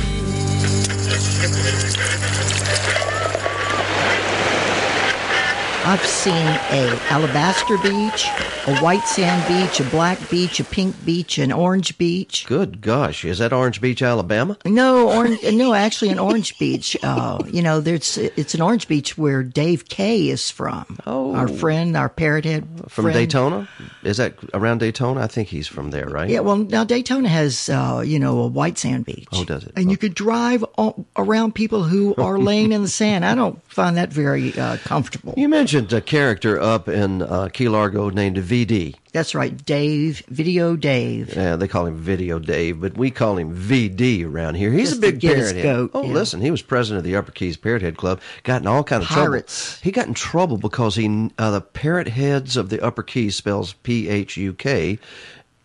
I've 5.84 6.06
seen 6.06 6.36
a 6.36 6.99
alabaster 7.10 7.76
beach, 7.80 8.28
a 8.68 8.78
white 8.82 9.03
sand 9.08 9.44
beach, 9.48 9.80
a 9.80 9.90
black 9.90 10.30
beach, 10.30 10.60
a 10.60 10.64
pink 10.64 11.03
beach, 11.03 11.40
an 11.40 11.52
orange 11.52 11.98
beach. 11.98 12.45
Good 12.45 12.82
gosh, 12.82 13.26
is 13.26 13.40
that 13.40 13.52
Orange 13.52 13.82
Beach, 13.82 14.03
Alabama? 14.03 14.58
No, 14.64 15.10
orange. 15.10 15.40
no, 15.44 15.74
actually, 15.74 16.10
an 16.10 16.20
orange 16.20 16.58
beach. 16.60 16.95
Uh, 17.02 17.40
you 17.52 17.64
know, 17.64 17.82
there's 17.82 18.18
it's 18.18 18.53
an 18.53 18.62
orange 18.62 18.88
beach 18.88 19.18
where 19.18 19.41
Dave 19.41 19.90
Kay 19.90 20.30
is 20.30 20.52
from. 20.52 20.99
Oh, 21.08 21.34
our 21.34 21.48
friend, 21.48 21.98
our 21.98 22.10
parrot 22.10 22.45
head 22.45 22.68
From 22.88 23.06
friend. 23.06 23.16
Daytona? 23.16 23.68
Is 24.03 24.18
that 24.18 24.36
around 24.53 24.80
Daytona? 24.80 25.22
I 25.22 25.28
think 25.28 25.48
he's 25.48 25.68
from 25.68 25.90
there, 25.90 26.08
right? 26.08 26.30
Yeah, 26.30 26.41
well, 26.41 26.58
now 26.58 26.84
Daytona 26.84 27.28
has, 27.28 27.70
uh, 27.70 28.03
you 28.06 28.20
know, 28.20 28.41
a 28.41 28.48
white 28.48 28.78
sand 28.78 29.06
beach. 29.06 29.28
Oh, 29.34 29.44
does 29.45 29.64
it? 29.64 29.74
And 29.76 29.90
you 29.90 29.98
could 29.98 30.14
drive 30.14 30.64
all 30.76 31.08
around 31.18 31.56
people 31.56 31.84
who 31.84 32.14
are 32.16 32.38
laying 32.38 32.72
in 32.72 32.84
the 32.84 32.88
sand. 32.88 33.26
I 33.26 33.34
don't 33.34 33.60
find 33.64 33.98
that 33.98 34.10
very 34.14 34.58
uh, 34.58 34.78
comfortable. 34.78 35.34
You 35.36 35.49
mentioned 35.49 35.70
a 35.73 36.02
character 36.02 36.60
up 36.60 36.88
in 36.88 37.22
uh, 37.22 37.49
Key 37.52 37.69
Largo 37.69 38.10
named 38.10 38.38
VD. 38.38 38.95
That's 39.14 39.35
right, 39.35 39.65
Dave, 39.65 40.19
Video 40.27 40.76
Dave. 40.76 41.35
Yeah, 41.35 41.56
they 41.56 41.68
call 41.68 41.85
him 41.85 41.98
Video 41.98 42.39
Dave, 42.39 42.80
but 42.80 42.98
we 42.98 43.11
call 43.11 43.38
him 43.38 43.56
VD 43.56 44.26
around 44.26 44.56
here. 44.56 44.72
He's 44.72 44.89
Just 44.89 44.99
a 44.99 45.11
big 45.11 45.22
parrot 45.22 45.56
head. 45.56 45.64
goat, 45.64 45.91
oh, 45.93 46.03
yeah. 46.03 46.14
listen, 46.14 46.41
he 46.41 46.52
was 46.52 46.61
president 46.61 46.99
of 46.99 47.03
the 47.03 47.15
Upper 47.15 47.31
Keys 47.31 47.57
Parrot 47.57 47.81
Head 47.81 47.98
Club. 47.98 48.22
Got 48.43 48.61
in 48.61 48.68
all 48.68 48.84
kind 48.84 49.03
of 49.03 49.10
Pirates. 49.10 49.73
trouble. 49.73 49.84
He 49.84 49.91
got 49.91 50.07
in 50.07 50.14
trouble 50.14 50.57
because 50.57 50.95
he 50.95 51.30
uh, 51.38 51.52
the 51.52 51.61
parrot 51.61 52.07
heads 52.07 52.56
of 52.57 52.69
the 52.69 52.81
Upper 52.81 53.03
Keys 53.03 53.35
spells 53.35 53.73
P 53.73 54.07
H 54.10 54.38
U 54.38 54.53
K. 54.53 54.98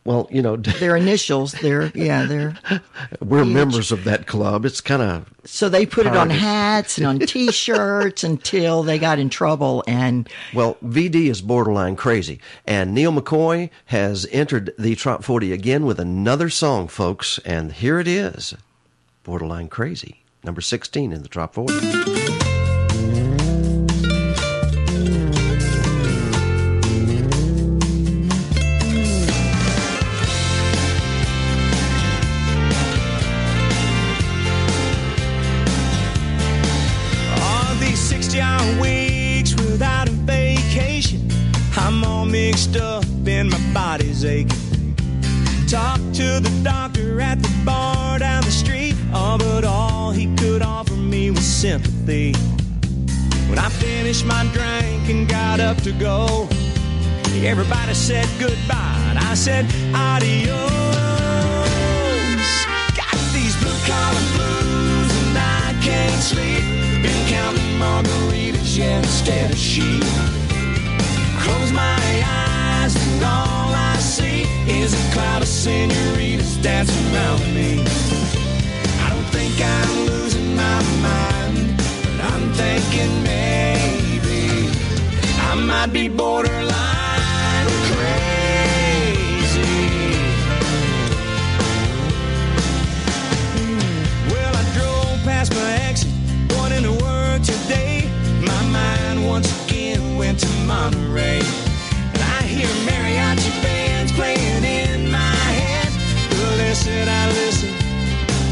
Well, 0.06 0.28
you 0.30 0.40
know, 0.40 0.56
their 0.80 0.96
initials. 0.96 1.52
They're 1.52 1.90
yeah, 1.94 2.24
they're 2.24 2.54
we're 3.20 3.44
members 3.44 3.92
of 3.92 4.04
that 4.04 4.26
club. 4.26 4.64
It's 4.64 4.80
kind 4.80 5.02
of 5.02 5.30
so 5.44 5.68
they 5.68 5.86
put 5.86 6.06
it 6.06 6.16
on 6.16 6.30
hats 6.30 6.98
and 6.98 7.06
on 7.06 7.18
T-shirts 7.26 8.24
until 8.24 8.82
they 8.82 8.98
got 8.98 9.18
in 9.18 9.28
trouble. 9.30 9.84
And 9.86 10.28
Well, 10.54 10.76
VD 10.84 11.28
is 11.28 11.40
borderline 11.40 11.96
crazy. 11.96 12.40
And 12.66 12.94
Neal 12.94 13.12
McCoy 13.12 13.70
has 13.86 14.26
entered 14.32 14.72
the 14.78 14.94
Top 14.96 15.24
40 15.24 15.52
again 15.52 15.86
with 15.86 16.00
another 16.00 16.48
song, 16.50 16.88
folks. 16.88 17.38
And 17.44 17.72
here 17.72 17.98
it 18.00 18.08
is 18.08 18.54
Borderline 19.24 19.68
Crazy, 19.68 20.24
number 20.44 20.60
16 20.60 21.12
in 21.12 21.22
the 21.22 21.28
Top 21.28 21.54
40. 21.54 22.75
Sympathy. 51.56 52.34
When 53.48 53.58
I 53.58 53.70
finished 53.70 54.26
my 54.26 54.44
drink 54.52 55.08
and 55.08 55.26
got 55.26 55.58
up 55.58 55.78
to 55.84 55.92
go, 55.92 56.46
everybody 57.42 57.94
said 57.94 58.28
goodbye. 58.38 59.00
And 59.08 59.18
I 59.18 59.32
said 59.32 59.64
adios. 59.94 60.52
Got 62.94 63.16
these 63.32 63.56
blue 63.62 63.80
collar 63.88 64.26
blues 64.36 65.10
and 65.24 65.38
I 65.38 65.74
can't 65.80 66.20
sleep. 66.20 66.62
Been 67.02 67.26
counting 67.26 67.78
margaritas, 67.80 68.76
yeah, 68.76 68.98
instead 68.98 69.50
of 69.50 69.56
sheep. 69.56 70.04
Close 71.40 71.72
my 71.72 72.02
eyes 72.22 72.94
and 72.94 73.24
all 73.24 73.72
I 73.72 73.96
see 73.98 74.42
is 74.68 74.92
a 74.92 75.12
cloud 75.14 75.40
of 75.40 75.48
senoritas 75.48 76.58
dancing 76.58 77.14
around 77.14 77.40
me. 77.54 77.80
I 79.00 79.08
don't 79.08 79.28
think 79.32 79.54
I'm 79.58 80.25
thinking 82.56 83.22
maybe 83.22 84.70
I 85.50 85.54
might 85.54 85.92
be 85.92 86.08
borderline 86.08 87.66
crazy. 87.92 89.60
Well, 94.30 94.52
I 94.56 94.64
drove 94.76 95.22
past 95.24 95.52
my 95.54 95.72
exit, 95.88 96.10
going 96.48 96.72
into 96.72 96.92
work 97.04 97.42
today. 97.42 98.10
My 98.40 98.62
mind 98.78 99.26
once 99.26 99.48
again 99.64 100.16
went 100.16 100.38
to 100.40 100.48
Monterey. 100.66 101.40
And 102.14 102.22
I 102.36 102.42
hear 102.42 102.68
mariachi 102.88 103.52
bands 103.62 104.12
playing 104.12 104.64
in 104.64 105.10
my 105.10 105.36
head. 105.60 105.90
The 106.30 106.56
less 106.60 106.84
that 106.86 107.08
I 107.08 107.24
listen, 107.40 107.70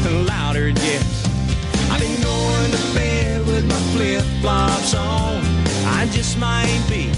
the 0.03 0.11
louder 0.31 0.67
it 0.67 0.75
gets. 0.75 1.15
Been 1.97 2.21
going 2.21 2.71
to 2.71 2.81
bed 2.93 3.14
with 3.65 3.73
my 3.73 3.79
flip 3.93 4.23
flops 4.41 4.93
on. 4.93 5.41
I 5.85 6.07
just 6.11 6.37
might 6.37 6.81
be 6.89 7.11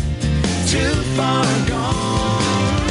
too 0.68 0.94
far 1.16 1.46
gone. 1.68 2.88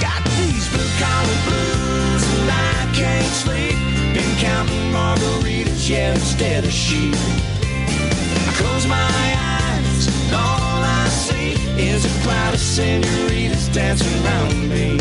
Got 0.00 0.22
these 0.38 0.68
blue 0.70 0.90
collar 0.98 1.38
blues 1.46 2.24
and 2.38 2.50
I 2.50 2.90
can't 2.94 3.32
sleep. 3.32 3.76
Been 4.14 4.36
counting 4.38 4.92
margaritas, 4.92 5.88
yeah, 5.88 6.14
instead 6.14 6.64
of 6.64 6.72
sheep. 6.72 7.14
I 7.14 8.52
close 8.56 8.86
my 8.86 9.10
eyes 9.38 10.06
and 10.08 10.34
all 10.34 10.82
I 10.82 11.08
see 11.08 11.52
is 11.78 12.04
a 12.04 12.22
cloud 12.22 12.54
of 12.54 12.60
senoritas 12.60 13.68
dancing 13.68 14.24
around 14.24 14.68
me. 14.68 14.98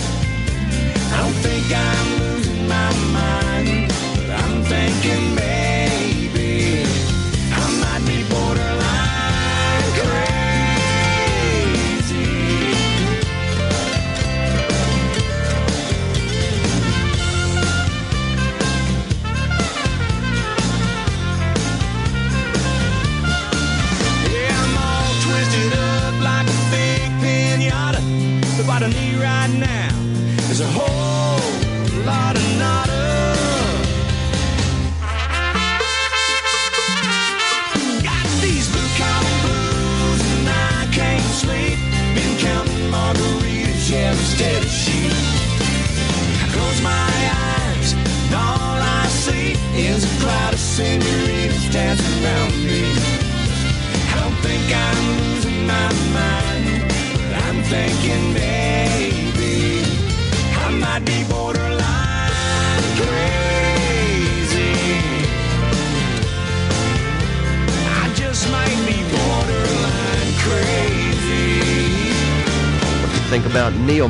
I 1.11 1.17
don't 1.21 1.39
think 1.43 1.65
I'm 1.71 2.19
losing 2.19 2.67
my 2.67 2.91
mind, 3.11 3.93
but 4.15 4.29
I'm 4.29 4.63
thinking 4.63 5.35
maybe 5.35 5.64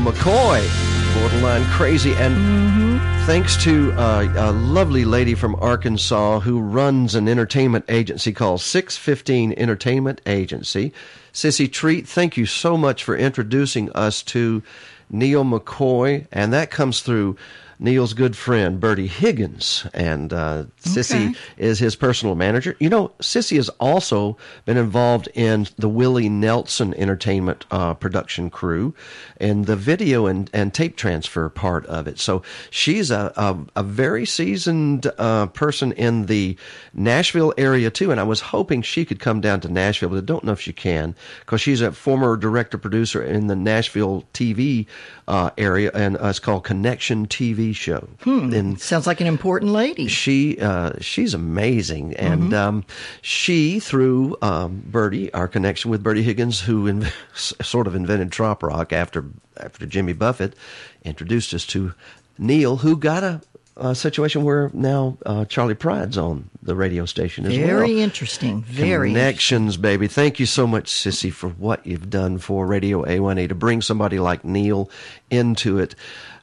McCoy? 0.05 1.15
Borderline 1.15 1.65
crazy. 1.71 2.13
And 2.13 3.01
thanks 3.25 3.57
to 3.63 3.91
uh, 3.93 4.31
a 4.35 4.51
lovely 4.51 5.03
lady 5.03 5.33
from 5.33 5.55
Arkansas 5.55 6.41
who 6.41 6.59
runs 6.59 7.15
an 7.15 7.27
entertainment 7.27 7.85
agency 7.89 8.31
called 8.31 8.61
615 8.61 9.53
Entertainment 9.53 10.21
Agency. 10.27 10.93
Sissy 11.33 11.71
Treat, 11.71 12.07
thank 12.07 12.37
you 12.37 12.45
so 12.45 12.77
much 12.77 13.03
for 13.03 13.17
introducing 13.17 13.91
us 13.93 14.21
to 14.23 14.61
Neal 15.09 15.43
McCoy. 15.43 16.27
And 16.31 16.53
that 16.53 16.69
comes 16.69 17.01
through 17.01 17.35
Neal's 17.79 18.13
good 18.13 18.35
friend, 18.37 18.79
Bertie 18.79 19.07
Higgins. 19.07 19.85
And 19.93 20.31
uh, 20.31 20.65
Sissy 20.81 21.29
Okay. 21.29 21.35
is 21.57 21.79
his 21.79 21.95
personal 21.95 22.35
manager. 22.35 22.75
You 22.79 22.89
know, 22.89 23.11
Sissy 23.21 23.55
has 23.57 23.69
also 23.79 24.37
been 24.65 24.77
involved 24.77 25.27
in 25.33 25.67
the 25.77 25.89
Willie 25.89 26.29
Nelson 26.29 26.93
Entertainment 26.93 27.65
uh, 27.71 27.93
production 27.93 28.49
crew 28.49 28.93
and 29.37 29.65
the 29.65 29.75
video 29.75 30.25
and, 30.25 30.49
and 30.53 30.73
tape 30.73 30.95
transfer 30.95 31.49
part 31.49 31.85
of 31.87 32.07
it. 32.07 32.19
So 32.19 32.41
she's 32.69 33.11
a, 33.11 33.33
a, 33.35 33.57
a 33.77 33.83
very 33.83 34.25
seasoned 34.25 35.11
uh, 35.17 35.47
person 35.47 35.91
in 35.93 36.27
the 36.27 36.57
Nashville 36.93 37.53
area, 37.57 37.89
too. 37.89 38.11
And 38.11 38.19
I 38.19 38.23
was 38.23 38.41
hoping 38.41 38.81
she 38.81 39.05
could 39.05 39.19
come 39.19 39.41
down 39.41 39.59
to 39.61 39.69
Nashville, 39.69 40.09
but 40.09 40.17
I 40.17 40.21
don't 40.21 40.43
know 40.43 40.51
if 40.53 40.61
she 40.61 40.73
can 40.73 41.15
because 41.41 41.61
she's 41.61 41.81
a 41.81 41.91
former 41.91 42.37
director 42.37 42.77
producer 42.77 43.21
in 43.23 43.47
the 43.47 43.55
Nashville 43.55 44.23
TV 44.33 44.85
uh, 45.27 45.49
area, 45.57 45.91
and 45.93 46.17
uh, 46.17 46.27
it's 46.27 46.39
called 46.39 46.63
Connection 46.63 47.27
TV 47.27 47.64
Show. 47.73 48.07
Hmm. 48.21 48.53
And 48.53 48.79
Sounds 48.79 49.07
like 49.07 49.21
an 49.21 49.27
important 49.27 49.71
lady. 49.71 50.07
she 50.07 50.59
uh, 50.59 50.93
she's 51.01 51.33
amazing, 51.33 52.15
and 52.15 52.53
um, 52.53 52.85
she 53.21 53.79
through 53.79 54.37
um, 54.41 54.83
Bertie, 54.85 55.33
our 55.33 55.47
connection 55.47 55.91
with 55.91 56.03
Bertie 56.03 56.23
Higgins, 56.23 56.61
who 56.61 56.87
in, 56.87 57.07
sort 57.33 57.87
of 57.87 57.95
invented 57.95 58.31
trop 58.31 58.63
rock 58.63 58.93
after 58.93 59.25
after 59.57 59.85
Jimmy 59.85 60.13
Buffett, 60.13 60.55
introduced 61.03 61.53
us 61.53 61.65
to 61.67 61.93
Neal, 62.37 62.77
who 62.77 62.97
got 62.97 63.23
a, 63.23 63.41
a 63.77 63.95
situation 63.95 64.43
where 64.43 64.69
now 64.73 65.17
uh, 65.25 65.45
Charley 65.45 65.75
Pride's 65.75 66.17
on 66.17 66.49
the 66.61 66.75
radio 66.75 67.05
station 67.05 67.45
as 67.45 67.57
well. 67.57 67.67
Very 67.67 68.01
interesting. 68.01 68.63
Very. 68.63 69.09
Connections, 69.09 69.77
baby. 69.77 70.07
Thank 70.07 70.39
you 70.39 70.45
so 70.45 70.65
much, 70.67 70.91
Sissy, 70.91 71.31
for 71.31 71.49
what 71.49 71.85
you've 71.85 72.09
done 72.09 72.37
for 72.37 72.65
Radio 72.65 73.03
A1A 73.05 73.49
to 73.49 73.55
bring 73.55 73.81
somebody 73.81 74.19
like 74.19 74.43
Neal 74.43 74.89
into 75.29 75.77
it. 75.79 75.95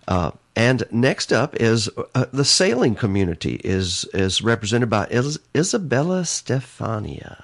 Uh, 0.09 0.31
and 0.57 0.85
next 0.91 1.33
up 1.33 1.57
is 1.57 1.89
uh, 2.15 2.27
the 2.33 2.45
sailing 2.45 2.95
community 2.95 3.61
is 3.65 4.05
is 4.13 4.43
represented 4.43 4.91
by 4.91 5.07
Is- 5.11 5.39
Isabella 5.57 6.23
Stefania. 6.23 7.43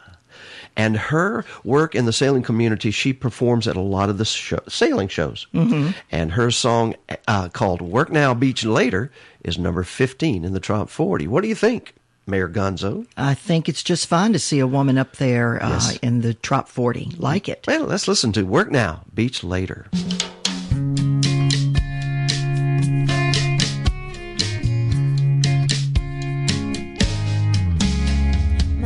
And 0.77 0.97
her 0.97 1.45
work 1.65 1.97
in 1.97 2.05
the 2.05 2.13
sailing 2.13 2.45
community, 2.45 2.93
she 2.93 3.13
performs 3.13 3.67
at 3.67 3.75
a 3.77 3.81
lot 3.81 4.11
of 4.11 4.19
the 4.19 4.25
show, 4.25 4.61
sailing 4.69 5.09
shows. 5.09 5.49
Mhm. 5.53 5.93
And 6.13 6.33
her 6.33 6.53
song 6.53 6.95
uh, 7.27 7.49
called 7.49 7.83
Work 7.83 8.13
Now, 8.13 8.33
Beach 8.33 8.65
Later 8.65 9.11
is 9.43 9.59
number 9.59 9.83
15 9.83 10.45
in 10.45 10.53
the 10.53 10.61
top 10.61 10.89
40. 10.89 11.27
What 11.27 11.43
do 11.43 11.49
you 11.49 11.57
think, 11.57 11.95
Mayor 12.29 12.49
Gonzo? 12.49 13.07
I 13.17 13.35
think 13.35 13.69
it's 13.69 13.83
just 13.83 14.07
fine 14.07 14.33
to 14.35 14.39
see 14.39 14.61
a 14.61 14.69
woman 14.69 14.99
up 14.99 15.17
there 15.17 15.61
uh, 15.61 15.71
Yes. 15.71 15.97
in 16.01 16.21
the 16.21 16.35
top 16.35 16.69
40. 16.69 17.11
Like 17.19 17.49
it. 17.49 17.65
Well, 17.67 17.87
let's 17.87 18.07
listen 18.07 18.31
to 18.35 18.45
Work 18.45 18.71
Now, 18.71 19.03
Beach 19.13 19.43
Later. 19.43 19.87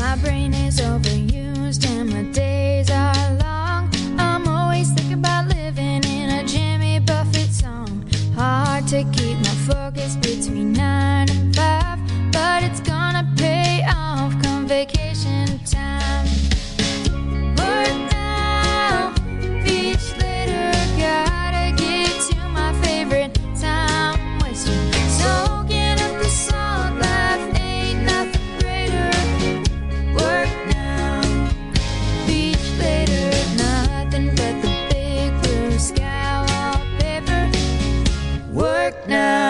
My 0.03 0.17
brain 0.17 0.53
is 0.53 0.81
overused 0.81 1.87
and 1.87 2.11
my 2.11 2.25
days 2.33 2.91
are 2.91 3.15
long. 3.39 3.89
I'm 4.19 4.49
always 4.49 4.91
thinking 4.91 5.21
about 5.21 5.47
living 5.47 6.03
in 6.03 6.29
a 6.29 6.45
Jimmy 6.45 6.99
Buffett 6.99 7.53
song. 7.53 8.05
Hard 8.35 8.89
to 8.89 9.05
keep 9.13 9.39
my 9.39 9.55
focus 9.71 10.17
between 10.17 10.73
nine 10.73 11.31
and 11.31 11.55
five, 11.55 12.01
but 12.33 12.65
it's 12.65 12.81
gonna 12.81 13.33
pay 13.37 13.87
off 13.89 14.35
come 14.43 14.67
vacation 14.67 15.61
time. 15.65 16.27
Now, 39.07 39.42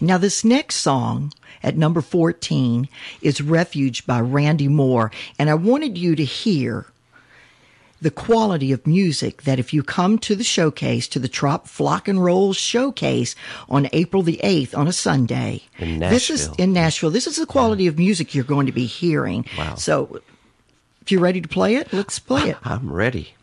Now, 0.00 0.18
this 0.18 0.44
next 0.44 0.76
song 0.76 1.32
at 1.62 1.76
number 1.76 2.00
14 2.00 2.88
is 3.22 3.40
Refuge 3.40 4.06
by 4.06 4.20
Randy 4.20 4.68
Moore. 4.68 5.10
And 5.38 5.48
I 5.48 5.54
wanted 5.54 5.96
you 5.96 6.14
to 6.16 6.24
hear 6.24 6.86
the 8.00 8.10
quality 8.10 8.72
of 8.72 8.86
music 8.86 9.42
that 9.42 9.58
if 9.58 9.72
you 9.72 9.82
come 9.82 10.18
to 10.18 10.34
the 10.34 10.44
showcase, 10.44 11.08
to 11.08 11.18
the 11.18 11.28
Trop 11.28 11.66
Flock 11.66 12.08
and 12.08 12.22
Roll 12.22 12.52
showcase 12.52 13.34
on 13.68 13.88
April 13.92 14.22
the 14.22 14.38
8th 14.44 14.76
on 14.76 14.86
a 14.86 14.92
Sunday. 14.92 15.62
In 15.78 16.00
This 16.00 16.28
is 16.30 16.50
in 16.58 16.72
Nashville. 16.72 17.10
This 17.10 17.26
is 17.26 17.36
the 17.36 17.46
quality 17.46 17.86
of 17.86 17.96
music 17.98 18.34
you're 18.34 18.44
going 18.44 18.66
to 18.66 18.72
be 18.72 18.86
hearing. 18.86 19.46
Wow. 19.56 19.76
So 19.76 20.20
if 21.00 21.10
you're 21.10 21.22
ready 21.22 21.40
to 21.40 21.48
play 21.48 21.76
it, 21.76 21.92
let's 21.92 22.18
play 22.18 22.50
it. 22.50 22.58
I'm 22.64 22.92
ready. 22.92 23.34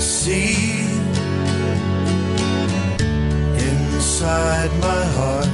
See 0.00 0.80
inside 3.68 4.70
my 4.80 5.04
heart, 5.16 5.46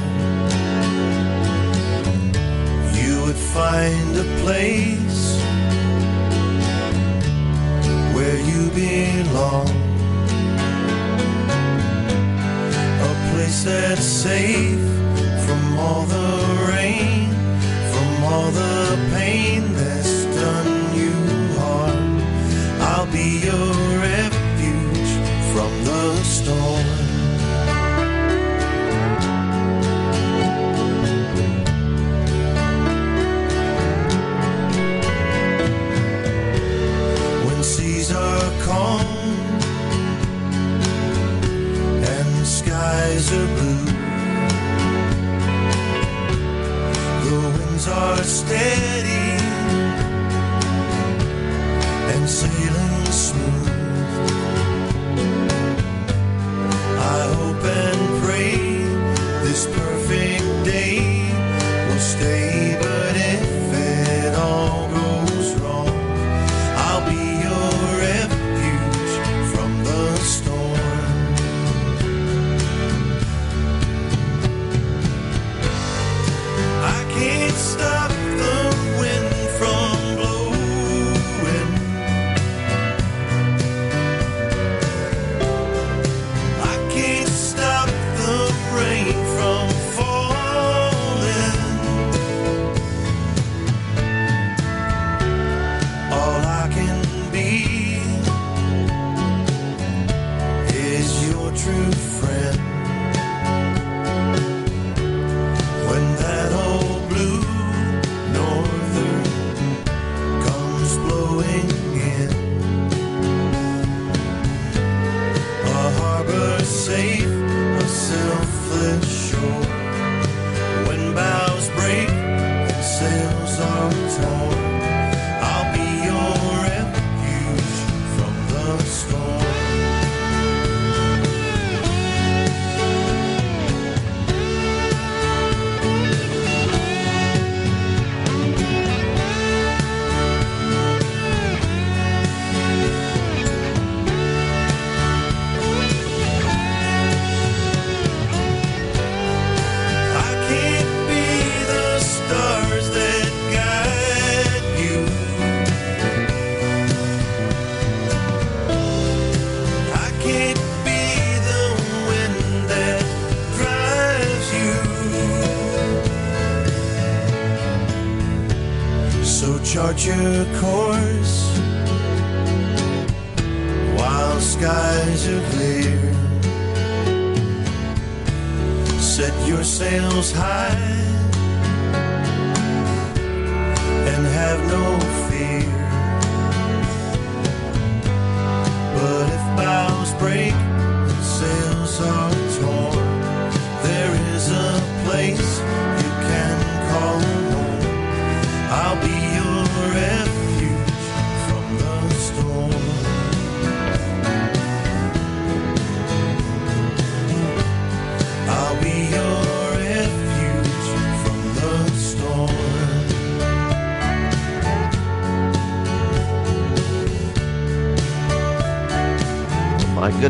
you 2.95 3.21
would 3.23 3.35
find 3.35 4.15
a 4.17 4.27
place 4.41 5.37
where 8.15 8.39
you 8.39 8.69
belong. 8.71 9.67
A 13.09 13.31
place 13.31 13.63
that's 13.65 14.03
safe 14.03 14.79
from 15.45 15.77
all 15.77 16.03
the 16.03 16.31
rain, 16.71 17.29
from 17.91 18.23
all 18.23 18.49
the 18.51 18.97
pain 19.13 19.73
that's 19.73 20.25
done 20.41 20.95
you 20.95 21.13
harm. 21.59 22.21
I'll 22.81 23.11
be 23.11 23.29
your 23.45 23.73
from 23.99 24.36
the 25.97 26.23
storm. 26.23 27.06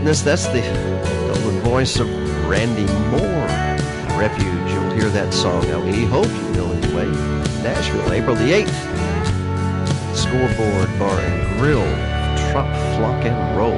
Goodness, 0.07 0.21
that's 0.21 0.47
the 0.47 0.61
golden 1.33 1.59
voice 1.59 1.99
of 1.99 2.07
Randy 2.47 2.85
Moore. 3.11 4.17
Refuge. 4.17 4.71
You'll 4.71 4.91
hear 4.91 5.09
that 5.09 5.33
song. 5.33 5.67
Now, 5.67 5.83
we 5.83 6.05
hope 6.05 6.27
you 6.27 6.51
will 6.53 6.71
anyway. 6.71 7.07
Nashville, 7.61 8.13
April 8.13 8.37
the 8.37 8.53
8th. 8.53 10.15
Scoreboard 10.15 10.97
Bar 10.97 11.19
and 11.19 11.59
Grill. 11.59 11.83
Trop 12.51 12.73
Flock 12.95 13.25
and 13.25 13.57
Roll. 13.57 13.75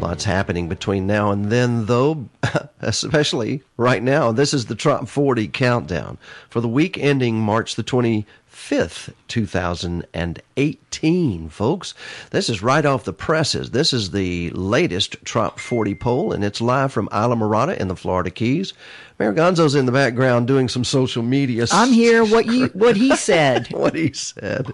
Lots 0.00 0.24
happening 0.24 0.68
between 0.68 1.06
now 1.06 1.30
and 1.30 1.44
then, 1.44 1.86
though, 1.86 2.28
especially 2.80 3.62
right 3.76 4.02
now. 4.02 4.32
This 4.32 4.52
is 4.52 4.66
the 4.66 4.74
Trop 4.74 5.06
40 5.06 5.46
countdown 5.46 6.18
for 6.50 6.60
the 6.60 6.66
week 6.66 6.98
ending 6.98 7.38
March 7.38 7.76
the 7.76 7.84
25th, 7.84 9.12
2018, 9.28 11.48
folks. 11.48 11.94
This 12.30 12.48
is 12.48 12.62
right 12.62 12.84
off 12.84 13.04
the 13.04 13.12
presses. 13.12 13.70
This 13.70 13.92
is 13.92 14.10
the 14.10 14.50
latest 14.50 15.16
Trop 15.24 15.58
40 15.58 15.94
poll, 15.94 16.32
and 16.32 16.44
it's 16.44 16.60
live 16.60 16.92
from 16.92 17.08
Islamorada 17.08 17.76
in 17.76 17.88
the 17.88 17.96
Florida 17.96 18.30
Keys. 18.30 18.72
Mayor 19.18 19.32
Gonzo's 19.32 19.74
in 19.74 19.86
the 19.86 19.92
background 19.92 20.46
doing 20.46 20.68
some 20.68 20.84
social 20.84 21.22
media. 21.22 21.64
I'm 21.72 21.90
here. 21.90 22.22
What 22.22 22.44
you 22.44 22.66
what 22.74 22.96
he 22.96 23.16
said. 23.16 23.66
what 23.72 23.94
he 23.94 24.12
said. 24.12 24.70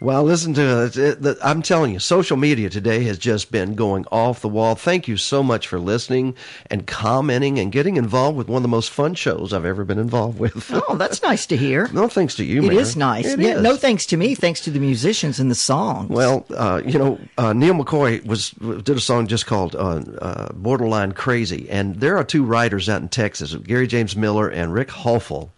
Well, 0.00 0.22
listen 0.22 0.54
to 0.54 0.84
it. 0.84 0.96
It- 0.96 1.20
the- 1.20 1.36
I'm 1.42 1.62
telling 1.62 1.92
you, 1.92 1.98
social 1.98 2.36
media 2.36 2.70
today 2.70 3.02
has 3.04 3.18
just 3.18 3.50
been 3.50 3.74
going 3.74 4.04
off 4.12 4.40
the 4.40 4.48
wall. 4.48 4.76
Thank 4.76 5.08
you 5.08 5.16
so 5.16 5.42
much 5.42 5.66
for 5.66 5.80
listening 5.80 6.36
and 6.66 6.86
commenting 6.86 7.58
and 7.58 7.72
getting 7.72 7.96
involved 7.96 8.38
with 8.38 8.46
one 8.46 8.58
of 8.58 8.62
the 8.62 8.68
most 8.68 8.90
fun 8.90 9.14
shows 9.16 9.52
I've 9.52 9.64
ever 9.64 9.84
been 9.84 9.98
involved 9.98 10.38
with. 10.38 10.70
Oh, 10.88 10.94
that's 10.94 11.20
nice 11.20 11.44
to 11.46 11.56
hear. 11.56 11.88
no 11.92 12.06
thanks 12.06 12.36
to 12.36 12.44
you, 12.44 12.62
It 12.62 12.68
Mayor. 12.68 12.80
is 12.80 12.96
nice. 12.96 13.26
It 13.26 13.40
yeah, 13.40 13.56
is. 13.56 13.62
no 13.62 13.74
thanks 13.82 14.06
to 14.06 14.16
me. 14.16 14.34
Thanks 14.34 14.60
to 14.62 14.70
the 14.70 14.78
musicians 14.78 15.38
and 15.40 15.50
the 15.50 15.54
songs. 15.54 16.08
Well, 16.08 16.46
uh, 16.56 16.80
you 16.86 16.98
know, 16.98 17.18
uh, 17.36 17.52
Neal 17.52 17.74
McCoy 17.74 18.24
was 18.24 18.50
did 18.50 18.96
a 18.96 19.00
song 19.00 19.26
just 19.26 19.46
called 19.46 19.74
uh, 19.74 20.00
uh, 20.20 20.52
"Borderline 20.54 21.12
Crazy," 21.12 21.68
and 21.68 21.96
there 21.96 22.16
are 22.16 22.24
two 22.24 22.44
writers 22.44 22.88
out 22.88 23.02
in 23.02 23.08
Texas, 23.08 23.54
Gary 23.56 23.86
James 23.86 24.16
Moeller 24.16 24.48
and 24.48 24.72
Rick 24.72 24.90
Hoffel. 24.90 25.52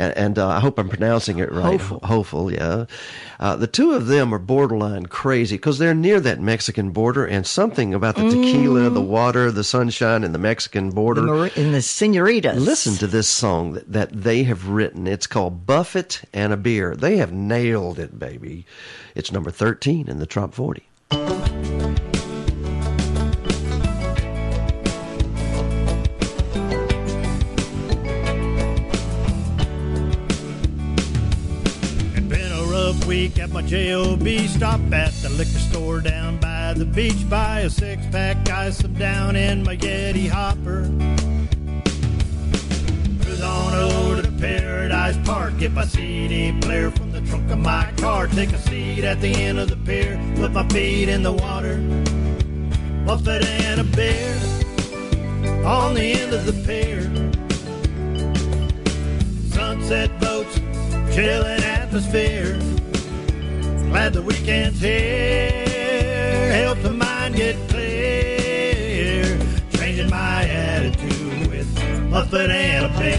And, 0.00 0.16
and 0.16 0.38
uh, 0.38 0.48
I 0.48 0.60
hope 0.60 0.78
I'm 0.78 0.88
pronouncing 0.88 1.40
it 1.40 1.52
right. 1.52 1.78
Hopeful, 1.78 2.00
Hoefel, 2.00 2.50
yeah. 2.50 2.86
Uh, 3.38 3.54
the 3.54 3.66
two 3.66 3.92
of 3.92 4.06
them 4.06 4.32
are 4.32 4.38
borderline 4.38 5.04
crazy 5.04 5.56
because 5.56 5.78
they're 5.78 5.94
near 5.94 6.20
that 6.20 6.40
Mexican 6.40 6.90
border, 6.90 7.26
and 7.26 7.46
something 7.46 7.92
about 7.92 8.16
the 8.16 8.30
tequila, 8.30 8.88
the 8.88 9.02
water, 9.02 9.50
the 9.50 9.62
sunshine, 9.62 10.24
and 10.24 10.34
the 10.34 10.38
Mexican 10.38 10.88
border. 10.88 11.50
and 11.54 11.74
the 11.74 11.82
senoritas. 11.82 12.64
Listen 12.64 12.94
to 12.94 13.06
this 13.06 13.28
song 13.28 13.74
that, 13.74 13.92
that 13.92 14.10
they 14.10 14.44
have 14.44 14.68
written. 14.68 15.06
It's 15.06 15.26
called 15.26 15.66
Buffett 15.66 16.22
and 16.32 16.54
a 16.54 16.56
Beer. 16.56 16.96
They 16.96 17.18
have 17.18 17.32
nailed 17.32 17.98
it, 17.98 18.18
baby. 18.18 18.64
It's 19.14 19.30
number 19.30 19.50
13 19.50 20.08
in 20.08 20.18
the 20.18 20.26
Top 20.26 20.54
40. 20.54 20.82
Week 33.10 33.40
at 33.40 33.50
my 33.50 33.60
job. 33.62 34.22
Stop 34.46 34.80
at 34.92 35.12
the 35.14 35.30
liquor 35.30 35.58
store 35.58 36.00
down 36.00 36.38
by 36.38 36.74
the 36.74 36.84
beach. 36.84 37.28
Buy 37.28 37.62
a 37.62 37.68
six 37.68 38.06
pack, 38.12 38.48
ice 38.48 38.76
some 38.76 38.94
down 38.94 39.34
in 39.34 39.64
my 39.64 39.76
Yeti 39.76 40.28
hopper. 40.28 40.84
Cruise 43.20 43.42
on 43.42 43.74
over 43.74 44.22
to 44.22 44.30
Paradise 44.30 45.16
Park. 45.24 45.58
Get 45.58 45.72
my 45.72 45.86
CD 45.86 46.56
player 46.60 46.92
from 46.92 47.10
the 47.10 47.20
trunk 47.22 47.50
of 47.50 47.58
my 47.58 47.92
car. 47.96 48.28
Take 48.28 48.52
a 48.52 48.58
seat 48.58 49.02
at 49.02 49.20
the 49.20 49.34
end 49.34 49.58
of 49.58 49.68
the 49.70 49.76
pier. 49.78 50.16
Put 50.36 50.52
my 50.52 50.68
feet 50.68 51.08
in 51.08 51.24
the 51.24 51.32
water. 51.32 51.78
Buffett 53.04 53.44
and 53.44 53.80
a 53.80 53.84
beer 53.96 54.36
on 55.66 55.94
the 55.94 56.12
end 56.12 56.32
of 56.32 56.46
the 56.46 56.52
pier. 56.64 57.02
Sunset 59.50 60.16
boats, 60.20 60.60
chilling 61.12 61.64
atmosphere. 61.64 62.56
Glad 63.90 64.12
the 64.12 64.22
weekend's 64.22 64.80
here. 64.80 66.52
Help 66.62 66.80
the 66.80 66.92
mind 66.92 67.34
get 67.34 67.56
clear. 67.68 69.36
Changing 69.72 70.08
my 70.08 70.44
attitude 70.44 71.48
with 71.48 71.68
Buffett 72.08 72.50
and 72.50 72.86
a 72.86 72.88
beer. 72.96 73.18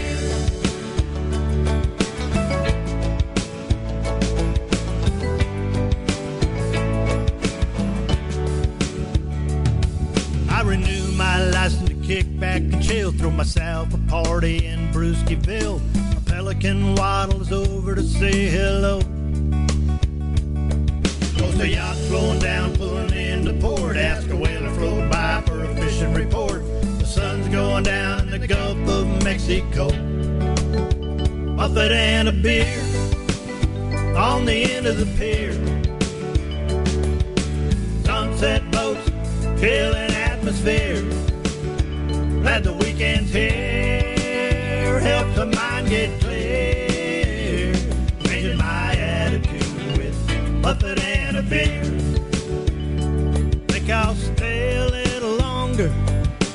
I 10.48 10.62
renew 10.62 11.12
my 11.12 11.44
license 11.50 11.90
to 11.90 11.94
kick 11.96 12.40
back 12.40 12.62
and 12.62 12.82
chill. 12.82 13.12
Throw 13.12 13.30
myself 13.30 13.92
a 13.92 13.98
party 14.08 14.64
in 14.64 14.90
Brewskiville. 14.90 15.82
A 16.16 16.20
pelican 16.30 16.94
waddles 16.94 17.52
over 17.52 17.94
to 17.94 18.02
say 18.02 18.48
hello. 18.48 19.02
Coast 21.42 21.60
of 21.60 21.66
yachts 21.66 22.06
flowing 22.06 22.38
down, 22.38 22.72
pulling 22.76 23.12
into 23.12 23.52
port. 23.54 23.96
Ask 23.96 24.30
a 24.30 24.36
whaler 24.36 24.70
float 24.74 25.10
by 25.10 25.42
for 25.44 25.64
a 25.64 25.74
fishing 25.74 26.14
report. 26.14 26.62
The 27.00 27.04
sun's 27.04 27.48
going 27.48 27.82
down 27.82 28.28
in 28.28 28.40
the 28.40 28.46
Gulf 28.46 28.78
of 28.88 29.24
Mexico. 29.24 29.88
Buffett 31.56 31.90
and 31.90 32.28
a 32.28 32.32
beer 32.32 32.78
on 34.16 34.44
the 34.44 34.72
end 34.72 34.86
of 34.86 34.98
the 34.98 35.06
pier. 35.18 35.52
Sunset 38.04 38.62
boats, 38.70 39.10
chilling 39.60 40.12
atmosphere. 40.12 41.02
Glad 42.40 42.62
the 42.62 42.72
weekend's 42.72 43.32
here. 43.32 45.00
Helps 45.00 45.34
the 45.34 45.46
mind 45.46 45.88
get 45.88 46.20
clear. 46.20 47.74
Changing 48.22 48.58
my 48.58 48.94
attitude 48.94 49.98
with 49.98 50.62
Buffett 50.62 51.00
and 51.00 51.21
beer. 51.48 51.82
Think 53.68 53.90
I'll 53.90 54.14
stay 54.14 54.76
a 54.76 54.86
little 54.88 55.36
longer, 55.36 55.92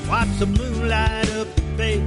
watch 0.08 0.28
the 0.38 0.46
moonlight 0.46 1.30
up 1.32 1.48
the 1.54 1.62
bay. 1.76 2.04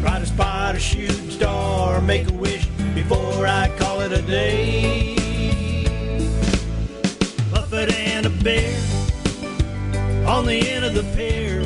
Try 0.00 0.18
to 0.18 0.26
spot 0.26 0.74
a 0.74 0.80
shooting 0.80 1.30
star, 1.30 2.00
make 2.00 2.28
a 2.28 2.32
wish 2.32 2.66
before 2.94 3.46
I 3.46 3.70
call 3.78 4.00
it 4.00 4.12
a 4.12 4.22
day. 4.22 5.14
Buffett 7.50 7.92
and 7.94 8.26
a 8.26 8.30
bear 8.30 8.76
on 10.26 10.46
the 10.46 10.68
end 10.68 10.84
of 10.84 10.94
the 10.94 11.04
pier. 11.14 11.62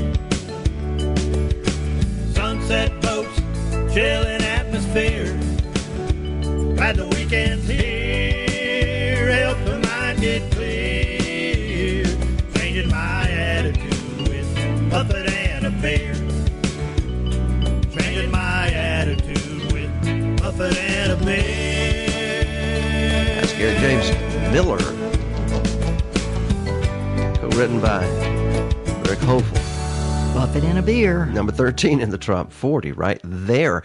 Sunset 2.35 2.91
boats, 3.01 3.41
chilling 3.95 4.43
atmosphere. 4.43 5.33
Glad 6.77 6.97
the 6.97 7.07
weekend's 7.09 7.67
here, 7.67 8.36
the 10.17 10.39
mind 10.39 10.41
get 10.41 10.51
clear. 10.53 12.05
Changing 12.55 12.91
my 12.91 13.29
attitude 13.29 14.29
with 14.29 14.91
Buffett 14.91 15.31
and 15.31 15.67
a 15.67 15.71
bear. 15.71 16.15
Changing 17.99 18.31
my 18.31 18.69
attitude 18.69 19.73
with 19.73 20.41
Buffett 20.41 20.77
and 20.79 21.13
a 21.13 21.25
bear. 21.25 22.45
That's 23.41 23.53
Gary 23.53 23.79
James 23.79 24.11
Moeller. 24.53 24.79
Co-written 27.39 27.81
by 27.81 28.07
Rick 29.09 29.21
Hofel. 29.21 29.63
Buffett 30.35 30.65
and 30.65 30.79
a 30.79 30.83
beer. 30.83 31.27
Number 31.27 31.53
13 31.53 32.01
in 32.01 32.11
the 32.11 32.19
top 32.19 32.53
40, 32.53 32.93
right 32.93 33.21
there. 33.25 33.83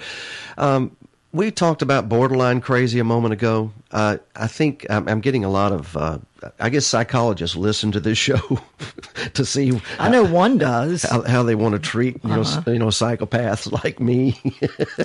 Um, 0.58 0.96
we 1.34 1.50
talked 1.52 1.82
about 1.82 2.10
borderline 2.10 2.60
crazy 2.62 3.00
a 3.00 3.04
moment 3.04 3.34
ago. 3.34 3.72
Uh, 3.92 4.18
I 4.36 4.48
think 4.48 4.86
I'm, 4.90 5.08
I'm 5.08 5.22
getting 5.22 5.46
a 5.46 5.50
lot 5.50 5.72
of, 5.72 5.96
uh, 5.96 6.18
I 6.60 6.70
guess 6.70 6.86
psychologists 6.86 7.56
listen 7.56 7.92
to 7.94 8.00
this 8.00 8.18
show 8.28 8.38
to 9.34 9.46
see. 9.46 9.80
I 10.00 10.10
know 10.10 10.24
one 10.26 10.58
does. 10.58 11.04
How, 11.04 11.22
how 11.22 11.44
they 11.44 11.56
want 11.56 11.74
to 11.74 11.80
treat 11.80 12.22
you 12.24 12.30
know 12.30 12.42
Uh-huh. 12.42 12.60
s- 12.60 12.68
you 12.68 12.80
know 12.80 12.88
psychopaths 12.88 13.72
like 13.84 14.00
me. 14.00 14.40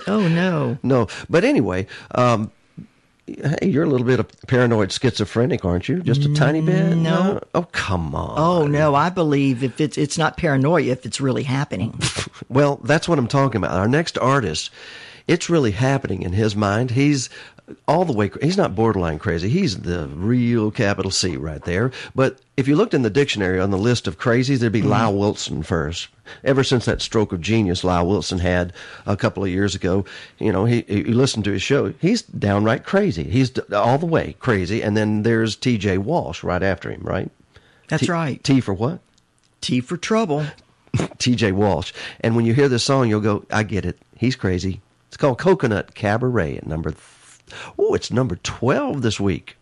oh 0.07 0.27
no, 0.29 0.79
no. 0.83 1.07
But 1.31 1.45
anyway, 1.45 1.87
um, 2.15 2.51
hey, 3.27 3.69
you're 3.69 3.85
a 3.85 3.89
little 3.89 4.07
bit 4.07 4.19
of 4.21 4.29
paranoid 4.49 4.91
schizophrenic, 4.93 5.65
aren't 5.65 5.89
you? 5.89 6.03
Just 6.03 6.25
a 6.25 6.35
tiny 6.35 6.61
bit. 6.61 6.93
Mm, 6.95 6.99
no. 7.03 7.41
Oh 7.55 7.65
come 7.73 8.15
on. 8.15 8.35
Oh 8.39 8.67
no, 8.67 8.95
I 8.95 9.11
believe 9.11 9.63
if 9.63 9.81
it's 9.81 9.97
it's 9.99 10.19
not 10.19 10.37
paranoia 10.37 10.91
if 10.93 11.07
it's 11.07 11.21
really 11.21 11.43
happening. 11.45 11.99
Well, 12.49 12.77
that's 12.85 13.09
what 13.09 13.19
I'm 13.19 13.29
talking 13.29 13.59
about. 13.59 13.73
Our 13.73 13.89
next 13.89 14.17
artist, 14.19 14.71
it's 15.29 15.51
really 15.51 15.73
happening 15.73 16.23
in 16.23 16.33
his 16.33 16.55
mind. 16.55 16.93
He's 16.93 17.29
all 17.89 18.05
the 18.05 18.13
way, 18.13 18.31
he's 18.41 18.57
not 18.57 18.77
borderline 18.77 19.19
crazy. 19.19 19.49
He's 19.49 19.79
the 19.79 20.07
real 20.09 20.71
capital 20.71 21.11
C 21.11 21.37
right 21.37 21.63
there. 21.65 21.91
But 22.15 22.39
if 22.57 22.69
you 22.69 22.77
looked 22.77 22.95
in 22.95 23.03
the 23.03 23.11
dictionary 23.11 23.59
on 23.59 23.71
the 23.71 23.79
list 23.79 24.07
of 24.07 24.19
crazies, 24.19 24.61
there'd 24.61 24.73
be 24.73 24.81
mm-hmm. 24.81 24.91
Lyle 24.91 25.15
Wilson 25.15 25.63
first. 25.63 26.09
Ever 26.45 26.63
since 26.63 26.85
that 26.85 27.03
stroke 27.03 27.33
of 27.33 27.41
genius 27.41 27.85
Lyle 27.85 28.07
Wilson 28.07 28.39
had 28.39 28.73
a 29.05 29.17
couple 29.17 29.43
of 29.43 29.51
years 29.51 29.75
ago, 29.75 30.05
you 30.39 30.53
know, 30.53 30.65
he, 30.65 30.85
you 30.89 31.15
listen 31.15 31.43
to 31.45 31.53
his 31.53 31.63
show, 31.63 31.93
he's 32.01 32.23
downright 32.23 32.85
crazy. 32.85 33.25
He's 33.25 33.57
all 33.73 33.99
the 33.99 34.07
way 34.07 34.37
crazy. 34.39 34.83
And 34.83 34.97
then 34.97 35.23
there's 35.23 35.57
TJ 35.57 35.99
Walsh 35.99 36.45
right 36.45 36.63
after 36.63 36.91
him, 36.91 37.03
right? 37.03 37.31
That's 37.89 38.07
T- 38.07 38.13
right. 38.13 38.43
T 38.43 38.61
for 38.61 38.75
what? 38.75 39.01
T 39.61 39.81
for 39.81 39.97
trouble. 39.97 40.47
TJ 40.97 41.53
Walsh. 41.53 41.93
And 42.21 42.37
when 42.37 42.47
you 42.47 42.55
hear 42.55 42.69
this 42.69 42.85
song, 42.85 43.09
you'll 43.09 43.21
go, 43.21 43.45
I 43.51 43.65
get 43.65 43.85
it. 43.85 43.99
He's 44.17 44.37
crazy. 44.37 44.81
It's 45.17 45.21
called 45.23 45.39
Coconut 45.39 45.95
Cabaret 45.95 46.59
at 46.59 46.67
number, 46.67 46.91
th- 46.91 47.01
oh, 47.79 47.95
it's 47.95 48.11
number 48.11 48.37
12 48.37 49.01
this 49.01 49.19
week. 49.19 49.57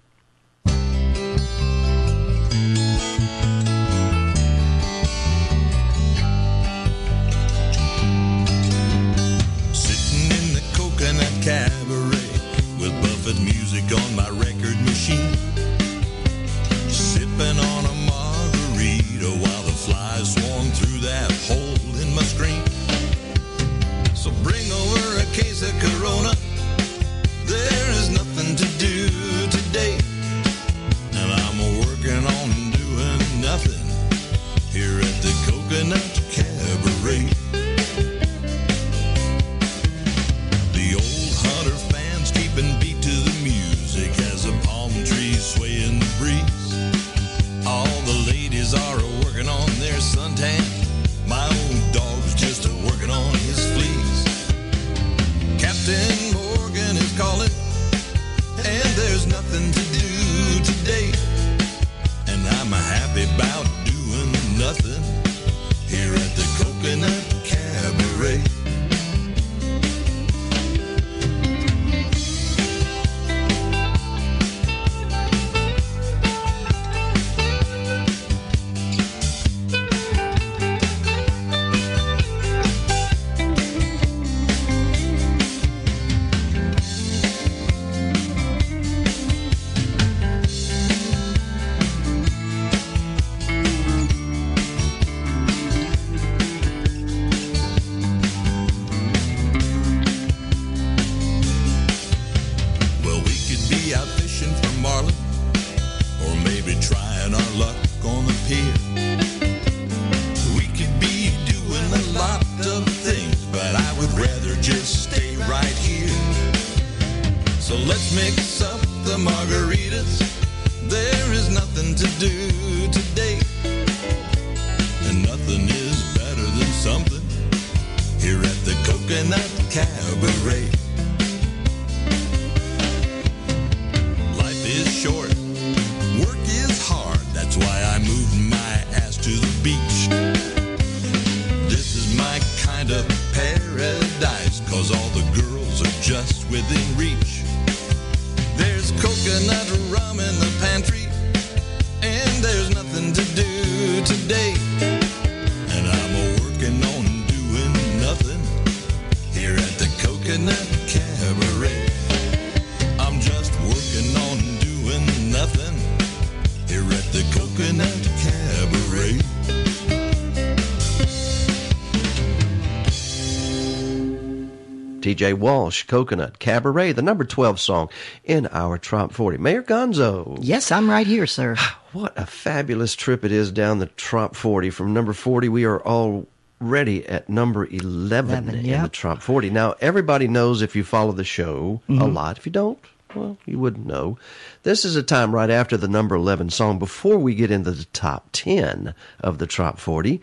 TJ 175.04 175.34
Walsh, 175.34 175.82
Coconut, 175.84 176.38
Cabaret, 176.38 176.92
the 176.92 177.02
number 177.02 177.24
12 177.24 177.60
song 177.60 177.90
in 178.24 178.46
our 178.52 178.78
Trop 178.78 179.12
40. 179.12 179.36
Mayor 179.36 179.62
Gonzo. 179.62 180.38
Yes, 180.40 180.72
I'm 180.72 180.88
right 180.88 181.06
here, 181.06 181.26
sir. 181.26 181.56
What 181.92 182.14
a 182.18 182.26
fabulous 182.26 182.96
trip 182.96 183.24
it 183.24 183.30
is 183.30 183.52
down 183.52 183.78
the 183.80 183.86
Trop 183.86 184.34
40. 184.34 184.70
From 184.70 184.92
number 184.94 185.12
40, 185.12 185.48
we 185.50 185.64
are 185.64 185.80
already 185.82 187.06
at 187.06 187.28
number 187.28 187.66
11, 187.66 188.30
11, 188.32 188.54
in 188.56 188.64
yep. 188.64 188.82
the 188.82 188.88
Trop 188.88 189.20
40. 189.22 189.50
Now, 189.50 189.74
everybody 189.80 190.26
knows 190.26 190.60
if 190.62 190.74
you 190.74 190.82
follow 190.82 191.12
the 191.12 191.22
show 191.22 191.82
a 191.88 191.92
Mhm. 191.92 192.12
lot. 192.14 192.36
If 192.38 192.46
you 192.46 192.50
don't, 192.52 192.78
well, 193.14 193.36
you 193.46 193.60
wouldn't 193.60 193.86
know. 193.86 194.18
This 194.64 194.84
is 194.84 194.96
a 194.96 195.04
time 195.04 195.32
right 195.32 195.50
after 195.50 195.76
the 195.76 195.86
number 195.86 196.16
11 196.16 196.50
song, 196.50 196.80
before 196.80 197.18
we 197.18 197.34
get 197.36 197.52
into 197.52 197.70
the 197.70 197.84
top 197.92 198.30
10 198.32 198.92
of 199.20 199.38
the 199.38 199.46
Trop 199.46 199.78
40. 199.78 200.20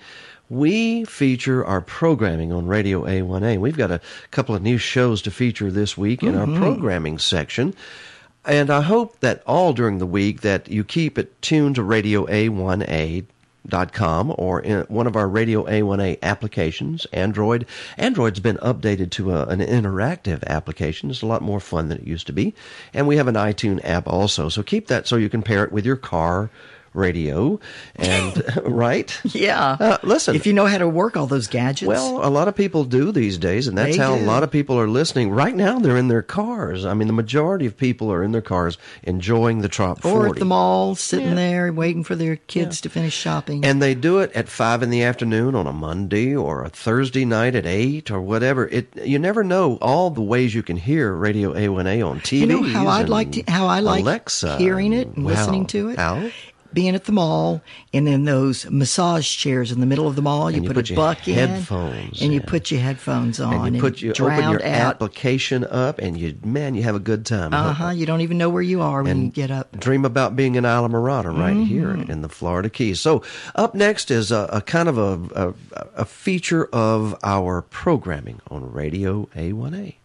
We 0.52 1.06
feature 1.06 1.64
our 1.66 1.80
programming 1.80 2.52
on 2.52 2.68
Radio 2.68 3.06
A1A. 3.06 3.58
We've 3.58 3.78
got 3.78 3.90
a 3.90 4.02
couple 4.32 4.54
of 4.54 4.62
new 4.62 4.78
shows 4.78 5.22
to 5.22 5.32
feature 5.32 5.72
this 5.72 5.98
week 5.98 6.22
in 6.24 6.36
our 6.36 6.46
Mhm. 6.46 6.58
programming 6.58 7.20
section. 7.20 7.74
And 8.46 8.70
I 8.70 8.82
hope 8.82 9.22
that 9.22 9.44
all 9.48 9.72
during 9.72 10.00
the 10.00 10.06
week 10.06 10.42
that 10.42 10.70
you 10.70 10.84
keep 10.84 11.18
it 11.18 11.42
tuned 11.42 11.76
to 11.76 11.84
Radio 11.84 12.26
A1A 12.28 13.24
dot 13.66 13.94
com 13.94 14.34
or 14.38 14.60
in 14.60 14.82
one 14.90 15.08
of 15.08 15.16
our 15.16 15.30
radio 15.30 15.64
a1a 15.68 16.18
applications 16.24 17.06
android 17.14 17.64
android's 17.96 18.40
been 18.40 18.58
updated 18.58 19.12
to 19.12 19.32
a, 19.32 19.46
an 19.46 19.60
interactive 19.60 20.44
application 20.48 21.12
it's 21.12 21.22
a 21.22 21.28
lot 21.28 21.44
more 21.44 21.60
fun 21.60 21.88
than 21.88 22.00
it 22.00 22.08
used 22.08 22.26
to 22.26 22.34
be 22.34 22.56
and 22.92 23.06
we 23.06 23.18
have 23.18 23.28
an 23.28 23.36
itunes 23.36 23.80
app 23.84 24.08
also 24.08 24.50
so 24.50 24.64
keep 24.64 24.88
that 24.88 25.06
so 25.08 25.16
you 25.16 25.30
can 25.30 25.44
pair 25.44 25.64
it 25.64 25.72
with 25.72 25.86
your 25.86 25.96
car 25.96 26.50
radio 26.94 27.60
and 27.96 28.44
right 28.66 29.18
Yeah. 29.26 29.78
uh, 29.80 29.98
listen 30.04 30.36
If 30.36 30.46
you 30.46 30.54
know 30.54 30.66
how 30.66 30.78
to 30.78 30.88
work 30.88 31.16
all 31.18 31.28
those 31.28 31.48
gadgets. 31.48 31.88
well, 31.88 32.26
a 32.26 32.30
lot 32.30 32.48
of 32.48 32.56
people 32.56 32.84
do 32.84 33.12
these 33.12 33.38
days, 33.38 33.68
and 33.68 33.78
that's 33.78 33.96
They 33.96 34.02
how 34.04 34.16
do. 34.16 34.24
a 34.24 34.26
lot 34.26 34.44
of 34.44 34.52
people 34.52 34.80
are 34.80 34.88
listening. 34.88 35.32
Right 35.32 35.56
now, 35.56 35.80
they're 35.80 35.98
in 35.98 36.08
their 36.08 36.22
cars. 36.22 36.86
I 36.86 36.94
mean, 36.94 37.08
the 37.08 37.14
majority 37.14 37.66
of 37.66 37.78
people 37.78 38.12
are 38.12 38.24
in 38.24 38.32
their 38.32 38.42
cars 38.42 38.78
enjoying 39.04 39.62
the 39.62 39.70
Trop 39.70 40.02
40. 40.02 40.16
or 40.18 40.28
at 40.28 40.36
the 40.36 40.46
mall, 40.46 40.96
sitting 40.96 41.30
Yeah. 41.30 41.36
there 41.36 41.74
waiting 41.74 42.04
for 42.04 42.16
their 42.16 42.36
kids 42.38 42.82
to 42.82 42.90
finish 42.90 43.14
shopping. 43.14 43.64
And 43.66 43.82
they 43.82 43.96
do 43.96 44.20
it 44.20 44.32
at 44.34 44.50
five 44.50 44.84
in 44.84 44.90
the 44.90 45.04
afternoon 45.04 45.56
on 45.56 45.68
a 45.68 45.74
Monday 45.74 46.36
or 46.36 46.64
a 46.64 46.70
Thursday 46.70 47.26
night 47.26 47.56
at 47.56 47.66
eight 47.66 48.12
or 48.12 48.22
whatever. 48.22 48.68
It 48.68 48.88
you 49.06 49.20
never 49.20 49.44
know 49.44 49.78
all 49.82 50.10
the 50.10 50.22
ways 50.22 50.54
you 50.54 50.64
can 50.64 50.78
hear 50.78 51.14
Radio 51.14 51.54
A1A 51.54 52.02
on 52.06 52.20
TV. 52.20 52.40
you 52.42 52.48
know 52.48 52.64
how 52.64 52.88
I'd 52.88 53.10
like 53.10 53.32
to, 53.34 53.44
how 53.48 53.68
I 53.68 53.80
like 53.80 54.02
Alexa. 54.04 54.58
hearing 54.58 54.94
it 54.94 55.08
and 55.16 55.26
Wow. 55.26 55.32
listening 55.32 55.66
to 55.68 55.90
it. 55.90 56.00
Being 56.74 56.96
at 56.96 57.04
the 57.06 57.12
mall, 57.12 57.62
and 57.94 58.08
then 58.08 58.24
those 58.26 58.70
massage 58.70 59.28
chairs 59.36 59.72
in 59.72 59.80
the 59.82 59.86
middle 59.86 60.08
of 60.08 60.16
the 60.16 60.22
mall, 60.22 60.50
you, 60.50 60.62
you 60.62 60.68
put, 60.68 60.76
put 60.78 60.90
a 60.90 60.94
your 60.94 60.96
buck 60.96 61.28
in, 61.28 61.36
headphones 61.36 62.22
and 62.22 62.34
you 62.34 62.40
put 62.42 62.72
your 62.72 62.80
headphones 62.80 63.40
on, 63.40 63.68
And 63.68 63.76
you 63.76 63.82
put 63.82 64.02
you 64.02 64.12
open 64.12 64.50
your 64.50 64.62
out. 64.62 64.62
application 64.62 65.66
up, 65.66 66.00
and 66.00 66.18
you 66.18 66.38
man, 66.44 66.76
you 66.76 66.84
have 66.84 66.96
a 66.96 67.00
good 67.00 67.26
time. 67.26 67.54
Uh 67.54 67.74
huh. 67.74 67.90
You 67.90 68.06
don't 68.06 68.22
even 68.22 68.38
know 68.38 68.50
where 68.50 68.62
you 68.62 68.82
are 68.82 69.04
when 69.04 69.12
And 69.12 69.24
you 69.26 69.32
get 69.32 69.52
up. 69.52 69.78
dream 69.80 70.06
about 70.06 70.36
being 70.36 70.56
in 70.56 70.64
Islamorada 70.64 71.38
right 71.38 71.56
Mhm. 71.56 71.68
here 71.68 71.92
in 71.92 72.22
the 72.22 72.30
Florida 72.30 72.70
Keys. 72.70 73.00
So 73.02 73.22
up 73.56 73.76
next 73.76 74.10
is 74.12 74.32
a, 74.32 74.48
a 74.52 74.62
kind 74.62 74.88
of 74.88 74.98
a, 74.98 75.20
a 75.36 75.54
a 75.96 76.06
feature 76.06 76.66
of 76.72 77.16
our 77.24 77.62
programming 77.64 78.40
on 78.50 78.72
Radio 78.72 79.28
A1A. 79.36 79.96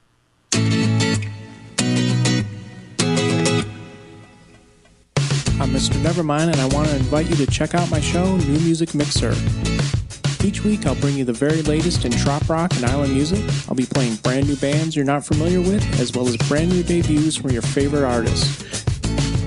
I'm 5.58 5.70
Mr. 5.70 5.94
Nevermind, 6.02 6.52
and 6.52 6.60
I 6.60 6.66
want 6.66 6.86
to 6.88 6.96
invite 6.96 7.30
you 7.30 7.36
to 7.36 7.46
check 7.46 7.74
out 7.74 7.90
my 7.90 7.98
show, 7.98 8.36
New 8.36 8.60
Music 8.60 8.94
Mixer. 8.94 9.34
Each 10.44 10.62
week, 10.62 10.84
I'll 10.84 10.94
bring 10.96 11.16
you 11.16 11.24
the 11.24 11.32
very 11.32 11.62
latest 11.62 12.04
in 12.04 12.12
trop 12.12 12.46
rock 12.46 12.76
and 12.76 12.84
island 12.84 13.14
music. 13.14 13.42
I'll 13.66 13.74
be 13.74 13.86
playing 13.86 14.16
brand 14.16 14.46
new 14.46 14.56
bands 14.56 14.94
you're 14.94 15.06
not 15.06 15.24
familiar 15.24 15.62
with, 15.62 15.82
as 15.98 16.12
well 16.12 16.28
as 16.28 16.36
brand 16.36 16.68
new 16.68 16.82
debuts 16.82 17.36
from 17.36 17.52
your 17.52 17.62
favorite 17.62 18.04
artists. 18.04 18.84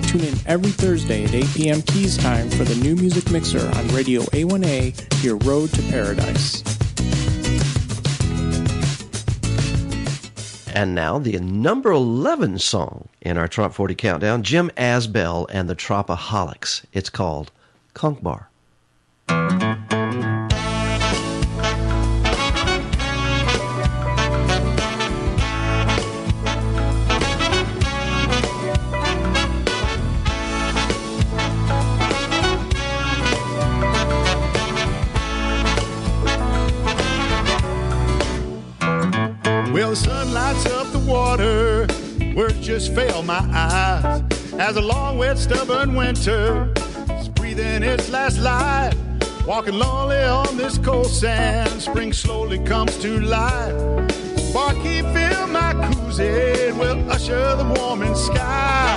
Tune 0.10 0.22
in 0.22 0.34
every 0.48 0.72
Thursday 0.72 1.26
at 1.26 1.34
8 1.36 1.46
p.m. 1.54 1.82
Keys 1.84 2.18
time 2.18 2.50
for 2.50 2.64
the 2.64 2.76
New 2.84 2.96
Music 2.96 3.30
Mixer 3.30 3.68
on 3.78 3.88
Radio 3.90 4.22
A1A, 4.22 5.24
your 5.24 5.38
road 5.38 5.72
to 5.74 5.82
paradise. 5.84 6.64
And 10.74 10.96
now 10.96 11.20
the 11.20 11.40
number 11.40 11.92
11 11.92 12.60
song 12.60 13.10
in 13.22 13.38
our 13.38 13.48
Trop 13.48 13.74
40 13.74 13.96
countdown, 13.96 14.44
Jim 14.44 14.72
Asbell 14.78 15.48
and 15.50 15.70
the 15.70 15.76
Tropaholics. 15.76 16.84
It's 16.94 17.10
called 17.10 17.52
Conch 17.94 18.22
Bar. 18.22 18.50
Just 42.80 42.96
fail 42.96 43.22
my 43.24 43.44
eyes. 43.52 44.24
As 44.54 44.78
a 44.78 44.82
long, 44.82 45.18
wet, 45.18 45.38
stubborn 45.38 45.96
winter 45.96 46.72
is 47.20 47.28
breathing 47.28 47.84
its 47.84 48.10
last 48.10 48.40
light. 48.40 48.94
Walking 49.46 49.74
lonely 49.74 50.24
on 50.24 50.56
this 50.56 50.78
cold 50.78 51.08
sand, 51.08 51.82
spring 51.82 52.14
slowly 52.14 52.60
comes 52.60 52.98
to 53.00 53.20
life. 53.20 53.76
Barkeep, 54.54 55.06
fill 55.14 55.48
my 55.48 55.74
koozie, 55.92 56.72
will 56.80 57.00
usher 57.12 57.56
the 57.58 57.66
warming 57.78 58.16
sky. 58.16 58.96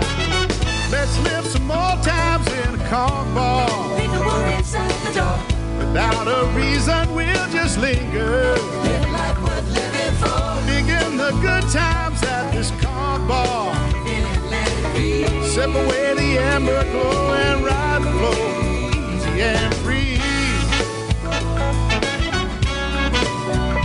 Let's 0.92 1.18
live 1.24 1.46
some 1.46 1.66
more 1.66 1.96
times 2.02 2.46
in 2.62 2.80
a 2.80 2.88
conch 2.88 3.34
bar. 3.34 3.98
Leave 3.98 4.12
the 4.12 4.20
worries 4.20 4.74
at 4.76 4.92
the 5.04 5.12
door. 5.18 5.38
Without 5.78 6.28
a 6.28 6.46
reason, 6.56 7.14
we'll 7.16 7.48
just 7.50 7.78
linger. 7.78 8.54
Live 8.84 9.10
like 9.10 9.42
worth 9.42 9.68
living 9.74 10.14
for. 10.22 10.42
Begin 10.70 11.16
the 11.16 11.32
good 11.42 11.68
times 11.72 12.22
at 12.22 12.52
this 12.52 12.70
conch 12.80 13.26
bar. 13.26 13.61
Sip 15.52 15.68
away 15.68 16.14
the 16.14 16.38
amber 16.38 16.82
glow 16.92 17.34
and 17.34 17.62
ride 17.62 18.02
the 18.02 18.10
flow. 18.12 18.32
Easy 19.12 19.42
and 19.42 19.74
free. 19.84 20.16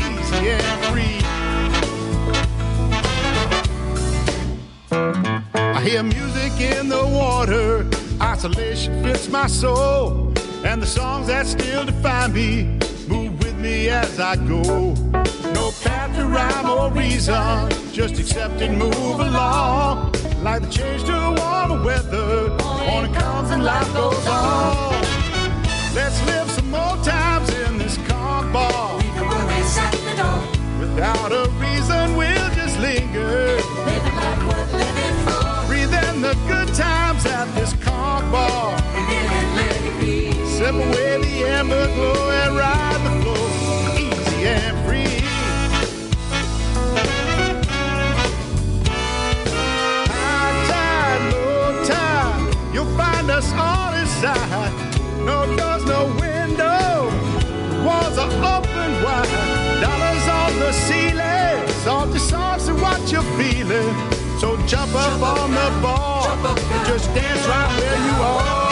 Easy 0.08 0.50
and 0.52 0.80
free. 0.86 1.20
I 5.54 5.82
hear 5.84 6.04
music 6.04 6.62
in 6.62 6.88
the 6.88 7.06
water. 7.06 7.86
Isolation 8.22 9.04
fits 9.04 9.28
my 9.28 9.48
soul. 9.48 10.32
And 10.64 10.82
the 10.82 10.88
songs 10.88 11.28
that 11.28 11.48
still 11.48 11.84
define 11.84 12.32
me 12.32 12.80
move 13.10 13.38
with 13.40 13.58
me 13.58 13.90
as 13.90 14.22
I 14.22 14.38
go. 14.38 14.94
No 15.54 15.74
path 15.84 16.16
to 16.16 16.28
rhyme 16.28 16.70
or 16.70 16.90
reason, 16.94 17.70
just 17.92 18.18
accept 18.20 18.62
and 18.62 18.78
move 18.78 19.20
along. 19.20 20.17
Like 20.42 20.62
the 20.62 20.70
change 20.70 21.04
to 21.06 21.36
warmer 21.38 21.84
weather, 21.84 22.50
morning 22.86 23.14
comes 23.14 23.50
and 23.50 23.64
life 23.64 23.92
goes 23.94 24.28
on. 24.28 24.94
Let's 25.96 26.24
live 26.28 26.50
some 26.52 26.70
more 26.70 26.96
times 27.04 27.50
in 27.54 27.80
this 27.80 27.98
conch 28.08 28.54
bar. 28.54 28.98
Leave 28.98 29.16
the 29.16 29.24
worries 29.24 29.78
at 29.78 29.92
the 29.92 30.16
door. 30.16 30.80
Without 30.80 31.32
a 31.32 31.50
reason, 31.60 32.16
we'll 32.16 32.50
just 32.54 32.80
linger. 32.80 33.58
Living 33.86 34.16
like 34.16 34.42
worth 34.48 34.74
living 34.74 35.18
for. 35.26 35.68
Breathe 35.68 35.94
in 35.94 36.22
the 36.22 36.38
good 36.48 36.74
times 36.76 37.26
at 37.26 37.48
this 37.56 37.74
conch 37.84 38.32
bar. 38.32 38.80
And 38.94 39.56
let 39.56 39.76
it 39.76 40.00
be. 40.00 40.32
Sip 40.46 40.76
away 40.76 41.18
the 41.20 41.48
amber 41.48 41.88
glow 41.96 42.30
and 42.30 42.56
ride 42.56 42.87
us 53.30 53.52
on 53.54 53.94
his 53.94 54.10
side. 54.10 54.72
No 55.20 55.46
doors, 55.56 55.84
no 55.86 56.06
window, 56.20 57.10
walls 57.86 58.18
are 58.18 58.32
open 58.56 58.92
wide. 59.04 59.82
Dollars 59.82 60.28
on 60.28 60.60
the 60.60 60.72
ceiling, 60.72 61.68
salty 61.84 62.20
sauce 62.20 62.68
and 62.68 62.82
what 62.82 63.12
you're 63.12 63.30
feeling. 63.38 63.94
So 64.40 64.58
jump 64.68 64.94
up 64.96 65.22
on 65.22 65.52
the 65.52 65.68
and 66.46 66.88
just 66.88 67.14
dance 67.14 67.48
right 67.48 67.80
where 67.80 68.06
you 68.06 68.24
are. 68.24 68.67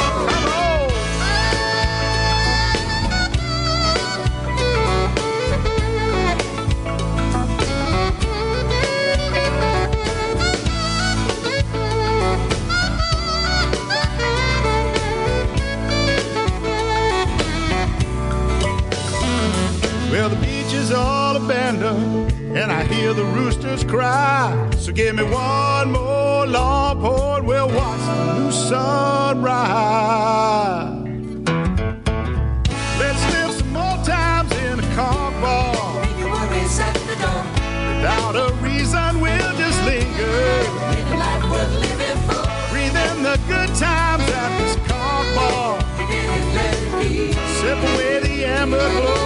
Hear 23.05 23.13
the 23.13 23.31
roosters 23.39 23.83
cry. 23.83 24.49
So 24.79 24.91
give 24.91 25.15
me 25.15 25.23
one 25.23 25.91
more 25.91 26.47
long 26.47 27.05
and 27.37 27.45
we'll 27.45 27.67
watch 27.67 27.99
the 27.99 28.39
new 28.39 28.51
sunrise. 28.51 29.45
Let's 33.01 33.23
live 33.33 33.51
some 33.59 33.73
more 33.73 33.97
times 34.03 34.51
in 34.65 34.79
a 34.79 34.95
car 34.95 35.29
bar. 35.43 36.01
Leave 36.01 36.19
your 36.19 36.31
worries 36.31 36.79
at 36.79 36.95
the 37.09 37.15
door. 37.23 37.43
Without 37.89 38.35
a 38.45 38.47
reason, 38.67 39.21
we'll 39.21 39.53
just 39.61 39.79
linger. 39.85 40.37
Live 40.93 41.11
a 41.11 41.17
life 41.25 41.45
worth 41.51 41.75
living 41.85 42.21
for. 42.27 42.45
Breathe 42.71 42.97
in 43.07 43.17
the 43.29 43.37
good 43.51 43.71
times 43.87 44.25
at 44.41 44.51
this 44.59 44.75
car 44.89 45.21
bar. 45.35 45.77
Let 46.57 46.73
it 46.73 46.89
be. 46.97 47.33
Sip 47.59 47.79
away 47.91 48.19
the 48.27 48.45
amber 48.45 48.89
glow 48.97 49.24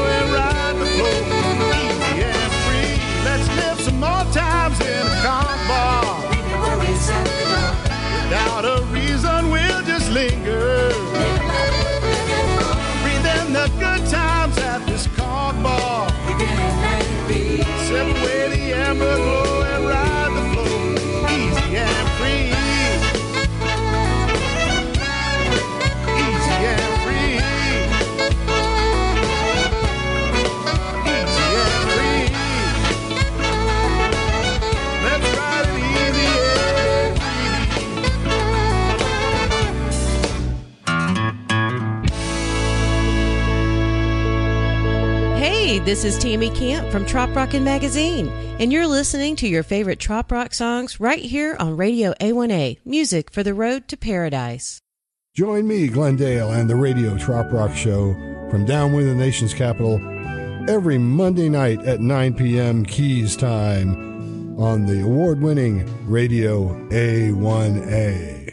this 45.90 46.04
is 46.04 46.20
Tammy 46.20 46.52
Camp 46.52 46.92
from 46.92 47.04
Trop 47.04 47.36
Rockin' 47.36 47.64
Magazine, 47.64 48.28
and 48.60 48.74
you're 48.74 48.88
listening 48.88 49.38
to 49.38 49.48
your 49.48 49.64
favorite 49.64 50.00
Trop 50.00 50.32
Rock 50.32 50.54
songs 50.54 51.00
right 51.00 51.24
here 51.24 51.56
on 51.60 51.78
Radio 51.78 52.14
A1A, 52.20 52.80
music 52.86 53.32
for 53.32 53.42
the 53.42 53.54
road 53.54 53.88
to 53.88 53.96
paradise. 53.96 54.82
Join 55.34 55.66
me, 55.66 55.88
Glendale, 55.88 56.52
and 56.52 56.70
the 56.70 56.76
Radio 56.76 57.18
Trop 57.18 57.52
Rock 57.54 57.74
Show 57.74 58.14
from 58.52 58.66
downwind 58.66 59.08
in 59.08 59.18
the 59.18 59.24
nation's 59.24 59.54
capital 59.54 59.96
every 60.70 60.98
Monday 60.98 61.48
night 61.48 61.80
at 61.86 62.02
9 62.02 62.34
p.m. 62.34 62.86
Keys 62.86 63.38
time 63.38 64.60
on 64.60 64.86
the 64.86 65.04
award 65.04 65.42
winning 65.42 65.88
Radio 66.06 66.74
A1A. 66.90 68.50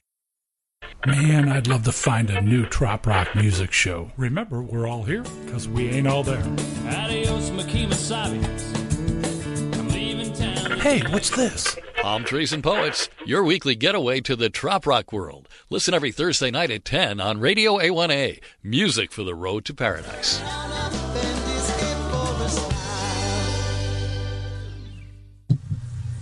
Man, 1.05 1.49
I'd 1.49 1.67
love 1.67 1.83
to 1.85 1.93
find 1.93 2.31
a 2.31 2.41
new 2.41 2.65
trop 2.67 3.07
rock 3.07 3.35
music 3.35 3.73
show. 3.73 4.10
Remember, 4.17 4.62
we're 4.62 4.86
all 4.86 5.02
here 5.02 5.25
because 5.44 5.68
we 5.68 5.89
ain't 5.89 6.07
all 6.07 6.23
there. 6.23 6.43
Adios, 6.86 7.51
Makima 7.51 7.94
Sabians. 7.94 8.75
I'm 10.86 10.92
leaving 10.92 11.06
town. 11.06 11.08
Hey, 11.08 11.12
what's 11.12 11.31
this? 11.31 11.76
Palm 12.00 12.24
Trees 12.24 12.52
and 12.52 12.62
Poets, 12.62 13.08
your 13.24 13.42
weekly 13.44 13.74
getaway 13.74 14.20
to 14.20 14.36
the 14.36 14.50
trop 14.50 14.86
rock 14.86 15.12
world. 15.12 15.48
Listen 15.70 15.94
every 15.94 16.12
Thursday 16.12 16.50
night 16.50 16.70
at 16.70 16.84
10 16.84 17.20
on 17.20 17.40
Radio 17.40 17.78
A1A. 17.78 18.40
Music 18.62 19.12
for 19.12 19.24
the 19.24 19.34
road 19.34 19.65
to 19.65 19.74
paradise. 19.74 20.40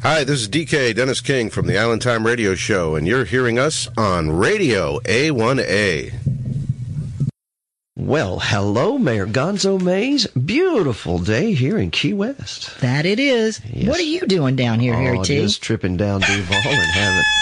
Hi, 0.03 0.23
this 0.23 0.43
is 0.43 0.49
DK 0.49 0.95
Dennis 0.95 1.23
King 1.23 1.49
from 1.49 1.67
the 1.67 1.79
Island 1.79 2.03
Time 2.03 2.27
Radio 2.27 2.55
Show, 2.55 2.95
and 2.95 3.07
you're 3.07 3.25
hearing 3.25 3.59
us 3.59 3.89
on 3.97 4.31
Radio 4.31 4.99
A1A. 5.01 6.44
Well, 7.97 8.41
hello, 8.41 8.99
Mayor 8.99 9.25
Gonzo 9.25 9.81
Mays. 9.81 10.27
Beautiful 10.27 11.21
day 11.21 11.55
here 11.55 11.79
in 11.79 11.93
Key 11.93 12.13
West. 12.13 12.81
That 12.81 13.07
it 13.07 13.21
is. 13.21 13.59
What 13.59 14.01
are 14.01 14.03
you 14.03 14.27
doing 14.27 14.57
down 14.57 14.81
here, 14.81 14.95
Harry 14.95 15.19
oh, 15.19 15.23
T? 15.23 15.37
just 15.37 15.63
tripping 15.63 15.97
down 15.97 16.21
Duval 16.23 16.57
and 16.57 16.91
having. 16.91 17.25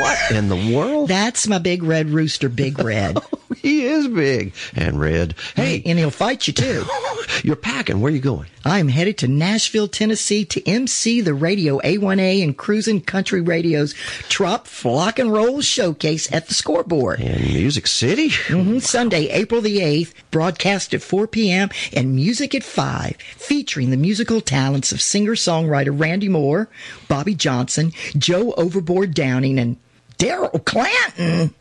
What 0.00 0.30
in 0.32 0.48
the 0.48 0.74
world? 0.74 1.10
That's 1.10 1.46
my 1.46 1.58
big 1.58 1.82
red 1.82 2.08
rooster, 2.08 2.48
Big 2.48 2.78
Red. 2.78 3.18
Oh, 3.32 3.56
he 3.56 3.84
is 3.84 4.08
big 4.08 4.52
and 4.74 4.98
red. 4.98 5.34
Hey, 5.54 5.82
and 5.86 5.98
he'll 5.98 6.10
fight 6.10 6.46
you 6.46 6.52
too. 6.52 6.84
You're 7.44 7.56
packing. 7.56 8.00
Where 8.00 8.10
are 8.10 8.14
you 8.14 8.20
going? 8.20 8.48
I'm 8.66 8.88
headed 8.88 9.18
to 9.18 9.28
Nashville, 9.28 9.88
Tennessee 9.88 10.44
to 10.46 10.66
MC 10.66 11.20
the 11.20 11.34
Radio 11.34 11.80
A1A 11.80 12.42
and 12.42 12.56
Cruisin' 12.56 13.02
Country 13.02 13.42
Radio's 13.42 13.92
Trop 14.30 14.66
Flock 14.66 15.18
and 15.18 15.30
Roll 15.30 15.60
Showcase 15.60 16.32
at 16.32 16.48
the 16.48 16.54
scoreboard. 16.54 17.20
In 17.20 17.42
Music 17.42 17.86
City? 17.86 18.28
hmm 18.30 18.78
Sunday, 18.78 19.28
April 19.28 19.60
the 19.60 19.78
8th, 19.80 20.14
broadcast 20.30 20.94
at 20.94 21.02
4 21.02 21.26
p.m. 21.26 21.68
and 21.92 22.14
music 22.14 22.54
at 22.54 22.64
5, 22.64 23.16
featuring 23.36 23.90
the 23.90 23.98
musical 23.98 24.40
talents 24.40 24.92
of 24.92 25.02
singer-songwriter 25.02 25.98
Randy 25.98 26.30
Moore, 26.30 26.68
Bobby 27.06 27.34
Johnson, 27.34 27.92
Joe 28.16 28.52
Overboard 28.52 29.12
Downing, 29.14 29.58
and 29.58 29.76
Daryl 30.18 30.64
Clanton. 30.64 31.54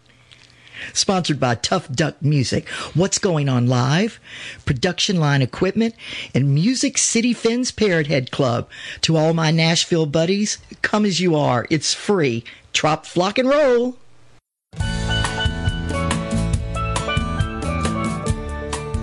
Sponsored 0.94 1.40
by 1.40 1.56
Tough 1.56 1.90
Duck 1.92 2.22
Music. 2.22 2.68
What's 2.94 3.20
going 3.20 3.48
on 3.48 3.68
live? 3.68 4.20
Production 4.66 5.20
line 5.20 5.42
equipment 5.42 5.96
and 6.34 6.54
Music 6.54 6.98
City 6.98 7.34
Fins 7.34 7.72
Parrot 7.72 8.08
Head 8.08 8.32
Club. 8.32 8.70
To 9.02 9.18
all 9.18 9.34
my 9.34 9.52
Nashville 9.52 10.06
buddies, 10.06 10.58
come 10.82 11.06
as 11.06 11.20
you 11.20 11.36
are. 11.36 11.66
It's 11.70 11.94
free. 11.94 12.44
Trop 12.74 13.06
flock 13.06 13.38
and 13.38 13.50
roll. 13.50 13.98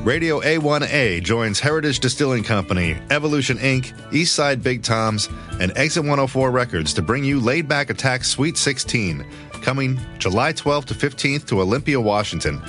Radio 0.04 0.40
A1A 0.40 1.22
joins 1.22 1.60
Heritage 1.60 2.00
Distilling 2.00 2.42
Company, 2.42 2.96
Evolution 3.10 3.58
Inc., 3.58 3.92
Eastside 4.12 4.62
Big 4.62 4.82
Toms, 4.82 5.28
and 5.60 5.76
Exit 5.76 6.02
104 6.02 6.50
Records 6.50 6.94
to 6.94 7.02
bring 7.02 7.22
you 7.22 7.38
Laid 7.38 7.68
Back 7.68 7.90
Attack 7.90 8.24
Sweet 8.24 8.56
16, 8.56 9.24
coming 9.62 10.00
July 10.18 10.52
12th 10.52 10.86
to 10.86 10.94
15th 10.94 11.46
to 11.46 11.60
Olympia, 11.60 12.00
Washington. 12.00 12.62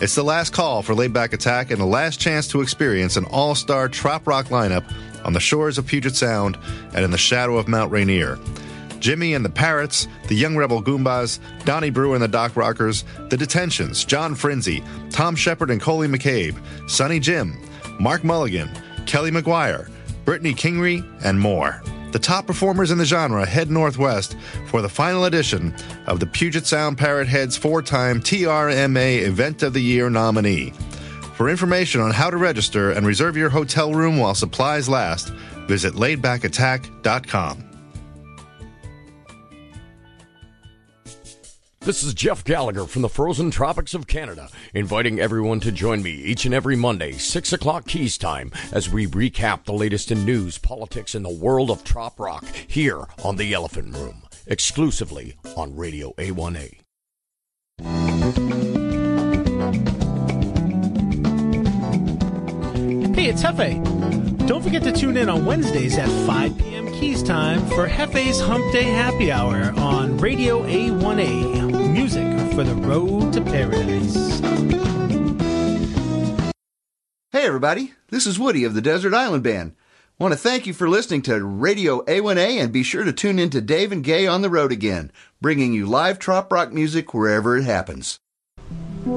It's 0.00 0.14
the 0.14 0.22
last 0.22 0.52
call 0.52 0.82
for 0.82 0.94
Laid 0.94 1.12
Back 1.12 1.32
Attack 1.32 1.70
and 1.70 1.80
the 1.80 1.86
last 1.86 2.20
chance 2.20 2.48
to 2.48 2.60
experience 2.60 3.16
an 3.16 3.24
all 3.26 3.54
star 3.54 3.88
trop 3.88 4.26
rock 4.26 4.46
lineup 4.46 4.84
on 5.24 5.32
the 5.32 5.40
shores 5.40 5.78
of 5.78 5.86
Puget 5.86 6.14
Sound 6.14 6.58
and 6.94 7.04
in 7.04 7.10
the 7.10 7.18
shadow 7.18 7.56
of 7.56 7.66
Mount 7.66 7.90
Rainier. 7.90 8.38
Jimmy 9.00 9.34
and 9.34 9.44
the 9.44 9.50
Parrots, 9.50 10.08
the 10.28 10.34
Young 10.34 10.56
Rebel 10.56 10.82
Goombas, 10.82 11.38
Donnie 11.64 11.90
Brewer 11.90 12.14
and 12.14 12.22
the 12.22 12.28
Dock 12.28 12.56
Rockers, 12.56 13.04
The 13.28 13.36
Detentions, 13.36 14.04
John 14.04 14.34
Frinzi, 14.34 14.84
Tom 15.10 15.34
Shepard 15.36 15.70
and 15.70 15.80
Coley 15.80 16.08
McCabe, 16.08 16.58
Sonny 16.88 17.20
Jim, 17.20 17.60
Mark 18.00 18.24
Mulligan, 18.24 18.70
Kelly 19.06 19.30
McGuire, 19.30 19.90
Brittany 20.24 20.54
Kingery, 20.54 21.04
and 21.24 21.38
more. 21.38 21.82
The 22.16 22.22
top 22.22 22.46
performers 22.46 22.90
in 22.90 22.96
the 22.96 23.04
genre 23.04 23.44
head 23.44 23.70
northwest 23.70 24.38
for 24.68 24.80
the 24.80 24.88
final 24.88 25.26
edition 25.26 25.74
of 26.06 26.18
the 26.18 26.24
Puget 26.24 26.64
Sound 26.64 26.96
Parrot 26.96 27.28
Heads 27.28 27.58
four 27.58 27.82
time 27.82 28.20
TRMA 28.20 29.20
Event 29.20 29.62
of 29.62 29.74
the 29.74 29.82
Year 29.82 30.08
nominee. 30.08 30.70
For 31.34 31.50
information 31.50 32.00
on 32.00 32.12
how 32.12 32.30
to 32.30 32.38
register 32.38 32.92
and 32.92 33.06
reserve 33.06 33.36
your 33.36 33.50
hotel 33.50 33.92
room 33.92 34.16
while 34.16 34.34
supplies 34.34 34.88
last, 34.88 35.28
visit 35.68 35.92
laidbackattack.com. 35.92 37.75
This 41.86 42.02
is 42.02 42.14
Jeff 42.14 42.42
Gallagher 42.42 42.84
from 42.86 43.02
the 43.02 43.08
frozen 43.08 43.52
tropics 43.52 43.94
of 43.94 44.08
Canada, 44.08 44.48
inviting 44.74 45.20
everyone 45.20 45.60
to 45.60 45.70
join 45.70 46.02
me 46.02 46.10
each 46.10 46.44
and 46.44 46.52
every 46.52 46.74
Monday, 46.74 47.12
6 47.12 47.52
o'clock 47.52 47.86
Keys 47.86 48.18
time, 48.18 48.50
as 48.72 48.90
we 48.90 49.06
recap 49.06 49.62
the 49.62 49.72
latest 49.72 50.10
in 50.10 50.26
news, 50.26 50.58
politics, 50.58 51.14
and 51.14 51.24
the 51.24 51.30
world 51.30 51.70
of 51.70 51.84
trop 51.84 52.18
rock 52.18 52.44
here 52.66 53.04
on 53.22 53.36
The 53.36 53.54
Elephant 53.54 53.94
Room, 53.94 54.24
exclusively 54.48 55.36
on 55.56 55.76
Radio 55.76 56.12
A1A. 56.14 56.80
Hey, 63.14 63.26
it's 63.26 63.44
Hefe. 63.44 64.46
Don't 64.48 64.62
forget 64.62 64.82
to 64.82 64.92
tune 64.92 65.16
in 65.16 65.28
on 65.28 65.46
Wednesdays 65.46 65.98
at 65.98 66.08
5 66.26 66.58
p.m. 66.58 66.92
Keys 66.94 67.22
time 67.22 67.64
for 67.66 67.86
Hefe's 67.86 68.40
Hump 68.40 68.72
Day 68.72 68.84
Happy 68.84 69.30
Hour 69.30 69.72
on 69.76 70.18
Radio 70.18 70.64
A1A. 70.64 71.75
Music 72.06 72.54
for 72.54 72.62
the 72.62 72.74
road 72.76 73.32
to 73.32 73.40
paradise. 73.40 74.38
Hey, 77.32 77.44
everybody. 77.44 77.94
This 78.10 78.28
is 78.28 78.38
Woody 78.38 78.62
of 78.62 78.74
the 78.74 78.80
Desert 78.80 79.12
Island 79.12 79.42
Band. 79.42 79.74
Want 80.16 80.30
to 80.30 80.38
thank 80.38 80.68
you 80.68 80.72
for 80.72 80.88
listening 80.88 81.22
to 81.22 81.44
Radio 81.44 82.04
A1A 82.04 82.62
and 82.62 82.72
be 82.72 82.84
sure 82.84 83.02
to 83.02 83.12
tune 83.12 83.40
in 83.40 83.50
to 83.50 83.60
Dave 83.60 83.90
and 83.90 84.04
Gay 84.04 84.24
on 84.24 84.42
the 84.42 84.48
road 84.48 84.70
again, 84.70 85.10
bringing 85.40 85.72
you 85.72 85.84
live 85.86 86.20
trop 86.20 86.52
rock 86.52 86.72
music 86.72 87.12
wherever 87.12 87.56
it 87.56 87.64
happens. 87.64 88.20
Do 88.64 89.10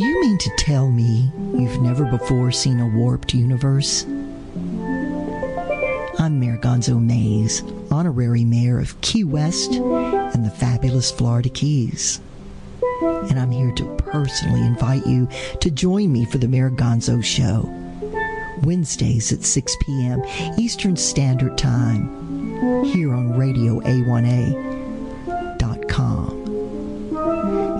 you 0.00 0.20
mean 0.20 0.36
to 0.36 0.52
Tell 0.58 0.90
me 0.90 1.32
you've 1.54 1.80
never 1.80 2.04
before 2.04 2.52
seen 2.52 2.78
a 2.78 2.86
warped 2.86 3.32
universe? 3.32 4.04
I'm 6.18 6.38
Mayor 6.38 6.58
Gonzo 6.58 7.00
Mays, 7.02 7.62
honorary 7.90 8.44
mayor 8.44 8.78
of 8.78 9.00
Key 9.00 9.24
West 9.24 9.72
and 9.72 10.44
the 10.44 10.50
fabulous 10.50 11.10
Florida 11.10 11.48
Keys. 11.48 12.20
And 13.02 13.40
I'm 13.40 13.50
here 13.50 13.72
to 13.72 13.96
personally 13.96 14.60
invite 14.60 15.06
you 15.06 15.28
to 15.60 15.70
join 15.70 16.12
me 16.12 16.24
for 16.26 16.38
the 16.38 16.48
Mayor 16.48 16.70
Gonzo 16.70 17.24
Show. 17.24 17.68
Wednesdays 18.62 19.32
at 19.32 19.42
6 19.42 19.76
p.m. 19.80 20.22
Eastern 20.58 20.96
Standard 20.96 21.56
Time 21.58 22.84
here 22.84 23.12
on 23.12 23.36
Radio 23.36 23.80
A1A.com. 23.80 24.68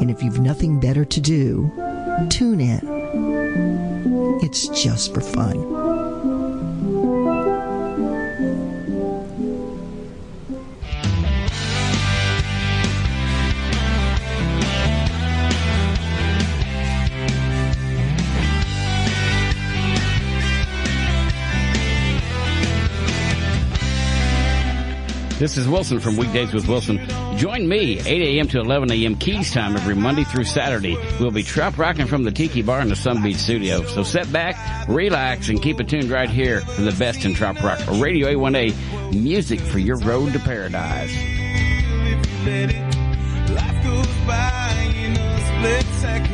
And 0.01 0.11
if 0.11 0.23
you've 0.23 0.41
nothing 0.41 0.81
better 0.81 1.05
to 1.05 1.21
do, 1.21 1.71
tune 2.31 2.61
in. 2.61 2.81
It's 4.43 4.69
just 4.69 5.15
for 5.15 5.21
fun. 5.21 5.82
This 25.43 25.57
is 25.57 25.67
Wilson 25.67 25.99
from 25.99 26.17
Weekdays 26.17 26.55
with 26.55 26.69
Wilson. 26.69 27.05
Join 27.37 27.69
me 27.69 27.99
8 27.99 28.07
a.m. 28.07 28.47
to 28.47 28.61
11 28.61 28.93
a.m. 28.93 29.17
Keys 29.17 29.53
time 29.53 29.75
every 29.75 29.97
Monday 29.97 30.23
through 30.23 30.45
Saturday. 30.45 30.97
We'll 31.19 31.33
be 31.33 31.43
trop 31.43 31.77
rocking 31.77 32.07
from 32.07 32.23
the 32.23 32.31
Tiki 32.31 32.63
Bar 32.63 32.81
in 32.81 32.89
the 32.89 32.95
Sun 32.95 33.25
Beach 33.25 33.39
studio. 33.39 33.83
So 33.87 34.05
sit 34.05 34.33
back, 34.33 34.87
relax, 34.87 35.49
and 35.49 35.61
keep 35.61 35.81
it 35.81 35.89
tuned 35.89 36.11
right 36.11 36.31
here 36.31 36.61
for 36.61 36.83
the 36.83 36.93
best 36.93 37.25
in 37.25 37.35
trop 37.35 37.61
rock. 37.61 37.81
Radio 37.95 38.29
A1A, 38.29 39.15
music 39.21 39.59
for 39.59 39.81
your 39.81 39.99
road 39.99 40.33
to 40.35 40.39
paradise. 40.39 41.13
Life 43.51 43.83
goes 43.83 44.07
by 44.25 44.95
in 44.95 45.17
a 45.17 45.41
split 45.41 45.87
second 45.95 46.32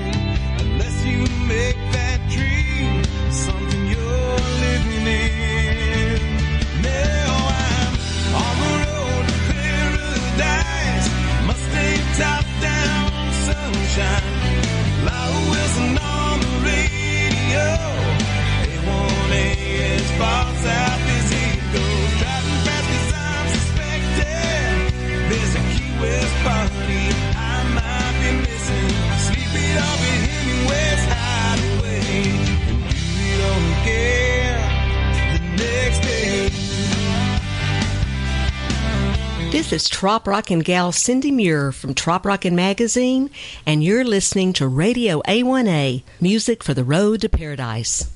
This 39.53 39.73
is 39.73 39.89
Trop 39.89 40.27
Rockin' 40.27 40.61
gal 40.61 40.93
Cindy 40.93 41.31
Muir 41.31 41.73
from 41.73 41.95
Trop 41.95 42.27
Rockin' 42.27 42.57
Magazine, 42.57 43.31
and 43.65 43.85
you're 43.85 44.05
listening 44.05 44.53
to 44.55 44.67
Radio 44.67 45.21
A1A, 45.29 46.03
music 46.21 46.65
for 46.65 46.75
the 46.75 46.85
road 46.85 47.21
to 47.21 47.29
paradise. 47.29 48.11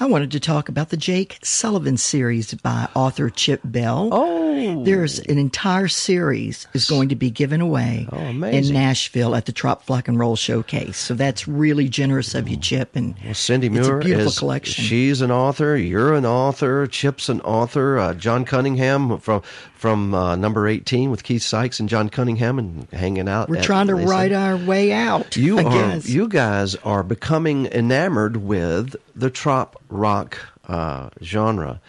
I 0.00 0.06
wanted 0.06 0.30
to 0.32 0.40
talk 0.40 0.68
about 0.68 0.90
the 0.90 0.96
Jake 0.96 1.38
Sullivan 1.42 1.96
series 1.96 2.54
by 2.54 2.88
author 2.94 3.30
Chip 3.30 3.60
Bell. 3.64 4.10
Oh, 4.12 4.84
there's 4.84 5.18
an 5.18 5.38
entire 5.38 5.88
series 5.88 6.68
is 6.72 6.84
going 6.88 7.08
to 7.08 7.16
be 7.16 7.30
given 7.30 7.60
away 7.60 8.06
Oh, 8.12 8.18
in. 8.18 8.72
Nashville 8.72 9.34
at 9.34 9.46
the 9.46 9.52
Trop 9.52 9.82
Flock 9.82 10.06
and 10.06 10.16
Roll 10.16 10.36
Showcase. 10.36 10.96
So 10.96 11.14
that's 11.14 11.48
really 11.48 11.88
generous 11.88 12.36
of 12.36 12.48
you, 12.48 12.56
Chip. 12.56 12.94
And 12.94 13.16
Well, 13.24 13.34
Cindy 13.34 13.66
it's 13.66 13.74
Muir 13.74 13.98
a 13.98 14.04
beautiful 14.04 14.28
is 14.28 14.38
collection. 14.38 14.84
she's 14.84 15.20
an 15.20 15.32
author. 15.32 15.76
You're 15.76 16.14
an 16.14 16.24
author. 16.26 16.86
Chip's 16.86 17.28
an 17.28 17.40
author. 17.40 17.98
Uh, 17.98 18.14
John 18.14 18.44
Cunningham 18.44 19.18
from 19.18 19.42
from 19.78 20.12
uh, 20.12 20.36
number 20.36 20.66
eighteen 20.68 21.10
with 21.10 21.22
Keith 21.24 21.42
Sykes 21.42 21.80
and 21.80 21.88
John 21.88 22.08
Cunningham 22.08 22.58
and 22.58 22.88
hanging 22.92 23.28
out. 23.28 23.48
We're 23.48 23.62
trying 23.62 23.86
to 23.86 23.94
write 23.94 24.32
our 24.32 24.56
way 24.56 24.92
out. 24.92 25.36
You 25.36 25.58
I 25.58 25.62
are 25.62 25.70
guess. 25.70 26.08
you 26.08 26.28
guys 26.28 26.74
are 26.76 27.02
becoming 27.02 27.66
enamored 27.66 28.36
with 28.38 28.96
the 29.14 29.30
trop 29.30 29.80
rock 29.88 30.38
uh, 30.66 31.10
genre. 31.22 31.80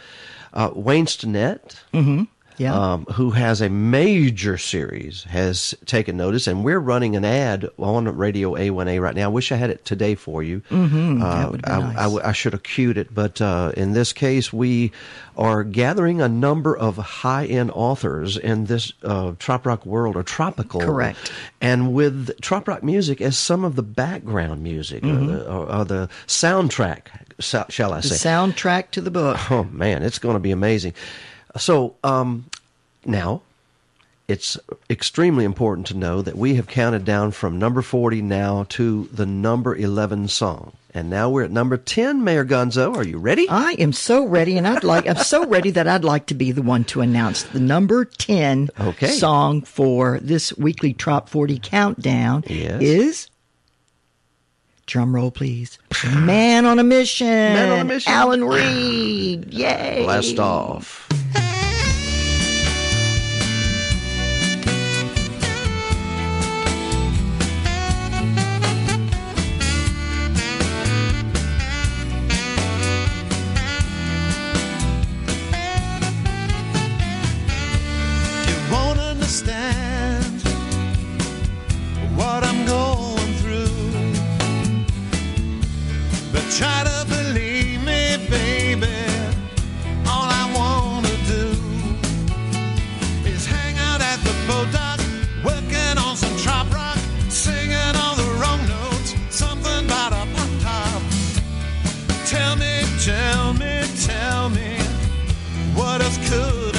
Uh, 0.54 0.72
Wayne 0.74 1.06
Stinnett, 1.06 1.76
Mhm. 1.94 2.28
Yeah. 2.60 2.76
um, 2.76 3.06
who 3.06 3.32
has 3.32 3.62
a 3.62 3.70
major 3.70 4.58
series, 4.58 5.24
has 5.24 5.74
taken 5.86 6.18
notice, 6.18 6.46
and 6.46 6.64
we're 6.64 6.80
running 6.80 7.16
an 7.16 7.24
ad 7.26 7.68
on 7.80 8.06
Radio 8.18 8.54
A1A 8.56 9.00
right 9.02 9.16
now. 9.16 9.26
I 9.26 9.28
wish 9.30 9.52
I 9.52 9.56
had 9.56 9.70
it 9.70 9.86
today 9.86 10.14
for 10.16 10.44
you. 10.44 10.62
Mhm, 10.70 11.24
Uh, 11.24 11.36
that 11.40 11.52
would 11.52 11.62
be 11.64 11.72
I, 11.72 11.80
nice. 11.80 11.98
I 11.98 12.30
I 12.30 12.32
should 12.34 12.54
have 12.54 12.64
cued 12.64 12.98
it, 12.98 13.16
but 13.16 13.42
uh, 13.42 13.72
in 13.78 13.94
this 13.94 14.12
case, 14.14 14.52
we 14.52 14.92
are 15.38 15.64
gathering 15.64 16.20
a 16.22 16.28
number 16.28 16.78
of 16.78 16.98
high-end 16.98 17.72
authors 17.74 18.36
in 18.36 18.66
this 18.66 18.92
uh, 19.04 19.32
trop 19.40 19.66
rock 19.66 19.86
world, 19.86 20.18
or 20.18 20.24
tropical, 20.24 20.82
Correct. 20.82 21.32
and 21.62 21.94
with 21.94 22.40
trop 22.42 22.68
rock 22.68 22.84
music 22.84 23.22
as 23.22 23.38
some 23.38 23.64
of 23.64 23.76
the 23.78 23.84
background 23.84 24.62
music, 24.62 25.02
Mhm. 25.04 25.24
or, 25.24 25.28
the, 25.28 25.50
or, 25.50 25.72
or 25.80 25.86
the 25.86 26.10
soundtrack, 26.28 27.04
so- 27.40 27.66
shall 27.70 27.94
I 27.94 28.02
the 28.02 28.10
say? 28.10 28.30
soundtrack 28.30 28.92
to 28.92 29.02
the 29.02 29.12
book. 29.12 29.38
Oh 29.50 29.64
man, 29.72 30.04
it's 30.04 30.20
going 30.20 30.36
to 30.36 30.40
be 30.42 30.52
amazing. 30.52 30.94
So 31.58 31.96
um, 32.04 32.46
now, 33.06 33.42
it's 34.28 34.58
extremely 34.90 35.44
important 35.46 35.88
to 35.88 35.98
know 35.98 36.22
that 36.22 36.38
we 36.38 36.56
have 36.56 36.68
counted 36.68 37.04
down 37.06 37.32
from 37.32 37.58
number 37.58 37.82
forty 37.82 38.22
now 38.22 38.66
to 38.70 39.10
the 39.12 39.26
number 39.26 39.76
eleven 39.76 40.28
song, 40.28 40.74
and 40.94 41.10
now 41.10 41.30
we're 41.32 41.46
at 41.46 41.52
number 41.52 41.78
ten. 41.78 42.24
Mayor 42.24 42.46
Gonzo, 42.46 42.96
are 42.96 43.04
you 43.04 43.18
ready? 43.18 43.48
I 43.50 43.72
am 43.80 43.92
so 43.92 44.26
ready, 44.28 44.56
and 44.58 44.68
I'd 44.68 44.84
like 44.84 45.08
I'm 45.08 45.18
so 45.18 45.48
ready 45.48 45.72
that 45.72 45.88
I'd 45.88 46.04
like 46.04 46.28
to 46.28 46.36
be 46.36 46.52
the 46.52 46.62
one 46.62 46.84
to 46.86 47.02
announce 47.02 47.42
the 47.44 47.60
number 47.60 48.06
ten 48.06 48.70
Okay. 48.80 49.08
song 49.08 49.64
for 49.64 50.20
this 50.22 50.56
weekly 50.58 50.94
Trop 50.94 51.28
Forty 51.30 51.58
countdown 51.58 52.44
Yes. 52.48 52.82
is. 52.84 53.30
Drum 54.90 55.16
roll, 55.16 55.30
please. 55.30 55.78
Man 56.04 56.66
on 56.66 56.80
a 56.80 56.84
mission. 56.84 57.28
Man 57.28 57.72
on 57.72 57.82
a 57.82 57.84
Mission. 57.84 58.12
Alan 58.12 58.44
Reed. 58.44 59.54
Yay. 59.54 60.02
Blast 60.04 60.40
off. 60.40 61.08
You 78.48 78.74
won't 78.74 79.00
understand 79.00 79.89
try 86.50 86.84
to 86.84 87.06
believe 87.08 87.84
me, 87.84 88.18
baby. 88.30 88.88
All 90.08 90.28
I 90.42 90.52
wanna 90.56 91.16
do 91.28 91.54
is 93.28 93.46
hang 93.46 93.78
out 93.78 94.02
at 94.02 94.20
the 94.24 94.34
boat 94.48 94.68
working 95.44 95.98
on 95.98 96.16
some 96.16 96.36
trop 96.38 96.72
rock, 96.74 96.98
singing 97.30 97.96
all 98.02 98.16
the 98.16 98.30
wrong 98.42 98.62
notes, 98.68 99.14
something 99.30 99.86
about 99.86 100.12
a 100.12 100.26
pop 100.36 100.50
top. 100.62 101.02
Tell 102.26 102.56
me, 102.56 102.84
tell 103.04 103.54
me, 103.54 103.84
tell 104.08 104.50
me, 104.50 104.78
what 105.76 106.02
else 106.02 106.18
could 106.30 106.76
I 106.76 106.79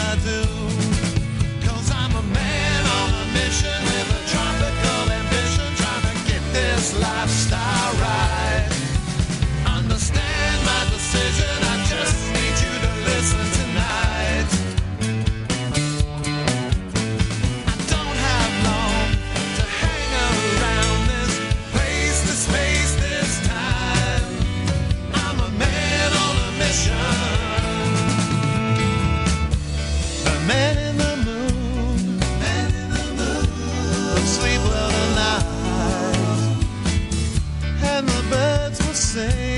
say 39.12 39.49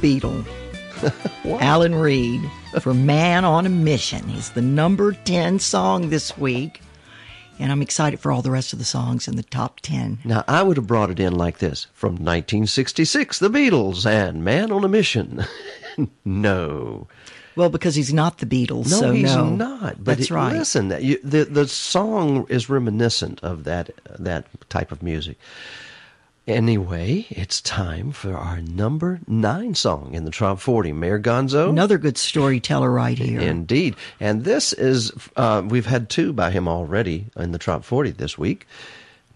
Beatle, 0.00 0.44
Alan 1.60 1.94
Reed, 1.94 2.40
for 2.80 2.94
Man 2.94 3.44
on 3.44 3.66
a 3.66 3.68
Mission. 3.68 4.26
He's 4.28 4.50
the 4.50 4.62
number 4.62 5.12
10 5.12 5.58
song 5.58 6.10
this 6.10 6.36
week. 6.38 6.80
And 7.58 7.70
I'm 7.70 7.82
excited 7.82 8.18
for 8.20 8.32
all 8.32 8.40
the 8.40 8.50
rest 8.50 8.72
of 8.72 8.78
the 8.78 8.86
songs 8.86 9.28
in 9.28 9.36
the 9.36 9.42
top 9.42 9.80
10. 9.80 10.20
Now, 10.24 10.44
I 10.48 10.62
would 10.62 10.78
have 10.78 10.86
brought 10.86 11.10
it 11.10 11.20
in 11.20 11.34
like 11.34 11.58
this 11.58 11.86
from 11.92 12.12
1966, 12.12 13.38
The 13.38 13.50
Beatles 13.50 14.06
and 14.06 14.42
Man 14.42 14.72
on 14.72 14.82
a 14.82 14.88
Mission. 14.88 15.44
no. 16.24 17.06
Well, 17.56 17.68
because 17.68 17.94
he's 17.96 18.14
not 18.14 18.38
the 18.38 18.46
Beatles, 18.46 18.90
No, 18.90 19.00
so 19.00 19.12
he's 19.12 19.34
no. 19.34 19.50
not. 19.50 20.02
But 20.02 20.16
That's 20.16 20.30
it- 20.30 20.34
right. 20.34 20.54
Listen, 20.54 20.88
that 20.88 21.02
you, 21.02 21.18
the 21.22 21.44
the 21.44 21.68
song 21.68 22.46
is 22.48 22.70
reminiscent 22.70 23.40
of 23.42 23.64
that 23.64 23.90
that 24.18 24.46
type 24.70 24.90
of 24.92 25.02
music. 25.02 25.36
Anyway, 26.50 27.26
it's 27.30 27.60
time 27.60 28.10
for 28.12 28.36
our 28.36 28.60
number 28.60 29.20
nine 29.28 29.74
song 29.74 30.14
in 30.14 30.24
the 30.24 30.30
top 30.30 30.58
forty. 30.58 30.92
Mayor 30.92 31.20
Gonzo, 31.20 31.68
Another 31.70 31.96
good 31.96 32.18
storyteller 32.18 32.90
right 32.90 33.16
here. 33.16 33.40
indeed, 33.40 33.94
and 34.18 34.44
this 34.44 34.72
is 34.72 35.12
uh, 35.36 35.62
we've 35.64 35.86
had 35.86 36.08
two 36.10 36.32
by 36.32 36.50
him 36.50 36.66
already 36.66 37.26
in 37.36 37.52
the 37.52 37.58
top 37.58 37.84
forty 37.84 38.10
this 38.10 38.36
week. 38.36 38.66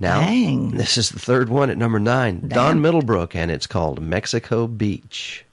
Now, 0.01 0.20
Dang. 0.20 0.73
this 0.73 0.99
is 0.99 1.10
the 1.10 1.20
third 1.20 1.49
one 1.49 1.70
at 1.70 1.78
number 1.78 2.01
nine, 2.01 2.49
Don 2.49 2.81
Middlebrook, 2.81 3.36
and 3.36 3.51
it's 3.51 3.68
called 3.68 4.02
Mexico 4.02 4.67
Beach. 4.67 5.44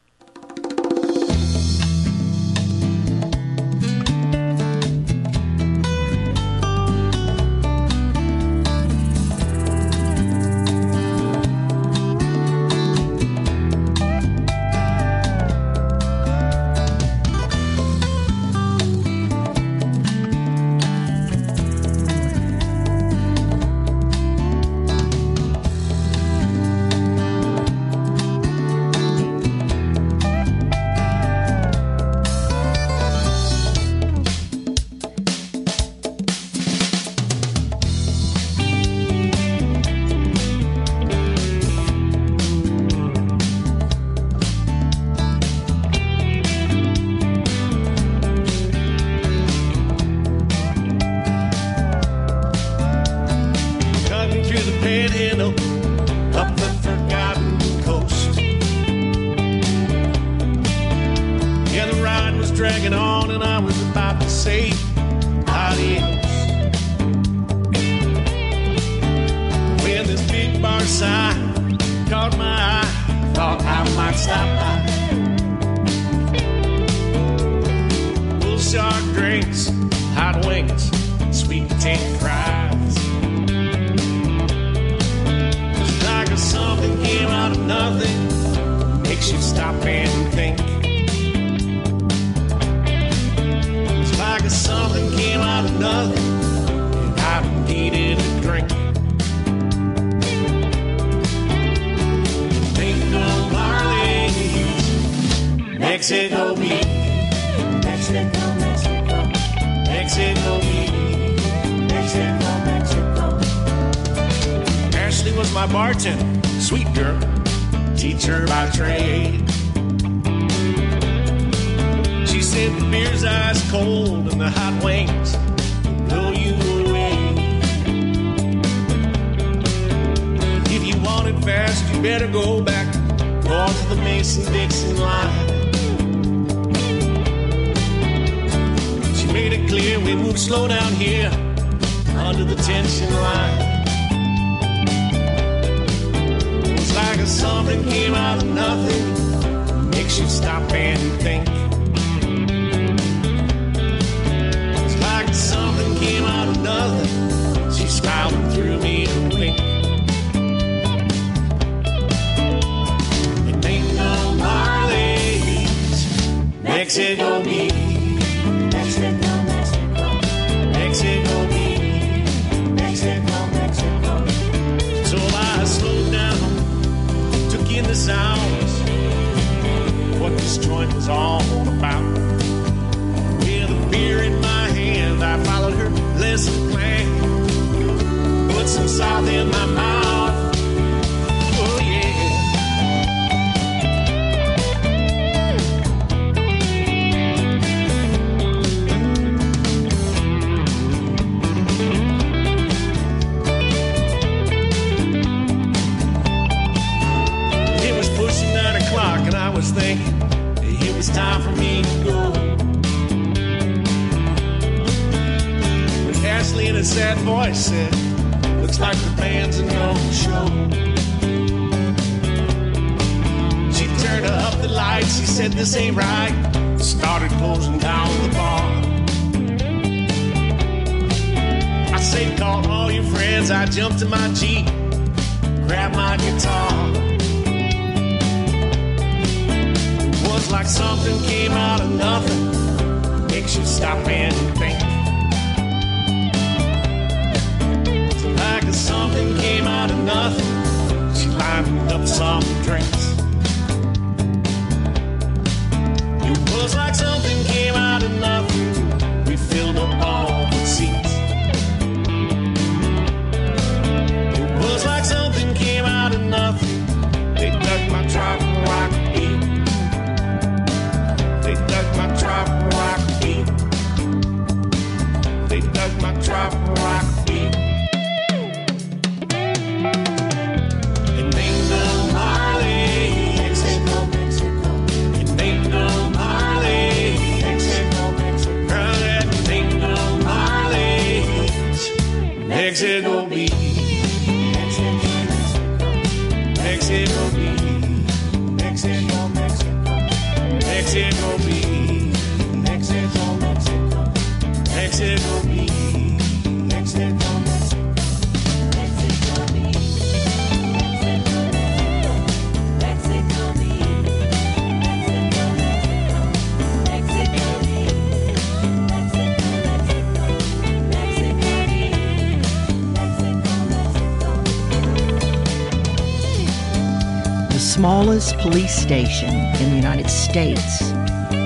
Smallest 327.82 328.38
police 328.38 328.76
station 328.76 329.34
in 329.34 329.70
the 329.72 329.76
United 329.76 330.08
States 330.08 330.82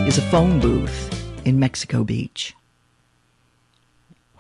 is 0.05 0.17
a 0.17 0.21
phone 0.23 0.59
booth 0.59 1.09
in 1.45 1.57
Mexico 1.57 2.03
Beach. 2.03 2.53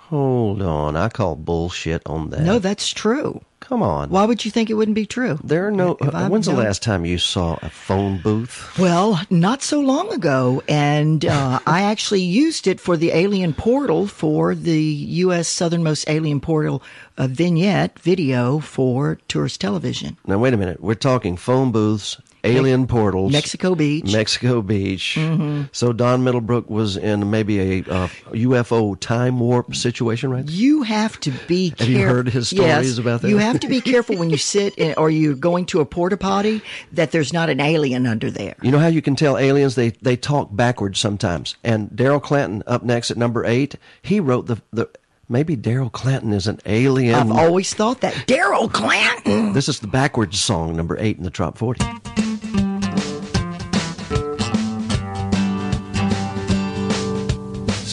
Hold 0.09 0.61
on, 0.61 0.95
I 0.95 1.09
call 1.09 1.35
bullshit 1.35 2.03
on 2.05 2.29
that. 2.29 2.41
No, 2.41 2.59
that's 2.59 2.89
true. 2.91 3.41
Come 3.59 3.81
on. 3.81 4.09
Why 4.09 4.25
would 4.25 4.45
you 4.45 4.51
think 4.51 4.69
it 4.69 4.75
wouldn't 4.75 4.93
be 4.93 5.07
true? 5.07 5.39
There 5.43 5.65
are 5.65 5.71
no. 5.71 5.97
I've 5.99 6.29
when's 6.29 6.45
the 6.45 6.53
last 6.53 6.83
time 6.83 7.03
you 7.03 7.17
saw 7.17 7.57
a 7.63 7.69
phone 7.69 8.19
booth? 8.19 8.77
Well, 8.77 9.19
not 9.31 9.63
so 9.63 9.79
long 9.79 10.13
ago, 10.13 10.61
and 10.69 11.25
uh, 11.25 11.59
I 11.65 11.81
actually 11.81 12.21
used 12.21 12.67
it 12.67 12.79
for 12.79 12.95
the 12.95 13.09
Alien 13.09 13.53
Portal 13.53 14.05
for 14.05 14.53
the 14.53 14.79
U.S. 14.79 15.47
Southernmost 15.47 16.07
Alien 16.07 16.39
Portal 16.41 16.83
uh, 17.17 17.25
vignette 17.25 17.97
video 17.97 18.59
for 18.59 19.17
tourist 19.27 19.59
television. 19.61 20.17
Now 20.27 20.37
wait 20.37 20.53
a 20.53 20.57
minute. 20.57 20.81
We're 20.81 20.93
talking 20.93 21.35
phone 21.35 21.71
booths, 21.71 22.17
alien 22.45 22.87
portals, 22.87 23.31
Mexico 23.31 23.75
Beach. 23.75 24.11
Mexico 24.11 24.61
Beach. 24.61 25.15
Mhm. 25.19 25.69
So 25.71 25.91
Don 25.93 26.23
Middlebrook 26.23 26.69
was 26.69 26.97
in 26.97 27.29
maybe 27.31 27.59
a 27.79 27.83
uh, 27.91 28.07
UFO 28.33 28.99
time 28.99 29.39
warp 29.39 29.75
situation, 29.75 30.29
right? 30.29 30.47
You 30.47 30.83
have 30.83 31.19
to 31.21 31.31
be. 31.47 31.73
Have 31.79 31.87
you 31.89 31.99
heard 32.07 32.29
his 32.29 32.49
stories 32.49 32.67
Yes, 32.67 32.97
about 32.97 33.21
that? 33.21 33.29
You 33.29 33.37
have 33.37 33.59
to 33.61 33.67
be 33.67 33.81
careful 33.81 34.17
when 34.17 34.29
you 34.29 34.37
sit 34.37 34.75
in, 34.75 34.93
or 34.97 35.09
you're 35.09 35.33
going 35.35 35.65
to 35.67 35.79
a 35.81 35.85
porta 35.85 36.17
potty 36.17 36.61
that 36.91 37.11
there's 37.11 37.33
not 37.33 37.49
an 37.49 37.59
alien 37.59 38.05
under 38.07 38.29
there. 38.29 38.55
You 38.61 38.71
know 38.71 38.79
how 38.79 38.87
you 38.87 39.01
can 39.01 39.15
tell 39.15 39.37
aliens? 39.37 39.75
They 39.75 39.89
they 39.89 40.15
talk 40.15 40.55
backwards 40.55 40.99
sometimes. 40.99 41.55
And 41.63 41.89
Daryl 41.89 42.21
Clanton, 42.21 42.63
up 42.67 42.83
next 42.83 43.11
at 43.11 43.17
number 43.17 43.45
eight, 43.45 43.75
he 44.01 44.19
wrote 44.19 44.47
the 44.47 44.61
the. 44.71 44.89
Maybe 45.27 45.57
Daryl 45.57 45.91
Clanton 45.91 46.33
is 46.33 46.45
an 46.45 46.59
alien. 46.67 47.15
I've 47.15 47.31
always 47.31 47.73
thought 47.73 48.01
that 48.01 48.13
Daryl 48.27 48.71
Clanton. 48.71 49.53
This 49.53 49.67
is 49.67 49.79
the 49.79 49.87
backwards 49.87 50.39
song, 50.39 50.75
number 50.75 50.95
eight 50.99 51.17
in 51.17 51.23
the 51.23 51.31
top 51.31 51.57
forty. 51.57 51.83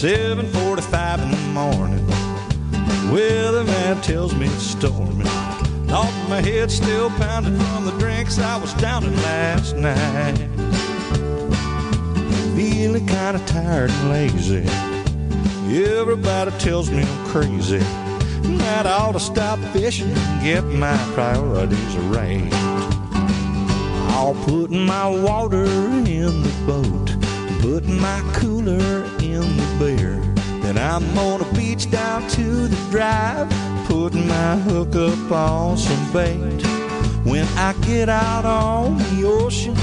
7:45 0.03 1.23
in 1.23 1.31
the 1.31 1.37
morning. 1.53 2.05
Weatherman 3.13 4.03
tells 4.03 4.35
me 4.35 4.47
it's 4.47 4.65
storming. 4.65 5.29
Off 5.93 6.13
my 6.29 6.41
head 6.41 6.73
still 6.73 7.09
pounding 7.11 7.57
from 7.57 7.85
the 7.85 7.93
drinks 8.01 8.37
I 8.41 8.57
was 8.57 8.75
downing 8.75 9.15
last 9.19 9.77
night. 9.77 10.39
Feeling 12.57 13.07
kind 13.07 13.37
of 13.37 13.47
tired 13.47 13.91
and 13.91 14.11
lazy. 14.11 14.67
Everybody 15.71 16.51
tells 16.59 16.91
me 16.91 17.05
I'm 17.05 17.27
crazy. 17.29 17.79
that 18.59 18.87
I 18.89 18.95
ought 18.95 19.13
to 19.13 19.21
stop 19.21 19.61
fishing 19.73 20.11
and 20.11 20.43
get 20.43 20.65
my 20.65 20.97
priorities 21.15 21.95
arranged. 21.95 22.57
I'll 24.17 24.35
put 24.47 24.73
my 24.73 25.09
water 25.09 25.65
in 25.65 26.43
the 26.43 26.55
boat, 26.67 27.22
put 27.63 27.85
my 27.87 28.21
cooler 28.35 29.05
in 29.21 29.41
the 29.57 29.77
beer. 29.79 30.21
Then 30.63 30.77
I'm 30.77 31.17
on 31.17 31.41
a 31.41 31.53
beach 31.55 31.89
down 31.91 32.29
to 32.31 32.67
the 32.67 32.91
drive, 32.91 33.49
putting 33.87 34.27
my 34.27 34.57
hook 34.57 34.97
up 34.97 35.31
on 35.31 35.79
some 35.79 36.13
bait. 36.13 36.61
When 37.25 37.47
I 37.57 37.73
get 37.87 38.09
out 38.09 38.45
on 38.45 38.99
the 38.99 39.25
ocean, 39.25 39.75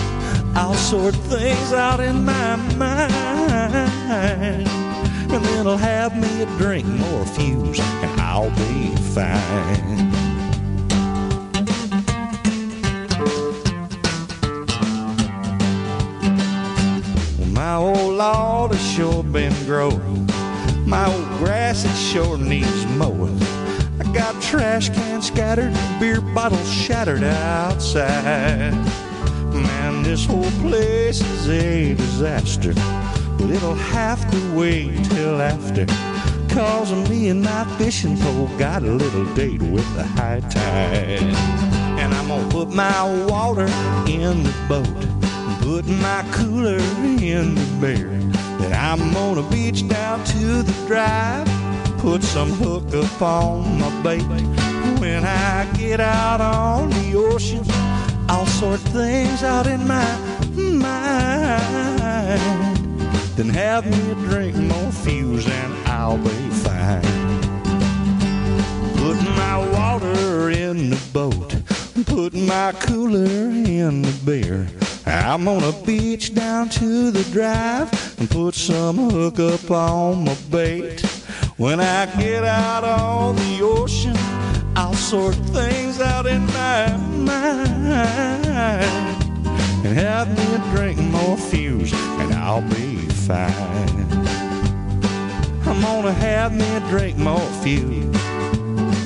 I'll 0.56 0.74
sort 0.74 1.16
things 1.16 1.72
out 1.72 2.02
in 2.02 2.26
my 2.26 2.58
mind. 2.76 4.68
And 5.32 5.46
then 5.46 5.66
I'll 5.66 5.78
have 5.78 6.18
me 6.18 6.42
a 6.42 6.46
drink 6.58 6.86
more 6.86 7.26
fuse, 7.26 7.80
and 7.80 8.20
I'll 8.20 8.50
be 8.52 8.94
fine. 9.16 10.19
My 17.70 17.76
old 17.76 18.14
Lord 18.16 18.72
has 18.72 18.84
sure 18.94 19.22
been 19.22 19.54
growing. 19.66 20.28
My 20.88 21.06
old 21.06 21.28
grass 21.38 21.86
it 21.86 21.96
sure 22.12 22.36
needs 22.36 22.84
mowing. 22.98 23.40
I 24.00 24.12
got 24.12 24.42
trash 24.42 24.90
cans 24.90 25.28
scattered, 25.28 25.72
beer 26.00 26.20
bottles 26.20 26.72
shattered 26.72 27.24
outside. 27.24 28.74
Man, 29.54 30.02
this 30.02 30.26
whole 30.26 30.50
place 30.66 31.22
is 31.22 31.48
a 31.48 31.94
disaster. 31.94 32.74
But 33.38 33.52
it'll 33.52 33.84
have 34.00 34.20
to 34.32 34.56
wait 34.56 35.04
till 35.12 35.40
after. 35.40 35.86
Cause 36.52 36.92
me 37.08 37.30
and 37.30 37.44
my 37.44 37.66
fishing 37.78 38.18
pole 38.18 38.50
got 38.58 38.82
a 38.82 38.92
little 38.92 39.32
date 39.36 39.62
with 39.62 39.88
the 39.96 40.06
high 40.18 40.40
tide. 40.40 41.22
And 42.02 42.16
I'm 42.16 42.30
gonna 42.30 42.50
put 42.50 42.70
my 42.70 43.26
water 43.26 43.70
in 44.08 44.42
the 44.42 44.56
boat, 44.68 45.19
put 45.70 45.86
my 45.86 46.26
cooler 46.32 46.80
in 47.22 47.54
the 47.54 47.78
beer. 47.80 48.10
Then 48.58 48.74
I'm 48.74 49.16
on 49.16 49.38
a 49.38 49.44
beach 49.52 49.88
down 49.88 50.24
to 50.24 50.64
the 50.64 50.74
drive, 50.88 51.48
put 52.00 52.24
some 52.24 52.50
hook 52.50 52.92
up 52.96 53.22
on 53.22 53.80
my 53.80 53.92
bait. 54.02 54.24
When 55.00 55.24
I 55.24 55.72
get 55.78 56.00
out 56.00 56.42
on 56.42 56.90
the 56.90 57.14
ocean, 57.16 57.64
I'll 58.28 58.48
sort 58.48 58.80
things 58.80 59.44
out 59.44 59.68
in 59.68 59.86
my 59.86 60.10
mind. 60.58 60.90
Then 63.36 63.50
have 63.50 63.86
me 63.86 64.12
a 64.12 64.16
drink 64.28 64.56
more 64.56 64.92
fuse 64.92 65.48
and 65.48 65.74
I'll 65.88 66.18
be 66.18 66.50
fine. 66.66 67.04
Put 68.98 69.18
my 69.38 69.58
water 69.78 70.50
in 70.50 70.90
the 70.90 71.02
boat, 71.14 71.56
put 72.08 72.34
my 72.34 72.74
cooler 72.80 73.52
in 73.80 74.02
the 74.02 74.16
beer. 74.26 74.68
I'm 75.10 75.48
on 75.48 75.64
a 75.64 75.72
beach 75.86 76.36
down 76.36 76.70
to 76.70 77.10
the 77.10 77.24
drive 77.32 77.92
and 78.20 78.30
put 78.30 78.54
some 78.54 79.10
hook 79.10 79.40
up 79.40 79.72
on 79.72 80.24
my 80.24 80.36
bait. 80.52 81.02
When 81.58 81.80
I 81.80 82.06
get 82.18 82.44
out 82.44 82.84
on 82.84 83.36
the 83.36 83.60
ocean, 83.64 84.16
I'll 84.76 84.94
sort 84.94 85.36
things 85.36 86.00
out 86.00 86.28
in 86.28 86.46
my 86.46 86.96
mind 86.96 88.86
and 89.84 89.98
have 89.98 90.30
me 90.38 90.54
a 90.54 90.60
drink 90.76 91.00
more 91.00 91.38
fuse 91.38 91.92
and 91.92 92.34
I'll 92.34 92.62
be 92.62 92.98
fine. 93.28 93.50
I'm 95.68 95.82
gonna 95.82 96.14
have 96.14 96.54
me 96.54 96.76
a 96.76 96.80
drink 96.82 97.18
more 97.18 97.40
fuse. 97.64 98.16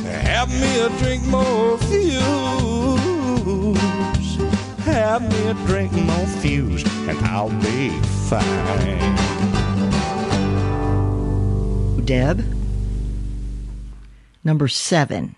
Have 0.05 0.49
me 0.49 0.79
a 0.81 0.89
drink 0.99 1.23
more 1.27 1.77
fuse. 1.77 2.13
Have 4.85 5.21
me 5.31 5.47
a 5.47 5.53
drink 5.65 5.91
more 5.93 6.27
fuse 6.27 6.83
and 7.07 7.17
I'll 7.19 7.49
be 7.61 7.89
fine. 8.29 9.15
Deb. 12.05 12.43
Number 14.43 14.67
seven. 14.67 15.35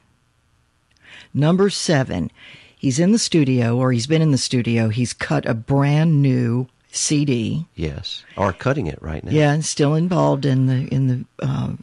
Number 1.34 1.70
seven. 1.70 2.32
He's 2.78 3.00
in 3.00 3.12
the 3.12 3.20
studio, 3.20 3.78
or 3.78 3.92
he's 3.92 4.08
been 4.08 4.22
in 4.22 4.32
the 4.32 4.38
studio. 4.38 4.90
He's 4.90 5.14
cut 5.14 5.46
a 5.46 5.54
brand 5.54 6.22
new 6.22 6.68
CD. 6.92 7.66
Yes, 7.76 8.24
or 8.38 8.54
cutting 8.54 8.88
it 8.88 9.02
right 9.02 9.24
now. 9.24 9.32
Yeah, 9.32 9.52
and 9.54 9.66
still 9.66 9.96
involved 9.96 10.46
in 10.46 10.66
the 10.68 10.88
in 10.94 11.08
the 11.08 11.46
um, 11.46 11.80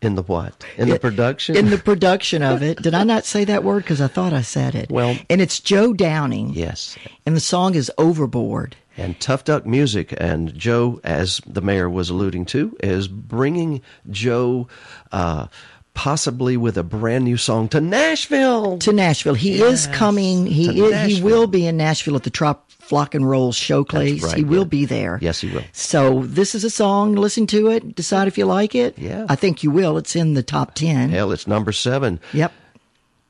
In 0.00 0.14
the 0.14 0.22
what? 0.22 0.64
In 0.76 0.88
the 0.90 0.98
production? 0.98 1.56
in 1.56 1.70
the 1.70 1.78
production 1.84 2.42
of 2.42 2.62
it. 2.62 2.80
Did 2.82 2.94
I 2.94 3.02
not 3.04 3.24
say 3.24 3.44
that 3.44 3.64
word? 3.64 3.82
Because 3.82 4.00
I 4.00 4.06
thought 4.06 4.32
I 4.32 4.42
said 4.42 4.74
it. 4.74 4.90
Well- 4.90 5.16
and 5.28 5.40
it's 5.40 5.58
Joe 5.58 5.92
Downing. 5.92 6.50
Yes. 6.54 6.96
and 7.26 7.34
the 7.34 7.40
song 7.40 7.74
is 7.74 7.90
Overboard. 7.98 8.76
And 8.96 9.18
Tough 9.20 9.44
Duck 9.44 9.64
Music, 9.64 10.12
and 10.18 10.52
Joe, 10.56 11.00
as 11.04 11.40
the 11.46 11.60
mayor 11.60 11.88
was 11.88 12.10
alluding 12.10 12.46
to, 12.46 12.76
is 12.80 13.06
bringing 13.06 13.80
Joe 14.10 14.66
uh, 15.12 15.46
possibly 15.94 16.56
with 16.56 16.76
a 16.76 16.82
brand 16.82 17.24
new 17.24 17.36
song 17.36 17.68
to 17.68 17.80
Nashville. 17.80 18.78
To 18.78 18.92
Nashville, 18.92 19.34
he 19.34 19.60
is 19.60 19.86
coming. 19.88 20.46
He 20.46 20.80
is, 20.80 21.16
he 21.16 21.22
will 21.22 21.46
be 21.46 21.66
in 21.66 21.76
Nashville 21.76 22.16
at 22.16 22.22
the 22.24 22.30
Trop 22.30 22.67
Flock 22.88 23.14
and 23.14 23.28
Roll 23.28 23.52
showcase. 23.52 24.22
right, 24.22 24.36
he 24.36 24.44
will 24.44 24.62
yeah. 24.62 24.68
be 24.68 24.84
there. 24.86 25.18
Yes, 25.20 25.40
he 25.42 25.52
will. 25.52 25.62
So 25.72 26.22
this 26.24 26.54
is 26.54 26.64
a 26.64 26.70
song. 26.70 27.14
Listen 27.14 27.46
to 27.48 27.68
it. 27.68 27.94
Decide 27.94 28.28
if 28.28 28.38
you 28.38 28.46
like 28.46 28.74
it. 28.74 28.98
Yeah. 28.98 29.26
I 29.28 29.36
think 29.36 29.62
you 29.62 29.70
will. 29.70 29.98
It's 29.98 30.16
in 30.16 30.32
the 30.32 30.42
top 30.42 30.74
ten. 30.74 31.10
Hell, 31.10 31.30
it's 31.30 31.46
number 31.46 31.72
seven. 31.72 32.18
Yep. 32.32 32.52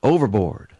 Overboard. 0.04 0.72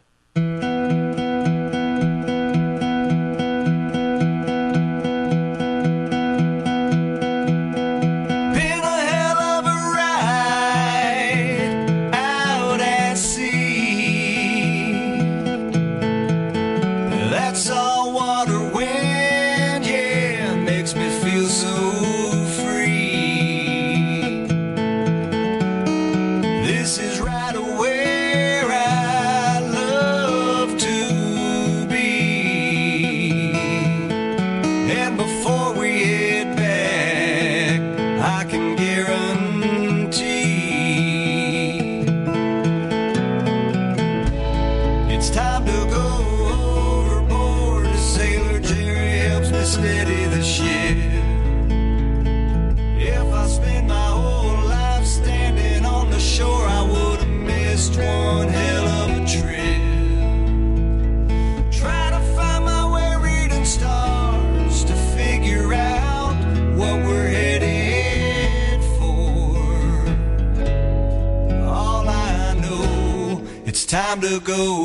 Go 74.49 74.78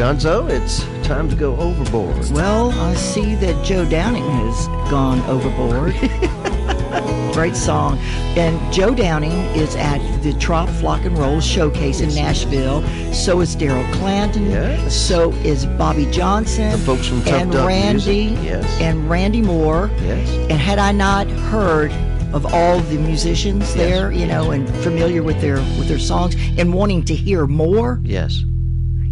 Gonzo, 0.00 0.48
it's 0.48 0.82
time 1.06 1.28
to 1.28 1.36
go 1.36 1.54
overboard. 1.58 2.30
Well, 2.30 2.70
I 2.70 2.94
see 2.94 3.34
that 3.34 3.62
Joe 3.62 3.84
Downing 3.86 4.24
has 4.24 4.66
gone 4.90 5.20
overboard. 5.28 5.92
Great 7.34 7.54
song. 7.54 7.98
And 8.34 8.72
Joe 8.72 8.94
Downing 8.94 9.30
is 9.54 9.76
at 9.76 9.98
the 10.22 10.32
Trop 10.38 10.70
Flock 10.70 11.04
and 11.04 11.18
Roll 11.18 11.38
Showcase 11.38 12.00
in 12.00 12.14
Nashville. 12.14 12.82
So 13.12 13.42
is 13.42 13.54
Daryl 13.54 13.84
Clanton. 13.92 14.50
Yes. 14.50 14.96
So 14.96 15.32
is 15.44 15.66
Bobby 15.66 16.10
Johnson. 16.10 16.70
The 16.72 16.78
folks 16.78 17.06
from 17.06 17.22
Tough 17.22 17.34
and 17.42 17.52
Duck 17.52 17.68
Randy. 17.68 18.30
Music. 18.30 18.42
Yes. 18.44 18.80
And 18.80 19.10
Randy 19.10 19.42
Moore. 19.42 19.90
Yes. 20.00 20.30
And 20.48 20.52
had 20.52 20.78
I 20.78 20.92
not 20.92 21.26
heard 21.28 21.92
of 22.32 22.46
all 22.54 22.80
the 22.80 22.96
musicians 22.96 23.74
there, 23.74 24.10
you 24.10 24.24
know, 24.26 24.52
and 24.52 24.66
familiar 24.76 25.22
with 25.22 25.42
their 25.42 25.56
with 25.56 25.88
their 25.88 25.98
songs 25.98 26.36
and 26.56 26.72
wanting 26.72 27.04
to 27.04 27.14
hear 27.14 27.46
more, 27.46 28.00
Yes. 28.02 28.44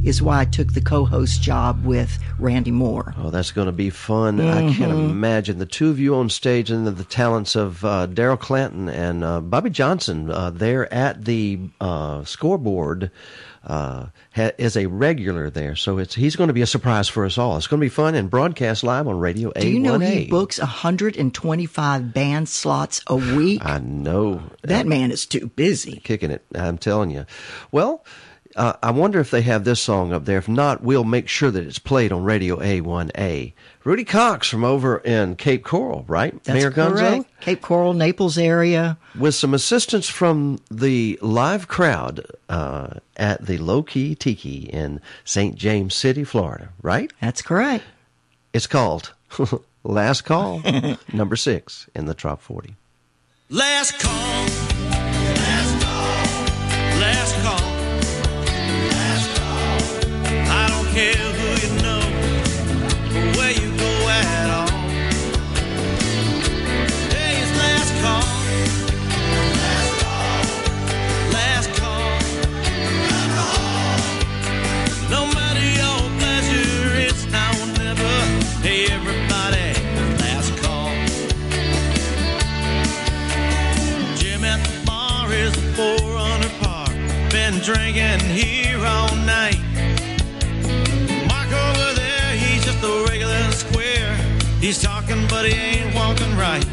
Is 0.04 0.22
why 0.22 0.40
I 0.40 0.44
took 0.44 0.72
the 0.72 0.80
co-host 0.80 1.42
job 1.42 1.84
with 1.84 2.18
Randy 2.38 2.70
Moore. 2.70 3.14
Oh, 3.18 3.30
that's 3.30 3.50
going 3.50 3.66
to 3.66 3.72
be 3.72 3.90
fun. 3.90 4.40
I 4.40 4.72
can't 4.72 4.92
Mhm. 4.92 5.10
imagine 5.10 5.58
the 5.58 5.66
two 5.66 5.90
of 5.90 5.98
you 5.98 6.14
on 6.14 6.30
stage 6.30 6.70
and 6.70 6.86
the, 6.86 6.90
the 6.92 7.04
talents 7.04 7.56
of 7.56 7.84
uh, 7.84 8.06
Daryl 8.06 8.38
Clanton 8.38 8.88
and 8.88 9.24
uh, 9.24 9.40
Bobby 9.40 9.70
Johnson 9.70 10.30
uh, 10.30 10.50
there 10.50 10.92
at 10.94 11.24
the 11.24 11.58
uh, 11.80 12.24
scoreboard. 12.24 13.10
Uh, 13.66 14.06
ha- 14.34 14.52
is 14.56 14.76
a 14.78 14.86
regular 14.86 15.50
there, 15.50 15.76
so 15.76 15.98
it's 15.98 16.14
he's 16.14 16.36
going 16.36 16.48
to 16.48 16.54
be 16.54 16.62
a 16.62 16.66
surprise 16.66 17.06
for 17.06 17.26
us 17.26 17.36
all. 17.36 17.56
It's 17.58 17.66
going 17.66 17.80
to 17.80 17.84
be 17.84 17.90
fun 17.90 18.14
and 18.14 18.30
broadcast 18.30 18.82
live 18.82 19.06
on 19.06 19.18
Radio 19.18 19.50
A1A. 19.50 19.60
Do 19.60 19.68
you 19.68 19.78
know 19.80 19.98
he 19.98 20.24
books 20.26 20.58
125 20.58 22.14
band 22.14 22.48
slots 22.48 23.02
a 23.08 23.16
week? 23.16 23.60
I 23.64 23.78
know 23.78 24.42
That 24.62 24.86
man 24.86 25.10
is 25.10 25.26
too 25.26 25.48
busy. 25.48 26.00
kicking 26.04 26.30
it. 26.30 26.42
I'm 26.54 26.78
telling 26.78 27.10
you. 27.10 27.26
Well, 27.70 28.04
uh, 28.58 28.76
I 28.82 28.90
wonder 28.90 29.20
if 29.20 29.30
they 29.30 29.42
have 29.42 29.64
this 29.64 29.80
song 29.80 30.12
up 30.12 30.24
there. 30.24 30.38
If 30.38 30.48
not, 30.48 30.82
we'll 30.82 31.04
make 31.04 31.28
sure 31.28 31.50
that 31.50 31.64
it's 31.64 31.78
played 31.78 32.10
on 32.12 32.24
Radio 32.24 32.56
A1A. 32.58 33.52
Rudy 33.84 34.04
Cox 34.04 34.48
from 34.48 34.64
over 34.64 34.98
in 34.98 35.36
Cape 35.36 35.64
Coral, 35.64 36.04
right? 36.08 36.32
That's 36.44 36.58
Mayor 36.60 36.70
Gonzo? 36.72 36.98
correct. 36.98 37.40
Cape 37.40 37.62
Coral, 37.62 37.94
Naples 37.94 38.36
area. 38.36 38.98
With 39.18 39.34
some 39.36 39.54
assistance 39.54 40.08
from 40.08 40.58
the 40.70 41.18
live 41.22 41.68
crowd 41.68 42.26
uh, 42.48 42.94
at 43.16 43.46
the 43.46 43.58
Low 43.58 43.82
Key 43.82 44.14
Tiki 44.16 44.68
in 44.72 45.00
St. 45.24 45.54
James 45.54 45.94
City, 45.94 46.24
Florida, 46.24 46.70
right? 46.82 47.12
That's 47.20 47.40
correct. 47.40 47.84
It's 48.52 48.66
called 48.66 49.12
Last 49.84 50.22
Call, 50.22 50.62
number 51.12 51.36
six 51.36 51.88
in 51.94 52.06
the 52.06 52.14
Top 52.14 52.42
40. 52.42 52.74
Last 53.50 54.00
call. 54.00 54.12
Last 54.12 55.82
call. 55.82 57.00
Last 57.00 57.42
call. 57.42 57.67
Drinking 87.74 88.20
here 88.20 88.78
all 88.78 89.14
night. 89.26 89.60
Mark 91.28 91.50
over 91.52 91.92
there, 91.92 92.32
he's 92.32 92.64
just 92.64 92.82
a 92.82 93.04
regular 93.10 93.52
square. 93.52 94.16
He's 94.58 94.80
talking, 94.80 95.26
but 95.28 95.44
he 95.44 95.52
ain't 95.52 95.94
walking 95.94 96.34
right. 96.34 96.66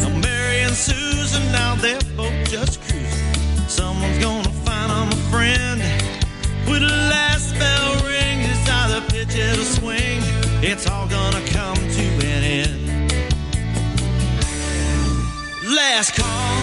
Now 0.00 0.08
Mary 0.20 0.60
and 0.60 0.72
Susan, 0.72 1.44
now 1.52 1.74
they're 1.74 2.00
both 2.16 2.32
just 2.48 2.80
cruising. 2.80 3.68
Someone's 3.68 4.18
gonna 4.24 4.48
find 4.64 4.90
them 4.90 5.08
a 5.12 5.22
friend. 5.30 5.82
When 6.66 6.80
the 6.80 6.96
last 7.12 7.52
bell 7.58 7.92
rings, 8.08 8.48
it's 8.48 8.66
either 8.70 9.02
pitch 9.10 9.36
it 9.36 9.58
or 9.58 9.64
swing. 9.64 10.22
It's 10.64 10.86
all 10.86 11.06
gonna 11.06 11.44
come 11.48 11.76
to 11.76 12.04
an 12.24 12.42
end. 12.42 13.12
Last 15.76 16.16
call. 16.16 16.61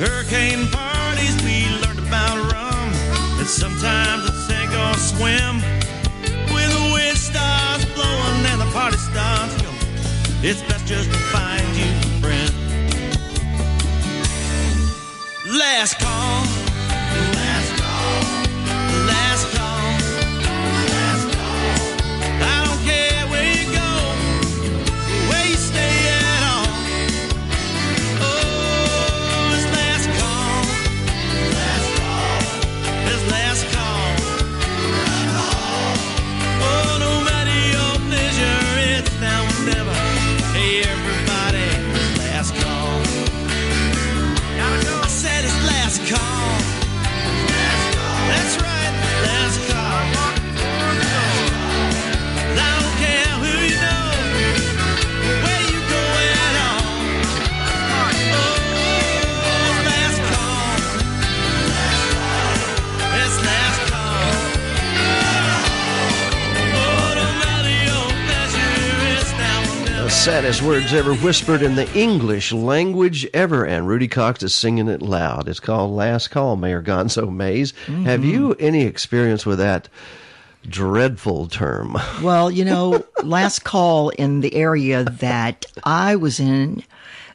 Hurricane 0.00 0.66
parties, 0.72 1.36
we 1.44 1.70
learned 1.80 2.00
about 2.00 2.52
rum. 2.52 2.90
And 3.38 3.46
sometimes 3.46 4.28
I'd 4.28 4.34
say 4.48 4.66
go 4.66 4.92
swim. 4.98 5.62
When 6.52 6.68
the 6.70 6.90
wind 6.92 7.16
starts 7.16 7.84
blowing 7.94 8.46
and 8.50 8.60
the 8.60 8.66
party 8.72 8.96
starts 8.96 9.62
going, 9.62 9.78
it's 10.42 10.60
best 10.62 10.88
just 10.88 11.08
to 11.08 11.18
find 11.30 11.62
you 11.76 11.86
a 11.86 12.20
friend. 12.20 12.52
Last 15.56 16.00
call. 16.00 16.49
Saddest 70.50 70.66
words 70.66 70.92
ever 70.92 71.14
whispered 71.14 71.62
in 71.62 71.76
the 71.76 71.88
English 71.96 72.50
language 72.52 73.24
ever, 73.32 73.64
and 73.64 73.86
Rudy 73.86 74.08
Cox 74.08 74.42
is 74.42 74.52
singing 74.52 74.88
it 74.88 75.00
loud. 75.00 75.48
It's 75.48 75.60
called 75.60 75.92
Last 75.92 76.32
Call, 76.32 76.56
Mayor 76.56 76.82
Gonzo 76.82 77.32
Mays. 77.32 77.72
Have 77.86 78.24
you 78.24 78.54
any 78.54 78.82
experience 78.82 79.46
with 79.46 79.60
that 79.60 79.88
dreadful 80.68 81.46
term? 81.46 81.96
Well, 82.20 82.50
you 82.50 82.64
know, 82.64 83.04
last 83.22 83.62
call 83.62 84.08
in 84.08 84.40
the 84.40 84.56
area 84.56 85.04
that 85.04 85.66
I 85.84 86.16
was 86.16 86.40
in, 86.40 86.82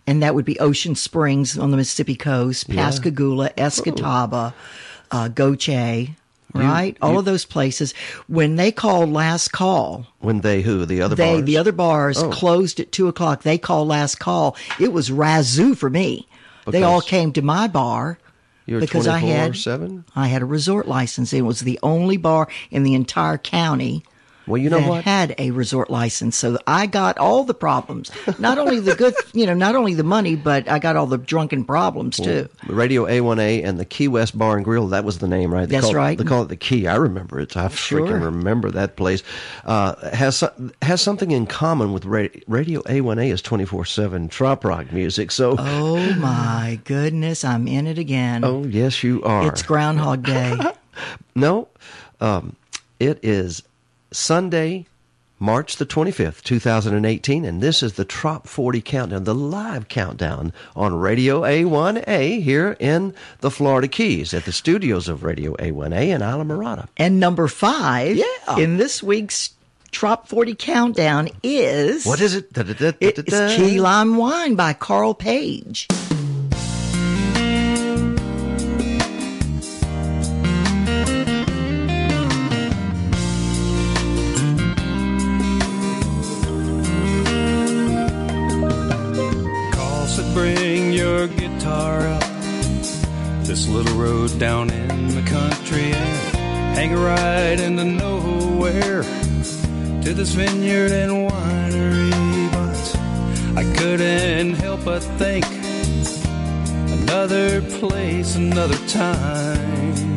and 0.05 0.21
that 0.21 0.35
would 0.35 0.43
be 0.43 0.59
Ocean 0.59 0.93
Springs 0.95 1.57
on 1.57 1.71
the 1.71 1.77
Mississippi 1.77 2.15
coast. 2.15 2.69
Pascagoula, 2.69 3.51
Escatawpa, 3.51 4.53
uh, 5.11 5.29
Gautier, 5.29 6.07
right? 6.55 6.97
All 7.01 7.13
you- 7.13 7.19
of 7.19 7.25
those 7.25 7.45
places. 7.45 7.93
When 8.27 8.55
they 8.55 8.71
called 8.71 9.11
last 9.11 9.51
call, 9.51 10.07
When 10.19 10.41
they 10.41 10.61
who? 10.61 10.85
The 10.85 11.01
other 11.01 11.15
they 11.15 11.33
bars? 11.35 11.45
the 11.45 11.57
other 11.57 11.71
bars 11.71 12.17
Oh. 12.17 12.29
closed 12.29 12.79
at 12.79 12.91
two 12.91 13.07
o'clock. 13.07 13.43
They 13.43 13.57
called 13.57 13.87
last 13.87 14.19
call. 14.19 14.55
It 14.79 14.91
was 14.93 15.09
razoo 15.09 15.75
for 15.77 15.89
me. 15.89 16.27
they 16.67 16.81
all 16.83 17.01
came 17.01 17.31
to 17.33 17.41
my 17.43 17.67
bar 17.67 18.17
because 18.67 19.07
I 19.07 19.19
had 19.19 19.51
24/7? 19.53 20.03
I 20.15 20.27
had 20.29 20.41
a 20.41 20.45
resort 20.45 20.87
license. 20.87 21.31
It 21.33 21.41
was 21.43 21.59
the 21.59 21.77
only 21.83 22.17
bar 22.17 22.47
in 22.71 22.81
the 22.83 22.95
entire 22.95 23.37
county. 23.37 24.03
Well, 24.47 24.57
you 24.61 24.69
know 24.69 24.79
that 24.79 24.89
what? 24.89 25.03
had 25.03 25.35
a 25.37 25.51
resort 25.51 25.89
license, 25.89 26.35
so 26.35 26.57
I 26.67 26.85
got 26.85 27.17
all 27.17 27.43
the 27.43 27.53
problems. 27.53 28.11
Not 28.39 28.57
only 28.57 28.79
the 28.79 28.95
good, 28.95 29.13
you 29.33 29.45
know, 29.45 29.53
not 29.53 29.75
only 29.75 29.93
the 29.95 30.03
money, 30.03 30.35
but 30.35 30.69
I 30.69 30.79
got 30.79 30.95
all 30.95 31.07
the 31.07 31.17
drunken 31.17 31.63
problems 31.65 32.17
too. 32.17 32.47
Radio 32.67 33.05
A1A 33.05 33.63
and 33.65 33.79
the 33.79 33.85
Key 33.85 34.07
West 34.07 34.37
Bar 34.37 34.55
and 34.57 34.63
Grill. 34.65 34.87
That 34.87 35.03
was 35.03 35.17
the 35.19 35.27
name, 35.27 35.53
right? 35.53 35.67
They 35.67 35.79
That's 35.79 35.93
right. 35.93 36.17
They 36.17 36.23
call 36.23 36.43
it 36.43 36.49
the 36.49 36.55
Key. 36.55 36.87
I 36.87 36.95
remember 36.95 37.39
it. 37.39 37.57
I 37.57 37.67
Sure. 37.69 38.01
freaking 38.01 38.23
remember 38.23 38.69
that 38.71 38.95
place. 38.95 39.23
Uh, 39.65 39.95
has 40.11 40.43
has 40.81 41.01
something 41.01 41.31
in 41.31 41.47
common 41.47 41.91
with 41.93 42.05
ra- 42.05 42.27
Radio 42.47 42.81
A1A 42.83 43.31
is 43.31 43.41
twenty 43.41 43.65
four 43.65 43.83
seven 43.85 44.29
trop 44.29 44.63
rock 44.63 44.91
music. 44.91 45.31
So, 45.31 45.55
Oh 45.57 46.13
my 46.15 46.79
goodness, 46.83 47.43
I'm 47.43 47.67
in 47.67 47.87
it 47.87 47.97
again. 47.97 48.43
oh 48.45 48.63
yes, 48.65 49.03
you 49.03 49.23
are. 49.23 49.47
It's 49.47 49.63
Groundhog 49.63 50.23
Day. 50.23 50.55
No, 51.35 51.67
um, 52.21 52.55
it 53.01 53.19
is 53.21 53.61
Sunday, 54.15 54.85
March 55.39 55.75
the 55.75 55.85
25th, 55.85 56.41
2018, 56.43 57.43
and 57.43 57.61
this 57.61 57.83
is 57.83 57.93
the 57.93 58.05
Trop 58.05 58.47
40 58.47 58.81
Countdown, 58.81 59.23
the 59.25 59.35
live 59.35 59.89
countdown 59.89 60.53
on 60.75 60.95
Radio 60.97 61.41
A1A 61.41 62.41
here 62.41 62.77
in 62.79 63.13
the 63.41 63.51
Florida 63.51 63.87
Keys 63.89 64.33
at 64.33 64.45
the 64.45 64.53
studios 64.53 65.09
of 65.09 65.23
Radio 65.23 65.53
A1A 65.57 66.09
in 66.15 66.21
Islamorada. 66.21 66.87
and 66.97 67.19
number 67.19 67.47
five 67.49 68.15
Yeah. 68.15 68.57
in 68.57 68.77
this 68.77 69.03
week's 69.03 69.51
Trop 69.91 70.27
40 70.27 70.55
Countdown 70.55 71.29
is. 71.43 72.05
What 72.05 72.19
is 72.21 72.35
it? 72.35 72.51
Da, 72.53 72.63
da, 72.63 72.73
da, 72.73 72.91
da, 72.91 72.97
It's. 72.99 73.55
Key 73.55 73.79
Lime 73.79 74.17
Wine 74.17 74.55
by 74.55 74.73
Carl 74.73 75.13
Page. 75.13 75.87
This 93.55 93.69
little 93.69 93.97
road 93.97 94.37
down 94.37 94.69
in 94.69 95.07
the 95.15 95.21
country 95.21 95.93
and 95.93 96.75
hang 96.75 96.91
a 96.91 96.97
ride 96.97 97.61
into 97.61 97.85
nowhere 97.85 99.01
to 100.03 100.13
this 100.13 100.31
vineyard 100.33 100.91
and 100.91 101.31
winery. 101.31 102.51
But 102.51 103.57
I 103.57 103.63
couldn't 103.77 104.55
help 104.55 104.83
but 104.83 104.99
think 105.21 105.45
another 106.99 107.61
place, 107.79 108.35
another 108.35 108.77
time. 108.89 110.15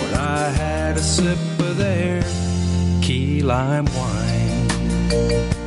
When 0.00 0.14
I 0.14 0.48
had 0.62 0.96
a 0.96 1.02
sip 1.02 1.38
of 1.58 1.76
their 1.76 2.22
key 3.02 3.42
lime 3.42 3.86
wine. 3.96 5.65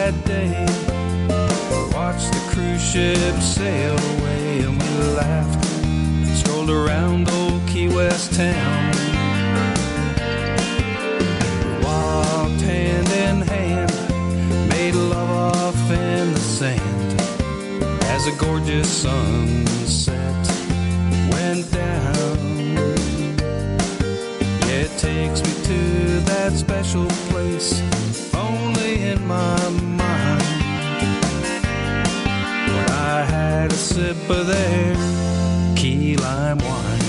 That 0.00 0.24
day. 0.24 0.64
Watched 1.94 2.32
the 2.32 2.42
cruise 2.52 2.82
ship 2.82 3.36
sail 3.40 3.96
away, 4.14 4.60
and 4.66 4.74
we 4.80 4.90
laughed. 5.22 5.62
Strolled 6.40 6.70
around 6.70 7.28
old 7.28 7.60
Key 7.68 7.88
West 7.88 8.32
town. 8.32 8.92
We 11.64 11.72
walked 11.84 12.62
hand 12.72 13.08
in 13.24 13.36
hand, 13.54 13.92
made 14.70 14.94
love 14.94 15.30
off 15.56 15.90
in 15.90 16.32
the 16.32 16.44
sand 16.58 17.20
as 18.14 18.26
a 18.26 18.34
gorgeous 18.44 18.88
sunset 19.02 20.42
went 21.32 21.70
down. 21.72 22.49
Takes 25.00 25.42
me 25.42 25.64
to 25.64 26.20
that 26.26 26.52
special 26.52 27.06
place 27.30 27.80
only 28.34 29.00
in 29.00 29.26
my 29.26 29.68
mind. 29.70 30.42
When 32.68 32.90
I 32.90 33.24
had 33.26 33.72
a 33.72 33.76
sip 33.76 34.28
of 34.28 34.46
their 34.46 34.94
key 35.74 36.18
lime 36.18 36.58
wine. 36.58 37.00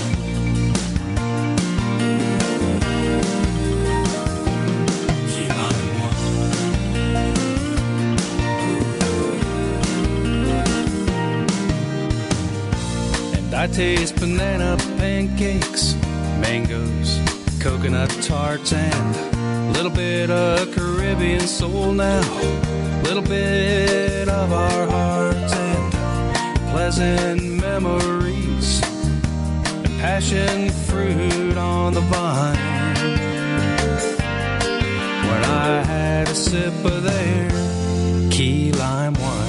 And 13.36 13.54
I 13.54 13.66
taste 13.66 14.16
banana 14.16 14.78
pancakes, 14.96 15.94
mangoes, 16.40 17.20
coconut 17.62 18.10
tarts, 18.22 18.72
and 18.72 19.16
a 19.68 19.72
little 19.72 19.90
bit 19.90 20.30
of 20.30 20.74
Caribbean 20.74 21.40
soul 21.40 21.92
now. 21.92 22.20
A 22.20 23.02
Little 23.04 23.22
bit 23.22 24.28
of 24.28 24.52
our 24.52 24.86
hearts 24.88 25.52
and 25.54 25.92
pleasant 26.72 27.60
memories, 27.60 28.82
and 29.84 30.00
passion 30.00 30.70
fruit 30.70 31.56
on 31.56 31.94
the 31.94 32.00
vine. 32.00 32.56
When 35.28 35.44
I 35.44 35.84
had 35.84 36.28
a 36.28 36.34
sip 36.34 36.74
of 36.84 37.04
their 37.04 38.30
key 38.32 38.72
lime 38.72 39.14
wine. 39.14 39.41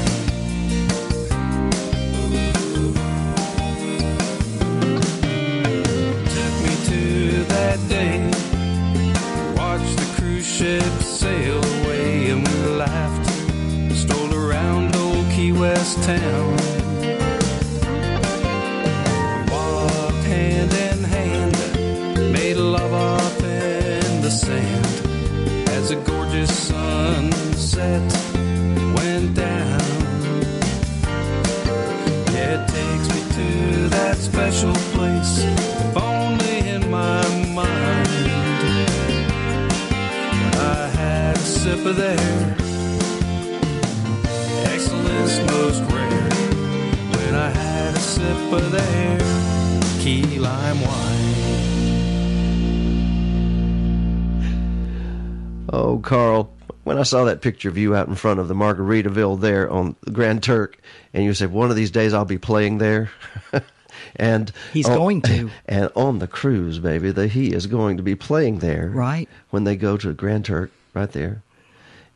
that 7.76 7.90
day. 7.90 8.20
Watch 9.56 9.96
the 9.96 10.14
cruise 10.16 10.46
ship 10.46 10.84
sail 11.02 11.58
away, 11.58 12.30
and 12.30 12.48
we 12.48 12.54
laughed, 12.76 13.28
stole 13.96 14.34
around 14.34 14.96
old 14.96 15.26
Key 15.32 15.54
West 15.54 16.04
town. 16.04 16.52
Walked 19.50 20.26
hand 20.26 20.74
in 20.74 21.04
hand, 21.04 22.32
made 22.32 22.58
love 22.58 22.94
up 22.94 23.42
in 23.42 24.22
the 24.22 24.30
sand 24.30 25.70
as 25.70 25.92
a 25.92 25.96
gorgeous 25.96 26.52
sunset 26.68 28.04
went 28.96 29.34
down. 29.34 29.82
It 32.46 32.68
takes 32.68 33.08
me 33.14 33.22
to 33.38 33.90
that 33.90 34.18
special 34.18 34.74
place 34.94 35.63
sip 41.76 41.86
of 41.88 41.96
their 41.96 42.56
excellence 44.72 45.40
most 45.52 45.82
rare. 45.92 46.30
When 47.18 47.34
I 47.34 47.50
had 47.50 47.96
a 47.96 48.00
sip 48.00 48.52
of 48.54 48.72
their 48.72 49.18
key 50.00 50.38
lime 50.38 50.82
wine. 50.82 51.34
Oh, 55.74 55.98
Carl, 55.98 56.54
when 56.84 57.00
I 57.00 57.04
saw 57.04 57.24
that 57.24 57.42
picture 57.42 57.70
of 57.70 57.78
you 57.80 57.96
out 57.96 58.08
in 58.08 58.14
front 58.14 58.40
of 58.40 58.48
the 58.48 58.54
Margaritaville 58.54 59.40
there 59.42 59.68
on 59.68 59.96
the 60.04 60.12
Grand 60.12 60.44
Turk, 60.44 60.78
and 61.12 61.24
you 61.24 61.34
said 61.34 61.52
one 61.52 61.72
of 61.72 61.76
these 61.76 61.90
days 61.90 62.14
I'll 62.14 62.24
be 62.24 62.38
playing 62.38 62.78
there, 62.78 63.10
and 64.16 64.52
He's 64.74 64.88
on- 64.88 64.96
going 64.96 65.22
to. 65.24 65.50
and 65.66 65.90
on 65.96 66.20
the 66.20 66.28
cruise, 66.28 66.78
baby, 66.78 67.10
that 67.12 67.30
he 67.30 67.52
is 67.52 67.66
going 67.66 67.98
to 67.98 68.04
be 68.04 68.14
playing 68.14 68.60
there, 68.60 68.90
Right. 68.94 69.28
when 69.50 69.64
they 69.64 69.76
go 69.76 69.98
to 69.98 70.14
Grand 70.14 70.46
Turk, 70.46 70.70
right 70.94 71.12
there, 71.12 71.42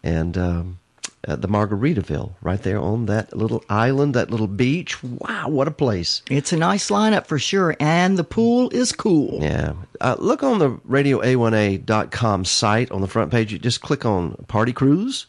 and 0.04 0.38
um, 0.38 0.80
the 1.24 1.48
Margaritaville, 1.48 2.32
right 2.42 2.62
there 2.62 2.80
on 2.80 3.06
that 3.08 3.36
little 3.36 3.64
island, 3.70 4.14
that 4.14 4.30
little 4.32 4.48
beach. 4.48 5.02
Wow, 5.04 5.50
what 5.50 5.68
a 5.68 5.72
place! 5.72 6.22
It's 6.30 6.54
a 6.54 6.58
nice 6.58 6.90
lineup 6.90 7.26
for 7.28 7.38
sure, 7.40 7.76
and 7.80 8.18
the 8.18 8.24
pool 8.24 8.70
is 8.70 8.92
cool. 8.92 9.40
Yeah. 9.42 9.74
Uh, 10.00 10.16
look 10.20 10.44
on 10.44 10.60
the 10.60 10.72
radioa1a.com 10.88 12.46
site 12.46 12.92
on 12.92 13.02
the 13.02 13.08
front 13.08 13.32
page. 13.32 13.52
You 13.52 13.60
just 13.60 13.82
click 13.82 14.06
on 14.06 14.36
Party 14.48 14.74
Cruise. 14.74 15.26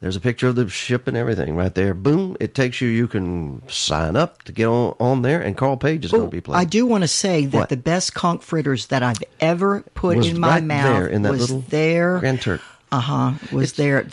There's 0.00 0.16
a 0.16 0.20
picture 0.20 0.48
of 0.48 0.56
the 0.56 0.66
ship 0.66 1.06
and 1.08 1.14
everything 1.16 1.56
right 1.56 1.74
there. 1.74 1.92
Boom. 1.92 2.34
It 2.40 2.54
takes 2.54 2.80
you, 2.80 2.88
you 2.88 3.06
can 3.06 3.60
sign 3.68 4.16
up 4.16 4.42
to 4.44 4.52
get 4.52 4.64
on, 4.66 4.96
on 4.98 5.20
there, 5.20 5.42
and 5.42 5.54
Carl 5.58 5.76
Page 5.76 6.06
is 6.06 6.10
going 6.10 6.24
to 6.24 6.30
be 6.30 6.40
playing. 6.40 6.58
I 6.58 6.64
do 6.64 6.86
want 6.86 7.04
to 7.04 7.08
say 7.08 7.44
that 7.44 7.54
What? 7.58 7.68
the 7.68 7.76
best 7.76 8.14
conch 8.14 8.42
fritters 8.42 8.86
that 8.86 9.02
I've 9.02 9.22
ever 9.40 9.82
put 9.92 10.16
Was 10.16 10.28
in 10.28 10.40
my 10.40 10.48
right 10.54 10.64
mouth 10.64 10.84
there 10.96 11.06
in 11.06 11.20
that 11.22 11.32
was 11.32 11.42
little 11.42 11.60
there. 11.68 12.18
Grand 12.18 12.40
Turk. 12.40 12.62
Uh 12.92 13.00
huh. 13.00 13.32
Was 13.52 13.74
there. 13.74 14.06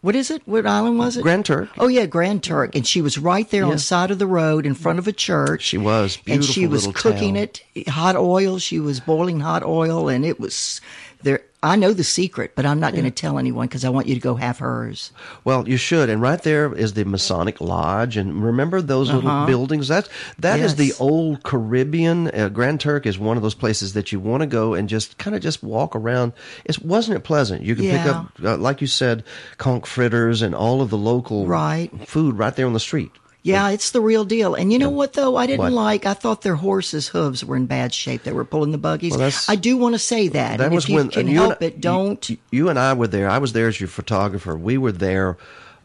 What 0.00 0.14
is 0.14 0.30
it? 0.30 0.42
What 0.44 0.66
island 0.66 0.98
was 0.98 1.16
it? 1.16 1.22
Grand 1.22 1.46
Turk. 1.46 1.70
Oh 1.78 1.86
yeah, 1.88 2.04
Grand 2.04 2.42
Turk, 2.42 2.76
and 2.76 2.86
she 2.86 3.00
was 3.00 3.16
right 3.16 3.48
there 3.48 3.64
on 3.64 3.70
the 3.70 3.78
side 3.78 4.10
of 4.10 4.18
the 4.18 4.26
road 4.26 4.66
in 4.66 4.74
front 4.74 4.98
of 4.98 5.08
a 5.08 5.12
church. 5.12 5.62
She 5.62 5.78
was. 5.78 6.18
and 6.26 6.44
she 6.44 6.66
was 6.66 6.86
cooking 6.88 7.34
town. 7.36 7.48
it 7.74 7.88
hot 7.88 8.14
oil. 8.14 8.58
She 8.58 8.78
was 8.78 9.00
boiling 9.00 9.40
hot 9.40 9.62
oil, 9.62 10.08
and 10.10 10.24
it 10.26 10.38
was 10.38 10.82
there. 11.22 11.40
I 11.64 11.76
know 11.76 11.94
the 11.94 12.04
secret, 12.04 12.52
but 12.54 12.66
I'm 12.66 12.78
not 12.78 12.92
going 12.92 13.06
to 13.06 13.10
tell 13.10 13.38
anyone 13.38 13.66
because 13.66 13.86
I 13.86 13.88
want 13.88 14.06
you 14.06 14.14
to 14.14 14.20
go 14.20 14.34
have 14.34 14.58
hers. 14.58 15.12
Well, 15.44 15.66
you 15.66 15.78
should. 15.78 16.10
And 16.10 16.20
right 16.20 16.42
there 16.42 16.74
is 16.74 16.92
the 16.92 17.04
Masonic 17.06 17.58
Lodge. 17.60 18.18
And 18.18 18.44
remember 18.44 18.82
those 18.82 19.10
little 19.10 19.30
Uh-huh. 19.30 19.46
buildings? 19.46 19.88
That's, 19.88 20.10
that 20.38 20.60
is 20.60 20.76
the 20.76 20.92
old 21.00 21.42
Caribbean. 21.42 22.28
Uh, 22.34 22.50
Grand 22.50 22.80
Turk 22.80 23.06
is 23.06 23.18
one 23.18 23.38
of 23.38 23.42
those 23.42 23.54
places 23.54 23.94
that 23.94 24.12
you 24.12 24.20
want 24.20 24.42
to 24.42 24.46
go 24.46 24.74
and 24.74 24.90
just 24.90 25.16
kind 25.16 25.34
of 25.34 25.40
just 25.42 25.62
walk 25.62 25.96
around. 25.96 26.34
It 26.66 26.82
wasn't 26.84 27.16
it 27.16 27.20
pleasant? 27.20 27.62
You 27.62 27.74
can 27.74 27.86
pick 27.86 28.04
up, 28.04 28.26
uh, 28.44 28.56
like 28.58 28.82
you 28.82 28.86
said, 28.86 29.24
conch 29.56 29.88
fritters 29.88 30.42
and 30.42 30.54
all 30.54 30.82
of 30.82 30.90
the 30.90 30.98
local 30.98 31.46
Right. 31.46 31.90
food 32.06 32.36
right 32.36 32.54
there 32.54 32.66
on 32.66 32.74
the 32.74 32.80
street. 32.80 33.10
Yeah, 33.44 33.68
it's 33.68 33.90
the 33.90 34.00
real 34.00 34.24
deal. 34.24 34.54
And 34.54 34.72
you 34.72 34.78
know 34.78 34.88
what 34.88 35.12
though? 35.12 35.36
I 35.36 35.46
didn't 35.46 35.60
What? 35.60 35.72
like. 35.72 36.06
I 36.06 36.14
thought 36.14 36.40
their 36.40 36.54
horses' 36.54 37.08
hooves 37.08 37.44
were 37.44 37.56
in 37.56 37.66
bad 37.66 37.92
shape. 37.92 38.22
They 38.22 38.32
were 38.32 38.46
pulling 38.46 38.72
the 38.72 38.78
buggies. 38.78 39.16
Well, 39.16 39.30
I 39.48 39.56
do 39.56 39.76
want 39.76 39.94
to 39.94 39.98
say 39.98 40.28
that. 40.28 40.58
That 40.58 40.64
and 40.66 40.74
was 40.74 40.84
if 40.84 40.90
you 40.90 40.96
when 40.96 41.10
can 41.10 41.28
you 41.28 41.34
help 41.34 41.60
and, 41.60 41.62
it, 41.62 41.80
don't. 41.80 42.28
You, 42.30 42.38
you 42.50 42.68
and 42.70 42.78
I 42.78 42.94
were 42.94 43.06
there. 43.06 43.28
I 43.28 43.36
was 43.38 43.52
there 43.52 43.68
as 43.68 43.78
your 43.78 43.88
photographer. 43.88 44.56
We 44.56 44.78
were 44.78 44.92
there 44.92 45.36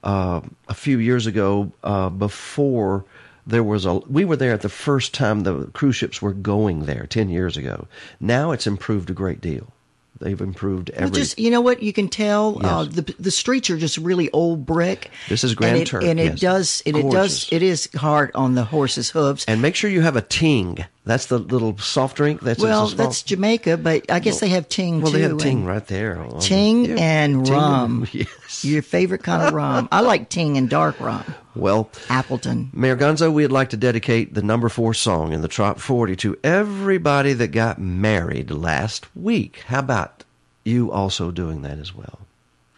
uh, 0.05 0.39
a 0.69 0.73
few 0.73 0.99
years 0.99 1.27
ago 1.27 1.73
uh, 1.83 2.09
before 2.09 3.03
there 3.45 3.63
was 3.63 3.85
a. 3.85 3.95
We 3.95 4.23
were 4.23 4.38
there 4.38 4.53
at 4.53 4.61
the 4.61 4.69
first 4.69 5.13
time 5.13 5.41
the 5.41 5.65
cruise 5.73 5.97
ships 5.97 6.21
were 6.21 6.33
going 6.33 6.85
there 6.85 7.07
ten 7.07 7.27
years 7.29 7.57
ago. 7.57 7.88
Now 8.21 8.51
it's 8.51 8.67
improved 8.67 9.09
a 9.09 9.13
great 9.13 9.41
deal. 9.41 9.73
They've 10.19 10.39
improved 10.39 10.91
Well, 10.99 11.09
just 11.09 11.39
you 11.39 11.49
know 11.49 11.61
what 11.61 11.81
you 11.81 11.93
can 11.93 12.09
tell. 12.09 12.65
Uh, 12.65 12.83
the 12.83 13.15
the 13.17 13.31
streets 13.31 13.69
are 13.69 13.77
just 13.77 13.98
really 13.98 14.30
old 14.31 14.65
brick. 14.65 15.11
This 15.30 15.45
is 15.45 15.56
Grand 15.56 15.77
and 15.77 15.81
it, 15.81 15.88
Turk, 15.88 16.03
and 16.03 16.19
it 16.19 16.23
yes. 16.23 16.39
does 16.39 16.83
and 16.85 16.98
it 16.98 17.09
does 17.09 17.48
it 17.51 17.64
is 17.64 17.89
hard 17.95 18.31
on 18.35 18.56
the 18.56 18.65
horse's 18.65 19.09
hooves. 19.09 19.45
and 19.45 19.61
make 19.61 19.75
sure 19.75 19.89
you 19.89 20.01
have 20.01 20.17
a 20.17 20.22
ting. 20.22 20.83
That's 21.06 21.27
the 21.27 21.39
little 21.39 21.77
soft 21.77 22.17
drink. 22.17 22.41
That's 22.41 22.61
well, 22.61 22.83
it's 22.83 22.91
a 22.91 22.95
small- 22.95 23.07
that's 23.07 23.23
Jamaica, 23.23 23.77
but 23.77 24.11
I 24.11 24.19
guess 24.19 24.41
they 24.41 24.49
have 24.49 24.67
ting 24.67 25.01
well, 25.01 25.11
too. 25.11 25.17
they 25.17 25.23
have 25.23 25.38
ting 25.38 25.65
right 25.65 25.85
there. 25.88 26.23
Ting 26.41 26.85
yeah, 26.85 26.95
and 26.99 27.45
ting 27.45 27.56
rum. 27.56 28.07
yes. 28.11 28.65
Your 28.65 28.81
favorite 28.81 29.23
kind 29.23 29.48
of 29.48 29.53
rum. 29.53 29.88
I 29.91 30.01
like 30.01 30.30
ting 30.30 30.57
and 30.57 30.69
dark 30.69 30.99
rum. 30.99 31.23
Well, 31.55 31.89
Appleton. 32.09 32.69
Mayor 32.73 32.95
Gonzo, 32.95 33.31
we'd 33.33 33.47
like 33.47 33.69
to 33.71 33.77
dedicate 33.77 34.33
the 34.33 34.41
number 34.43 34.69
four 34.69 34.93
song 34.93 35.33
in 35.33 35.41
the 35.41 35.47
Trop 35.47 35.79
40 35.79 36.15
to 36.17 36.37
everybody 36.43 37.33
that 37.33 37.47
got 37.49 37.79
married 37.79 38.51
last 38.51 39.07
week. 39.15 39.63
How 39.67 39.79
about 39.79 40.23
you 40.63 40.91
also 40.91 41.31
doing 41.31 41.61
that 41.63 41.79
as 41.79 41.93
well? 41.95 42.19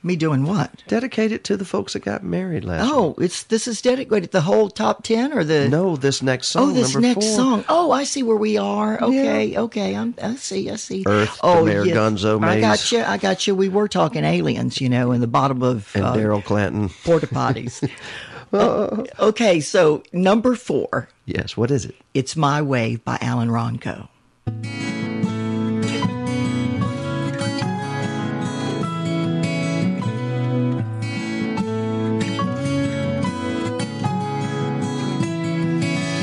Me 0.04 0.16
doing 0.16 0.46
what? 0.46 0.72
Dedicate 0.88 1.32
it 1.32 1.44
to 1.44 1.56
the 1.56 1.66
folks 1.66 1.94
that 1.94 2.00
got 2.04 2.24
married 2.24 2.66
last 2.66 2.82
week. 2.86 2.92
Oh, 2.92 3.16
it's 3.20 3.44
this 3.44 3.68
is 3.68 3.84
dedicated 3.84 4.32
the 4.32 4.42
whole 4.42 4.68
top 4.68 5.04
ten 5.04 5.32
or 5.32 5.44
the 5.44 5.70
No, 5.70 5.96
this 5.96 6.24
next 6.24 6.48
song. 6.48 6.72
Oh, 6.72 6.74
this 6.74 6.96
next 6.96 7.24
four. 7.24 7.36
song. 7.36 7.66
Oh, 7.70 7.92
I 7.92 8.04
see 8.04 8.24
where 8.24 8.36
we 8.38 8.58
are. 8.58 9.00
Okay, 9.00 9.56
okay. 9.56 9.96
I'm, 9.96 10.16
I 10.20 10.36
see. 10.38 10.72
I 10.72 10.78
see. 10.78 11.04
Earth, 11.06 11.38
oh, 11.44 11.64
Mayor 11.64 11.86
Gonzo 11.86 12.44
I 12.44 12.60
got 12.60 12.92
you. 12.92 13.04
I 13.04 13.18
got 13.18 13.46
you. 13.46 13.54
We 13.54 13.70
were 13.70 13.88
talking 13.88 14.24
aliens, 14.24 14.82
you 14.82 14.90
know, 14.90 15.12
in 15.12 15.22
the 15.22 15.28
bottom 15.28 15.62
of 15.62 15.96
And 15.96 16.04
uh, 16.06 16.16
Daryl 16.16 16.44
Clanton. 16.44 16.90
porta 17.04 17.28
potties. 17.28 17.88
Okay, 19.20 19.60
so 19.62 20.04
number 20.12 20.56
four. 20.56 21.08
Yes, 21.26 21.56
what 21.56 21.72
is 21.72 21.86
it? 21.86 21.96
It's 22.14 22.36
My 22.36 22.62
Way 22.62 22.98
by 22.98 23.18
Alan 23.22 23.50
Wronko. 23.50 24.08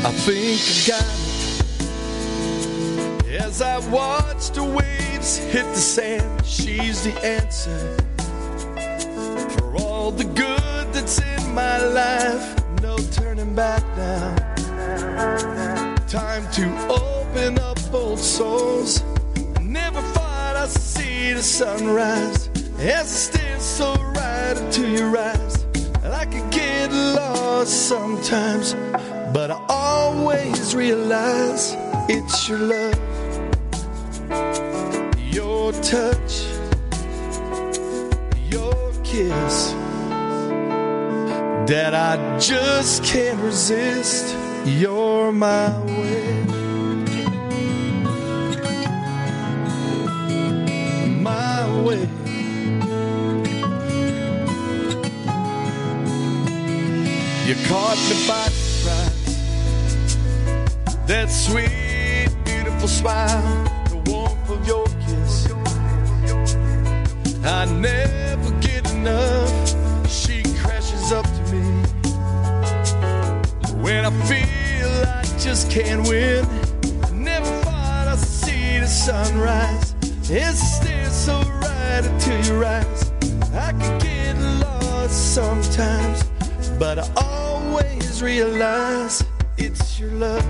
I 0.04 0.10
think 0.12 0.60
I 0.60 0.88
got 0.88 1.04
it. 3.24 3.40
As 3.40 3.62
I 3.62 3.78
watch 3.90 4.50
the 4.50 4.64
waves 4.64 5.36
hit 5.38 5.64
the 5.64 5.74
sand, 5.76 6.44
she's 6.46 7.04
the 7.04 7.12
answer 7.24 7.96
for 9.58 9.76
all 9.76 10.10
the 10.10 10.24
good 10.24 10.77
in 11.16 11.54
my 11.54 11.78
life. 11.78 12.54
No 12.82 12.98
turning 12.98 13.54
back 13.54 13.82
now. 13.96 14.36
Time 16.06 16.44
to 16.52 16.64
open 16.88 17.58
up 17.58 17.78
old 17.94 18.18
souls. 18.18 19.02
I 19.56 19.62
never 19.62 20.02
thought 20.12 20.56
I'd 20.56 20.68
see 20.68 21.32
the 21.32 21.42
sunrise 21.42 22.50
as 22.78 23.00
I 23.00 23.04
stare 23.04 23.58
so 23.58 23.94
right 23.94 24.54
into 24.58 24.86
your 24.86 25.16
eyes. 25.16 25.64
I 26.04 26.26
could 26.26 26.50
get 26.50 26.92
lost 26.92 27.88
sometimes, 27.88 28.74
but 29.32 29.50
I 29.50 29.64
always 29.70 30.74
realize 30.74 31.74
it's 32.10 32.48
your 32.50 32.58
love, 32.58 33.00
your 35.32 35.72
touch, 35.72 36.44
your 38.50 38.92
kiss 39.04 39.74
that 41.68 41.92
I 41.94 42.38
just 42.38 43.04
can't 43.04 43.38
resist. 43.40 44.34
You're 44.64 45.32
my 45.32 45.68
way. 45.84 46.44
My 51.20 51.82
way. 51.82 52.08
You 57.46 57.54
caught 57.68 57.98
me 58.08 58.16
by 58.26 58.48
surprise. 58.48 59.36
That 61.06 61.28
sweet, 61.30 62.30
beautiful 62.46 62.88
smile, 62.88 63.64
the 63.90 64.10
warmth 64.10 64.48
of 64.48 64.66
your 64.66 64.86
kiss. 65.04 65.52
I 67.44 67.66
never 67.66 68.50
get 68.60 68.90
enough. 68.90 69.67
When 73.88 74.04
I 74.04 74.10
feel 74.26 74.90
I 75.08 75.22
just 75.38 75.70
can't 75.70 76.06
win, 76.06 76.44
I 77.04 77.10
never 77.10 77.46
thought 77.62 78.06
I'd 78.06 78.18
see 78.18 78.80
the 78.80 78.86
sunrise. 78.86 79.94
It 80.28 80.54
stares 80.56 81.14
so 81.14 81.40
right 81.62 82.04
into 82.04 82.36
your 82.46 82.66
eyes. 82.66 83.10
I 83.54 83.72
could 83.72 84.02
get 84.02 84.36
lost 84.60 85.34
sometimes, 85.34 86.22
but 86.78 86.98
I 86.98 87.08
always 87.16 88.20
realize 88.22 89.24
it's 89.56 89.98
your 89.98 90.10
love, 90.10 90.44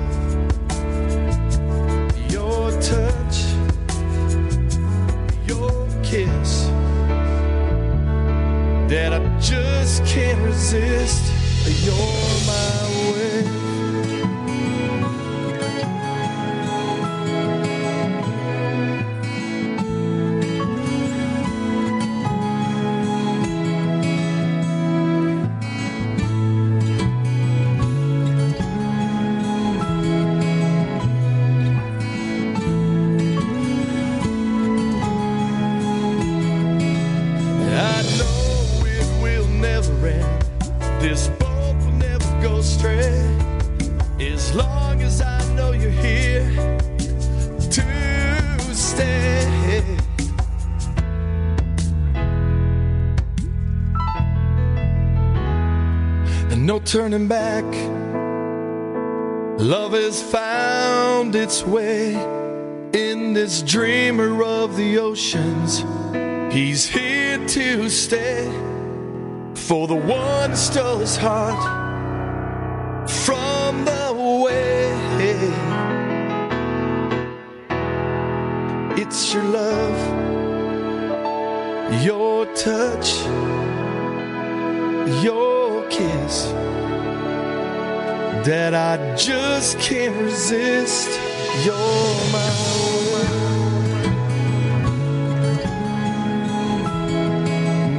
your 2.32 2.72
touch, 2.80 3.36
your 5.46 5.86
kiss 6.02 6.66
that 8.90 9.12
I 9.12 9.38
just 9.38 10.04
can't 10.06 10.40
resist. 10.40 11.27
You're 11.70 11.94
my 12.46 13.12
way. 13.12 13.67
Turning 56.88 57.28
back. 57.28 57.64
Love 59.60 59.92
has 59.92 60.22
found 60.22 61.34
its 61.36 61.62
way 61.62 62.14
in 62.94 63.34
this 63.34 63.60
dreamer 63.60 64.42
of 64.42 64.74
the 64.74 64.96
oceans. 64.96 65.84
He's 66.50 66.88
here 66.88 67.46
to 67.46 67.90
stay 67.90 68.46
for 69.54 69.86
the 69.86 69.96
one 69.96 70.56
stole 70.56 71.00
his 71.00 71.14
heart 71.14 71.60
from 73.10 73.84
the 73.84 74.14
way. 74.42 74.94
It's 78.96 79.34
your 79.34 79.44
love, 79.44 79.98
your 82.02 82.46
touch, 82.54 83.12
that 88.48 88.72
I 88.72 89.14
just 89.14 89.78
can't 89.78 90.16
resist. 90.16 91.10
You're 91.66 91.74
my 92.32 92.50
way. 93.12 93.28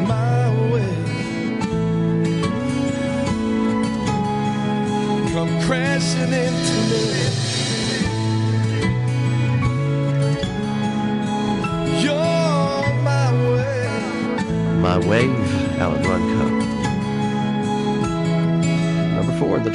My 0.07 0.49
way. 0.71 0.95
Come 5.33 5.53
crashing 5.67 6.33
into 6.33 6.77
me. 6.89 7.39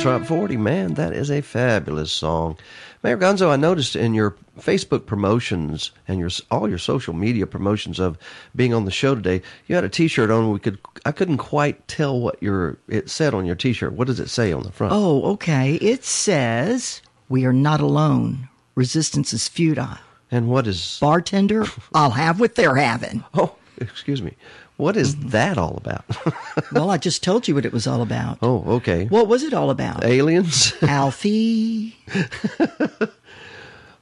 Number 0.04 0.26
four 0.26 0.36
in 0.38 0.42
the 0.42 0.54
Top 0.54 0.56
40. 0.56 0.56
Man, 0.58 0.94
that 0.94 1.12
is 1.12 1.30
a 1.30 1.40
fabulous 1.40 2.12
song. 2.12 2.56
Mayor 3.02 3.18
Gonzo, 3.18 3.50
I 3.50 3.56
noticed 3.56 3.96
in 3.96 4.14
your 4.14 4.34
Facebook 4.58 5.04
promotions 5.04 5.90
and 6.08 6.18
your 6.18 6.30
all 6.50 6.68
your 6.68 6.78
social 6.78 7.12
media 7.12 7.46
promotions 7.46 7.98
of 8.00 8.16
being 8.56 8.72
on 8.72 8.86
the 8.86 8.90
show 8.90 9.14
today, 9.14 9.42
you 9.66 9.74
had 9.74 9.84
a 9.84 9.88
T-shirt 9.90 10.30
on. 10.30 10.50
We 10.52 10.58
could 10.58 10.78
I 11.04 11.12
couldn't 11.12 11.36
quite 11.38 11.86
tell 11.86 12.18
what 12.18 12.42
your 12.42 12.78
it 12.88 13.10
said 13.10 13.34
on 13.34 13.44
your 13.44 13.56
T-shirt. 13.56 13.92
What 13.92 14.06
does 14.06 14.20
it 14.20 14.30
say 14.30 14.52
on 14.52 14.62
the 14.62 14.72
front? 14.72 14.92
Oh, 14.94 15.32
okay. 15.32 15.74
It 15.76 16.04
says, 16.04 17.02
We 17.28 17.44
are 17.44 17.52
not 17.52 17.80
alone. 17.80 18.48
Resistance 18.74 19.32
is 19.32 19.48
futile. 19.48 19.98
And 20.30 20.48
what 20.48 20.66
is. 20.66 20.98
Bartender, 21.00 21.66
I'll 21.94 22.10
have 22.10 22.40
what 22.40 22.54
they're 22.54 22.76
having. 22.76 23.22
Oh, 23.34 23.54
excuse 23.78 24.22
me. 24.22 24.34
What 24.76 24.96
is 24.96 25.14
that 25.16 25.56
all 25.56 25.76
about? 25.76 26.04
well, 26.72 26.90
I 26.90 26.98
just 26.98 27.22
told 27.22 27.46
you 27.46 27.54
what 27.54 27.64
it 27.64 27.72
was 27.72 27.86
all 27.86 28.02
about. 28.02 28.38
oh, 28.42 28.64
okay. 28.76 29.06
What 29.06 29.28
was 29.28 29.42
it 29.44 29.54
all 29.54 29.70
about? 29.70 30.04
Aliens? 30.04 30.74
Alfie. 30.82 31.96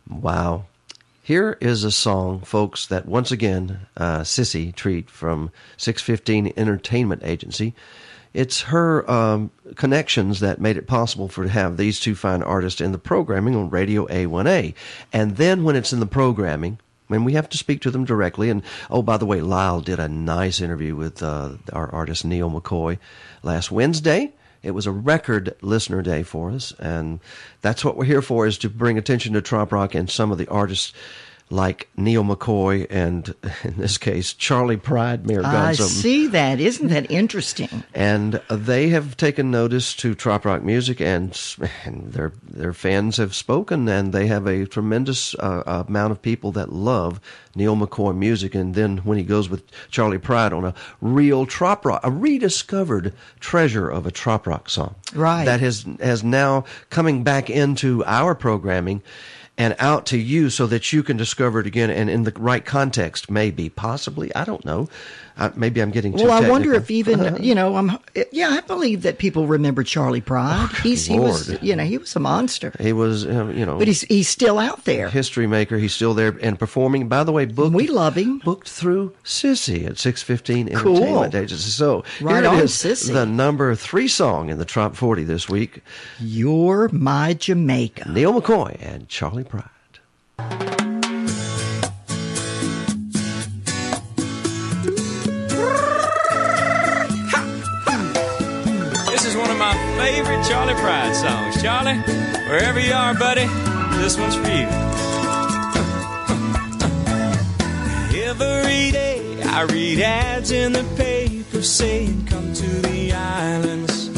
Wow. 0.09 0.65
Here 1.23 1.57
is 1.61 1.85
a 1.85 1.91
song, 1.91 2.41
folks, 2.41 2.87
that 2.87 3.07
once 3.07 3.31
again, 3.31 3.87
uh, 3.97 4.21
Sissy 4.21 4.75
Treat 4.75 5.09
from 5.09 5.51
615 5.77 6.53
Entertainment 6.57 7.23
Agency. 7.25 7.75
It's 8.35 8.63
her 8.63 9.09
um, 9.11 9.51
connections 9.77 10.41
that 10.41 10.61
made 10.61 10.77
it 10.77 10.87
possible 10.87 11.29
for 11.29 11.45
to 11.45 11.51
have 11.51 11.77
these 11.77 12.01
two 12.01 12.15
fine 12.15 12.43
artists 12.43 12.81
in 12.81 12.93
the 12.93 12.99
programming 12.99 13.55
on 13.55 13.71
Radio 13.71 14.07
A1A. 14.07 14.75
And 15.13 15.37
then 15.37 15.65
when 15.65 15.77
it's 15.77 15.93
in 15.93 16.01
the 16.01 16.07
programming, 16.07 16.79
when 17.13 17.25
we 17.25 17.35
have 17.35 17.51
to 17.51 17.59
speak 17.59 17.83
to 17.83 17.91
them 17.91 18.07
directly, 18.07 18.49
and 18.49 18.63
oh, 18.91 19.03
by 19.03 19.19
the 19.19 19.27
way, 19.27 19.43
Lyle 19.43 19.83
did 19.83 20.01
a 20.01 20.09
nice 20.09 20.63
interview 20.63 20.97
with 20.97 21.23
uh, 21.23 21.57
our 21.71 21.93
artist 21.93 22.25
Neal 22.25 22.51
McCoy 22.51 22.97
last 23.43 23.71
Wednesday. 23.71 24.33
It 24.63 24.71
was 24.71 24.87
a 24.87 24.93
record 24.93 25.55
listener 25.61 26.01
day 26.01 26.23
for 26.23 26.51
us, 26.51 26.73
and 26.79 27.21
that's 27.61 27.85
what 27.85 27.99
we're 27.99 28.07
here 28.07 28.23
for: 28.23 28.47
is 28.47 28.57
to 28.59 28.71
bring 28.71 28.97
attention 28.97 29.35
to 29.35 29.43
trop 29.43 29.73
rock 29.73 29.95
and 29.95 30.09
some 30.09 30.33
of 30.33 30.39
the 30.39 30.49
artists 30.49 30.95
like 31.53 31.89
Neal 31.97 32.25
McCoy 32.25 32.87
and, 32.89 33.35
in 33.65 33.77
this 33.77 33.99
case, 33.99 34.33
Charley 34.33 34.77
Pride, 34.77 35.27
Mayor 35.27 35.43
I 35.45 35.75
see 35.75 36.27
that. 36.29 36.59
Isn't 36.61 36.89
that 36.89 37.11
interesting? 37.11 37.85
And 37.95 38.41
they 38.51 38.89
have 38.89 39.17
taken 39.17 39.51
notice 39.51 39.95
to 39.97 40.15
trop 40.15 40.45
rock 40.45 40.63
music, 40.63 41.01
and, 41.01 41.39
and 41.85 42.13
their 42.13 42.33
their 42.43 42.73
fans 42.73 43.19
have 43.19 43.35
spoken, 43.35 43.89
and 43.89 44.13
they 44.13 44.27
have 44.27 44.47
a 44.47 44.67
tremendous 44.67 45.35
uh, 45.35 45.85
amount 45.89 46.13
of 46.13 46.23
people 46.23 46.53
that 46.53 46.73
love 46.73 47.21
Neal 47.55 47.77
McCoy 47.77 48.17
music. 48.17 48.55
And 48.55 48.75
then 48.75 48.99
when 48.99 49.19
he 49.19 49.25
goes 49.25 49.49
with 49.51 49.63
Charley 49.91 50.19
Pride 50.19 50.53
on 50.53 50.65
a 50.65 50.75
real 51.01 51.45
trop 51.45 51.85
rock, 51.85 52.01
a 52.03 52.11
rediscovered 52.11 53.13
treasure 53.41 53.89
of 53.89 54.07
a 54.07 54.11
trop 54.11 54.47
rock 54.47 54.71
song, 54.71 54.95
Right. 55.15 55.45
That 55.45 55.61
has 55.61 55.85
has 56.01 56.25
now 56.25 56.65
coming 56.89 57.23
back 57.23 57.51
into 57.51 58.03
our 58.07 58.35
programming. 58.35 59.03
And 59.63 59.77
out 59.79 60.07
to 60.07 60.19
you 60.19 60.51
so 60.51 60.67
that 60.67 60.93
you 60.93 61.05
can 61.05 61.17
discover 61.17 61.61
it 61.61 61.69
again 61.69 61.89
and 61.89 62.11
in 62.11 62.25
the 62.25 62.33
right 62.37 62.65
context, 62.65 63.31
maybe, 63.31 63.69
possibly. 63.69 64.35
I 64.35 64.43
don't 64.45 64.65
know. 64.65 64.89
Uh, 65.39 65.51
maybe 65.57 65.81
I'm 65.81 65.91
getting 65.91 66.17
too 66.17 66.25
Well, 66.25 66.45
I 66.45 66.49
wonder 66.49 66.75
if 66.75 66.91
even 66.91 67.43
you 67.43 67.55
know, 67.55 67.77
I'm 67.77 67.99
yeah, 68.33 68.51
I 68.51 68.61
believe 68.61 69.03
that 69.03 69.19
people 69.19 69.47
remember 69.47 69.83
Charley 69.83 70.21
Pride. 70.21 70.69
He's 70.83 71.07
he 71.07 71.19
was 71.19 71.61
you 71.63 71.75
know 71.75 71.85
he 71.85 71.97
was 71.99 72.15
a 72.17 72.21
monster, 72.21 72.73
He 72.79 72.93
was, 72.93 73.27
um, 73.27 73.57
you 73.57 73.65
know, 73.65 73.79
but 73.79 73.87
he's 73.89 74.03
he's 74.03 74.29
still 74.29 74.59
out 74.59 74.85
there. 74.85 75.09
history 75.09 75.47
maker. 75.47 75.79
He's 75.79 75.95
still 75.95 76.13
there 76.15 76.37
and 76.43 76.59
performing. 76.59 77.09
By 77.09 77.25
the 77.25 77.33
way, 77.33 77.47
booked. 77.47 77.75
We 77.75 77.87
love 77.89 78.17
him. 78.17 78.39
Booked 78.41 78.69
through 78.69 79.15
Sissy 79.25 79.87
at 79.89 79.99
six 79.99 80.23
fifteen 80.23 80.69
Cool. 80.75 80.97
Entertainment 80.97 81.35
Agency. 81.35 81.71
So 81.71 82.05
Right 82.21 82.43
here 82.43 82.51
on, 82.53 82.59
it 82.59 82.65
is, 82.65 82.73
Sissy. 82.73 83.13
the 83.13 83.25
number 83.27 83.75
three 83.75 84.09
song 84.09 84.51
in 84.51 84.59
the 84.59 84.65
top 84.67 84.95
forty 84.97 85.25
this 85.25 85.49
week. 85.49 85.81
You're 86.21 86.89
my 86.91 87.33
Jamaica. 87.35 88.11
Neal 88.11 88.39
McCoy 88.41 88.77
and 88.81 89.09
Charley 89.09 89.45
Pride. 89.45 90.81
Charley 100.63 100.81
Pride 100.81 101.17
songs. 101.17 101.61
Charley, 101.61 101.97
wherever 102.49 102.79
you 102.79 102.93
are, 102.93 103.15
buddy, 103.15 103.47
this 103.99 104.17
one's 104.17 104.37
for 104.37 104.47
you. 104.47 104.69
Every 108.31 108.93
day 108.93 109.43
I 109.43 109.63
read 109.63 109.99
ads 109.99 110.53
in 110.53 110.73
the 110.73 110.85
paper 110.97 111.63
saying, 111.63 112.27
Come 112.27 112.53
to 112.55 112.67
the 112.83 113.13
islands. 113.13 114.09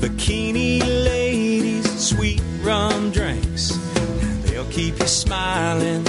Bikini 0.00 0.82
ladies, 0.82 1.90
sweet 1.98 2.40
rum 2.62 3.10
drinks, 3.10 3.76
they'll 4.44 4.70
keep 4.70 5.00
you 5.00 5.08
smiling. 5.08 6.06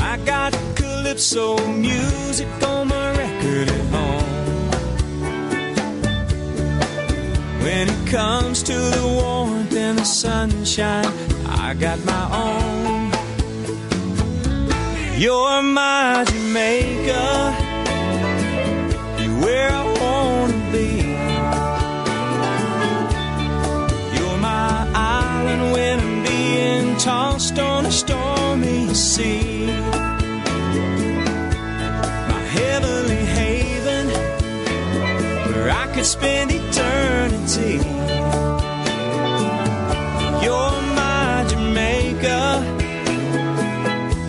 I 0.00 0.18
got 0.24 0.52
calypso 0.74 1.64
music 1.68 2.48
on 2.60 2.88
my 2.88 3.16
record 3.16 3.68
at 3.68 3.80
home. 3.92 4.09
When 7.62 7.90
it 7.90 8.06
comes 8.08 8.62
to 8.62 8.72
the 8.72 9.06
warmth 9.06 9.76
and 9.76 9.98
the 9.98 10.04
sunshine, 10.04 11.12
I 11.46 11.74
got 11.74 12.02
my 12.06 12.24
own. 12.46 13.12
You're 15.20 15.62
my 15.62 16.24
Jamaica. 16.26 17.54
You're 19.20 19.40
where 19.44 19.70
I 19.70 19.84
wanna 20.00 20.72
be. 20.72 20.90
You're 24.16 24.38
my 24.38 24.90
island 24.94 25.72
when 25.72 26.00
I'm 26.00 26.22
being 26.22 26.96
tossed 26.96 27.58
on 27.58 27.84
a 27.84 27.92
stormy 27.92 28.94
sea. 28.94 29.66
My 32.32 32.42
heavenly 32.56 33.22
haven 33.38 34.06
where 35.52 35.70
I 35.70 35.86
could 35.92 36.06
spend 36.06 36.50
eternity. 36.52 36.99
You're 40.44 40.80
my 40.96 41.44
Jamaica, 41.48 42.64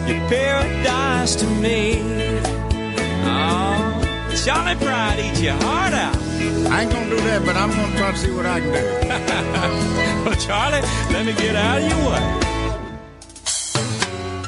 your 0.08 0.20
paradise 0.30 1.36
to 1.38 1.48
me. 1.48 2.02
Oh, 3.26 4.34
Charley 4.44 4.76
Pride 4.76 5.20
eat 5.20 5.42
your 5.42 5.54
heart 5.54 5.94
out. 5.94 6.16
I 6.72 6.84
ain't 6.84 6.92
gonna 6.92 7.10
do 7.10 7.16
that, 7.18 7.44
but 7.46 7.56
I'm 7.56 7.70
gonna 7.72 7.98
try 7.98 8.12
to 8.12 8.18
see 8.18 8.32
what 8.32 8.46
I 8.46 8.60
can 8.60 8.72
do. 8.72 8.82
well, 10.26 10.36
Charley, 10.36 10.82
let 11.12 11.26
me 11.26 11.34
get 11.34 11.56
out 11.56 11.82
of 11.82 11.90
your 11.90 12.02
way. 12.10 12.26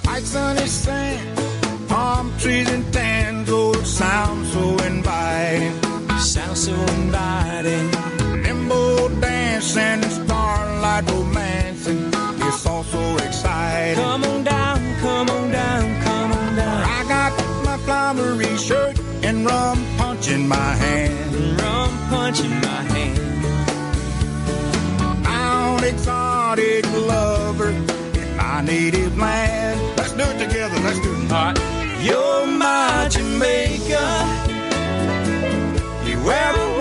White 0.05 0.23
sunny 0.23 0.67
sand, 0.67 1.89
palm 1.89 2.31
trees 2.37 2.69
and 2.71 2.93
tan, 2.93 3.45
oh, 3.47 3.73
it 3.73 3.85
sounds 3.85 4.53
so 4.53 4.77
inviting. 4.85 5.73
Sounds 6.19 6.65
so 6.65 6.73
inviting 6.73 8.22
dance 9.63 9.77
and 9.77 10.03
starlight 10.11 11.09
romancing. 11.09 12.11
It's 12.47 12.65
all 12.65 12.83
so 12.83 13.15
exciting. 13.17 13.95
Come 13.95 14.23
on 14.23 14.43
down, 14.43 14.99
come 14.99 15.29
on 15.29 15.51
down, 15.51 16.01
come 16.03 16.31
on 16.31 16.55
down. 16.55 16.83
I 16.83 17.05
got 17.07 17.31
my 17.65 17.77
flowery 17.77 18.57
shirt 18.57 18.99
and 19.23 19.45
rum 19.45 19.85
punch 19.97 20.29
in 20.29 20.47
my 20.47 20.55
hand. 20.55 21.61
Rum 21.61 21.89
punch 22.09 22.41
in 22.41 22.51
my 22.51 22.81
hand. 22.93 23.19
Out 25.25 25.83
exotic 25.83 26.85
lover 26.91 27.69
in 27.69 28.37
my 28.37 28.61
native 28.61 29.17
land. 29.17 29.79
Let's 29.97 30.11
do 30.11 30.23
it 30.23 30.45
together. 30.45 30.77
Let's 30.81 30.99
do 30.99 31.13
it. 31.13 31.31
All 31.31 31.53
right. 31.53 31.59
You're 32.03 32.47
my 32.47 33.07
Jamaica. 33.09 34.05
You 36.05 36.31
ever 36.31 36.72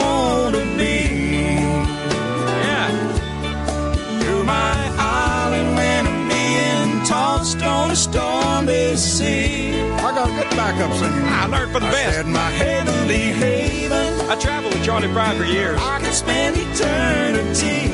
backup 10.57 10.93
singing. 10.95 11.25
I 11.25 11.47
learned 11.47 11.73
from 11.73 11.83
the 11.83 11.89
I 11.89 11.93
best. 11.93 12.17
said 12.17 12.27
my 12.27 12.51
heavenly 12.51 13.33
haven. 13.43 14.31
I 14.31 14.37
traveled 14.37 14.73
with 14.75 14.85
Charley 14.85 15.09
Pride 15.09 15.37
for 15.37 15.45
years. 15.45 15.79
I 15.81 16.01
can 16.01 16.13
spend 16.13 16.57
eternity. 16.57 17.89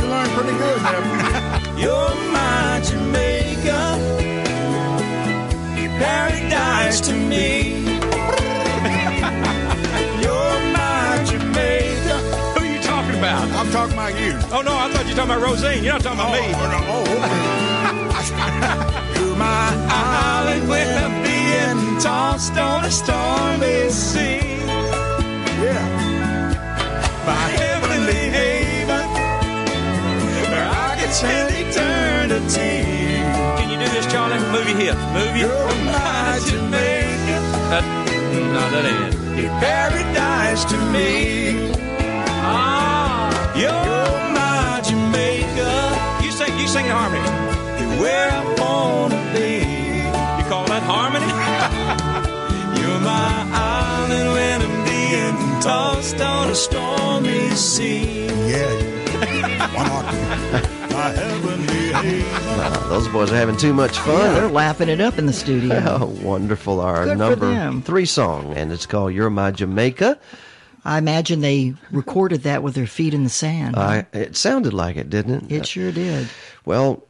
You 0.00 0.06
learned 0.10 0.30
pretty 0.30 0.56
good, 0.58 0.82
man. 0.82 1.78
You're 1.82 2.14
my 2.32 2.80
Jamaica. 2.84 3.82
Paradise 5.98 7.00
to 7.00 7.12
me. 7.14 7.80
You're 10.22 10.60
my 10.76 11.24
Jamaica. 11.26 12.16
Who 12.54 12.60
are 12.60 12.66
you 12.66 12.80
talking 12.82 13.16
about? 13.18 13.48
I'm 13.52 13.70
talking 13.70 13.94
about 13.94 14.14
you. 14.20 14.38
Oh 14.52 14.60
no, 14.62 14.74
I 14.76 14.90
thought 14.92 15.04
you 15.06 15.12
were 15.12 15.16
talking 15.16 15.30
about 15.32 15.42
Rosine. 15.42 15.82
You're 15.82 15.94
not 15.94 16.02
talking 16.02 16.20
about 16.20 16.30
oh, 16.30 16.40
me. 16.40 16.52
Oh, 16.86 17.04
You're 19.18 19.36
my 19.36 19.72
island 19.88 20.68
when 20.68 21.25
Being 21.46 21.98
tossed 22.00 22.56
on 22.58 22.84
a 22.84 22.90
stormy 22.90 23.88
sea. 23.90 24.40
Yeah. 25.62 25.84
My 27.30 27.46
heavenly 27.60 28.24
haven 28.38 29.06
where 30.50 30.68
I 30.88 30.96
can 30.98 31.12
spend 31.12 31.50
eternity. 31.64 32.74
Can 33.58 33.66
you 33.70 33.78
do 33.78 33.88
this, 33.94 34.06
Charley? 34.12 34.38
Move 34.54 34.68
your 34.70 34.78
hips. 34.84 35.02
Move 35.16 35.36
your 35.36 35.50
You're 35.50 35.84
my 35.86 36.40
Jamaica. 36.48 37.36
That, 37.70 37.84
no, 38.54 38.62
that 38.74 38.84
ain't 38.92 39.38
it. 39.44 39.50
Paradise 39.62 40.64
to 40.72 40.78
me. 40.94 41.72
Ah, 42.42 43.30
You're 43.62 44.18
my 44.38 44.80
Jamaica. 44.88 45.70
you 46.24 46.32
sing. 46.32 46.58
You 46.58 46.66
sing 46.68 46.86
the 46.86 46.94
harmony. 46.94 47.30
Where 48.00 48.30
I 48.30 48.42
wanna 48.60 49.20
be. 49.34 49.65
You 50.76 50.82
that 50.82 50.92
harmony? 50.92 51.24
You're 52.82 53.00
my 53.00 53.48
island 53.50 54.32
when 54.34 54.60
I'm 54.60 54.84
being 54.84 55.62
tossed 55.62 56.20
on 56.20 56.50
a 56.50 56.54
stormy 56.54 57.48
sea. 57.52 58.26
Yeah, 58.26 59.74
one 59.74 59.90
octave. 59.90 60.90
my 60.92 61.08
heavenly 61.08 61.92
haven. 61.94 62.88
Those 62.90 63.08
boys 63.08 63.32
are 63.32 63.36
having 63.36 63.56
too 63.56 63.72
much 63.72 63.98
fun. 64.00 64.18
Yeah, 64.18 64.32
they're 64.34 64.48
laughing 64.48 64.90
it 64.90 65.00
up 65.00 65.16
in 65.16 65.24
the 65.24 65.32
studio. 65.32 65.76
Oh, 65.98 66.14
wonderful. 66.22 66.80
Our 66.80 67.06
Good 67.06 67.16
number 67.16 67.80
three 67.80 68.04
song, 68.04 68.52
and 68.54 68.70
it's 68.70 68.84
called 68.84 69.14
You're 69.14 69.30
My 69.30 69.52
Jamaica. 69.52 70.18
I 70.84 70.98
imagine 70.98 71.40
they 71.40 71.72
recorded 71.90 72.42
that 72.42 72.62
with 72.62 72.74
their 72.74 72.86
feet 72.86 73.14
in 73.14 73.24
the 73.24 73.30
sand. 73.30 73.76
I, 73.76 74.04
it 74.12 74.36
sounded 74.36 74.74
like 74.74 74.96
it, 74.96 75.08
didn't 75.08 75.50
it? 75.50 75.56
it 75.56 75.66
sure 75.66 75.90
did. 75.90 76.28
Well, 76.66 77.02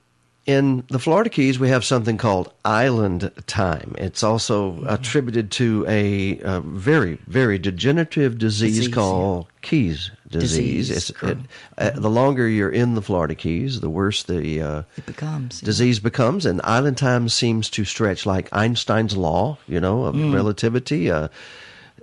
in 0.46 0.84
the 0.90 0.98
Florida 0.98 1.28
Keys, 1.28 1.58
we 1.58 1.68
have 1.70 1.84
something 1.84 2.16
called 2.16 2.52
island 2.64 3.30
time. 3.46 3.94
It's 3.98 4.22
also 4.22 4.82
attributed 4.86 5.50
to 5.52 5.84
a, 5.88 6.40
uh 6.40 6.60
very, 6.60 7.18
very 7.26 7.58
degenerative 7.58 8.38
disease, 8.38 8.76
Disease, 8.78 8.94
called 8.94 9.46
Keys 9.62 10.10
disease. 10.30 10.88
Disease, 10.88 11.10
it, 11.22 11.36
uh, 11.78 11.90
the 11.90 12.10
longer 12.10 12.48
you're 12.48 12.70
in 12.70 12.94
the 12.94 13.02
Florida 13.02 13.34
Keys, 13.34 13.80
the 13.80 13.90
worse 13.90 14.22
the 14.24 14.60
uh, 14.62 14.82
It 14.96 15.06
becomes. 15.06 15.60
disease 15.60 15.98
becomes, 16.00 16.46
and 16.46 16.60
island 16.64 16.96
time 16.98 17.28
seems 17.28 17.68
to 17.70 17.84
stretch 17.84 18.24
like 18.26 18.48
Einstein's 18.52 19.16
law, 19.16 19.58
you 19.68 19.80
know, 19.80 20.04
of 20.04 20.14
Mm. 20.14 20.32
relativity. 20.34 21.10
Uh, 21.10 21.28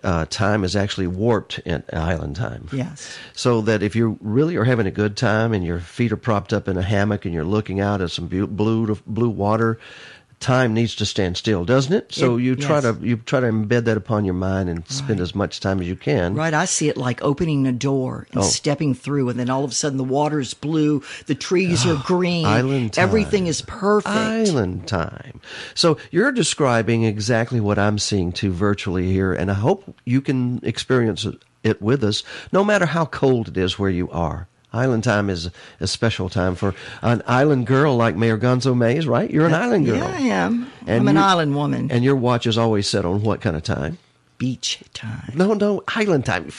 uh, 0.03 0.25
time 0.25 0.63
is 0.63 0.75
actually 0.75 1.07
warped 1.07 1.59
in 1.59 1.83
island 1.93 2.35
time. 2.35 2.67
Yes. 2.71 3.17
So 3.33 3.61
that 3.61 3.81
if 3.81 3.95
you 3.95 4.17
really 4.21 4.55
are 4.57 4.65
having 4.65 4.85
a 4.85 4.91
good 4.91 5.15
time 5.15 5.53
and 5.53 5.65
your 5.65 5.79
feet 5.79 6.11
are 6.11 6.17
propped 6.17 6.53
up 6.53 6.67
in 6.67 6.77
a 6.77 6.81
hammock 6.81 7.25
and 7.25 7.33
you're 7.33 7.45
looking 7.45 7.79
out 7.79 8.01
at 8.01 8.11
some 8.11 8.27
blue 8.27 8.95
blue 9.07 9.29
water, 9.29 9.79
time 10.43 10.73
needs 10.73 10.93
to 10.95 11.05
stand 11.05 11.37
still, 11.37 11.65
doesn't 11.65 11.93
it? 11.93 12.13
So 12.13 12.37
It- 12.37 12.43
you 12.43 12.55
try 12.55 12.75
yes. 12.81 12.83
to 12.83 12.97
you 13.01 13.17
try 13.17 13.39
to 13.39 13.47
embed 13.47 13.85
that 13.85 13.97
upon 13.97 14.25
your 14.25 14.33
mind 14.35 14.69
and 14.69 14.83
spend 14.87 15.19
as 15.19 15.33
much 15.33 15.59
time 15.59 15.79
as 15.81 15.87
you 15.87 15.95
can. 15.95 16.35
Right, 16.35 16.53
I 16.53 16.65
see 16.65 16.89
it 16.89 16.97
like 16.97 17.23
opening 17.23 17.65
a 17.65 17.71
door 17.71 18.27
and 18.31 18.41
Oh. 18.41 18.45
stepping 18.45 18.93
through, 18.93 19.29
and 19.29 19.39
then 19.39 19.49
all 19.49 19.63
of 19.63 19.71
a 19.71 19.73
sudden 19.73 19.97
the 19.97 20.03
water's 20.03 20.53
blue, 20.53 21.01
the 21.25 21.33
trees 21.35 21.85
are 21.85 21.93
oh, 21.93 22.03
green, 22.05 22.45
Island 22.45 22.93
time. 22.93 23.03
everything 23.03 23.47
is 23.47 23.61
perfect. 23.61 24.13
Island 24.15 24.85
time. 24.87 25.39
So 25.73 25.97
you're 26.11 26.31
describing 26.31 27.03
exactly 27.03 27.59
what 27.59 27.79
I'm 27.79 27.97
seeing 27.97 28.31
too 28.31 28.51
virtually 28.51 29.11
here, 29.11 29.33
and 29.33 29.49
I 29.49 29.55
hope 29.55 29.95
you 30.05 30.21
can 30.21 30.59
experience 30.63 31.25
it 31.63 31.81
with 31.81 32.03
us, 32.03 32.23
no 32.51 32.63
matter 32.63 32.85
how 32.85 33.05
cold 33.05 33.47
it 33.47 33.57
is 33.57 33.79
where 33.79 33.89
you 33.89 34.09
are. 34.11 34.47
Island 34.73 35.03
time 35.03 35.29
is 35.29 35.49
a 35.79 35.87
special 35.87 36.29
time 36.29 36.55
for 36.55 36.73
an 37.01 37.21
island 37.27 37.67
girl 37.67 37.95
like 37.95 38.15
Mayor 38.15 38.37
Gonzo 38.37 38.75
Mays, 38.75 39.05
right? 39.07 39.29
You're 39.29 39.45
an 39.45 39.53
island 39.53 39.85
girl. 39.85 39.97
Yeah, 39.97 40.07
I 40.07 40.19
am. 40.21 40.67
And 40.87 41.01
I'm 41.01 41.07
an 41.09 41.15
you- 41.15 41.21
island 41.21 41.55
woman. 41.55 41.91
And 41.91 42.03
your 42.03 42.15
watch 42.15 42.47
is 42.47 42.57
always 42.57 42.87
set 42.89 43.05
on 43.05 43.21
what 43.21 43.39
kind 43.39 43.55
of 43.55 43.63
time? 43.63 43.97
Beach 44.43 44.81
time. 44.93 45.31
No, 45.35 45.53
no, 45.53 45.83
island 45.87 46.25
time. 46.25 46.51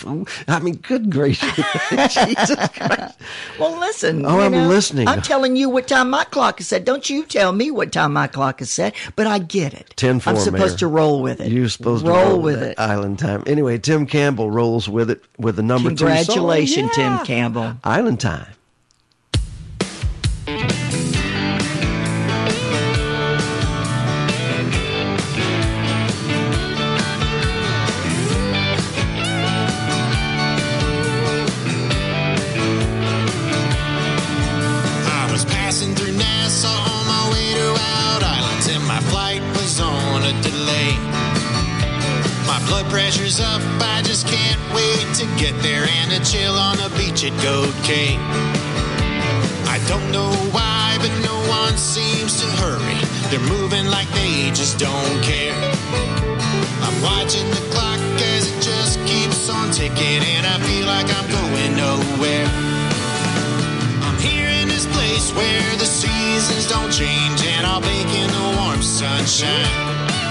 I 0.49 0.59
mean, 0.61 0.77
good 0.77 1.11
gracious. 1.11 1.55
Jesus 1.91 2.69
Christ. 2.71 3.19
Well, 3.61 3.79
listen. 3.79 4.25
Oh, 4.25 4.41
I'm 4.41 4.53
know, 4.53 4.69
listening. 4.69 5.07
I'm 5.07 5.21
telling 5.21 5.55
you 5.55 5.69
what 5.69 5.87
time 5.87 6.09
my 6.09 6.25
clock 6.25 6.61
is 6.63 6.69
set. 6.69 6.87
Don't 6.87 7.11
you 7.11 7.27
tell 7.27 7.53
me 7.53 7.71
what 7.71 7.93
time 7.93 8.15
my 8.15 8.27
clock 8.27 8.63
is 8.63 8.71
set, 8.71 8.95
but 9.17 9.27
I 9.27 9.39
get 9.39 9.75
it. 9.75 9.93
10 9.97 10.21
4, 10.21 10.33
I'm 10.33 10.39
supposed 10.39 10.63
Mayor. 10.63 10.79
to 10.79 10.87
roll 10.87 11.21
with 11.21 11.43
it. 11.43 11.53
You're 11.53 11.69
supposed 11.69 12.07
roll 12.07 12.17
to 12.17 12.31
roll 12.31 12.41
with 12.41 12.63
it. 12.63 12.79
Island 12.79 13.19
time. 13.19 13.43
Anyway, 13.47 13.77
Tim 13.77 14.07
Campbell 14.07 14.51
rolls 14.51 14.89
with 14.89 15.11
it 15.11 15.23
with 15.37 15.57
the 15.57 15.63
number 15.63 15.91
two. 15.91 15.97
Congratulations, 15.97 16.89
Yeah. 16.97 17.19
Tim 17.19 17.27
Campbell. 17.27 17.75
Island 17.85 18.19
time. 18.19 18.47
Blood 43.25 43.41
up, 43.41 43.63
I 43.81 44.03
just 44.03 44.27
can't 44.27 44.61
wait 44.75 45.07
to 45.17 45.25
get 45.41 45.57
there 45.63 45.87
and 45.89 46.25
chill 46.25 46.53
on 46.53 46.77
the 46.77 46.93
beach 46.97 47.25
at 47.25 47.33
Goat 47.43 47.73
Cay. 47.83 48.17
I 49.67 49.81
don't 49.89 50.13
know 50.13 50.31
why, 50.53 50.99
but 51.01 51.11
no 51.25 51.37
one 51.49 51.77
seems 51.77 52.41
to 52.41 52.47
hurry. 52.61 52.99
They're 53.31 53.49
moving 53.49 53.87
like 53.87 54.09
they 54.13 54.51
just 54.53 54.79
don't 54.79 55.23
care. 55.23 55.57
I'm 56.85 56.97
watching 57.03 57.49
the 57.49 57.65
clock 57.73 58.01
as 58.37 58.53
it 58.53 58.61
just 58.61 59.01
keeps 59.07 59.49
on 59.49 59.71
ticking, 59.73 60.21
and 60.37 60.45
I 60.45 60.59
feel 60.61 60.87
like 60.87 61.09
I'm 61.09 61.29
going 61.31 61.73
nowhere. 61.77 62.47
I'm 64.05 64.19
here 64.21 64.51
in 64.61 64.69
this 64.69 64.87
place 64.93 65.33
where 65.33 65.77
the 65.77 65.87
seasons 65.87 66.69
don't 66.69 66.93
change, 66.93 67.41
and 67.47 67.67
I'll 67.67 67.81
bake 67.81 68.13
in 68.21 68.29
the 68.29 68.61
warm 68.61 68.83
sunshine. 68.83 70.24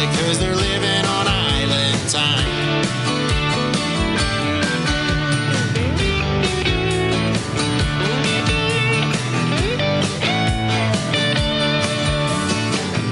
You, 0.00 0.06
cause 0.26 0.38
they're 0.38 0.56
living 0.56 1.04
on 1.04 1.26
island 1.28 2.08
time. 2.08 2.46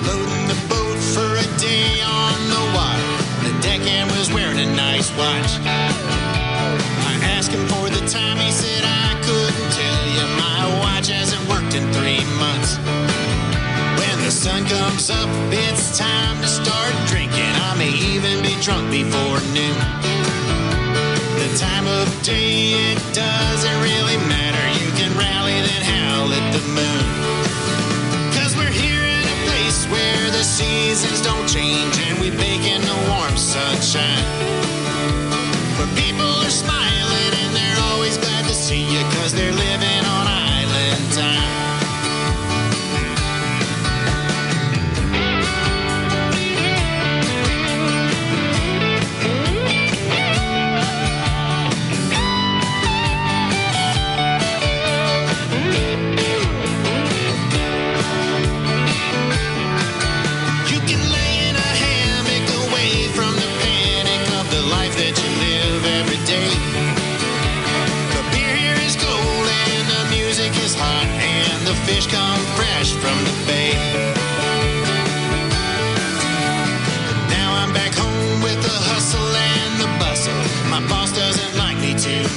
Loading 0.06 0.48
the 0.48 0.58
boat 0.68 0.98
for 0.98 1.36
a 1.36 1.58
day 1.58 2.00
on 2.00 2.38
the 2.48 2.62
water. 2.74 3.12
The 3.44 3.60
deckhand 3.60 4.10
was 4.12 4.32
wearing 4.32 4.58
a 4.58 4.74
nice 4.74 5.10
watch. 5.16 5.77
Sun 14.48 14.64
comes 14.64 15.10
up, 15.10 15.28
it's 15.52 15.98
time 15.98 16.36
to 16.40 16.48
start 16.48 16.92
drinking. 17.06 17.52
I 17.68 17.76
may 17.76 17.92
even 18.14 18.40
be 18.40 18.54
drunk 18.64 18.90
before 18.90 19.40
noon. 19.52 19.78
The 21.36 21.48
time 21.60 21.86
of 22.00 22.08
day, 22.22 22.72
it 22.92 23.00
doesn't 23.12 23.78
really 23.84 24.16
matter. 24.24 24.64
You 24.80 24.90
can 24.96 25.12
rally, 25.20 25.58
then 25.68 25.82
howl 25.92 26.32
at 26.32 26.46
the 26.56 26.64
moon. 26.78 27.04
Cause 28.36 28.56
we're 28.56 28.76
here 28.84 29.04
in 29.18 29.24
a 29.36 29.38
place 29.48 29.84
where 29.92 30.24
the 30.32 30.44
seasons 30.44 31.20
don't 31.20 31.46
change 31.46 31.94
and 32.08 32.16
we 32.18 32.30
bake 32.30 32.64
in 32.64 32.80
the 32.80 32.98
warm 33.12 33.36
sunshine. 33.36 34.24
Where 35.76 35.92
people 35.92 36.32
are 36.46 36.56
smiling 36.64 37.32
and 37.42 37.50
they're 37.52 37.82
always 37.92 38.16
glad 38.16 38.44
to 38.48 38.54
see 38.54 38.80
you 38.80 39.02
cause 39.16 39.32
they're 39.32 39.52
living 39.52 39.87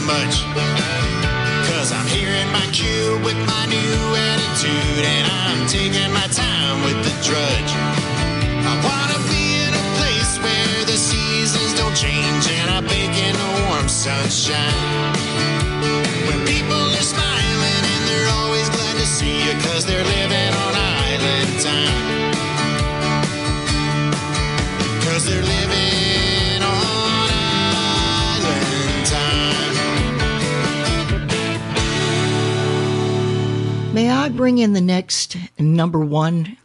much. 0.05 0.43
Cause 1.69 1.91
I'm 1.91 2.07
here 2.07 2.33
in 2.33 2.49
my 2.51 2.65
cube 2.71 3.23
with 3.23 3.39
my 3.47 3.65
new 3.65 3.95
attitude 4.29 5.03
and 5.03 5.25
I'm 5.27 5.67
taking 5.67 6.11
my 6.13 6.27
time 6.31 6.83
with 6.85 6.99
the 7.03 7.13
drudge. 7.25 7.73
I 8.71 8.73
wanna 8.85 9.19
be 9.31 9.43
in 9.65 9.71
a 9.73 9.85
place 9.97 10.37
where 10.39 10.85
the 10.85 10.97
seasons 10.97 11.73
don't 11.73 11.95
change 11.95 12.43
and 12.59 12.69
I 12.69 12.81
bake 12.81 13.17
in 13.27 13.33
the 13.33 13.49
warm 13.67 13.87
sunshine. 13.87 15.13
When 16.27 16.39
people 16.45 16.83
are 16.99 17.07
smiling 17.15 17.83
and 17.93 18.01
they're 18.07 18.31
always 18.41 18.69
glad 18.69 18.95
to 18.97 19.05
see 19.05 19.45
you 19.45 19.53
cause 19.65 19.85
they're 19.85 20.07
living 20.17 20.51
on 20.63 20.73
island 21.09 21.51
time. 21.59 22.31
Cause 25.05 25.25
they're 25.25 25.43
living 25.43 26.00
May 34.01 34.09
I 34.09 34.29
bring 34.29 34.57
in 34.57 34.73
the 34.73 34.81
next 34.81 35.37
number 35.59 35.99
one 35.99 36.57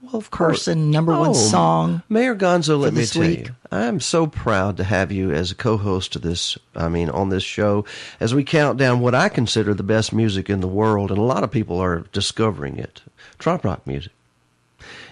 well, 0.00 0.16
of 0.16 0.30
course. 0.30 0.60
person, 0.60 0.90
number 0.90 1.12
one 1.12 1.30
Oh, 1.30 1.32
song? 1.34 2.02
Mayor 2.08 2.34
Gonzo, 2.34 2.80
let 2.80 2.94
me 2.94 3.04
tell 3.04 3.20
week? 3.20 3.48
you, 3.48 3.54
I'm 3.70 4.00
so 4.00 4.26
proud 4.26 4.78
to 4.78 4.84
have 4.84 5.12
you 5.12 5.30
as 5.30 5.50
a 5.50 5.54
co-host 5.54 6.16
of 6.16 6.22
this. 6.22 6.56
I 6.74 6.88
mean, 6.88 7.10
on 7.10 7.28
this 7.28 7.42
show, 7.42 7.84
as 8.18 8.34
we 8.34 8.44
count 8.44 8.78
down 8.78 9.00
what 9.00 9.14
I 9.14 9.28
consider 9.28 9.74
the 9.74 9.82
best 9.82 10.14
music 10.14 10.48
in 10.48 10.60
the 10.60 10.66
world, 10.68 11.10
and 11.10 11.18
a 11.18 11.22
lot 11.22 11.44
of 11.44 11.50
people 11.50 11.78
are 11.80 12.06
discovering 12.12 12.78
it, 12.78 13.02
trop 13.38 13.62
rock 13.62 13.86
music. 13.86 14.12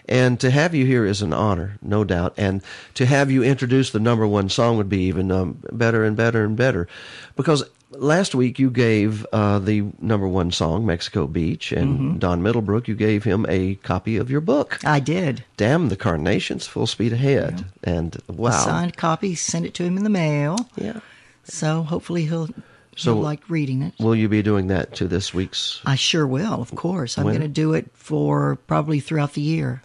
And 0.08 0.38
to 0.40 0.50
have 0.50 0.74
you 0.74 0.86
here 0.86 1.04
is 1.04 1.20
an 1.22 1.32
honor, 1.32 1.78
no 1.82 2.04
doubt. 2.04 2.34
And 2.36 2.62
to 2.94 3.06
have 3.06 3.30
you 3.30 3.42
introduce 3.42 3.90
the 3.90 3.98
number 4.00 4.26
one 4.26 4.48
song 4.48 4.76
would 4.76 4.88
be 4.88 5.02
even 5.02 5.32
um, 5.32 5.58
better 5.72 6.04
and 6.04 6.16
better 6.16 6.44
and 6.44 6.56
better. 6.56 6.86
Because 7.34 7.64
last 7.90 8.34
week 8.34 8.58
you 8.58 8.70
gave 8.70 9.26
uh, 9.32 9.58
the 9.58 9.84
number 10.00 10.28
one 10.28 10.52
song, 10.52 10.86
Mexico 10.86 11.26
Beach, 11.26 11.72
and 11.72 11.98
Mhm. 11.98 12.18
Don 12.20 12.42
Middlebrook, 12.42 12.86
you 12.88 12.94
gave 12.94 13.24
him 13.24 13.46
a 13.48 13.76
copy 13.76 14.16
of 14.16 14.30
your 14.30 14.40
book. 14.40 14.78
I 14.84 15.00
did. 15.00 15.44
Damn 15.56 15.88
the 15.88 15.96
Carnations, 15.96 16.66
Full 16.66 16.86
Speed 16.86 17.12
Ahead. 17.12 17.64
And 17.82 18.16
A 18.28 18.32
wow. 18.32 18.50
signed 18.50 18.96
copy, 18.96 19.34
sent 19.34 19.66
it 19.66 19.74
to 19.74 19.84
him 19.84 19.96
in 19.96 20.04
the 20.04 20.10
mail. 20.10 20.68
Yeah. 20.76 21.00
So 21.44 21.82
hopefully 21.82 22.26
he'll, 22.26 22.48
So- 22.96 23.14
he'll 23.14 23.22
like 23.22 23.48
reading 23.48 23.82
it. 23.82 23.94
Will 24.00 24.16
you 24.16 24.28
be 24.28 24.42
doing 24.42 24.66
that 24.68 24.94
to 24.96 25.06
this 25.06 25.32
week's? 25.32 25.80
I 25.86 25.94
sure 25.94 26.26
will, 26.26 26.60
of 26.62 26.74
course. 26.74 27.16
I'm 27.18 27.24
going 27.24 27.40
to 27.40 27.48
do 27.48 27.72
it 27.74 27.90
for 27.94 28.56
probably 28.66 29.00
throughout 29.00 29.34
the 29.34 29.40
year. 29.42 29.82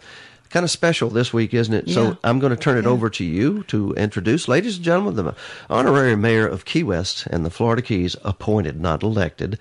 Kind 0.50 0.64
of 0.64 0.70
special 0.70 1.08
this 1.08 1.32
week, 1.32 1.54
isn't 1.54 1.72
it? 1.72 1.88
Yeah. 1.88 1.94
So 1.94 2.18
I'm 2.24 2.38
going 2.38 2.50
to 2.54 2.60
turn 2.62 2.76
it 2.76 2.84
Yeah. 2.84 2.90
over 2.90 3.08
to 3.10 3.24
you 3.24 3.62
to 3.68 3.92
introduce, 3.94 4.48
ladies 4.48 4.76
and 4.76 4.84
gentlemen, 4.84 5.16
the 5.16 5.34
honorary 5.70 6.14
mayor 6.16 6.46
of 6.46 6.64
Key 6.66 6.82
West 6.82 7.26
and 7.30 7.44
the 7.46 7.50
Florida 7.50 7.80
Keys, 7.82 8.16
appointed, 8.24 8.80
not 8.80 9.02
elected. 9.02 9.58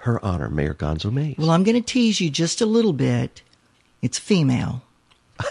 Her 0.00 0.24
honor, 0.24 0.48
Mayor 0.48 0.74
Gonzo 0.74 1.12
Mays. 1.12 1.36
Well, 1.38 1.50
I'm 1.50 1.64
going 1.64 1.74
to 1.74 1.82
tease 1.86 2.20
you 2.20 2.30
just 2.30 2.60
a 2.60 2.66
little 2.66 2.92
bit. 2.92 3.42
It's 4.02 4.18
female. 4.18 4.82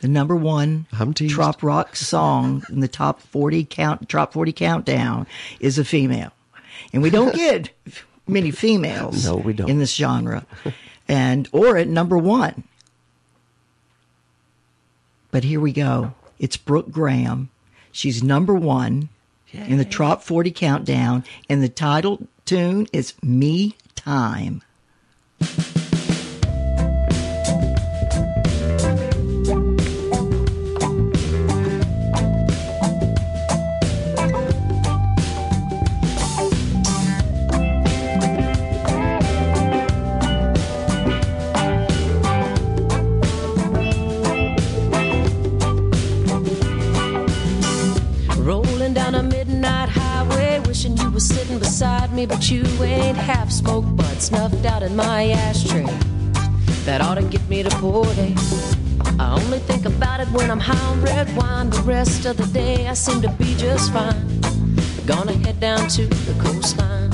the 0.00 0.08
number 0.08 0.36
one 0.36 0.86
trop 1.28 1.62
rock 1.62 1.96
song 1.96 2.62
in 2.70 2.80
the 2.80 2.88
top 2.88 3.20
40 3.20 3.64
count 3.64 4.08
top 4.08 4.32
40 4.32 4.52
countdown 4.52 5.26
is 5.60 5.78
a 5.78 5.84
female. 5.84 6.32
And 6.92 7.02
we 7.02 7.10
don't 7.10 7.34
get 7.34 7.70
many 8.28 8.50
females 8.50 9.24
No, 9.24 9.36
we 9.36 9.52
don't. 9.52 9.68
in 9.68 9.78
this 9.78 9.94
genre. 9.94 10.46
And 11.08 11.48
or 11.52 11.76
at 11.76 11.88
number 11.88 12.16
1. 12.18 12.62
But 15.30 15.44
here 15.44 15.60
we 15.60 15.72
go. 15.72 16.14
It's 16.38 16.56
Brooke 16.56 16.90
Graham. 16.90 17.50
She's 17.92 18.22
number 18.22 18.54
1 18.54 19.08
in 19.52 19.78
the 19.78 19.84
top 19.84 20.22
40 20.22 20.50
countdown 20.52 21.24
and 21.48 21.62
the 21.62 21.68
title 21.68 22.28
tune 22.44 22.86
is 22.92 23.14
Me 23.22 23.76
Time. 23.96 24.62
Me, 52.18 52.26
but 52.26 52.50
you 52.50 52.64
ain't 52.82 53.16
half 53.16 53.48
smoked 53.48 53.96
but 53.96 54.20
snuffed 54.20 54.66
out 54.66 54.82
in 54.82 54.96
my 54.96 55.30
ashtray. 55.30 55.86
That 56.84 57.00
ought 57.00 57.14
to 57.14 57.22
get 57.22 57.48
me 57.48 57.62
to 57.62 57.68
Porty. 57.70 58.34
I 59.20 59.40
only 59.40 59.60
think 59.60 59.84
about 59.84 60.18
it 60.20 60.26
when 60.32 60.50
I'm 60.50 60.58
high 60.58 60.84
on 60.90 61.00
red 61.00 61.28
wine. 61.36 61.70
The 61.70 61.80
rest 61.82 62.26
of 62.26 62.36
the 62.36 62.46
day 62.46 62.88
I 62.88 62.94
seem 62.94 63.22
to 63.22 63.28
be 63.40 63.54
just 63.54 63.92
fine. 63.92 64.40
Gonna 65.06 65.34
head 65.44 65.60
down 65.60 65.86
to 65.90 66.06
the 66.06 66.34
coastline, 66.42 67.12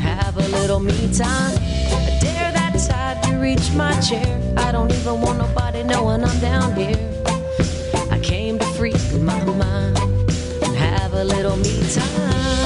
have 0.00 0.36
a 0.36 0.48
little 0.58 0.80
me 0.80 0.98
time. 1.14 1.54
I 2.08 2.18
dare 2.20 2.50
that 2.58 2.74
tide 2.88 3.22
to 3.24 3.36
reach 3.36 3.70
my 3.74 3.92
chair. 4.00 4.26
I 4.56 4.72
don't 4.72 4.90
even 4.90 5.20
want 5.20 5.38
nobody 5.38 5.84
knowing 5.84 6.24
I'm 6.24 6.40
down 6.40 6.74
here. 6.74 6.98
I 8.10 8.18
came 8.18 8.58
to 8.58 8.66
free 8.74 8.98
my 9.20 9.44
mind 9.44 9.98
and 10.64 10.74
have 10.74 11.12
a 11.14 11.22
little 11.22 11.56
me 11.58 11.76
time. 11.94 12.65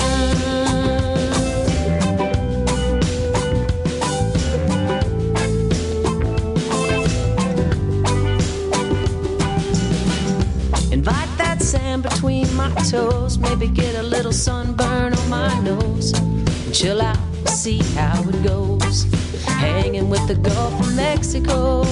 Sand 11.91 12.03
between 12.03 12.55
my 12.55 12.71
toes, 12.91 13.39
maybe 13.39 13.67
get 13.67 13.95
a 13.97 14.03
little 14.03 14.33
sunburn 14.33 15.13
on 15.13 15.29
my 15.29 15.61
nose. 15.61 16.13
Chill 16.73 17.01
out, 17.03 17.19
see 17.49 17.79
how 17.95 18.23
it 18.29 18.45
goes. 18.45 19.05
Hanging 19.45 20.09
with 20.09 20.27
the 20.29 20.37
Gulf 20.37 20.81
of 20.81 20.95
Mexico. 20.95 21.83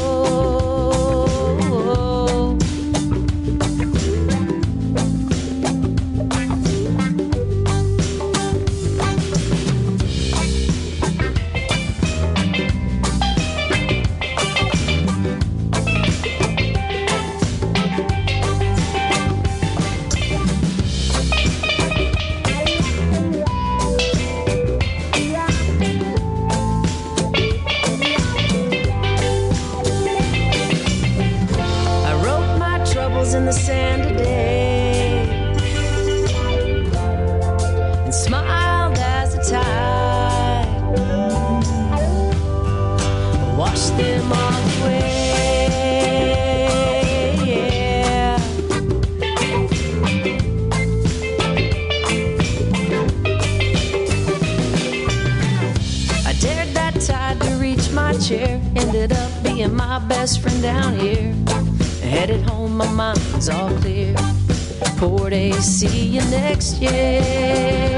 the 33.49 33.55
sand 33.55 34.03
today 34.03 35.27
and 38.05 38.15
smiled 38.15 38.99
as 38.99 39.35
the 39.35 39.43
tide 39.43 40.67
washed 43.57 43.97
them 43.97 44.33
all 44.33 44.83
away. 44.83 45.15
Chair 58.27 58.61
ended 58.77 59.13
up 59.13 59.31
being 59.43 59.75
my 59.75 59.99
best 60.01 60.43
friend 60.43 60.61
down 60.61 60.99
here. 60.99 61.33
Headed 62.03 62.43
home 62.43 62.58
my 62.79 62.89
mind's 62.93 63.49
all 63.49 63.71
clear. 63.81 64.15
Day, 65.31 65.53
see 65.53 66.07
you 66.07 66.21
next 66.31 66.81
year. 66.81 67.98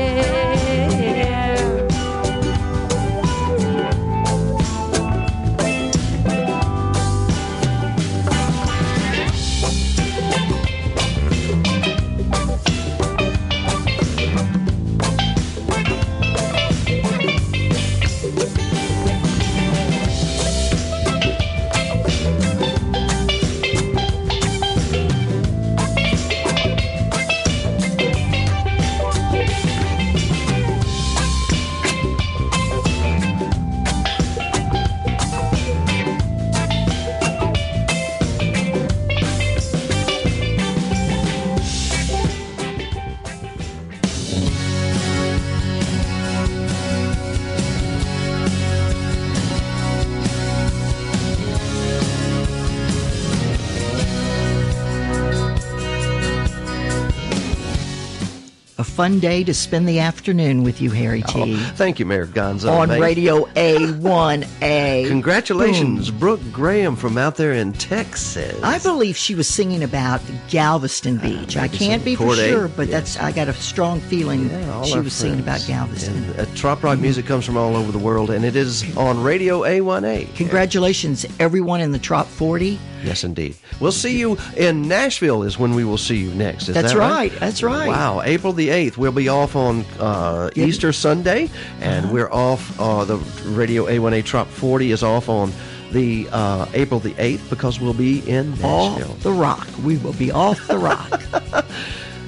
Fun 59.00 59.18
day 59.18 59.42
to 59.42 59.54
spend 59.54 59.88
the 59.88 59.98
afternoon 59.98 60.62
with 60.62 60.82
you, 60.82 60.90
Harry 60.90 61.22
T. 61.22 61.54
Oh, 61.56 61.72
thank 61.74 61.98
you, 61.98 62.04
Mayor 62.04 62.26
Gonzo. 62.26 62.70
on 62.70 62.90
Mate. 62.90 63.00
Radio 63.00 63.46
A1A. 63.46 65.08
Congratulations, 65.08 66.10
Brooke 66.10 66.42
Graham 66.52 66.96
from 66.96 67.16
out 67.16 67.36
there 67.36 67.54
in 67.54 67.72
Texas. 67.72 68.62
I 68.62 68.78
believe 68.78 69.16
she 69.16 69.34
was 69.34 69.48
singing 69.48 69.82
about 69.82 70.20
Galveston 70.50 71.16
Beach. 71.16 71.56
I 71.56 71.66
can't 71.66 72.04
be 72.04 72.14
for 72.14 72.36
sure, 72.36 72.68
but 72.68 72.88
yeah. 72.88 72.98
that's 72.98 73.16
I 73.16 73.32
got 73.32 73.48
a 73.48 73.54
strong 73.54 74.00
feeling 74.00 74.54
all 74.66 74.84
she 74.84 75.00
was 75.00 75.14
singing 75.14 75.40
about. 75.40 75.64
Galveston. 75.66 76.22
And, 76.22 76.40
uh, 76.40 76.44
trop 76.54 76.82
rock 76.82 76.98
music 76.98 77.24
comes 77.24 77.46
from 77.46 77.56
all 77.56 77.76
over 77.76 77.90
the 77.90 77.98
world, 77.98 78.28
and 78.28 78.44
it 78.44 78.54
is 78.54 78.84
on 78.98 79.22
Radio 79.22 79.60
A1A. 79.60 80.34
Congratulations, 80.36 81.24
everyone 81.38 81.80
in 81.80 81.92
the 81.92 81.98
Trop 81.98 82.26
40. 82.26 82.78
Yes, 83.02 83.24
indeed. 83.24 83.54
We'll 83.80 83.92
see 83.92 84.18
you 84.18 84.36
in 84.56 84.86
Nashville. 84.88 85.42
Is 85.42 85.58
when 85.58 85.74
we 85.74 85.84
will 85.84 85.98
see 85.98 86.16
you 86.16 86.32
next. 86.34 86.68
Is 86.68 86.74
That's 86.74 86.92
that 86.92 86.98
right, 86.98 87.32
that's 87.40 87.62
right. 87.62 87.88
Wow, 87.88 88.20
April 88.22 88.52
the 88.52 88.68
eighth. 88.70 88.98
We'll 88.98 89.12
be 89.12 89.28
off 89.28 89.56
on 89.56 89.84
uh. 89.98 90.50
Easter 90.54 90.92
Sunday, 90.92 91.48
and 91.80 92.04
Uh-huh. 92.06 92.14
we're 92.14 92.30
off. 92.32 92.78
Uh, 92.80 93.04
the 93.04 93.16
Radio 93.50 93.86
A1A 93.86 94.24
Trop 94.24 94.46
Forty 94.48 94.90
is 94.92 95.02
off 95.02 95.28
on 95.28 95.52
the 95.92 96.28
uh, 96.30 96.66
April 96.74 97.00
the 97.00 97.14
eighth 97.18 97.48
because 97.50 97.80
we'll 97.80 97.94
be 97.94 98.20
in 98.30 98.50
Nashville. 98.60 99.10
Off 99.10 99.22
the 99.22 99.32
rock. 99.32 99.66
We 99.84 99.96
will 99.98 100.12
be 100.12 100.30
off 100.30 100.64
the 100.68 100.78
rock. 100.78 101.20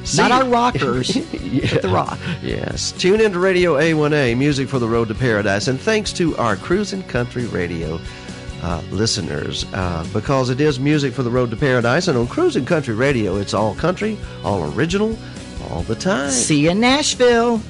See- 0.05 0.21
Not 0.21 0.33
our 0.33 0.45
rockers, 0.49 1.15
Yeah. 1.15 1.69
but 1.75 1.83
the 1.83 1.89
rock. 1.89 2.19
Yes. 2.43 2.91
Tune 2.91 3.21
into 3.21 3.39
Radio 3.39 3.75
A1A, 3.75 4.37
music 4.37 4.69
for 4.69 4.81
the 4.81 4.89
road 4.89 5.07
to 5.09 5.15
paradise. 5.15 5.69
And 5.69 5.79
thanks 5.81 6.13
to 6.15 6.37
our 6.39 6.57
Cruising 6.57 7.05
Country 7.05 7.47
Radio 7.47 8.01
uh, 8.63 8.83
listeners, 8.91 9.67
uh, 9.75 10.07
because 10.13 10.51
it 10.51 10.61
is 10.61 10.79
music 10.79 11.13
for 11.13 11.23
the 11.23 11.31
road 11.31 11.51
to 11.51 11.57
paradise. 11.57 12.09
And 12.09 12.17
on 12.17 12.27
Cruising 12.27 12.65
Country 12.65 12.95
Radio, 12.95 13.37
it's 13.37 13.55
all 13.55 13.75
country, 13.75 14.17
all 14.45 14.73
original, 14.73 15.19
all 15.71 15.83
the 15.83 15.95
time. 15.95 16.31
See 16.31 16.61
you 16.61 16.71
in 16.71 16.81
Nashville. 16.81 17.61